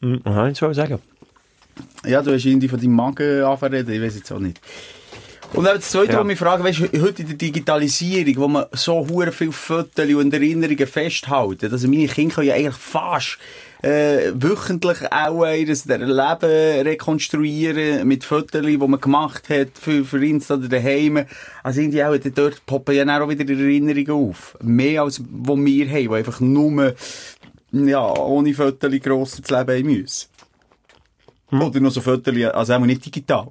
Hm, 0.00 0.20
Was 0.22 0.58
soll 0.58 0.70
ich 0.70 0.76
sagen? 0.76 1.00
Ja, 2.06 2.22
du 2.22 2.32
hast 2.32 2.44
irgendwie 2.44 2.68
von 2.68 2.80
deinem 2.80 2.94
Magen 2.94 3.42
anfangen 3.42 3.88
ich 3.88 4.00
weiß 4.00 4.16
jetzt 4.16 4.32
auch 4.32 4.38
nicht. 4.38 4.60
Und 5.52 5.64
dann 5.64 5.76
das 5.76 5.90
Zweite, 5.90 6.12
Ja. 6.12 6.18
was 6.18 6.26
mich 6.26 6.38
frage, 6.38 6.64
weißt 6.64 6.80
du, 6.92 7.02
heute 7.02 7.22
in 7.22 7.28
der 7.28 7.36
Digitalisierung, 7.36 8.36
wo 8.36 8.48
man 8.48 8.66
so 8.72 9.06
hure 9.08 9.32
viel 9.32 9.52
Fotos 9.52 10.04
und 10.14 10.34
Erinnerungen 10.34 10.86
festhalten, 10.86 11.70
also 11.70 11.88
meine 11.88 12.08
Kinder 12.08 12.34
können 12.34 12.48
ja 12.48 12.54
eigentlich 12.54 12.74
fast 12.74 13.38
äh, 13.82 14.32
wöchentlich 14.34 14.98
auch 15.12 15.44
ihr 15.44 15.66
Leben 15.66 16.86
rekonstruieren 16.86 18.06
mit 18.08 18.24
Fotos, 18.24 18.62
die 18.62 18.76
man 18.76 19.00
gemacht 19.00 19.48
hat 19.48 19.68
für, 19.80 20.04
für 20.04 20.24
Insta 20.24 20.54
oder 20.54 20.68
daheim. 20.68 21.24
Also 21.62 21.80
irgendwie 21.80 22.02
auch, 22.02 22.16
dort 22.16 22.66
poppen 22.66 22.94
ja 22.96 23.22
auch 23.22 23.28
wieder 23.28 23.48
Erinnerungen 23.48 24.30
auf. 24.30 24.56
Mehr 24.62 25.02
als 25.02 25.22
wo 25.30 25.56
wir 25.56 25.88
haben, 25.88 26.08
die 26.08 26.14
einfach 26.14 26.40
nur, 26.40 26.94
ja, 27.72 28.14
ohne 28.16 28.54
Fotos 28.54 28.90
gross 29.00 29.38
ins 29.38 29.50
Leben 29.50 29.70
haben 29.70 30.06
müssen. 31.50 31.68
Oder 31.68 31.80
noch 31.80 31.90
so 31.90 32.00
Fotos, 32.00 32.34
also 32.52 32.74
auch 32.74 32.78
nicht 32.80 33.04
digital. 33.04 33.48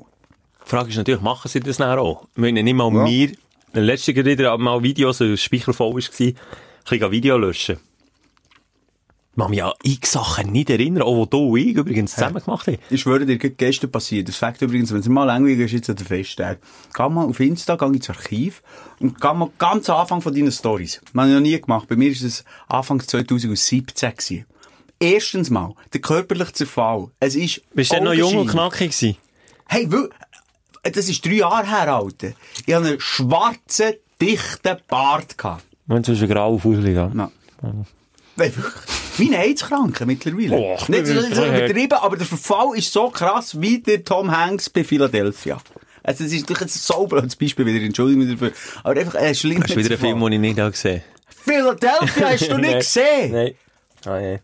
Die 0.66 0.70
Frage 0.70 0.90
ist 0.90 0.98
natürlich, 0.98 1.22
machen 1.22 1.48
sie 1.48 1.60
das 1.60 1.78
dann 1.78 1.98
auch? 2.00 2.28
Ich 2.34 2.42
meine, 2.42 2.64
nicht 2.64 2.74
mal 2.74 2.92
ja. 2.94 3.06
wir, 3.06 3.32
letzte 3.74 4.16
wieder 4.16 4.58
mal 4.58 4.82
Videos, 4.82 5.22
ein 5.22 5.38
Speicher 5.38 5.74
voll 5.74 5.94
war, 5.94 6.02
ein 6.02 6.36
bisschen 6.90 7.12
Video 7.12 7.38
löschen. 7.38 7.78
Ich 9.38 9.42
kann 9.42 9.52
mich 9.52 9.62
an 9.62 9.74
x 9.84 10.14
Sachen 10.14 10.54
nicht 10.54 10.70
erinnern, 10.70 11.04
auch 11.04 11.14
wo 11.14 11.26
du 11.26 11.50
und 11.50 11.58
ich 11.58 11.76
übrigens 11.76 12.14
zusammen 12.14 12.42
gemacht 12.42 12.68
haben. 12.68 12.78
Ich 12.90 13.02
schwöre 13.02 13.26
dir, 13.26 13.38
gestern 13.38 13.92
passiert. 13.92 14.30
Das 14.30 14.38
Fakt 14.38 14.62
übrigens, 14.62 14.94
wenn 14.94 15.02
es 15.02 15.10
mal 15.10 15.26
langweilig 15.26 15.60
ist, 15.60 15.72
jetzt 15.74 15.90
an 15.90 15.98
der 15.98 16.06
Festtag. 16.06 16.60
Geh 16.96 17.10
mal 17.10 17.26
auf 17.26 17.40
Insta, 17.42 17.76
geh 17.76 17.86
ins 17.86 18.10
Archiv 18.10 18.64
und 19.02 19.20
geh 19.20 19.34
mal 19.34 19.50
ganz 19.58 19.90
am 19.90 19.98
Anfang 19.98 20.22
von 20.22 20.34
deinen 20.34 20.54
Stories. 20.54 21.02
Man 21.12 21.28
hat 21.28 21.36
noch 21.36 21.42
nie 21.42 21.60
gemacht. 21.60 21.90
Bei 21.90 21.98
mir 21.98 22.12
war 22.12 22.26
es 22.26 22.46
Anfang 22.70 23.02
2017 23.02 24.12
gewesen. 24.12 24.46
Erstens 25.00 25.50
mal, 25.50 25.74
der 25.94 26.02
körperliche 26.02 26.54
Zerfall. 26.54 27.08
Es 27.20 27.36
ist 27.36 27.62
Bist 27.74 27.92
du 27.92 28.02
noch 28.02 28.14
jung 28.14 28.38
und 28.38 28.48
knackig 28.48 28.92
gewesen? 28.92 29.18
Hey, 29.68 29.90
das 30.84 31.10
ist 31.10 31.26
drei 31.26 31.34
Jahre 31.34 31.68
her, 31.68 31.94
Alter. 31.96 32.34
Ich 32.66 32.74
hatte 32.74 32.88
einen 32.88 33.00
schwarzen, 33.00 33.94
dichten 34.22 34.78
Bart. 34.88 35.38
Gehabt. 35.38 35.64
Du 35.88 35.96
hast 35.96 36.08
einen 36.10 36.28
grauen 36.30 36.60
Fussel 36.60 36.94
gehabt? 36.94 37.16
Ja. 37.16 37.30
Nein, 37.62 38.54
wirklich. 38.56 38.74
Meine 39.18 39.38
AIDS-Kranken 39.46 40.08
mittlerweile. 40.08 40.58
Oh, 40.58 40.78
Nicht 40.90 41.08
so, 41.08 41.22
so 41.22 41.46
übertrieben, 41.46 41.94
aber 41.94 42.18
der 42.18 42.26
Verfall 42.26 42.78
ist 42.78 42.92
so 42.92 43.10
krass 43.10 43.60
wie 43.62 43.80
der 43.80 44.04
Tom 44.04 44.30
Hanks 44.36 44.70
bei 44.70 44.84
Philadelphia. 44.84 45.58
Also, 46.04 46.26
es 46.26 46.34
ist 46.34 46.42
natürlich 46.42 46.62
ein 46.64 46.68
so 46.68 47.08
blödes 47.08 47.36
Beispiel 47.36 47.66
wieder, 47.66 47.84
Entschuldigung 47.84 48.30
dafür. 48.30 48.52
Aber 48.84 49.00
einfach 49.00 49.16
ein 49.16 49.34
schlimmer 49.34 49.62
Das 49.62 49.72
ist 49.72 49.78
wieder 49.78 49.96
ein 49.96 50.00
Film, 50.00 50.20
den 50.20 50.34
ich 50.34 50.40
nicht 50.40 50.56
gesehen 50.58 51.02
habe. 51.02 51.34
Philadelphia 51.44 52.30
hast 52.30 52.52
du 52.52 52.58
nicht 52.58 52.78
gesehen? 52.80 53.32
Nein. 53.32 53.56
Ah, 54.06 54.20
ja. 54.20 54.38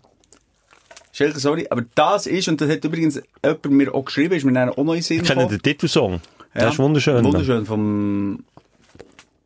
Schelke, 1.22 1.40
sorry, 1.40 1.68
aber 1.70 1.84
das 1.96 2.28
ist, 2.28 2.48
und 2.48 2.60
das 2.62 2.70
hat 2.70 2.84
übrigens 2.84 3.22
jemand 3.44 3.66
mir 3.72 3.94
auch 3.94 4.06
geschrieben, 4.06 4.34
ist 4.36 4.44
mir 4.44 4.54
dann 4.54 4.70
auch 4.70 4.84
noch 4.84 4.94
in 4.94 5.02
Sinn 5.02 5.22
Ich 5.22 5.28
kenne 5.28 5.48
den 5.48 5.62
Titelsong. 5.62 6.22
Ja, 6.54 6.66
das 6.66 6.74
ist 6.74 6.80
wunderschön. 6.80 7.24
Wunderschön, 7.24 7.66
vom... 7.66 8.44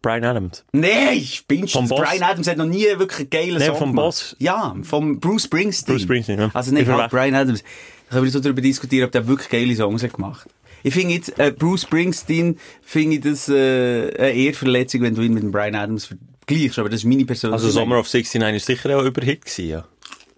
Brian 0.02 0.24
Adams. 0.24 0.64
Nein, 0.72 1.20
spinnst 1.20 1.74
du? 1.74 1.88
Brian 1.88 2.22
Adams 2.22 2.48
hat 2.48 2.58
noch 2.58 2.68
nie 2.68 2.84
wirklich 2.96 3.22
einen 3.22 3.30
geilen 3.32 3.58
nee, 3.58 3.66
Song 3.66 3.78
vom 3.78 3.90
gemacht. 3.90 4.06
Boss. 4.06 4.36
Ja, 4.38 4.76
vom 4.84 5.20
Bruce 5.20 5.46
Springsteen. 5.46 5.96
Bruce 5.96 6.04
Springsteen, 6.04 6.40
ja. 6.40 6.52
Also 6.54 6.72
nicht 6.72 6.88
halt 6.88 7.10
Brian 7.10 7.34
Adams. 7.34 7.64
Da 8.10 8.14
können 8.14 8.26
wir 8.26 8.32
so 8.32 8.40
darüber 8.40 8.62
diskutieren, 8.62 9.06
ob 9.06 9.12
der 9.12 9.28
wirklich 9.28 9.50
geile 9.50 9.76
Songs 9.76 10.04
hat 10.04 10.14
gemacht. 10.14 10.48
Ich 10.84 10.94
finde 10.94 11.16
jetzt, 11.16 11.40
äh, 11.40 11.52
Bruce 11.52 11.82
Springsteen, 11.82 12.60
finde 12.84 13.16
ich 13.16 13.22
das, 13.22 13.50
äh, 13.50 14.14
eine 14.16 14.34
Ehrverletzung, 14.34 15.02
wenn 15.02 15.16
du 15.16 15.24
ihn 15.24 15.34
mit 15.34 15.42
dem 15.42 15.52
Brian 15.52 15.74
Adams 15.74 16.06
vergleichst, 16.06 16.78
aber 16.78 16.90
das 16.90 17.00
ist 17.00 17.06
meine 17.06 17.26
persönliche 17.26 17.64
Also 17.64 17.72
Summer 17.72 17.98
of 17.98 18.06
69 18.06 18.56
ist 18.56 18.66
sicher 18.68 19.00
auch 19.00 19.04
Überhit 19.04 19.46
gewesen, 19.46 19.68
ja. 19.68 19.86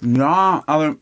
Ja, 0.01 0.63
aber, 0.65 0.95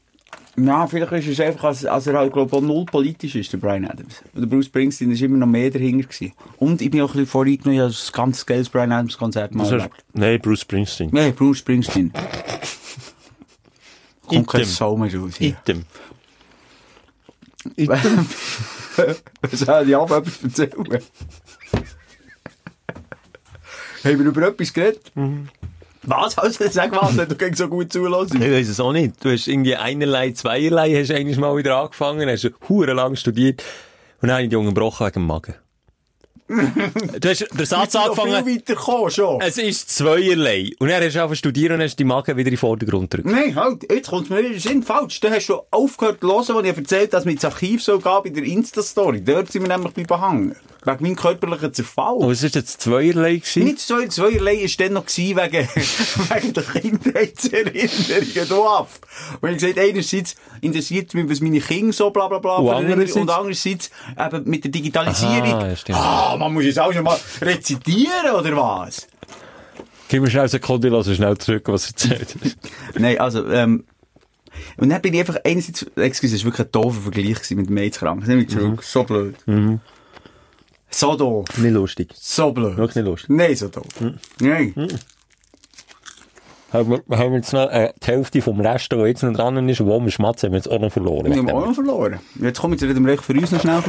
ja, 0.58 0.88
vielleicht 0.88 1.12
ist 1.12 1.28
es 1.28 1.40
einfach, 1.40 1.66
als, 1.66 1.86
als 1.86 2.08
er 2.08 2.18
halt, 2.18 2.32
glaube 2.32 2.56
ich, 2.56 2.62
null 2.64 2.86
politisch 2.86 3.36
ist, 3.36 3.52
der 3.52 3.58
Brian 3.58 3.86
Adams. 3.86 4.24
Der 4.34 4.46
Bruce 4.46 4.66
Springsteen 4.68 5.12
ist 5.12 5.22
immer 5.22 5.38
noch 5.38 5.48
mehr 5.48 5.70
dahinter 5.70 6.08
gewesen. 6.08 6.34
Und 6.58 6.82
ich 6.82 6.90
bin 6.90 7.02
auch 7.02 7.10
ein 7.10 7.14
bisschen 7.14 7.28
voreingenommen, 7.28 7.74
ich 7.74 7.82
habe 7.82 7.94
ein 7.94 8.12
ganz 8.14 8.46
geiles 8.46 8.70
Brian 8.70 8.92
Adams 8.92 9.18
Konzert 9.18 9.54
mal 9.54 9.70
erlebt. 9.72 10.06
Nein, 10.14 10.40
Bruce 10.42 10.62
Springsteen. 10.62 11.10
Nein, 11.12 11.36
Bruce 11.36 11.58
Springsteen. 11.60 12.14
Kommt 14.28 14.48
kein 14.48 14.66
Sau 14.66 14.98
mehr 14.98 15.14
raus. 15.16 15.34
hier. 15.38 15.50
Item. 15.50 15.86
Soll 19.52 19.90
ich 19.90 19.96
auch 19.96 20.12
etwas 20.12 20.44
erzählen? 20.44 20.72
Haben 24.04 24.20
wir 24.20 24.26
über 24.26 24.48
etwas 24.48 24.72
geredet? 24.72 25.12
Was? 26.08 26.38
Also, 26.46 26.66
sag 26.70 26.92
was, 26.92 27.18
wenn 27.18 27.28
du 27.28 27.36
gegen 27.36 27.56
so 27.56 27.68
gut 27.68 27.92
zulässt. 27.92 28.36
Ich 28.36 28.42
weiß 28.42 28.70
es 28.70 28.80
auch 28.80 28.92
nicht. 28.92 29.24
Du 29.24 29.32
hast 29.32 29.48
irgendwie 29.48 29.76
einerlei, 29.76 30.32
zweierlei, 30.32 30.94
hast 31.02 31.12
eigentlich 31.12 31.38
mal 31.38 31.56
wieder 31.58 31.78
angefangen, 31.78 32.30
hast 32.30 32.44
lang 32.70 33.16
studiert 33.16 33.64
und 34.22 34.28
dann 34.28 34.38
habe 34.38 34.44
ich 34.44 34.50
dich 34.50 34.58
unterbrochen 34.58 35.08
wegen 35.08 35.14
dem 35.14 35.28
Magen. 35.28 35.56
du 36.48 37.30
hast 37.30 37.48
den 37.58 37.66
Satz 37.66 37.96
angefangen. 37.96 38.46
viel 38.46 38.58
weiter 38.58 39.10
schon. 39.10 39.42
Es 39.42 39.58
ist 39.58 39.90
zweierlei. 39.90 40.72
Und 40.78 40.90
dann 40.90 41.04
hast 41.04 41.16
du 41.16 41.24
einfach 41.24 41.36
studieren 41.36 41.74
und 41.74 41.82
hast 41.82 41.96
die 41.96 42.04
Magen 42.04 42.38
wieder 42.38 42.48
in 42.48 42.54
den 42.54 42.58
Vordergrund 42.58 43.10
gedrückt. 43.10 43.36
Nein, 43.36 43.56
halt, 43.56 43.92
jetzt 43.92 44.10
kommt 44.10 44.30
mir 44.30 44.44
wieder 44.44 44.60
Sinn. 44.60 44.84
Falsch. 44.84 45.20
Da 45.22 45.32
hast 45.32 45.48
du 45.48 45.62
aufgehört 45.72 46.22
zu 46.22 46.28
hören, 46.28 46.58
als 46.58 46.68
ich 46.68 46.78
erzählt 46.78 47.14
dass 47.14 47.26
mir 47.26 47.32
ins 47.32 47.46
Archiv 47.46 47.84
so 47.84 48.00
gab 48.00 48.26
bei 48.26 48.30
der 48.30 48.44
Insta-Story. 48.44 49.22
Dort 49.24 49.52
sind 49.52 49.64
wir 49.64 49.76
nämlich 49.76 49.94
bei 49.94 50.04
behangen. 50.04 50.56
Wegen 50.86 51.04
meinem 51.04 51.16
körperlichen 51.16 51.74
Zerfall. 51.74 52.14
Oh, 52.18 52.30
was 52.30 52.44
ist 52.44 52.54
jetzt 52.56 52.82
zweierlei 52.82 53.38
gewesen? 53.38 53.64
Nicht 53.64 53.80
zwei, 53.80 54.08
zweierlei 54.08 54.56
ist 54.56 54.80
dann 54.80 54.94
noch 54.94 55.06
gewesen 55.06 55.36
wegen, 55.38 55.68
wegen 56.30 56.54
der 56.54 56.64
Kindheitserinnerungen 56.64 58.50
da 58.50 58.88
Und 59.42 59.50
ich 59.52 59.58
gesagt, 59.58 59.80
einerseits 59.80 60.36
interessiert 60.62 61.14
mich, 61.14 61.30
was 61.30 61.42
meine 61.42 61.60
Kinder 61.60 61.94
so 61.94 62.12
bla 62.12 62.28
bla 62.28 62.40
bla 62.40 62.58
Und 62.58 62.70
andererseits? 62.70 63.16
und 63.16 63.30
andererseits 63.30 63.90
eben 64.20 64.50
mit 64.50 64.64
der 64.64 64.72
Digitalisierung. 64.72 65.54
Aha, 65.54 65.68
ja, 65.68 65.76
stimmt. 65.76 65.98
ah, 66.00 66.38
man 66.38 66.54
muss 66.54 66.66
jetzt 66.66 66.80
auch 66.80 66.94
schon 66.94 67.04
mal 67.04 67.18
rezitieren, 67.42 68.32
oder 68.38 68.56
was? 68.56 69.08
Gib 70.08 70.22
mir 70.22 70.30
schnell 70.30 70.42
eine 70.42 70.50
Sekunde, 70.50 70.90
lass 70.90 71.08
uns 71.08 71.18
schnell 71.18 71.38
zurück, 71.38 71.64
was 71.68 71.94
du 71.94 72.10
erzählt. 72.10 72.36
Nein, 73.00 73.20
also, 73.20 73.48
ähm, 73.50 73.86
und 74.78 74.90
dann 74.90 75.02
bin 75.02 75.14
ich 75.14 75.20
einfach, 75.22 75.38
einerseits, 75.44 75.86
excuse, 75.96 76.34
das 76.36 76.44
war 76.46 76.52
wirklich 76.52 76.68
ein 76.68 76.72
doofer 76.72 77.02
Vergleich 77.02 77.52
mit 77.52 77.72
AIDS-Kranken. 77.72 78.28
Nehme 78.28 78.44
ich 78.44 78.50
zurück. 78.50 78.84
So 78.84 79.04
blöd. 79.04 79.36
So 80.96 81.18
doof. 81.18 81.46
Nicht 81.58 81.74
lustig. 81.74 82.14
So 82.16 82.54
blöd. 82.54 82.78
Wirklich 82.78 82.96
nicht 82.96 83.06
lustig. 83.06 83.30
Nein, 83.30 83.54
so 83.54 83.68
doof. 83.68 83.84
Nein. 84.40 84.74
Haben 86.72 86.90
wir, 86.90 87.18
haben 87.18 87.32
wir 87.32 87.40
jetzt 87.40 87.52
noch 87.52 87.70
äh, 87.70 87.92
die 88.02 88.08
Hälfte 88.08 88.42
vom 88.42 88.62
Rest, 88.62 88.94
der 88.94 89.06
jetzt 89.06 89.22
noch 89.22 89.34
dran 89.34 89.68
ist, 89.68 89.86
wo 89.86 90.00
wir 90.00 90.10
schmatzen, 90.10 90.48
haben 90.48 90.54
wir 90.54 90.60
jetzt 90.60 90.72
auch 90.72 90.80
noch 90.80 90.94
verloren. 90.94 91.26
Wir 91.26 91.36
haben 91.36 91.50
auch 91.50 91.66
noch 91.66 91.76
verloren. 91.76 92.22
Jetzt 92.36 92.62
komme 92.62 92.76
ich 92.76 92.80
zu 92.80 92.94
dem 92.94 93.06
Recht 93.06 93.24
für 93.24 93.34
uns 93.34 93.52
noch 93.52 93.60
schnell. 93.60 93.84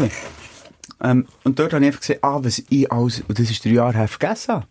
Ähm, 1.01 1.29
und 1.45 1.57
dort 1.61 1.75
habe 1.75 1.85
ich 1.85 1.89
einfach 1.91 2.01
gesehen, 2.01 2.19
ah, 2.23 2.41
was 2.43 2.61
ich 2.69 2.91
alles, 2.91 3.23
und 3.29 3.39
das 3.39 3.51
ist 3.51 3.65
drei 3.65 3.71
Jahre 3.71 3.97
her 3.97 4.09
vergessen 4.09 4.55
habe. 4.55 4.67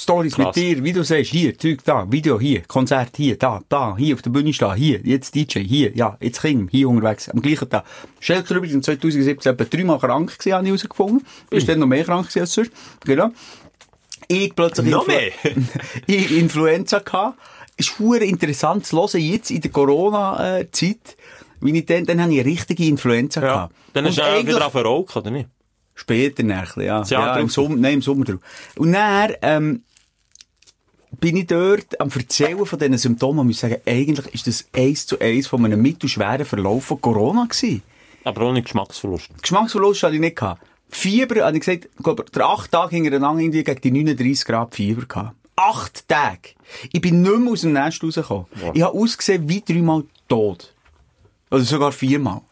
Stories 0.00 0.38
mit 0.38 0.54
dir, 0.54 0.84
wie 0.84 0.92
du 0.92 1.02
sagst, 1.02 1.32
hier, 1.32 1.58
Zeug 1.58 1.78
da, 1.84 2.06
Video 2.08 2.38
hier, 2.38 2.62
Konzert 2.68 3.16
hier, 3.16 3.36
da, 3.36 3.60
da, 3.68 3.96
hier 3.96 4.14
auf 4.14 4.22
der 4.22 4.30
Bühne 4.30 4.52
stehen, 4.52 4.74
hier, 4.74 5.00
jetzt 5.02 5.34
DJ, 5.34 5.58
hier, 5.58 5.90
ja, 5.96 6.16
jetzt 6.20 6.40
Kind, 6.40 6.70
hier 6.70 6.88
unterwegs, 6.88 7.28
am 7.28 7.42
gleichen 7.42 7.68
Tag. 7.68 7.84
Schelker 8.20 8.54
übrigens 8.54 8.74
in 8.76 8.82
2017 8.84 9.52
etwa 9.52 9.64
dreimal 9.64 9.98
krank 9.98 10.38
gewesen, 10.38 10.52
habe 10.52 10.64
ich 10.66 10.70
herausgefunden. 10.70 11.26
Bist 11.50 11.68
dann 11.68 11.80
noch 11.80 11.88
mehr 11.88 12.04
krank 12.04 12.28
gewesen 12.28 12.40
als 12.42 12.52
sonst. 12.54 12.70
Genau. 13.04 13.30
Ich 14.28 14.54
plötzlich 14.54 14.86
Noch 14.88 15.08
mehr? 15.08 15.32
ich 16.06 16.30
Influenza 16.30 17.00
gehabt. 17.00 17.36
Ist 17.76 17.98
interessant 17.98 18.86
zu 18.86 18.98
hören, 18.98 19.20
jetzt 19.20 19.50
in 19.50 19.62
der 19.62 19.72
Corona-Zeit. 19.72 21.16
Wie 21.60 21.76
ich 21.76 21.86
dann, 21.86 22.06
dann 22.06 22.22
habe 22.22 22.32
ich 22.34 22.40
eine 22.40 22.48
richtige 22.48 22.84
Influenza 22.84 23.40
Ja. 23.40 23.46
gehabt. 23.46 23.74
Dann 23.94 24.06
hast 24.06 24.18
du 24.18 24.22
auch 24.22 24.46
wieder 24.46 24.64
auf 24.64 24.72
verraucht, 24.72 25.16
oder 25.16 25.32
nicht? 25.32 25.48
Später 25.98 26.44
nachher, 26.44 26.84
ja. 26.84 27.02
Jahr 27.02 27.36
ja 27.36 27.36
im. 27.38 27.48
Sommer, 27.48 27.74
nein, 27.74 27.94
im 27.94 28.02
Sommer 28.02 28.24
drauf. 28.24 28.38
Und 28.76 28.92
dann, 28.92 29.32
ähm, 29.42 29.82
bin 31.12 31.36
ich 31.36 31.46
dort 31.46 32.00
am 32.00 32.10
Erzählen 32.10 32.64
von 32.64 32.78
diesen 32.78 32.98
Symptomen 32.98 33.40
und 33.40 33.46
muss 33.48 33.60
sagen, 33.60 33.78
eigentlich 33.86 34.34
ist 34.34 34.46
das 34.46 34.68
eins 34.74 35.06
zu 35.06 35.18
eins 35.18 35.46
von 35.46 35.64
einem 35.64 35.80
mittelschweren 35.80 36.44
Verlauf 36.44 36.84
von 36.84 37.00
Corona 37.00 37.44
gewesen. 37.44 37.82
Aber 38.24 38.48
ohne 38.48 38.62
Geschmacksverlust. 38.62 39.30
Geschmacksverlust 39.40 40.02
hatte 40.02 40.14
ich 40.14 40.20
nicht 40.20 40.36
gehabt. 40.36 40.62
Fieber, 40.90 41.44
habe 41.44 41.56
ich 41.56 41.64
gesagt, 41.64 41.88
ich 41.96 42.04
glaube, 42.04 42.24
der 42.24 42.46
acht 42.46 42.70
Tage 42.70 42.96
hintereinander 42.96 43.42
irgendwie 43.42 43.64
gegen 43.64 43.80
die 43.80 43.90
39 43.90 44.44
Grad 44.44 44.74
Fieber 44.74 45.06
gehabt. 45.06 45.36
Acht 45.56 46.08
Tage. 46.08 46.50
Ich 46.92 47.00
bin 47.00 47.22
nicht 47.22 47.38
mehr 47.38 47.52
aus 47.52 47.62
dem 47.62 47.72
Nest 47.72 48.02
rausgekommen. 48.02 48.46
Ich 48.74 48.82
habe 48.82 48.96
ausgesehen 48.96 49.48
wie 49.48 49.60
dreimal 49.60 50.04
tot. 50.28 50.74
Oder 51.50 51.62
sogar 51.62 51.92
viermal. 51.92 52.42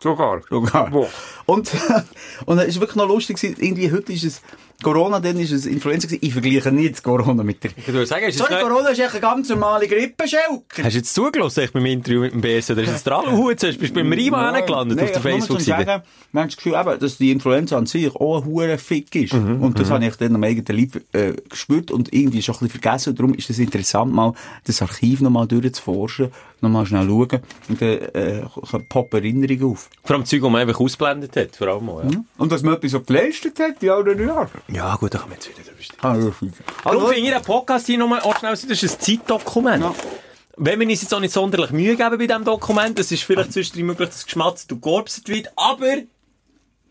Sogar. 0.00 0.40
Sogar. 0.48 0.90
Boah. 0.90 1.08
Und, 1.46 1.70
und 2.46 2.58
es 2.58 2.68
ist 2.68 2.80
wirklich 2.80 2.96
noch 2.96 3.08
lustig 3.08 3.42
irgendwie 3.42 3.90
heute 3.90 4.12
ist 4.12 4.24
es 4.24 4.42
Corona, 4.80 5.18
dann 5.18 5.36
ist 5.40 5.50
es 5.50 5.66
Influenza 5.66 6.06
gewesen. 6.06 6.24
Ich 6.24 6.32
vergleiche 6.32 6.70
nicht 6.70 6.94
das 6.94 7.02
Corona 7.02 7.42
mit 7.42 7.64
der... 7.64 7.72
Ich 7.76 7.88
würde 7.88 8.06
sagen, 8.06 8.26
du 8.26 8.32
Sorry, 8.32 8.54
jetzt, 8.54 8.62
Corona 8.62 8.88
ist 8.90 9.00
echt 9.00 9.10
eine 9.10 9.20
ganz 9.20 9.48
normale 9.48 9.88
Grippe, 9.88 10.28
Schelker. 10.28 10.84
hast 10.84 10.92
du 10.92 10.98
jetzt 10.98 11.14
zugelassen, 11.14 11.64
ich 11.64 11.72
beim 11.72 11.84
Interview 11.86 12.20
mit 12.20 12.32
dem 12.32 12.40
BS, 12.40 12.70
oder 12.70 12.82
ist 12.82 12.90
jetzt 12.90 13.06
der 13.06 13.14
Aluhut, 13.14 13.58
zuerst 13.58 13.80
bist 13.80 13.90
du 13.90 14.00
beim 14.00 14.12
Rima 14.12 14.50
angelandet 14.50 15.02
auf 15.02 15.10
der 15.10 15.20
Facebook-Seite? 15.20 16.02
Man 16.30 16.44
hat 16.44 16.50
das 16.50 16.56
Gefühl, 16.56 16.74
eben, 16.80 17.00
dass 17.00 17.18
die 17.18 17.32
Influenza 17.32 17.76
an 17.76 17.86
sich 17.86 18.14
auch 18.14 18.38
ein 18.38 18.44
hure 18.44 18.78
Fick 18.78 19.12
ist. 19.16 19.34
Mhm, 19.34 19.62
und 19.62 19.80
das 19.80 19.90
habe 19.90 20.06
ich 20.06 20.14
dann 20.14 20.36
am 20.36 20.44
eigenen 20.44 20.78
Leib 20.78 21.02
äh, 21.12 21.32
gespürt 21.48 21.90
und 21.90 22.12
irgendwie 22.12 22.42
schon 22.42 22.54
ein 22.54 22.58
bisschen 22.60 22.80
vergessen. 22.80 23.10
Und 23.10 23.18
darum 23.18 23.34
ist 23.34 23.50
es 23.50 23.58
interessant, 23.58 24.12
mal 24.12 24.32
das 24.64 24.80
Archiv 24.80 25.20
nochmal 25.20 25.48
durchzuforschen, 25.48 26.30
nochmal 26.60 26.86
schnell 26.86 27.06
schauen 27.06 27.40
und 27.68 27.80
dann 27.80 27.88
äh, 27.90 28.42
poppen 28.88 29.20
Erinnerungen 29.20 29.72
auf. 29.72 29.90
Vor 30.04 30.16
allem 30.16 30.24
Zeug, 30.24 30.42
die 30.42 30.50
man 30.50 30.60
einfach 30.62 30.80
ausblendet 30.80 31.36
hat, 31.36 31.56
vor 31.56 31.68
allem 31.68 31.88
auch, 31.88 32.02
ja. 32.04 32.10
Und 32.36 32.52
dass 32.52 32.62
man 32.62 32.74
etwas 32.74 32.90
so 32.92 33.00
geleistet 33.00 33.58
hat, 33.60 33.80
wie 33.80 33.90
all 33.90 34.04
den 34.04 34.26
Jahren. 34.26 34.48
Ja, 34.68 34.96
gut, 34.96 35.14
da 35.14 35.18
kommen 35.18 35.32
wir 35.32 35.36
jetzt 35.36 35.48
wieder 35.48 35.62
drüber. 35.62 35.78
Ah, 36.02 36.16
ja, 36.16 36.30
Darum 36.84 37.08
finde 37.12 37.28
ich 37.28 37.34
den 37.34 37.42
Podcast 37.42 37.86
hier 37.86 37.98
nochmal 37.98 38.20
auch 38.20 38.36
schnell, 38.38 38.52
das 38.52 38.64
ist 38.64 38.82
ein 38.82 39.00
Zeitdokument. 39.00 39.82
Ja. 39.82 39.94
wenn 40.56 40.80
wir 40.80 40.88
uns 40.88 41.02
jetzt 41.02 41.14
auch 41.14 41.20
nicht 41.20 41.32
sonderlich 41.32 41.70
Mühe 41.70 41.96
geben 41.96 42.18
bei 42.18 42.26
diesem 42.26 42.44
Dokument, 42.44 42.98
es 42.98 43.12
ist 43.12 43.22
vielleicht 43.22 43.52
zwischendurch 43.52 43.84
möglich, 43.86 44.08
dass 44.08 44.24
geschmatzt 44.24 44.72
und 44.72 44.82
georbset 44.82 45.28
wird, 45.28 45.48
aber 45.56 45.98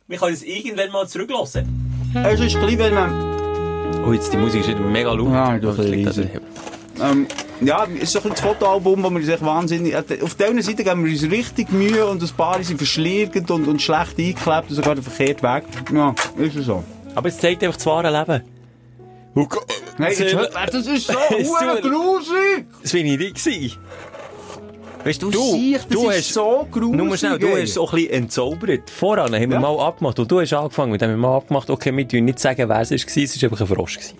wir 0.07 0.17
können 0.17 0.33
es 0.33 0.43
irgendwann 0.43 0.91
mal 0.91 1.07
zurücklassen. 1.07 2.11
Es 2.23 2.39
ist 2.39 2.57
klein, 2.57 2.79
wenn 2.79 2.93
man... 2.93 4.03
Oh, 4.07 4.13
jetzt 4.13 4.31
die 4.31 4.37
Musik 4.37 4.61
ist 4.61 4.69
wieder 4.69 4.79
mega 4.79 5.11
laut. 5.11 5.31
Ja, 5.33 5.57
das 5.57 5.75
Das 5.75 5.85
liegt 5.87 6.37
Ähm, 7.01 7.27
ja, 7.61 7.85
es 7.97 8.03
ist 8.03 8.11
so 8.13 8.19
ein 8.19 8.23
bisschen 8.29 8.31
das 8.31 8.41
Fotoalbum, 8.41 9.03
wo 9.03 9.09
wir 9.09 9.17
uns 9.17 9.27
echt 9.27 9.43
wahnsinnig... 9.45 9.93
äh, 9.93 10.03
Auf 10.21 10.35
der 10.35 10.47
einen 10.49 10.61
Seite 10.61 10.83
geben 10.83 11.05
wir 11.05 11.11
uns 11.11 11.23
richtig 11.23 11.71
Mühe 11.71 12.05
und 12.05 12.21
ein 12.21 12.29
paar 12.35 12.61
sind 12.63 12.77
verschliergend 12.77 13.49
und, 13.51 13.67
und 13.67 13.81
schlecht 13.81 14.17
eingeklebt 14.17 14.69
und 14.69 14.75
sogar 14.75 14.95
den 14.95 15.03
verkehrten 15.03 15.43
Weg. 15.43 15.63
Ja, 15.93 16.15
ist 16.37 16.55
es 16.55 16.65
so. 16.65 16.83
Aber 17.15 17.27
es 17.29 17.37
zeigt 17.39 17.63
einfach 17.63 17.77
das 17.77 17.85
wahre 17.85 18.11
Leben. 18.11 18.43
Hey, 19.97 20.13
jetzt 20.17 20.33
hört, 20.33 20.53
das 20.73 20.85
ist 20.87 21.07
so 21.07 21.13
tut- 21.29 21.81
grusig! 21.83 22.65
Das 22.81 22.93
war 22.93 23.01
nicht 23.01 23.21
ich. 23.21 23.33
gewesen. 23.33 23.77
Weißt 25.03 25.21
du, 25.21 25.29
Du, 25.31 25.39
siehst, 25.53 25.85
das 25.85 25.89
du 25.89 26.09
ist 26.09 26.17
hast- 26.17 26.33
so 26.33 26.67
grusig. 26.71 26.95
Nur 26.95 27.17
schnell, 27.17 27.39
du 27.39 27.49
hast 27.49 27.59
es 27.69 27.77
auch 27.77 27.93
ein 27.93 27.97
bisschen 27.99 28.13
entzaubert. 28.23 28.89
Voran 28.89 29.33
haben 29.33 29.49
wir 29.49 29.55
Ja. 29.55 29.59
mal 29.59 29.79
abgemacht. 29.79 30.19
Und 30.19 30.29
du 30.31 30.41
hast 30.41 30.53
angefangen, 30.53 30.91
mit 30.91 31.01
dem 31.01 31.11
wir 31.11 31.17
mal 31.17 31.37
abgemacht, 31.37 31.69
okay, 31.69 31.95
wir 31.95 32.07
tun 32.07 32.25
nicht 32.25 32.39
sagen, 32.39 32.67
wer 32.67 32.81
es 32.81 32.89
war, 32.91 32.95
es 32.97 33.41
war 33.41 33.49
einfach 33.51 33.61
ein 33.61 33.67
Frosch. 33.67 33.95
Gewesen. 33.97 34.15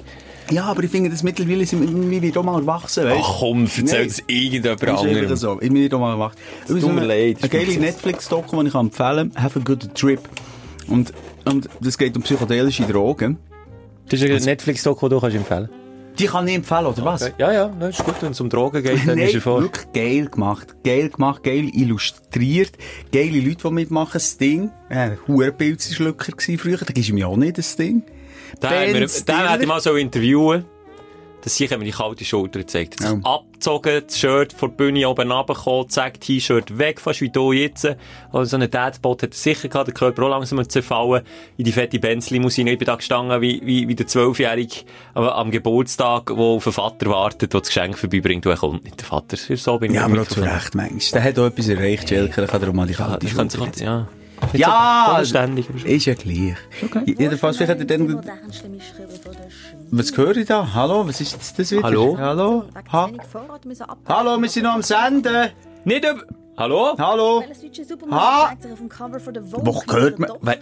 Ja, 0.52 0.66
aber 0.66 0.84
ich 0.84 0.92
finde, 0.92 1.10
das 1.10 1.24
mittlerweile 1.24 1.66
sind 1.66 2.10
wir 2.10 2.22
wieder 2.22 2.42
mal 2.44 2.60
erwachsen, 2.62 3.04
weißt 3.06 3.22
Ach 3.22 3.36
komm, 3.40 3.64
erzähl 3.64 4.08
das 4.08 4.24
irgendjemand 4.28 4.84
anderem. 4.88 5.36
so. 5.36 5.54
Ich 5.56 5.68
bin 5.70 5.76
wieder 5.76 6.00
mal 6.00 6.14
erwachsen. 6.14 6.40
Es 6.64 6.82
tut 6.82 6.94
mir 6.94 7.06
leid. 7.06 7.38
Eine 7.42 7.50
geile 7.50 7.78
Netflix-Doku, 7.78 8.62
die 8.62 8.70
ich 8.70 8.76
empfehlen 8.76 9.34
kann. 9.34 9.44
Have 9.44 9.60
a 9.60 9.64
good 9.64 9.94
trip. 9.94 10.22
Und, 10.88 11.14
und 11.46 11.70
das 11.82 11.98
geht 11.98 12.16
um 12.16 12.24
psychedelische 12.24 12.84
Drogen. 12.84 13.38
Das 14.10 14.22
ist 14.22 14.32
ein 14.32 14.42
Netflix-Doku, 14.44 15.10
du 15.10 15.20
kannst 15.20 15.36
empfehlen. 15.36 15.70
Die 16.18 16.26
kann 16.26 16.48
ich 16.48 16.56
empfehlen, 16.56 16.86
oder 16.88 17.06
was? 17.06 17.32
Ja, 17.38 17.52
ja, 17.52 17.68
das 17.80 18.00
ist 18.00 18.06
gut, 18.06 18.16
wenn 18.22 18.32
es 18.32 18.40
um 18.42 18.50
Drogen 18.50 18.82
geht, 18.82 19.00
dann 19.06 19.18
Nein, 19.18 19.28
ist 19.28 19.36
er 19.36 19.42
vor. 19.42 19.62
wirklich 19.62 19.92
geil 19.94 20.28
gemacht. 20.30 20.76
Geil 20.84 21.10
gemacht, 21.10 21.44
geil 21.44 21.70
illustriert. 21.74 22.72
Geile 23.12 23.40
Leute, 23.40 23.68
die 23.68 23.74
mitmachen. 23.74 24.14
Das 24.14 24.38
Ding, 24.38 24.72
äh, 24.90 25.12
Hurenpilzschlücker 25.28 26.32
gsi 26.32 26.58
früher. 26.58 26.78
Da 26.78 26.86
gibst 26.94 27.10
du 27.10 27.14
mir 27.14 27.28
auch 27.28 27.38
nicht, 27.38 27.58
das 27.58 27.76
Ding. 27.76 28.04
Den, 28.62 28.70
haben 28.70 28.94
wir- 28.94 29.08
Ben 29.08 29.26
den 29.28 29.50
hätte 29.50 29.62
ich 29.64 29.68
mal 29.68 29.82
so 29.82 29.96
interviewen 29.96 30.66
Das 31.44 31.56
sich 31.56 31.72
haben 31.72 31.80
mir 31.80 31.86
die 31.86 31.92
kalte 31.92 32.26
Schulter 32.26 32.60
gezeigt. 32.60 32.96
Hat 32.96 33.08
sich 33.10 33.18
Ja. 33.24 33.32
abgezogen, 33.32 34.02
das 34.06 34.20
Shirt 34.20 34.52
von 34.52 34.70
der 34.72 34.76
Bühne 34.76 35.08
oben 35.08 35.32
runtergekommen, 35.32 35.88
zack, 35.88 36.20
T-Shirt 36.20 36.78
weg, 36.78 37.00
fast 37.00 37.22
wie 37.22 37.30
du 37.30 37.54
jetzt. 37.54 37.86
Also 38.34 38.50
so 38.50 38.56
einen 38.58 38.70
Deadbot 38.70 39.24
hat 39.24 39.30
er 39.32 39.36
sicher 39.38 39.70
gehabt, 39.70 39.88
der 39.88 39.94
Körper 39.94 40.24
auch 40.24 40.30
langsam 40.30 40.68
zerfallen. 40.68 41.24
In 41.56 41.64
die 41.64 41.72
fette 41.72 42.00
Benz-Limousine. 42.00 42.72
Ich 42.74 42.80
bin 42.80 42.86
da 42.88 42.96
gestanden 42.96 43.40
wie, 43.40 43.62
wie, 43.64 43.88
wie 43.88 43.96
der 43.96 44.08
Zwölfjährige 44.08 44.78
am, 45.14 45.24
am 45.26 45.52
Geburtstag, 45.52 46.26
der 46.26 46.36
auf 46.38 46.64
den 46.66 46.74
Vater 46.74 47.06
wartet, 47.12 47.54
der 47.54 47.60
das 47.62 47.70
Geschenk 47.70 47.98
vorbeibringt, 47.98 48.46
und 48.46 48.52
er 48.52 48.58
kommt 48.58 48.84
nicht. 48.84 49.00
Der 49.00 49.06
Vater, 49.06 49.38
so 49.38 49.78
bin 49.78 49.92
ich 49.92 49.96
Ja, 49.98 50.06
aber 50.06 50.22
auch 50.24 50.28
zu. 50.28 50.42
Recht, 50.42 50.76
manchmal. 50.76 51.22
Der 51.22 51.24
hat 51.24 51.40
auch 51.40 51.46
etwas 51.46 51.70
erreicht, 51.70 52.12
Jelker. 52.12 52.42
Der 52.42 52.48
kann 52.50 52.68
auch 52.68 52.74
mal 52.74 52.88
die 52.88 52.94
Ja, 52.94 53.06
kalte 53.08 53.26
das 53.26 53.36
kann 53.36 53.50
Schulter 53.50 53.74
sich, 53.74 53.88
ja. 54.54 55.20
Ja, 55.20 55.20
ist 55.20 56.06
ja 56.06 56.14
gleich. 56.14 56.56
Jedenfalls, 57.06 57.58
vielleicht 57.58 57.72
hat 57.72 57.80
er 57.80 57.86
dann... 57.86 58.22
Was 59.92 60.16
höre 60.18 60.36
ich 60.38 60.48
da? 60.48 60.74
Hallo, 60.74 61.08
was 61.08 61.22
ist 61.22 61.34
jetzt 61.34 61.58
das 61.60 61.72
wieder? 61.72 61.84
Hallo? 61.84 62.18
Hallo? 62.18 62.64
Ha 62.92 63.10
Hallo, 64.08 64.42
wir 64.42 64.50
sind 64.50 64.64
noch 64.64 64.74
am 64.74 64.84
Senden. 64.84 65.50
Nicht 65.86 66.06
über... 66.06 66.24
Hallo? 66.58 66.96
Hallo? 66.98 67.44
Ha? 68.12 68.54
Wo 69.54 69.84
hört 69.92 70.20
man- 70.20 70.32
Wer- 70.42 70.58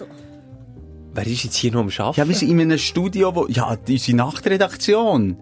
Wer 1.14 1.27
ist 1.27 1.43
jetzt 1.45 1.56
hier 1.56 1.72
noch 1.72 1.80
am 1.80 1.89
Arbeiten? 1.97 2.19
Ja, 2.19 2.27
wir 2.27 2.35
sind 2.35 2.49
in 2.49 2.60
einem 2.60 2.77
Studio, 2.77 3.34
wo... 3.34 3.47
Ja, 3.47 3.77
unsere 3.88 4.18
Nachtredaktion. 4.18 5.38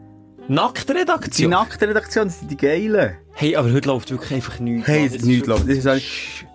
Die 0.48 0.54
Nacktredaktion? 0.54 1.50
Nachtredaktion, 1.50 2.26
das 2.26 2.40
sind 2.40 2.52
die 2.52 2.58
Geilen. 2.58 3.16
Hey, 3.32 3.56
aber 3.56 3.72
heute 3.72 3.88
läuft 3.90 4.12
wirklich 4.12 4.34
einfach 4.34 4.60
nichts. 4.60 4.88
Hey, 4.88 5.10
nichts 5.24 5.48
los. 5.48 5.62
Das 5.66 5.78
ist 5.78 5.88
eigentlich... 5.88 6.46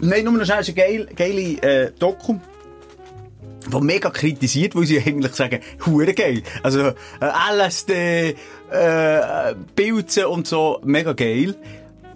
Nein, 0.00 0.24
nur 0.24 0.32
noch 0.34 0.44
schnell, 0.44 0.60
ist 0.60 0.68
eine 0.68 0.76
geile, 0.76 1.06
geile 1.14 1.40
äh, 1.86 1.92
Doku. 1.98 2.36
Die 3.72 3.80
mega 3.80 4.08
kritisiert, 4.10 4.74
weil 4.74 4.86
sie 4.86 4.98
eigentlich 5.00 5.34
sagen, 5.34 5.60
hure 5.86 6.14
geil. 6.14 6.42
Also, 6.62 6.88
äh, 6.88 6.94
LSD, 7.54 8.34
äh, 8.70 9.54
Pilze 9.76 10.28
und 10.28 10.46
so, 10.46 10.80
mega 10.84 11.12
geil. 11.12 11.54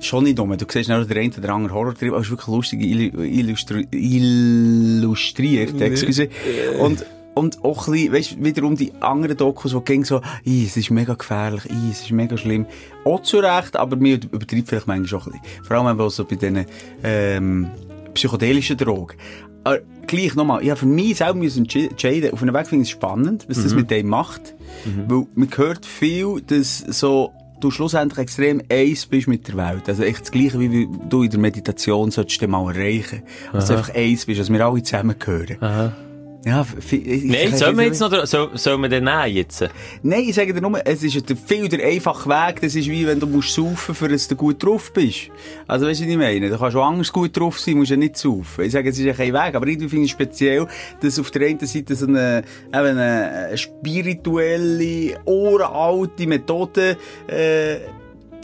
Schon 0.00 0.24
nicht 0.24 0.38
dumm. 0.38 0.56
Du 0.56 0.64
siehst 0.68 0.88
noch 0.88 1.06
den 1.06 1.16
einen 1.18 1.32
oder 1.34 1.50
anderen 1.54 1.74
Horrortrip, 1.74 2.10
aber 2.12 2.20
es 2.20 2.26
ist 2.26 2.30
wirklich 2.32 2.48
lustig 2.48 2.80
illu- 2.80 3.22
illustri 3.22 3.86
illustriert, 3.90 5.80
excuse. 5.80 6.28
Und, 6.78 7.04
und 7.34 7.64
auch 7.64 7.88
ein 7.88 7.92
bisschen, 7.92 8.12
weißt, 8.12 8.44
wiederum 8.44 8.76
die 8.76 8.92
anderen 9.00 9.36
Dokus, 9.36 9.72
die 9.72 9.84
gehen 9.84 10.04
so, 10.04 10.20
«Ih, 10.44 10.66
es 10.66 10.76
ist 10.76 10.90
mega 10.90 11.14
gefährlich, 11.14 11.66
«Ih, 11.66 11.90
es 11.90 12.02
ist 12.02 12.10
mega 12.12 12.36
schlimm. 12.36 12.66
Auch 13.04 13.22
zu 13.22 13.38
Recht, 13.38 13.76
aber 13.76 13.96
mir 13.96 14.14
übertreibt 14.16 14.68
vielleicht 14.68 14.86
manchmal 14.86 15.20
auch 15.20 15.26
ein 15.26 15.32
bisschen. 15.32 15.64
Vor 15.64 15.76
allem 15.76 15.98
eben 15.98 16.10
so 16.10 16.24
bei 16.24 16.36
diesen, 16.36 16.66
ähm, 17.02 17.70
psychedelischen 18.14 18.76
Drogen. 18.76 19.16
Aber 19.64 19.78
gleich 20.06 20.34
nochmal, 20.34 20.62
ich 20.62 20.70
habe 20.70 20.80
für 20.80 20.86
mich 20.86 21.16
selber 21.16 21.34
müssen 21.34 21.66
entscheiden, 21.66 22.32
auf 22.32 22.42
einem 22.42 22.54
Weg 22.54 22.66
finde 22.66 22.82
ich 22.82 22.88
es 22.88 22.92
spannend, 22.92 23.46
was 23.48 23.62
das 23.62 23.74
mit 23.74 23.90
dem 23.90 24.08
macht. 24.08 24.54
Weil 25.08 25.26
man 25.34 25.48
hört 25.56 25.86
viel, 25.86 26.42
dass 26.46 26.78
so, 26.78 27.32
du 27.60 27.70
schlussendlich 27.70 28.18
extrem 28.18 28.60
eins 28.70 29.06
bist 29.06 29.26
mit 29.26 29.48
der 29.48 29.56
Welt. 29.56 29.88
Also 29.88 30.02
echt 30.02 30.20
das 30.20 30.30
Gleiche, 30.30 30.60
wie 30.60 30.86
du 31.08 31.22
in 31.22 31.30
der 31.30 31.40
Meditation 31.40 32.10
solltest 32.10 32.42
du 32.42 32.46
mal 32.48 32.76
erreichen. 32.76 33.22
Dass 33.52 33.66
du 33.68 33.76
einfach 33.78 33.94
eins 33.94 34.26
bist, 34.26 34.38
dass 34.40 34.52
wir 34.52 34.64
alle 34.64 34.82
zusammengehören. 34.82 35.56
Ja, 36.46 36.66
ich, 36.78 36.92
ich, 36.92 37.24
Nein, 37.24 37.48
ich- 37.48 37.56
sollen 37.56 37.76
wir 37.76 37.84
ich- 37.84 37.88
jetzt 37.92 38.00
noch, 38.00 38.26
soll, 38.26 38.50
sollen 38.54 38.80
wir 38.82 38.88
den 38.90 39.04
nehmen 39.04 39.34
jetzt? 39.34 39.64
Nein, 40.02 40.24
ich 40.28 40.34
sage 40.34 40.52
dir 40.52 40.60
nur, 40.60 40.78
es 40.86 41.02
ist 41.02 41.24
viel 41.46 41.68
der 41.68 41.86
einfache 41.86 42.28
Weg. 42.28 42.60
Das 42.60 42.74
ist 42.74 42.86
wie 42.88 43.06
wenn 43.06 43.18
du 43.18 43.26
musst 43.26 43.54
saufen, 43.54 43.94
für 43.94 44.08
dass 44.08 44.28
du 44.28 44.36
gut 44.36 44.62
drauf 44.62 44.92
bist. 44.92 45.30
Also 45.66 45.86
weißt 45.86 46.00
du, 46.00 46.04
was 46.04 46.10
ich 46.10 46.16
meine? 46.18 46.50
Du 46.50 46.58
kannst 46.58 46.76
auch 46.76 46.84
anders 46.86 47.10
gut 47.12 47.34
drauf 47.34 47.58
sein, 47.58 47.76
musst 47.78 47.90
ja 47.92 47.96
nicht 47.96 48.18
saufen. 48.18 48.64
Ich 48.64 48.72
sage, 48.72 48.90
es 48.90 48.98
ist 48.98 49.04
ja 49.06 49.14
kein 49.14 49.32
Weg. 49.32 49.54
Aber 49.54 49.66
irgendwie 49.66 49.88
finde 49.88 50.04
ich 50.04 50.10
speziell, 50.10 50.66
dass 51.00 51.18
auf 51.18 51.30
der 51.30 51.48
einen 51.48 51.60
Seite 51.66 51.94
so 51.94 52.06
eine, 52.06 52.42
eben 52.68 52.98
eine 52.98 53.56
spirituelle, 53.56 55.18
uralte 55.24 56.26
Methode, 56.26 56.96
äh, 57.26 57.76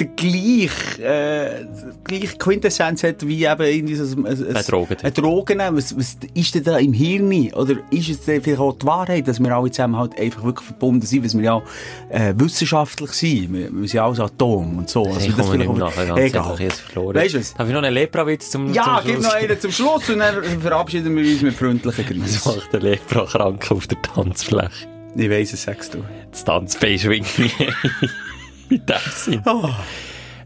der 0.01 0.07
gleich, 0.09 0.99
äh, 0.99 1.67
gleich 2.05 2.39
Quintessenz 2.39 3.03
hat 3.05 3.27
wie 3.27 3.45
eben 3.45 3.63
irgendwie 3.63 3.95
so 3.95 4.05
ein, 4.17 4.27
ein, 4.27 4.47
Eine 4.49 4.63
Droge. 4.65 4.97
Eine 5.03 5.13
Droge 5.13 5.55
nehmen. 5.55 5.77
Was, 5.77 5.97
was 5.97 6.17
ist 6.35 6.55
denn 6.55 6.65
da 6.65 6.79
im 6.79 6.93
Hirn? 6.93 7.53
Oder 7.53 7.75
ist 7.91 8.09
es 8.09 8.19
vielleicht 8.25 8.59
auch 8.59 8.77
die 8.77 8.87
Wahrheit, 8.87 9.29
dass 9.29 9.39
wir 9.39 9.55
alle 9.55 9.71
zusammen 9.71 9.97
halt 9.97 10.19
einfach 10.19 10.43
wirklich 10.43 10.67
verbunden 10.67 11.07
sind, 11.07 11.23
weil 11.25 11.41
wir 11.41 11.45
ja 11.45 11.63
äh, 12.09 12.35
wissenschaftlich 12.37 13.13
sind. 13.13 13.53
Wir, 13.53 13.71
wir 13.73 13.89
sind 13.89 14.01
alles 14.01 14.21
Atom 14.21 14.79
und 14.79 14.89
so. 14.91 15.07
Ich 15.19 15.37
komme 15.37 15.59
nicht 15.59 15.69
mehr 15.69 15.79
nachher, 15.79 16.07
ganz 16.07 16.21
Egal. 16.21 16.57
verloren. 16.71 17.15
Weißt 17.17 17.35
du 17.35 17.39
was? 17.39 17.55
Darf 17.55 17.69
ich 17.69 17.75
noch 17.75 17.83
einen 17.83 17.95
Lepra-Witz 17.95 18.51
zum, 18.51 18.73
Ja, 18.73 19.01
zum 19.03 19.05
gib 19.05 19.15
Schluss? 19.15 19.25
noch 19.27 19.35
einen 19.35 19.61
zum 19.61 19.73
Schluss 19.73 20.09
und 20.11 20.19
dann 20.19 20.61
verabschieden 20.61 21.15
wir 21.17 21.31
uns 21.31 21.43
mit 21.43 21.55
freundlichen 21.55 22.23
Was 22.23 22.43
Grüßen. 22.43 22.57
macht 22.61 22.73
der 22.73 22.81
Lepra-Kranke 22.81 23.75
auf 23.75 23.87
der 23.87 24.01
Tanzfläche? 24.03 24.89
Ich 25.17 25.29
weiss 25.29 25.53
es, 25.53 25.65
sagst 25.65 25.95
du. 25.95 26.05
Das 26.31 26.45
Tanzbein 26.45 26.99
schwingt 26.99 27.39
nie. 27.39 27.51
In 28.71 28.87
dem 28.87 28.97
Sinn. 29.13 29.43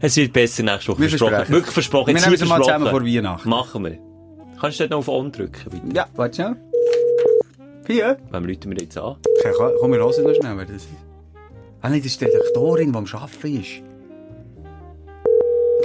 Es 0.01 0.17
wird 0.17 0.33
besser 0.33 0.63
nächste 0.63 0.91
Woche. 0.91 1.01
Wir 1.01 1.09
versprochen. 1.09 1.29
versprechen. 1.31 1.53
Wirklich 1.53 1.73
versprochen. 1.73 2.07
Wir 2.07 2.13
Jetzt 2.15 2.25
nehmen 2.25 2.41
es 2.41 2.49
mal 2.49 2.61
zusammen 2.61 2.89
vor 2.89 3.01
Weihnachten. 3.05 3.49
Machen 3.49 3.83
wir. 3.85 3.97
Kannst 4.59 4.79
du 4.79 4.83
dort 4.83 4.91
noch 4.91 4.97
auf 4.99 5.07
On 5.07 5.31
drücken, 5.31 5.69
bitte? 5.69 5.95
Ja, 5.95 6.07
warte 6.15 6.35
schnell. 6.35 6.55
Hier? 7.87 8.17
Wem 8.31 8.45
rufen 8.45 8.71
wir 8.71 8.77
jetzt 8.81 8.97
an? 8.97 9.17
Okay, 9.39 9.53
komm, 9.55 9.71
komm, 9.79 9.91
wir 9.91 9.99
hören 9.99 10.23
noch 10.23 10.35
schnell, 10.35 10.57
wer 10.57 10.65
das 10.65 10.75
ist. 10.75 10.87
Ah 11.81 11.89
nein, 11.89 11.99
das 11.99 12.07
ist 12.07 12.21
die 12.21 12.25
Redaktorin, 12.25 12.91
die 12.91 12.97
am 12.97 13.05
Arbeiten 13.05 13.61
ist. 13.61 13.83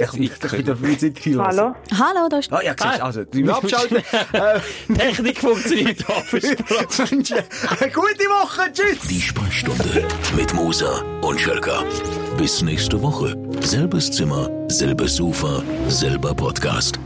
Der 0.01 0.49
kommt 0.49 0.67
doch 0.67 0.81
wieder 0.81 1.07
nicht 1.07 1.25
hören. 1.25 1.45
Hallo? 1.47 1.75
Hallo, 1.91 2.29
da 2.29 2.37
ist... 2.37 2.51
Ah, 2.51 2.61
ja, 2.61 2.73
siehst 2.79 2.99
du, 2.99 3.03
also, 3.03 3.23
du 3.23 3.51
abschalten. 3.51 3.97
äh, 4.33 4.59
Technik 4.93 5.39
funktioniert 5.39 6.05
eine 6.09 7.91
gute 7.91 8.25
Woche, 8.29 8.71
tschüss! 8.71 9.07
Die 9.07 9.21
Sprechstunde 9.21 10.05
mit 10.35 10.53
Musa 10.53 11.01
und 11.21 11.39
Schelka. 11.39 11.83
Bis 12.37 12.61
nächste 12.61 13.01
Woche. 13.01 13.35
Selbes 13.61 14.11
Zimmer, 14.11 14.49
selbes 14.67 15.15
Sofa, 15.15 15.61
selber 15.87 16.33
Podcast. 16.33 16.99